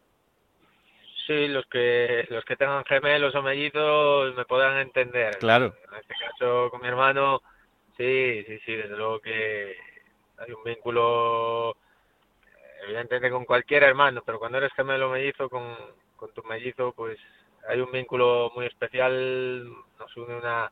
Sí, 1.26 1.48
los 1.48 1.64
que 1.66 2.26
los 2.28 2.44
que 2.44 2.56
tengan 2.56 2.84
gemelos 2.84 3.34
o 3.34 3.42
mellizos 3.42 4.34
me 4.36 4.44
podrán 4.44 4.78
entender. 4.78 5.38
Claro. 5.38 5.74
En 5.88 6.00
este 6.00 6.14
caso 6.14 6.68
con 6.70 6.82
mi 6.82 6.88
hermano, 6.88 7.40
sí, 7.96 8.44
sí, 8.46 8.58
sí, 8.66 8.72
desde 8.74 8.96
luego 8.96 9.20
que 9.20 9.74
hay 10.36 10.52
un 10.52 10.62
vínculo 10.64 11.76
evidentemente 12.84 13.30
con 13.30 13.46
cualquier 13.46 13.84
hermano, 13.84 14.22
pero 14.24 14.38
cuando 14.38 14.58
eres 14.58 14.72
gemelo 14.74 15.08
o 15.08 15.12
mellizo 15.12 15.48
con, 15.48 15.74
con 16.16 16.32
tu 16.32 16.42
mellizo, 16.42 16.92
pues 16.92 17.18
hay 17.68 17.80
un 17.80 17.90
vínculo 17.92 18.52
muy 18.54 18.66
especial, 18.66 19.64
nos 19.98 20.16
une 20.16 20.36
una 20.36 20.70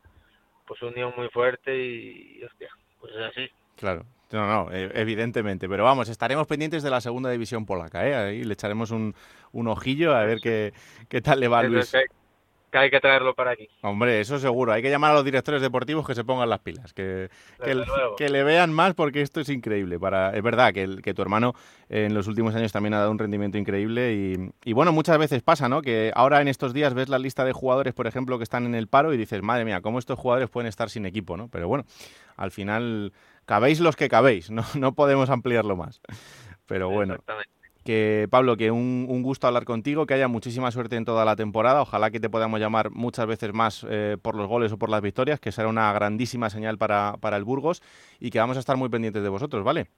pues 0.66 0.80
unión 0.82 1.12
muy 1.16 1.28
fuerte 1.28 1.76
y, 1.76 2.42
hostia, 2.44 2.68
pues 3.00 3.12
es 3.14 3.22
así. 3.22 3.50
Claro. 3.76 4.04
No, 4.30 4.46
no, 4.46 4.72
e, 4.72 4.90
evidentemente. 4.94 5.68
Pero 5.68 5.84
vamos, 5.84 6.08
estaremos 6.08 6.46
pendientes 6.46 6.82
de 6.82 6.90
la 6.90 7.00
segunda 7.00 7.30
división 7.30 7.66
polaca, 7.66 8.06
¿eh? 8.06 8.14
Ahí 8.14 8.44
le 8.44 8.54
echaremos 8.54 8.90
un, 8.90 9.14
un 9.52 9.68
ojillo 9.68 10.14
a 10.14 10.24
ver 10.24 10.38
qué, 10.40 10.72
qué 11.08 11.20
tal 11.20 11.40
le 11.40 11.48
va 11.48 11.60
a 11.60 11.62
Luis. 11.64 11.92
Que 12.72 12.78
hay 12.78 12.90
que 12.90 13.00
traerlo 13.00 13.34
para 13.34 13.50
aquí. 13.50 13.68
Hombre, 13.82 14.18
eso 14.18 14.38
seguro. 14.38 14.72
Hay 14.72 14.80
que 14.80 14.88
llamar 14.88 15.10
a 15.10 15.14
los 15.14 15.26
directores 15.26 15.60
deportivos 15.60 16.06
que 16.06 16.14
se 16.14 16.24
pongan 16.24 16.48
las 16.48 16.60
pilas, 16.60 16.94
que, 16.94 17.28
que, 18.16 18.28
le 18.30 18.44
vean 18.44 18.72
más 18.72 18.94
porque 18.94 19.20
esto 19.20 19.40
es 19.40 19.50
increíble. 19.50 20.00
Para, 20.00 20.34
es 20.34 20.42
verdad 20.42 20.72
que, 20.72 20.96
que 21.02 21.12
tu 21.12 21.20
hermano 21.20 21.54
en 21.90 22.14
los 22.14 22.28
últimos 22.28 22.54
años 22.54 22.72
también 22.72 22.94
ha 22.94 22.98
dado 23.00 23.10
un 23.10 23.18
rendimiento 23.18 23.58
increíble 23.58 24.14
y, 24.14 24.52
y, 24.64 24.72
bueno, 24.72 24.90
muchas 24.90 25.18
veces 25.18 25.42
pasa, 25.42 25.68
¿no? 25.68 25.82
Que 25.82 26.12
ahora 26.14 26.40
en 26.40 26.48
estos 26.48 26.72
días 26.72 26.94
ves 26.94 27.10
la 27.10 27.18
lista 27.18 27.44
de 27.44 27.52
jugadores, 27.52 27.92
por 27.92 28.06
ejemplo, 28.06 28.38
que 28.38 28.44
están 28.44 28.64
en 28.64 28.74
el 28.74 28.88
paro 28.88 29.12
y 29.12 29.18
dices, 29.18 29.42
madre 29.42 29.66
mía, 29.66 29.82
¿cómo 29.82 29.98
estos 29.98 30.18
jugadores 30.18 30.48
pueden 30.48 30.66
estar 30.66 30.88
sin 30.88 31.04
equipo, 31.04 31.36
¿no? 31.36 31.48
Pero 31.48 31.68
bueno, 31.68 31.84
al 32.36 32.52
final 32.52 33.12
cabéis 33.44 33.80
los 33.80 33.96
que 33.96 34.08
cabéis, 34.08 34.50
no, 34.50 34.64
no 34.78 34.94
podemos 34.94 35.28
ampliarlo 35.28 35.76
más. 35.76 36.00
Pero 36.66 36.88
bueno. 36.88 37.18
Que 37.84 38.28
Pablo, 38.30 38.56
que 38.56 38.70
un, 38.70 39.22
gusto 39.22 39.46
hablar 39.46 39.64
contigo, 39.64 40.06
que 40.06 40.14
haya 40.14 40.28
muchísima 40.28 40.70
suerte 40.70 40.96
en 40.96 41.04
toda 41.04 41.24
la 41.24 41.36
temporada. 41.36 41.82
Ojalá 41.82 42.10
que 42.10 42.20
te 42.20 42.30
podamos 42.30 42.60
llamar 42.60 42.90
muchas 42.90 43.26
veces 43.26 43.52
más 43.52 43.86
eh, 43.88 44.16
por 44.20 44.36
los 44.36 44.48
goles 44.48 44.72
o 44.72 44.78
por 44.78 44.88
las 44.88 45.02
victorias, 45.02 45.40
que 45.40 45.52
será 45.52 45.68
una 45.68 45.92
grandísima 45.92 46.50
señal 46.50 46.78
para, 46.78 47.16
para 47.20 47.36
el 47.36 47.44
Burgos 47.44 47.82
y 48.20 48.30
que 48.30 48.38
vamos 48.38 48.56
a 48.56 48.60
estar 48.60 48.76
muy 48.76 48.88
pendientes 48.88 49.22
de 49.22 49.28
vosotros, 49.28 49.64
¿vale? 49.64 49.88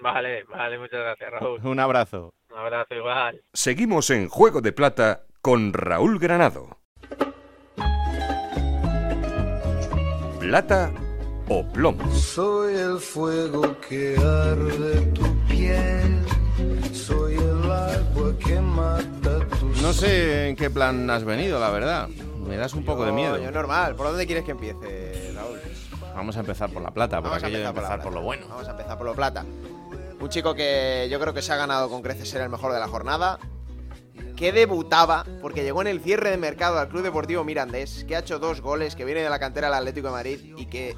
Vale, 0.00 0.44
vale, 0.44 0.78
muchas 0.78 1.00
gracias, 1.00 1.30
Raúl. 1.30 1.60
Un 1.64 1.80
abrazo. 1.80 2.34
Un 2.50 2.58
abrazo 2.58 2.94
igual. 2.94 3.42
Seguimos 3.52 4.10
en 4.10 4.28
Juego 4.28 4.60
de 4.60 4.72
Plata 4.72 5.26
con 5.40 5.72
Raúl 5.72 6.18
Granado. 6.18 6.78
Plata 10.40 10.92
o 11.48 11.66
plomo. 11.72 12.08
Soy 12.12 12.74
el 12.74 12.98
fuego 12.98 13.76
que 13.80 14.16
arde 14.16 15.00
tu 15.12 15.36
piel. 15.48 16.24
Soy 16.92 17.25
No 19.82 19.92
sé 19.92 20.48
en 20.48 20.56
qué 20.56 20.68
plan 20.68 21.08
has 21.10 21.24
venido, 21.24 21.60
la 21.60 21.70
verdad. 21.70 22.08
Me 22.08 22.56
das 22.56 22.74
un 22.74 22.84
poco 22.84 23.04
de 23.04 23.12
miedo. 23.12 23.38
Yo 23.38 23.50
normal. 23.50 23.94
¿Por 23.94 24.06
dónde 24.06 24.26
quieres 24.26 24.44
que 24.44 24.52
empiece, 24.52 25.32
Raúl? 25.34 25.60
Vamos 26.14 26.36
a 26.36 26.40
empezar 26.40 26.70
por 26.70 26.82
la 26.82 26.90
plata, 26.90 27.22
por 27.22 27.32
aquello 27.32 27.58
de 27.58 27.64
empezar 27.64 28.02
por, 28.02 28.12
lo 28.12 28.22
bueno. 28.22 28.46
Vamos 28.48 28.66
a 28.66 28.72
empezar 28.72 28.96
por 28.96 29.06
lo 29.06 29.14
plata. 29.14 29.44
Un 30.18 30.28
chico 30.28 30.54
que 30.54 31.08
yo 31.10 31.20
creo 31.20 31.34
que 31.34 31.42
se 31.42 31.52
ha 31.52 31.56
ganado 31.56 31.88
con 31.88 32.02
creces 32.02 32.28
ser 32.28 32.40
el 32.40 32.48
mejor 32.48 32.72
de 32.72 32.80
la 32.80 32.88
jornada. 32.88 33.38
Que 34.34 34.52
debutaba, 34.52 35.24
porque 35.40 35.62
llegó 35.62 35.82
en 35.82 35.88
el 35.88 36.00
cierre 36.00 36.30
de 36.30 36.36
mercado 36.36 36.78
al 36.78 36.88
Club 36.88 37.02
Deportivo 37.02 37.44
Mirandés, 37.44 38.04
que 38.04 38.16
ha 38.16 38.20
hecho 38.20 38.38
dos 38.38 38.60
goles, 38.60 38.96
que 38.96 39.04
viene 39.04 39.22
de 39.22 39.30
la 39.30 39.38
cantera 39.38 39.68
del 39.68 39.76
Atlético 39.76 40.08
de 40.08 40.12
Madrid 40.12 40.54
y 40.56 40.66
que 40.66 40.94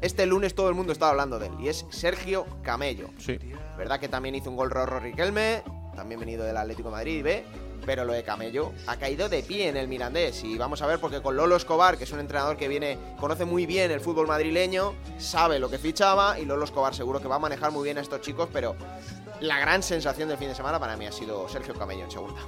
este 0.00 0.26
lunes 0.26 0.54
todo 0.54 0.68
el 0.68 0.74
mundo 0.74 0.92
estaba 0.92 1.10
hablando 1.10 1.38
de 1.38 1.46
él 1.46 1.52
y 1.60 1.68
es 1.68 1.86
Sergio 1.90 2.44
Camello. 2.62 3.08
Sí. 3.18 3.38
Verdad 3.78 4.00
que 4.00 4.08
también 4.08 4.34
hizo 4.34 4.50
un 4.50 4.56
gol 4.56 4.70
Rorro 4.70 5.00
Riquelme, 5.00 5.62
también 5.96 6.20
venido 6.20 6.44
del 6.44 6.56
Atlético 6.56 6.90
de 6.90 6.94
Madrid, 6.94 7.24
¿ve? 7.24 7.44
Pero 7.84 8.04
lo 8.04 8.12
de 8.12 8.22
Camello 8.22 8.72
ha 8.86 8.96
caído 8.96 9.28
de 9.28 9.42
pie 9.42 9.68
en 9.68 9.76
el 9.76 9.88
Mirandés 9.88 10.44
y 10.44 10.58
vamos 10.58 10.82
a 10.82 10.86
ver 10.86 10.98
porque 10.98 11.22
con 11.22 11.36
Lolo 11.36 11.56
Escobar, 11.56 11.98
que 11.98 12.04
es 12.04 12.12
un 12.12 12.20
entrenador 12.20 12.56
que 12.56 12.68
viene, 12.68 12.98
conoce 13.18 13.44
muy 13.44 13.66
bien 13.66 13.90
el 13.90 14.00
fútbol 14.00 14.26
madrileño, 14.26 14.94
sabe 15.18 15.58
lo 15.58 15.70
que 15.70 15.78
fichaba 15.78 16.38
y 16.38 16.44
Lolo 16.44 16.64
Escobar 16.64 16.94
seguro 16.94 17.20
que 17.20 17.28
va 17.28 17.36
a 17.36 17.40
manejar 17.40 17.70
muy 17.70 17.84
bien 17.84 17.98
a 17.98 18.00
estos 18.00 18.20
chicos, 18.20 18.48
pero 18.52 18.76
la 19.40 19.58
gran 19.58 19.82
sensación 19.82 20.28
del 20.28 20.38
fin 20.38 20.48
de 20.48 20.54
semana 20.54 20.78
para 20.78 20.96
mí 20.96 21.06
ha 21.06 21.12
sido 21.12 21.48
Sergio 21.48 21.74
Camello 21.74 22.04
en 22.04 22.10
segunda. 22.10 22.40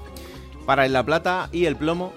Para 0.66 0.84
el 0.86 0.92
La 0.92 1.02
Plata 1.02 1.48
y 1.52 1.64
el 1.64 1.76
plomo, 1.76 2.12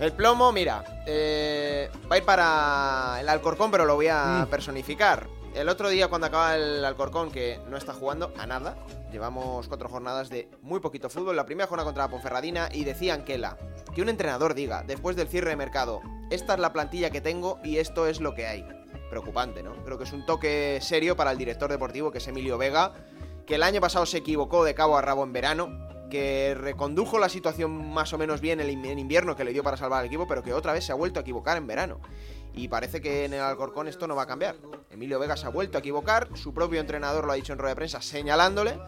el 0.00 0.12
plomo, 0.12 0.50
mira, 0.50 1.02
eh, 1.06 1.90
va 2.10 2.14
a 2.14 2.18
ir 2.18 2.24
para 2.24 3.18
el 3.20 3.28
Alcorcón, 3.28 3.70
pero 3.70 3.84
lo 3.84 3.96
voy 3.96 4.08
a 4.08 4.44
mm. 4.46 4.50
personificar. 4.50 5.26
El 5.54 5.68
otro 5.68 5.88
día 5.88 6.08
cuando 6.08 6.28
acaba 6.28 6.54
el 6.56 6.84
Alcorcón, 6.84 7.30
que 7.30 7.60
no 7.68 7.76
está 7.76 7.92
jugando 7.92 8.32
a 8.38 8.46
nada, 8.46 8.76
llevamos 9.10 9.68
cuatro 9.68 9.88
jornadas 9.88 10.30
de 10.30 10.48
muy 10.62 10.80
poquito 10.80 11.10
fútbol, 11.10 11.36
la 11.36 11.46
primera 11.46 11.66
jornada 11.66 11.86
contra 11.86 12.04
la 12.04 12.10
Ponferradina 12.10 12.68
y 12.72 12.84
decía 12.84 13.14
Anquela, 13.14 13.58
que 13.94 14.02
un 14.02 14.08
entrenador 14.08 14.54
diga, 14.54 14.84
después 14.86 15.16
del 15.16 15.28
cierre 15.28 15.50
de 15.50 15.56
mercado, 15.56 16.00
esta 16.30 16.54
es 16.54 16.60
la 16.60 16.72
plantilla 16.72 17.10
que 17.10 17.20
tengo 17.20 17.58
y 17.64 17.78
esto 17.78 18.06
es 18.06 18.20
lo 18.20 18.34
que 18.34 18.46
hay. 18.46 18.66
Preocupante, 19.10 19.62
¿no? 19.62 19.72
Creo 19.84 19.98
que 19.98 20.04
es 20.04 20.12
un 20.12 20.24
toque 20.24 20.78
serio 20.80 21.16
para 21.16 21.32
el 21.32 21.38
director 21.38 21.68
deportivo, 21.68 22.12
que 22.12 22.18
es 22.18 22.28
Emilio 22.28 22.56
Vega, 22.56 22.92
que 23.44 23.56
el 23.56 23.64
año 23.64 23.80
pasado 23.80 24.06
se 24.06 24.18
equivocó 24.18 24.62
de 24.64 24.74
cabo 24.74 24.96
a 24.96 25.02
rabo 25.02 25.24
en 25.24 25.32
verano, 25.32 25.88
que 26.10 26.54
recondujo 26.54 27.18
la 27.18 27.28
situación 27.28 27.92
más 27.92 28.12
o 28.12 28.18
menos 28.18 28.40
bien 28.40 28.60
en 28.60 28.98
invierno 28.98 29.34
que 29.34 29.44
le 29.44 29.52
dio 29.52 29.62
para 29.62 29.76
salvar 29.76 30.00
al 30.00 30.06
equipo, 30.06 30.26
pero 30.26 30.42
que 30.42 30.52
otra 30.52 30.72
vez 30.72 30.84
se 30.84 30.92
ha 30.92 30.96
vuelto 30.96 31.18
a 31.20 31.22
equivocar 31.22 31.56
en 31.56 31.66
verano. 31.66 32.00
Y 32.54 32.68
parece 32.68 33.00
que 33.00 33.24
en 33.24 33.34
el 33.34 33.40
Alcorcón 33.40 33.88
esto 33.88 34.06
no 34.06 34.16
va 34.16 34.22
a 34.22 34.26
cambiar. 34.26 34.56
Emilio 34.90 35.18
Vega 35.18 35.36
se 35.36 35.46
ha 35.46 35.50
vuelto 35.50 35.78
a 35.78 35.80
equivocar, 35.80 36.28
su 36.34 36.52
propio 36.52 36.80
entrenador 36.80 37.24
lo 37.26 37.32
ha 37.32 37.36
dicho 37.36 37.52
en 37.52 37.58
rueda 37.58 37.70
de 37.70 37.76
prensa 37.76 38.02
señalándole 38.02 38.78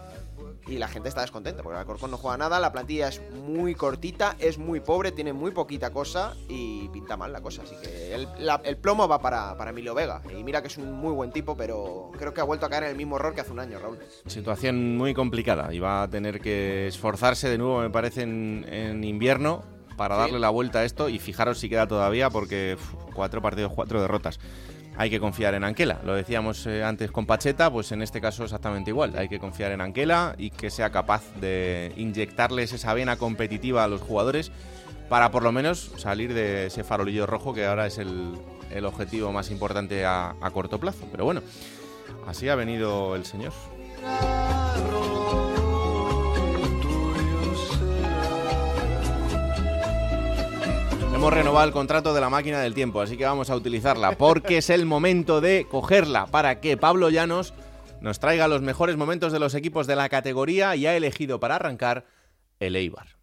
y 0.66 0.78
la 0.78 0.88
gente 0.88 1.08
está 1.08 1.22
descontenta 1.22 1.62
porque 1.62 1.74
el 1.74 1.80
Alcorcón 1.80 2.10
no 2.10 2.16
juega 2.16 2.36
nada, 2.36 2.60
la 2.60 2.72
plantilla 2.72 3.08
es 3.08 3.20
muy 3.32 3.74
cortita, 3.74 4.36
es 4.38 4.58
muy 4.58 4.80
pobre, 4.80 5.10
tiene 5.10 5.32
muy 5.32 5.50
poquita 5.50 5.90
cosa 5.90 6.34
y 6.48 6.88
pinta 6.88 7.16
mal 7.16 7.32
la 7.32 7.40
cosa. 7.40 7.62
Así 7.62 7.74
que 7.82 8.14
el, 8.14 8.76
plomo 8.76 9.08
va 9.08 9.20
para, 9.20 9.56
para, 9.56 9.70
Emilio 9.70 9.94
Vega. 9.94 10.22
Y 10.36 10.44
mira 10.44 10.62
que 10.62 10.68
es 10.68 10.78
un 10.78 10.92
muy 10.92 11.12
buen 11.12 11.32
tipo, 11.32 11.56
pero 11.56 12.10
creo 12.16 12.32
que 12.32 12.40
ha 12.40 12.44
vuelto 12.44 12.66
a 12.66 12.70
caer 12.70 12.84
en 12.84 12.90
el 12.90 12.96
mismo 12.96 13.16
error 13.16 13.34
que 13.34 13.40
hace 13.40 13.52
un 13.52 13.58
año, 13.58 13.78
Raúl. 13.78 13.98
Situación 14.26 14.96
muy 14.96 15.14
complicada 15.14 15.72
y 15.74 15.80
va 15.80 16.04
a 16.04 16.08
tener 16.08 16.40
que 16.40 16.86
esforzarse 16.86 17.48
de 17.48 17.58
nuevo, 17.58 17.80
me 17.80 17.90
parece, 17.90 18.22
en, 18.22 19.02
invierno 19.02 19.64
para 19.96 20.16
darle 20.16 20.38
la 20.38 20.50
vuelta 20.50 20.80
a 20.80 20.84
esto 20.84 21.08
y 21.08 21.18
fijaros 21.18 21.58
si 21.58 21.68
queda 21.68 21.86
todavía 21.86 22.30
porque 22.30 22.76
cuatro 23.14 23.42
partidos, 23.42 23.72
cuatro 23.74 24.00
derrotas 24.00 24.38
hay 24.96 25.10
que 25.10 25.20
confiar 25.20 25.54
en 25.54 25.64
Anquela. 25.64 26.00
Lo 26.04 26.14
decíamos 26.14 26.66
eh, 26.66 26.84
antes 26.84 27.10
con 27.10 27.26
Pacheta, 27.26 27.70
pues 27.70 27.92
en 27.92 28.02
este 28.02 28.20
caso 28.20 28.44
exactamente 28.44 28.90
igual. 28.90 29.14
Hay 29.16 29.28
que 29.28 29.38
confiar 29.38 29.72
en 29.72 29.80
Anquela 29.80 30.34
y 30.38 30.50
que 30.50 30.70
sea 30.70 30.90
capaz 30.90 31.22
de 31.40 31.92
inyectarles 31.96 32.72
esa 32.72 32.92
vena 32.94 33.16
competitiva 33.16 33.84
a 33.84 33.88
los 33.88 34.00
jugadores 34.00 34.52
para 35.08 35.30
por 35.30 35.42
lo 35.42 35.52
menos 35.52 35.92
salir 35.96 36.32
de 36.34 36.66
ese 36.66 36.84
farolillo 36.84 37.26
rojo 37.26 37.52
que 37.54 37.66
ahora 37.66 37.86
es 37.86 37.98
el, 37.98 38.34
objetivo 38.84 39.32
más 39.32 39.50
importante 39.50 40.04
a 40.04 40.34
corto 40.52 40.78
plazo. 40.78 41.06
Pero 41.10 41.24
bueno, 41.24 41.42
así 42.26 42.48
ha 42.48 42.54
venido 42.54 43.16
el 43.16 43.24
señor. 43.26 43.52
Hemos 51.22 51.34
renovado 51.34 51.68
el 51.68 51.72
contrato 51.72 52.14
de 52.14 52.20
la 52.20 52.30
máquina 52.30 52.58
del 52.58 52.74
tiempo, 52.74 53.00
así 53.00 53.16
que 53.16 53.24
vamos 53.24 53.48
a 53.48 53.54
utilizarla 53.54 54.18
porque 54.18 54.58
es 54.58 54.70
el 54.70 54.86
momento 54.86 55.40
de 55.40 55.68
cogerla 55.70 56.26
para 56.26 56.60
que 56.60 56.76
Pablo 56.76 57.10
Llanos 57.10 57.54
nos 58.00 58.18
traiga 58.18 58.48
los 58.48 58.60
mejores 58.60 58.96
momentos 58.96 59.32
de 59.32 59.38
los 59.38 59.54
equipos 59.54 59.86
de 59.86 59.94
la 59.94 60.08
categoría 60.08 60.74
y 60.74 60.86
ha 60.86 60.96
elegido 60.96 61.38
para 61.38 61.54
arrancar 61.54 62.06
el 62.58 62.74
Eibar. 62.74 63.21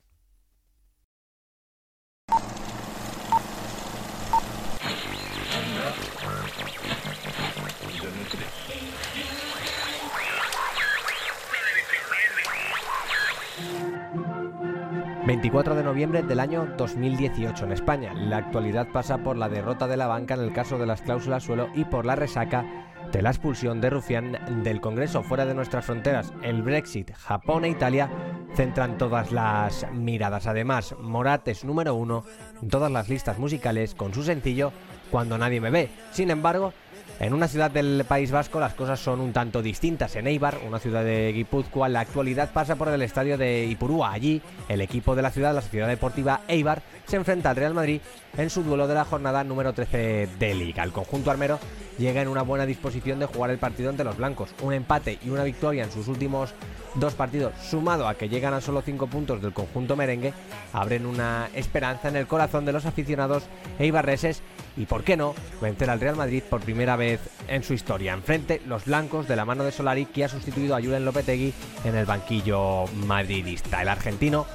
24 15.29 15.75
de 15.75 15.83
noviembre 15.83 16.23
del 16.23 16.39
año 16.39 16.73
2018 16.75 17.65
en 17.65 17.71
España. 17.71 18.15
La 18.15 18.37
actualidad 18.37 18.87
pasa 18.91 19.19
por 19.19 19.37
la 19.37 19.47
derrota 19.47 19.85
de 19.85 19.95
la 19.95 20.07
banca 20.07 20.33
en 20.33 20.39
el 20.39 20.51
caso 20.51 20.79
de 20.79 20.87
las 20.87 21.03
cláusulas 21.03 21.43
suelo 21.43 21.69
y 21.75 21.85
por 21.85 22.03
la 22.03 22.15
resaca 22.15 22.65
de 23.11 23.21
la 23.21 23.29
expulsión 23.29 23.79
de 23.79 23.91
Rufián 23.91 24.63
del 24.63 24.81
Congreso 24.81 25.21
fuera 25.21 25.45
de 25.45 25.53
nuestras 25.53 25.85
fronteras. 25.85 26.33
El 26.41 26.63
Brexit, 26.63 27.13
Japón 27.13 27.63
e 27.63 27.69
Italia 27.69 28.09
centran 28.55 28.97
todas 28.97 29.31
las 29.31 29.85
miradas. 29.93 30.47
Además, 30.47 30.95
Morat 30.99 31.47
es 31.47 31.63
número 31.63 31.93
uno 31.93 32.23
en 32.59 32.69
todas 32.69 32.91
las 32.91 33.07
listas 33.07 33.37
musicales 33.37 33.93
con 33.93 34.15
su 34.15 34.23
sencillo 34.23 34.71
Cuando 35.11 35.37
nadie 35.37 35.61
me 35.61 35.69
ve. 35.69 35.91
Sin 36.09 36.31
embargo, 36.31 36.73
en 37.19 37.33
una 37.33 37.49
ciudad 37.49 37.69
del 37.69 38.05
País 38.07 38.31
Vasco 38.31 38.61
las 38.61 38.73
cosas 38.73 38.99
son 38.99 39.19
un 39.19 39.33
tanto 39.33 39.61
distintas. 39.61 40.15
En 40.15 40.25
Eibar, 40.25 40.59
una 40.65 40.79
ciudad 40.79 41.03
de 41.03 41.33
Guipúzcoa, 41.33 41.89
la 41.89 41.99
actualidad 41.99 42.51
pasa 42.53 42.77
por 42.77 42.87
el 42.87 43.01
estadio 43.01 43.37
de 43.37 43.65
Ipurúa. 43.65 44.13
Allí, 44.13 44.41
el 44.69 44.79
equipo 44.79 45.15
de 45.15 45.21
la 45.21 45.29
ciudad, 45.29 45.53
la 45.53 45.61
Sociedad 45.61 45.89
Deportiva 45.89 46.41
Eibar, 46.47 46.81
se 47.05 47.17
enfrenta 47.17 47.49
al 47.49 47.57
Real 47.57 47.73
Madrid 47.73 47.99
en 48.37 48.49
su 48.49 48.63
duelo 48.63 48.87
de 48.87 48.93
la 48.93 49.03
jornada 49.03 49.43
número 49.43 49.73
13 49.73 50.29
de 50.39 50.55
Liga. 50.55 50.83
El 50.83 50.93
conjunto 50.93 51.29
armero 51.29 51.59
llega 51.97 52.21
en 52.21 52.29
una 52.29 52.41
buena 52.41 52.65
disposición 52.65 53.19
de 53.19 53.25
jugar 53.25 53.51
el 53.51 53.57
partido 53.57 53.89
ante 53.89 54.05
los 54.05 54.15
blancos. 54.15 54.51
Un 54.61 54.73
empate 54.73 55.19
y 55.21 55.29
una 55.29 55.43
victoria 55.43 55.83
en 55.83 55.91
sus 55.91 56.07
últimos 56.07 56.53
dos 56.95 57.15
partidos, 57.15 57.53
sumado 57.61 58.07
a 58.07 58.15
que 58.15 58.29
llegan 58.29 58.53
a 58.53 58.61
solo 58.61 58.81
cinco 58.81 59.07
puntos 59.07 59.41
del 59.41 59.53
conjunto 59.53 59.97
merengue, 59.97 60.33
abren 60.71 61.05
una 61.05 61.49
esperanza 61.53 62.07
en 62.07 62.15
el 62.15 62.27
corazón 62.27 62.65
de 62.65 62.71
los 62.71 62.85
aficionados 62.85 63.43
eibarreses 63.77 64.41
y, 64.77 64.85
por 64.85 65.03
qué 65.03 65.17
no, 65.17 65.35
vencer 65.61 65.89
al 65.89 65.99
Real 65.99 66.15
Madrid 66.15 66.43
por 66.49 66.61
primera 66.61 66.95
vez 66.95 67.19
en 67.47 67.63
su 67.63 67.73
historia. 67.73 68.13
Enfrente, 68.13 68.61
los 68.65 68.85
blancos 68.85 69.27
de 69.27 69.35
la 69.35 69.45
mano 69.45 69.63
de 69.63 69.71
Solari, 69.71 70.05
que 70.05 70.23
ha 70.23 70.29
sustituido 70.29 70.75
a 70.75 70.81
Julen 70.81 71.05
Lopetegui 71.05 71.53
en 71.83 71.95
el 71.95 72.05
banquillo 72.05 72.85
madridista. 73.05 73.81
El 73.81 73.89
argentino 73.89 74.45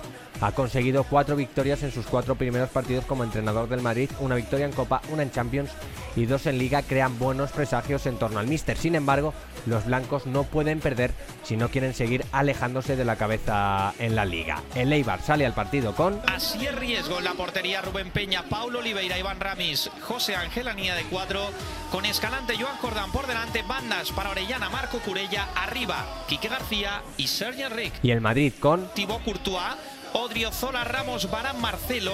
ha 0.45 0.53
conseguido 0.53 1.05
cuatro 1.05 1.37
victorias 1.37 1.83
en 1.83 1.91
sus 1.91 2.05
cuatro 2.07 2.35
primeros 2.35 2.69
partidos 2.69 3.07
como 3.07 3.25
entrenador 3.25 3.69
del 3.69 3.81
Madrid, 3.81 4.11
una 4.21 4.35
victoria 4.35 4.67
en 4.67 4.73
Copa, 4.73 5.01
una 5.11 5.23
en 5.23 5.31
Champions 5.31 5.71
y 6.17 6.27
dos 6.27 6.47
en 6.47 6.59
Liga 6.59 6.83
crean 6.83 7.19
buenos 7.19 7.51
presagios 7.51 8.05
en 8.07 8.19
torno 8.19 8.39
al 8.39 8.47
Mister. 8.47 8.77
Sin 8.77 8.95
embargo, 8.95 9.33
los 9.67 9.87
blancos 9.87 10.27
no 10.27 10.43
pueden 10.45 10.81
perder 10.81 11.13
si 11.43 11.57
no 11.57 11.71
quieren 11.71 11.95
seguir 11.95 12.27
alejándose 12.31 12.95
de 12.95 13.05
la 13.07 13.17
cabeza 13.17 13.95
en 13.99 14.15
la 14.15 14.25
Liga. 14.27 14.63
El 14.75 14.93
Eibar 14.93 15.23
sale 15.23 15.47
al 15.47 15.55
partido 15.55 15.95
con... 15.95 16.21
Así 16.27 16.67
es 16.67 16.75
riesgo 16.75 17.19
en 17.19 17.25
la 17.25 17.33
portería 17.33 17.81
Rubén 17.81 18.11
Peña, 18.11 18.45
Paulo 18.49 18.81
Oliveira, 18.81 19.19
Iván 19.19 19.41
Ramis, 19.41 19.91
José 20.03 20.37
Ángel 20.37 20.69
Anía 20.69 20.95
de 20.95 21.05
cuatro, 21.05 21.49
con 21.91 22.05
Escalante, 22.05 22.55
Joan 22.61 22.77
Cordán 22.79 23.11
por 23.13 23.27
delante, 23.27 23.63
bandas 23.63 24.13
para 24.13 24.31
Orellana, 24.31 24.69
Marco 24.69 24.99
Curella, 24.99 25.49
arriba, 25.57 26.05
Quique 26.29 26.49
García 26.49 27.03
y 27.17 27.29
Sergio 27.29 27.71
Rick. 27.71 27.95
Y 28.03 28.11
el 28.11 28.21
Madrid 28.21 28.53
con... 28.61 28.89
Thibaut 28.95 29.25
Courtois, 29.25 29.75
Odriozola, 30.17 30.85
Ramos, 30.85 31.29
Barán, 31.29 31.61
Marcelo, 31.61 32.13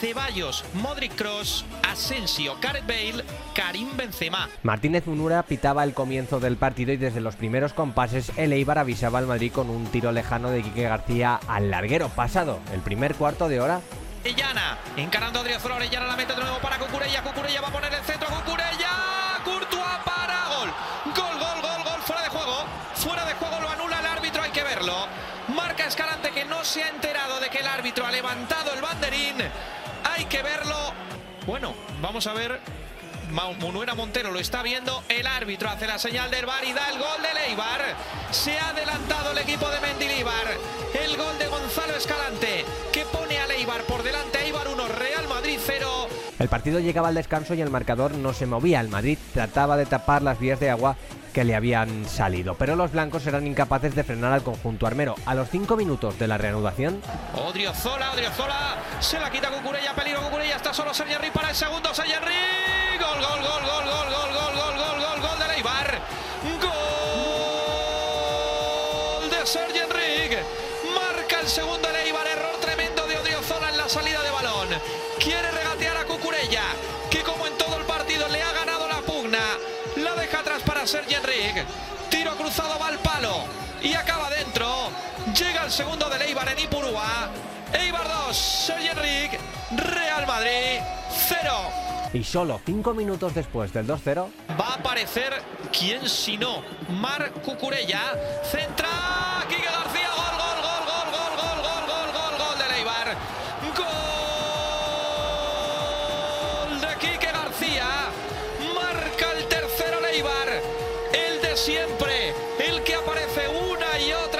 Ceballos, 0.00 0.64
Modric 0.74 1.14
Cross, 1.14 1.64
Asensio, 1.88 2.56
Gareth 2.60 2.86
Bale, 2.88 3.24
Karim 3.54 3.96
Benzema. 3.96 4.48
Martínez 4.64 5.06
Munura 5.06 5.44
pitaba 5.44 5.84
el 5.84 5.94
comienzo 5.94 6.40
del 6.40 6.56
partido 6.56 6.92
y 6.92 6.96
desde 6.96 7.20
los 7.20 7.36
primeros 7.36 7.72
compases 7.72 8.32
el 8.36 8.52
Eibar 8.52 8.78
avisaba 8.78 9.20
al 9.20 9.28
Madrid 9.28 9.52
con 9.52 9.70
un 9.70 9.86
tiro 9.86 10.10
lejano 10.10 10.50
de 10.50 10.62
Quique 10.62 10.82
García 10.82 11.38
al 11.46 11.70
larguero 11.70 12.08
pasado 12.08 12.58
el 12.74 12.80
primer 12.80 13.14
cuarto 13.14 13.48
de 13.48 13.60
hora. 13.60 13.80
Orellana, 14.24 14.78
encarando 14.96 15.38
a 15.38 15.42
Odriozola, 15.42 15.76
Orellana 15.76 16.06
la 16.06 16.16
mete 16.16 16.34
de 16.34 16.40
nuevo 16.40 16.58
para 16.58 16.78
Cucurella, 16.78 17.22
Cucurella 17.22 17.60
va 17.60 17.68
a 17.68 17.72
poner 17.72 17.94
el 17.94 18.02
centro, 18.02 18.26
Cucurella, 18.26 18.90
Courtois 19.44 19.84
para 20.04 20.48
gol, 20.48 20.70
gol, 21.14 21.38
gol, 21.38 21.62
gol, 21.62 21.84
gol, 21.84 22.00
fuera 22.02 22.22
de 22.22 22.28
juego, 22.28 22.64
fuera 22.96 23.24
de 23.24 23.34
juego 23.34 23.60
lo 23.60 23.70
anula 23.70 24.00
el 24.00 24.06
árbitro, 24.06 24.42
hay 24.42 24.50
que 24.50 24.64
verlo. 24.64 25.06
Marca 25.54 25.86
Escalante 25.86 26.32
que 26.32 26.44
no 26.44 26.64
se 26.64 26.82
ha 26.82 26.88
enterado 26.88 27.15
que 27.50 27.58
el 27.58 27.66
árbitro 27.66 28.06
ha 28.06 28.10
levantado 28.10 28.72
el 28.72 28.80
banderín. 28.80 29.36
Hay 30.04 30.24
que 30.26 30.42
verlo. 30.42 30.92
Bueno, 31.46 31.74
vamos 32.00 32.26
a 32.26 32.32
ver. 32.32 32.60
Munuera 33.60 33.94
Montero 33.94 34.30
lo 34.30 34.38
está 34.38 34.62
viendo. 34.62 35.02
El 35.08 35.26
árbitro 35.26 35.68
hace 35.68 35.86
la 35.86 35.98
señal 35.98 36.30
del 36.30 36.46
bar 36.46 36.64
y 36.64 36.72
da 36.72 36.88
el 36.90 36.98
gol 36.98 37.22
de 37.22 37.34
Leibar. 37.34 37.80
Se 38.30 38.58
ha 38.58 38.70
adelantado 38.70 39.32
el 39.32 39.38
equipo 39.38 39.68
de 39.68 39.80
Mendilibar. 39.80 40.46
El 40.94 41.16
gol 41.16 41.38
de 41.38 41.46
Gonzalo 41.48 41.94
Escalante 41.96 42.64
que 42.92 43.04
pone 43.06 43.38
a 43.38 43.46
Leibar 43.46 43.82
por 43.82 44.02
delante. 44.02 44.44
Eibar 44.44 44.68
1, 44.68 44.88
Real 44.88 45.28
Madrid 45.28 45.58
0. 45.64 46.08
El 46.38 46.48
partido 46.48 46.78
llegaba 46.78 47.08
al 47.08 47.14
descanso 47.14 47.54
y 47.54 47.60
el 47.60 47.70
marcador 47.70 48.12
no 48.12 48.32
se 48.32 48.46
movía. 48.46 48.80
El 48.80 48.88
Madrid 48.88 49.18
trataba 49.34 49.76
de 49.76 49.86
tapar 49.86 50.22
las 50.22 50.38
vías 50.38 50.60
de 50.60 50.70
agua 50.70 50.96
que 51.36 51.44
le 51.44 51.54
habían 51.54 52.08
salido, 52.08 52.54
pero 52.54 52.76
los 52.76 52.92
blancos 52.92 53.26
eran 53.26 53.46
incapaces 53.46 53.94
de 53.94 54.02
frenar 54.02 54.32
al 54.32 54.42
conjunto 54.42 54.86
armero. 54.86 55.16
A 55.26 55.34
los 55.34 55.50
cinco 55.50 55.76
minutos 55.76 56.18
de 56.18 56.26
la 56.26 56.38
reanudación. 56.38 57.02
Odriozola, 57.34 58.12
Odriozola, 58.12 58.76
se 59.00 59.20
la 59.20 59.30
quita 59.30 59.50
Cucurella, 59.50 59.92
peligro 59.94 60.22
Cucurella, 60.22 60.56
está 60.56 60.72
solo 60.72 60.94
Sergio 60.94 61.18
para 61.34 61.50
el 61.50 61.54
segundo, 61.54 61.92
Sergio 61.92 62.16
gol, 62.22 63.20
gol, 63.20 63.42
gol, 63.42 63.64
gol, 63.66 63.84
gol, 63.84 64.08
gol, 64.14 64.32
gol, 64.32 64.56
gol, 64.56 64.76
gol, 64.78 64.96
gol, 64.98 65.20
gol 65.20 65.38
de 65.38 65.46
Leibar, 65.48 66.00
gol 69.20 69.28
de 69.28 69.46
Sergio 69.46 69.82
Enrique, 69.82 70.42
marca 70.94 71.40
el 71.42 71.48
segundo 71.48 71.86
Leibar, 71.92 72.45
segundo 85.76 86.08
de 86.08 86.24
Eibar 86.24 86.48
en 86.48 86.58
Ipurúa. 86.58 87.28
Eibar 87.74 88.08
2, 88.28 88.34
Sergio 88.34 88.92
Enrique, 88.92 89.38
Real 89.76 90.26
Madrid 90.26 90.80
0. 91.28 91.52
Y 92.14 92.24
solo 92.24 92.58
cinco 92.64 92.94
minutos 92.94 93.34
después 93.34 93.74
del 93.74 93.86
2-0, 93.86 94.30
Va 94.58 94.68
a 94.68 94.74
aparecer 94.76 95.34
quién 95.78 96.08
si 96.08 96.38
no. 96.38 96.62
Mar 96.88 97.30
Cucurella. 97.44 98.14
Centra. 98.50 98.88
Quique 99.50 99.64
García. 99.64 100.08
Gol, 100.16 100.36
gol, 100.40 100.58
gol, 100.64 100.82
gol, 100.88 101.08
gol, 101.12 101.34
gol, 101.36 101.60
gol, 101.60 101.82
gol, 101.84 102.08
gol, 102.16 102.32
gol 102.40 102.56
de 102.58 102.66
Leibar. 102.72 103.08
Gol 106.70 106.80
de 106.80 106.92
Quique 107.00 107.30
García. 107.32 107.88
Marca 108.74 109.26
el 109.36 109.46
tercero 109.48 110.00
Leibar. 110.00 110.48
El 111.12 111.42
de 111.42 111.54
siempre. 111.54 112.32
El 112.66 112.82
que 112.82 112.94
aparece 112.94 113.46
una 113.48 113.98
y 114.00 114.12
otra 114.14 114.35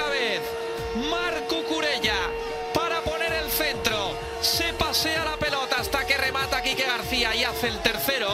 remata 6.37 6.61
Quique 6.61 6.83
García 6.83 7.35
y 7.35 7.43
hace 7.43 7.67
el 7.67 7.79
tercero. 7.79 8.27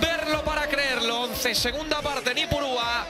Verlo 0.00 0.42
para 0.44 0.66
creerlo. 0.68 1.22
11, 1.22 1.54
segunda 1.54 2.02
parte, 2.02 2.34
Nipurúa. 2.34 3.06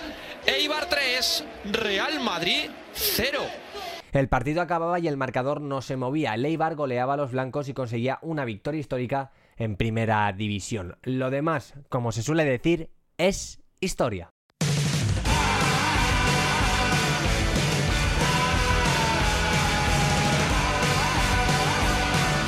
Eibar 0.46 0.88
3, 0.88 1.44
Real 1.72 2.20
Madrid 2.20 2.70
0. 2.92 3.40
el 4.12 4.28
partido 4.28 4.62
acababa 4.62 4.98
y 5.00 5.08
el 5.08 5.16
marcador 5.16 5.60
no 5.60 5.82
se 5.82 5.96
movía. 5.96 6.34
El 6.34 6.44
Eibar 6.44 6.76
goleaba 6.76 7.14
a 7.14 7.16
los 7.16 7.32
blancos 7.32 7.68
y 7.68 7.74
conseguía 7.74 8.18
una 8.22 8.44
victoria 8.44 8.80
histórica 8.80 9.32
en 9.56 9.76
primera 9.76 10.32
división. 10.32 10.96
Lo 11.02 11.30
demás, 11.30 11.74
como 11.88 12.12
se 12.12 12.22
suele 12.22 12.44
decir, 12.44 12.90
es 13.18 13.60
historia. 13.80 14.30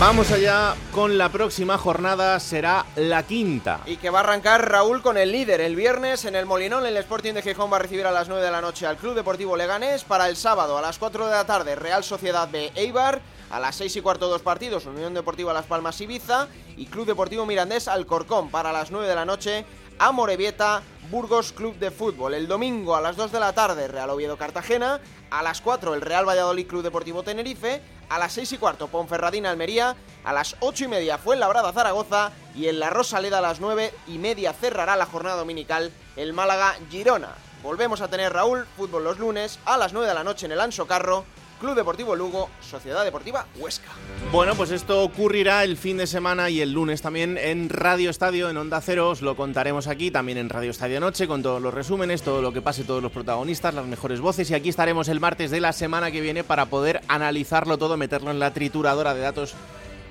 Vamos 0.00 0.30
allá 0.30 0.76
con 0.92 1.18
la 1.18 1.28
próxima 1.28 1.76
jornada, 1.76 2.38
será 2.38 2.86
la 2.94 3.24
quinta. 3.24 3.80
Y 3.84 3.96
que 3.96 4.10
va 4.10 4.20
a 4.20 4.22
arrancar 4.22 4.70
Raúl 4.70 5.02
con 5.02 5.18
el 5.18 5.32
líder. 5.32 5.60
El 5.60 5.74
viernes 5.74 6.24
en 6.24 6.36
el 6.36 6.46
Molinón, 6.46 6.86
el 6.86 6.96
Sporting 6.98 7.32
de 7.32 7.42
Gijón 7.42 7.72
va 7.72 7.78
a 7.78 7.80
recibir 7.80 8.06
a 8.06 8.12
las 8.12 8.28
9 8.28 8.40
de 8.40 8.50
la 8.52 8.60
noche 8.60 8.86
al 8.86 8.96
Club 8.96 9.16
Deportivo 9.16 9.56
Leganés. 9.56 10.04
Para 10.04 10.28
el 10.28 10.36
sábado 10.36 10.78
a 10.78 10.82
las 10.82 10.98
4 10.98 11.26
de 11.26 11.32
la 11.32 11.46
tarde, 11.46 11.74
Real 11.74 12.04
Sociedad 12.04 12.48
B 12.48 12.70
Eibar. 12.76 13.20
A 13.50 13.58
las 13.58 13.74
6 13.74 13.96
y 13.96 14.00
cuarto, 14.00 14.28
dos 14.28 14.42
partidos: 14.42 14.86
Unión 14.86 15.14
Deportiva 15.14 15.52
Las 15.52 15.66
Palmas 15.66 16.00
Ibiza 16.00 16.46
y 16.76 16.86
Club 16.86 17.04
Deportivo 17.04 17.44
Mirandés 17.44 17.88
Alcorcón. 17.88 18.50
Para 18.50 18.72
las 18.72 18.92
9 18.92 19.08
de 19.08 19.14
la 19.16 19.24
noche, 19.24 19.66
a 19.98 20.12
Morevieta, 20.12 20.82
Burgos 21.10 21.52
Club 21.52 21.76
de 21.78 21.90
Fútbol. 21.90 22.34
El 22.34 22.48
domingo 22.48 22.94
a 22.94 23.00
las 23.00 23.16
2 23.16 23.32
de 23.32 23.40
la 23.40 23.52
tarde, 23.52 23.88
Real 23.88 24.10
Oviedo 24.10 24.36
Cartagena. 24.36 25.00
A 25.30 25.42
las 25.42 25.60
4, 25.60 25.94
el 25.94 26.00
Real 26.00 26.28
Valladolid 26.28 26.66
Club 26.66 26.82
Deportivo 26.82 27.22
Tenerife. 27.22 27.82
A 28.08 28.18
las 28.18 28.32
6 28.32 28.52
y 28.52 28.58
cuarto, 28.58 28.88
Ponferradina 28.88 29.50
Almería. 29.50 29.96
A 30.24 30.32
las 30.32 30.56
8 30.60 30.84
y 30.84 30.88
media, 30.88 31.18
Fuenlabrada 31.18 31.72
Zaragoza. 31.72 32.32
Y 32.54 32.68
en 32.68 32.78
la 32.78 32.90
Rosaleda 32.90 33.38
a 33.38 33.42
las 33.42 33.60
9 33.60 33.92
y 34.06 34.18
media 34.18 34.52
cerrará 34.52 34.96
la 34.96 35.06
jornada 35.06 35.36
dominical 35.36 35.92
el 36.16 36.32
Málaga 36.32 36.76
Girona. 36.90 37.34
Volvemos 37.62 38.00
a 38.00 38.08
tener 38.08 38.32
Raúl, 38.32 38.66
fútbol 38.76 39.04
los 39.04 39.18
lunes 39.18 39.58
a 39.64 39.76
las 39.76 39.92
9 39.92 40.06
de 40.06 40.14
la 40.14 40.24
noche 40.24 40.46
en 40.46 40.52
el 40.52 40.60
Anso 40.60 40.86
Carro. 40.86 41.24
Club 41.58 41.74
Deportivo 41.74 42.14
Lugo, 42.14 42.48
Sociedad 42.60 43.04
Deportiva 43.04 43.46
Huesca. 43.56 43.90
Bueno, 44.32 44.54
pues 44.54 44.70
esto 44.70 45.02
ocurrirá 45.02 45.64
el 45.64 45.76
fin 45.76 45.96
de 45.96 46.06
semana 46.06 46.50
y 46.50 46.60
el 46.60 46.72
lunes 46.72 47.02
también 47.02 47.36
en 47.36 47.68
Radio 47.68 48.10
Estadio, 48.10 48.48
en 48.48 48.56
Onda 48.56 48.80
Cero. 48.80 49.10
Os 49.10 49.22
lo 49.22 49.36
contaremos 49.36 49.86
aquí, 49.86 50.10
también 50.10 50.38
en 50.38 50.48
Radio 50.48 50.70
Estadio 50.70 51.00
Noche, 51.00 51.26
con 51.26 51.42
todos 51.42 51.60
los 51.60 51.74
resúmenes, 51.74 52.22
todo 52.22 52.42
lo 52.42 52.52
que 52.52 52.62
pase, 52.62 52.84
todos 52.84 53.02
los 53.02 53.12
protagonistas, 53.12 53.74
las 53.74 53.86
mejores 53.86 54.20
voces. 54.20 54.50
Y 54.50 54.54
aquí 54.54 54.68
estaremos 54.68 55.08
el 55.08 55.20
martes 55.20 55.50
de 55.50 55.60
la 55.60 55.72
semana 55.72 56.10
que 56.10 56.20
viene 56.20 56.44
para 56.44 56.66
poder 56.66 57.00
analizarlo 57.08 57.78
todo, 57.78 57.96
meterlo 57.96 58.30
en 58.30 58.38
la 58.38 58.52
trituradora 58.52 59.14
de 59.14 59.20
datos 59.20 59.54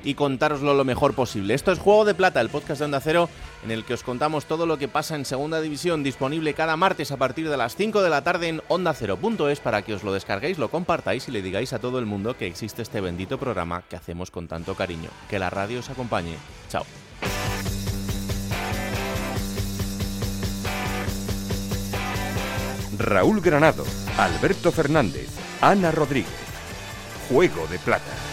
y 0.07 0.15
contároslo 0.15 0.73
lo 0.73 0.85
mejor 0.85 1.13
posible. 1.15 1.53
Esto 1.53 1.73
es 1.73 1.79
Juego 1.79 2.05
de 2.05 2.15
Plata, 2.15 2.39
el 2.39 2.47
podcast 2.47 2.79
de 2.79 2.85
Onda 2.85 3.01
Cero, 3.01 3.27
en 3.65 3.71
el 3.71 3.83
que 3.83 3.93
os 3.93 4.03
contamos 4.03 4.45
todo 4.45 4.65
lo 4.65 4.77
que 4.77 4.87
pasa 4.87 5.17
en 5.17 5.25
Segunda 5.25 5.59
División, 5.59 6.01
disponible 6.01 6.53
cada 6.53 6.77
martes 6.77 7.11
a 7.11 7.17
partir 7.17 7.49
de 7.49 7.57
las 7.57 7.75
5 7.75 8.01
de 8.01 8.09
la 8.09 8.23
tarde 8.23 8.47
en 8.47 8.61
ondacero.es 8.69 9.59
para 9.59 9.81
que 9.81 9.93
os 9.93 10.05
lo 10.05 10.13
descarguéis, 10.13 10.59
lo 10.59 10.69
compartáis 10.69 11.27
y 11.27 11.31
le 11.31 11.41
digáis 11.41 11.73
a 11.73 11.79
todo 11.79 11.99
el 11.99 12.05
mundo 12.05 12.37
que 12.37 12.47
existe 12.47 12.83
este 12.83 13.01
bendito 13.01 13.37
programa 13.37 13.83
que 13.89 13.97
hacemos 13.97 14.31
con 14.31 14.47
tanto 14.47 14.75
cariño. 14.75 15.09
Que 15.29 15.39
la 15.39 15.49
radio 15.49 15.79
os 15.79 15.89
acompañe. 15.89 16.37
Chao. 16.69 16.85
Raúl 22.97 23.41
Granado, 23.41 23.83
Alberto 24.17 24.71
Fernández, 24.71 25.27
Ana 25.59 25.91
Rodríguez. 25.91 26.31
Juego 27.29 27.67
de 27.67 27.77
Plata. 27.79 28.26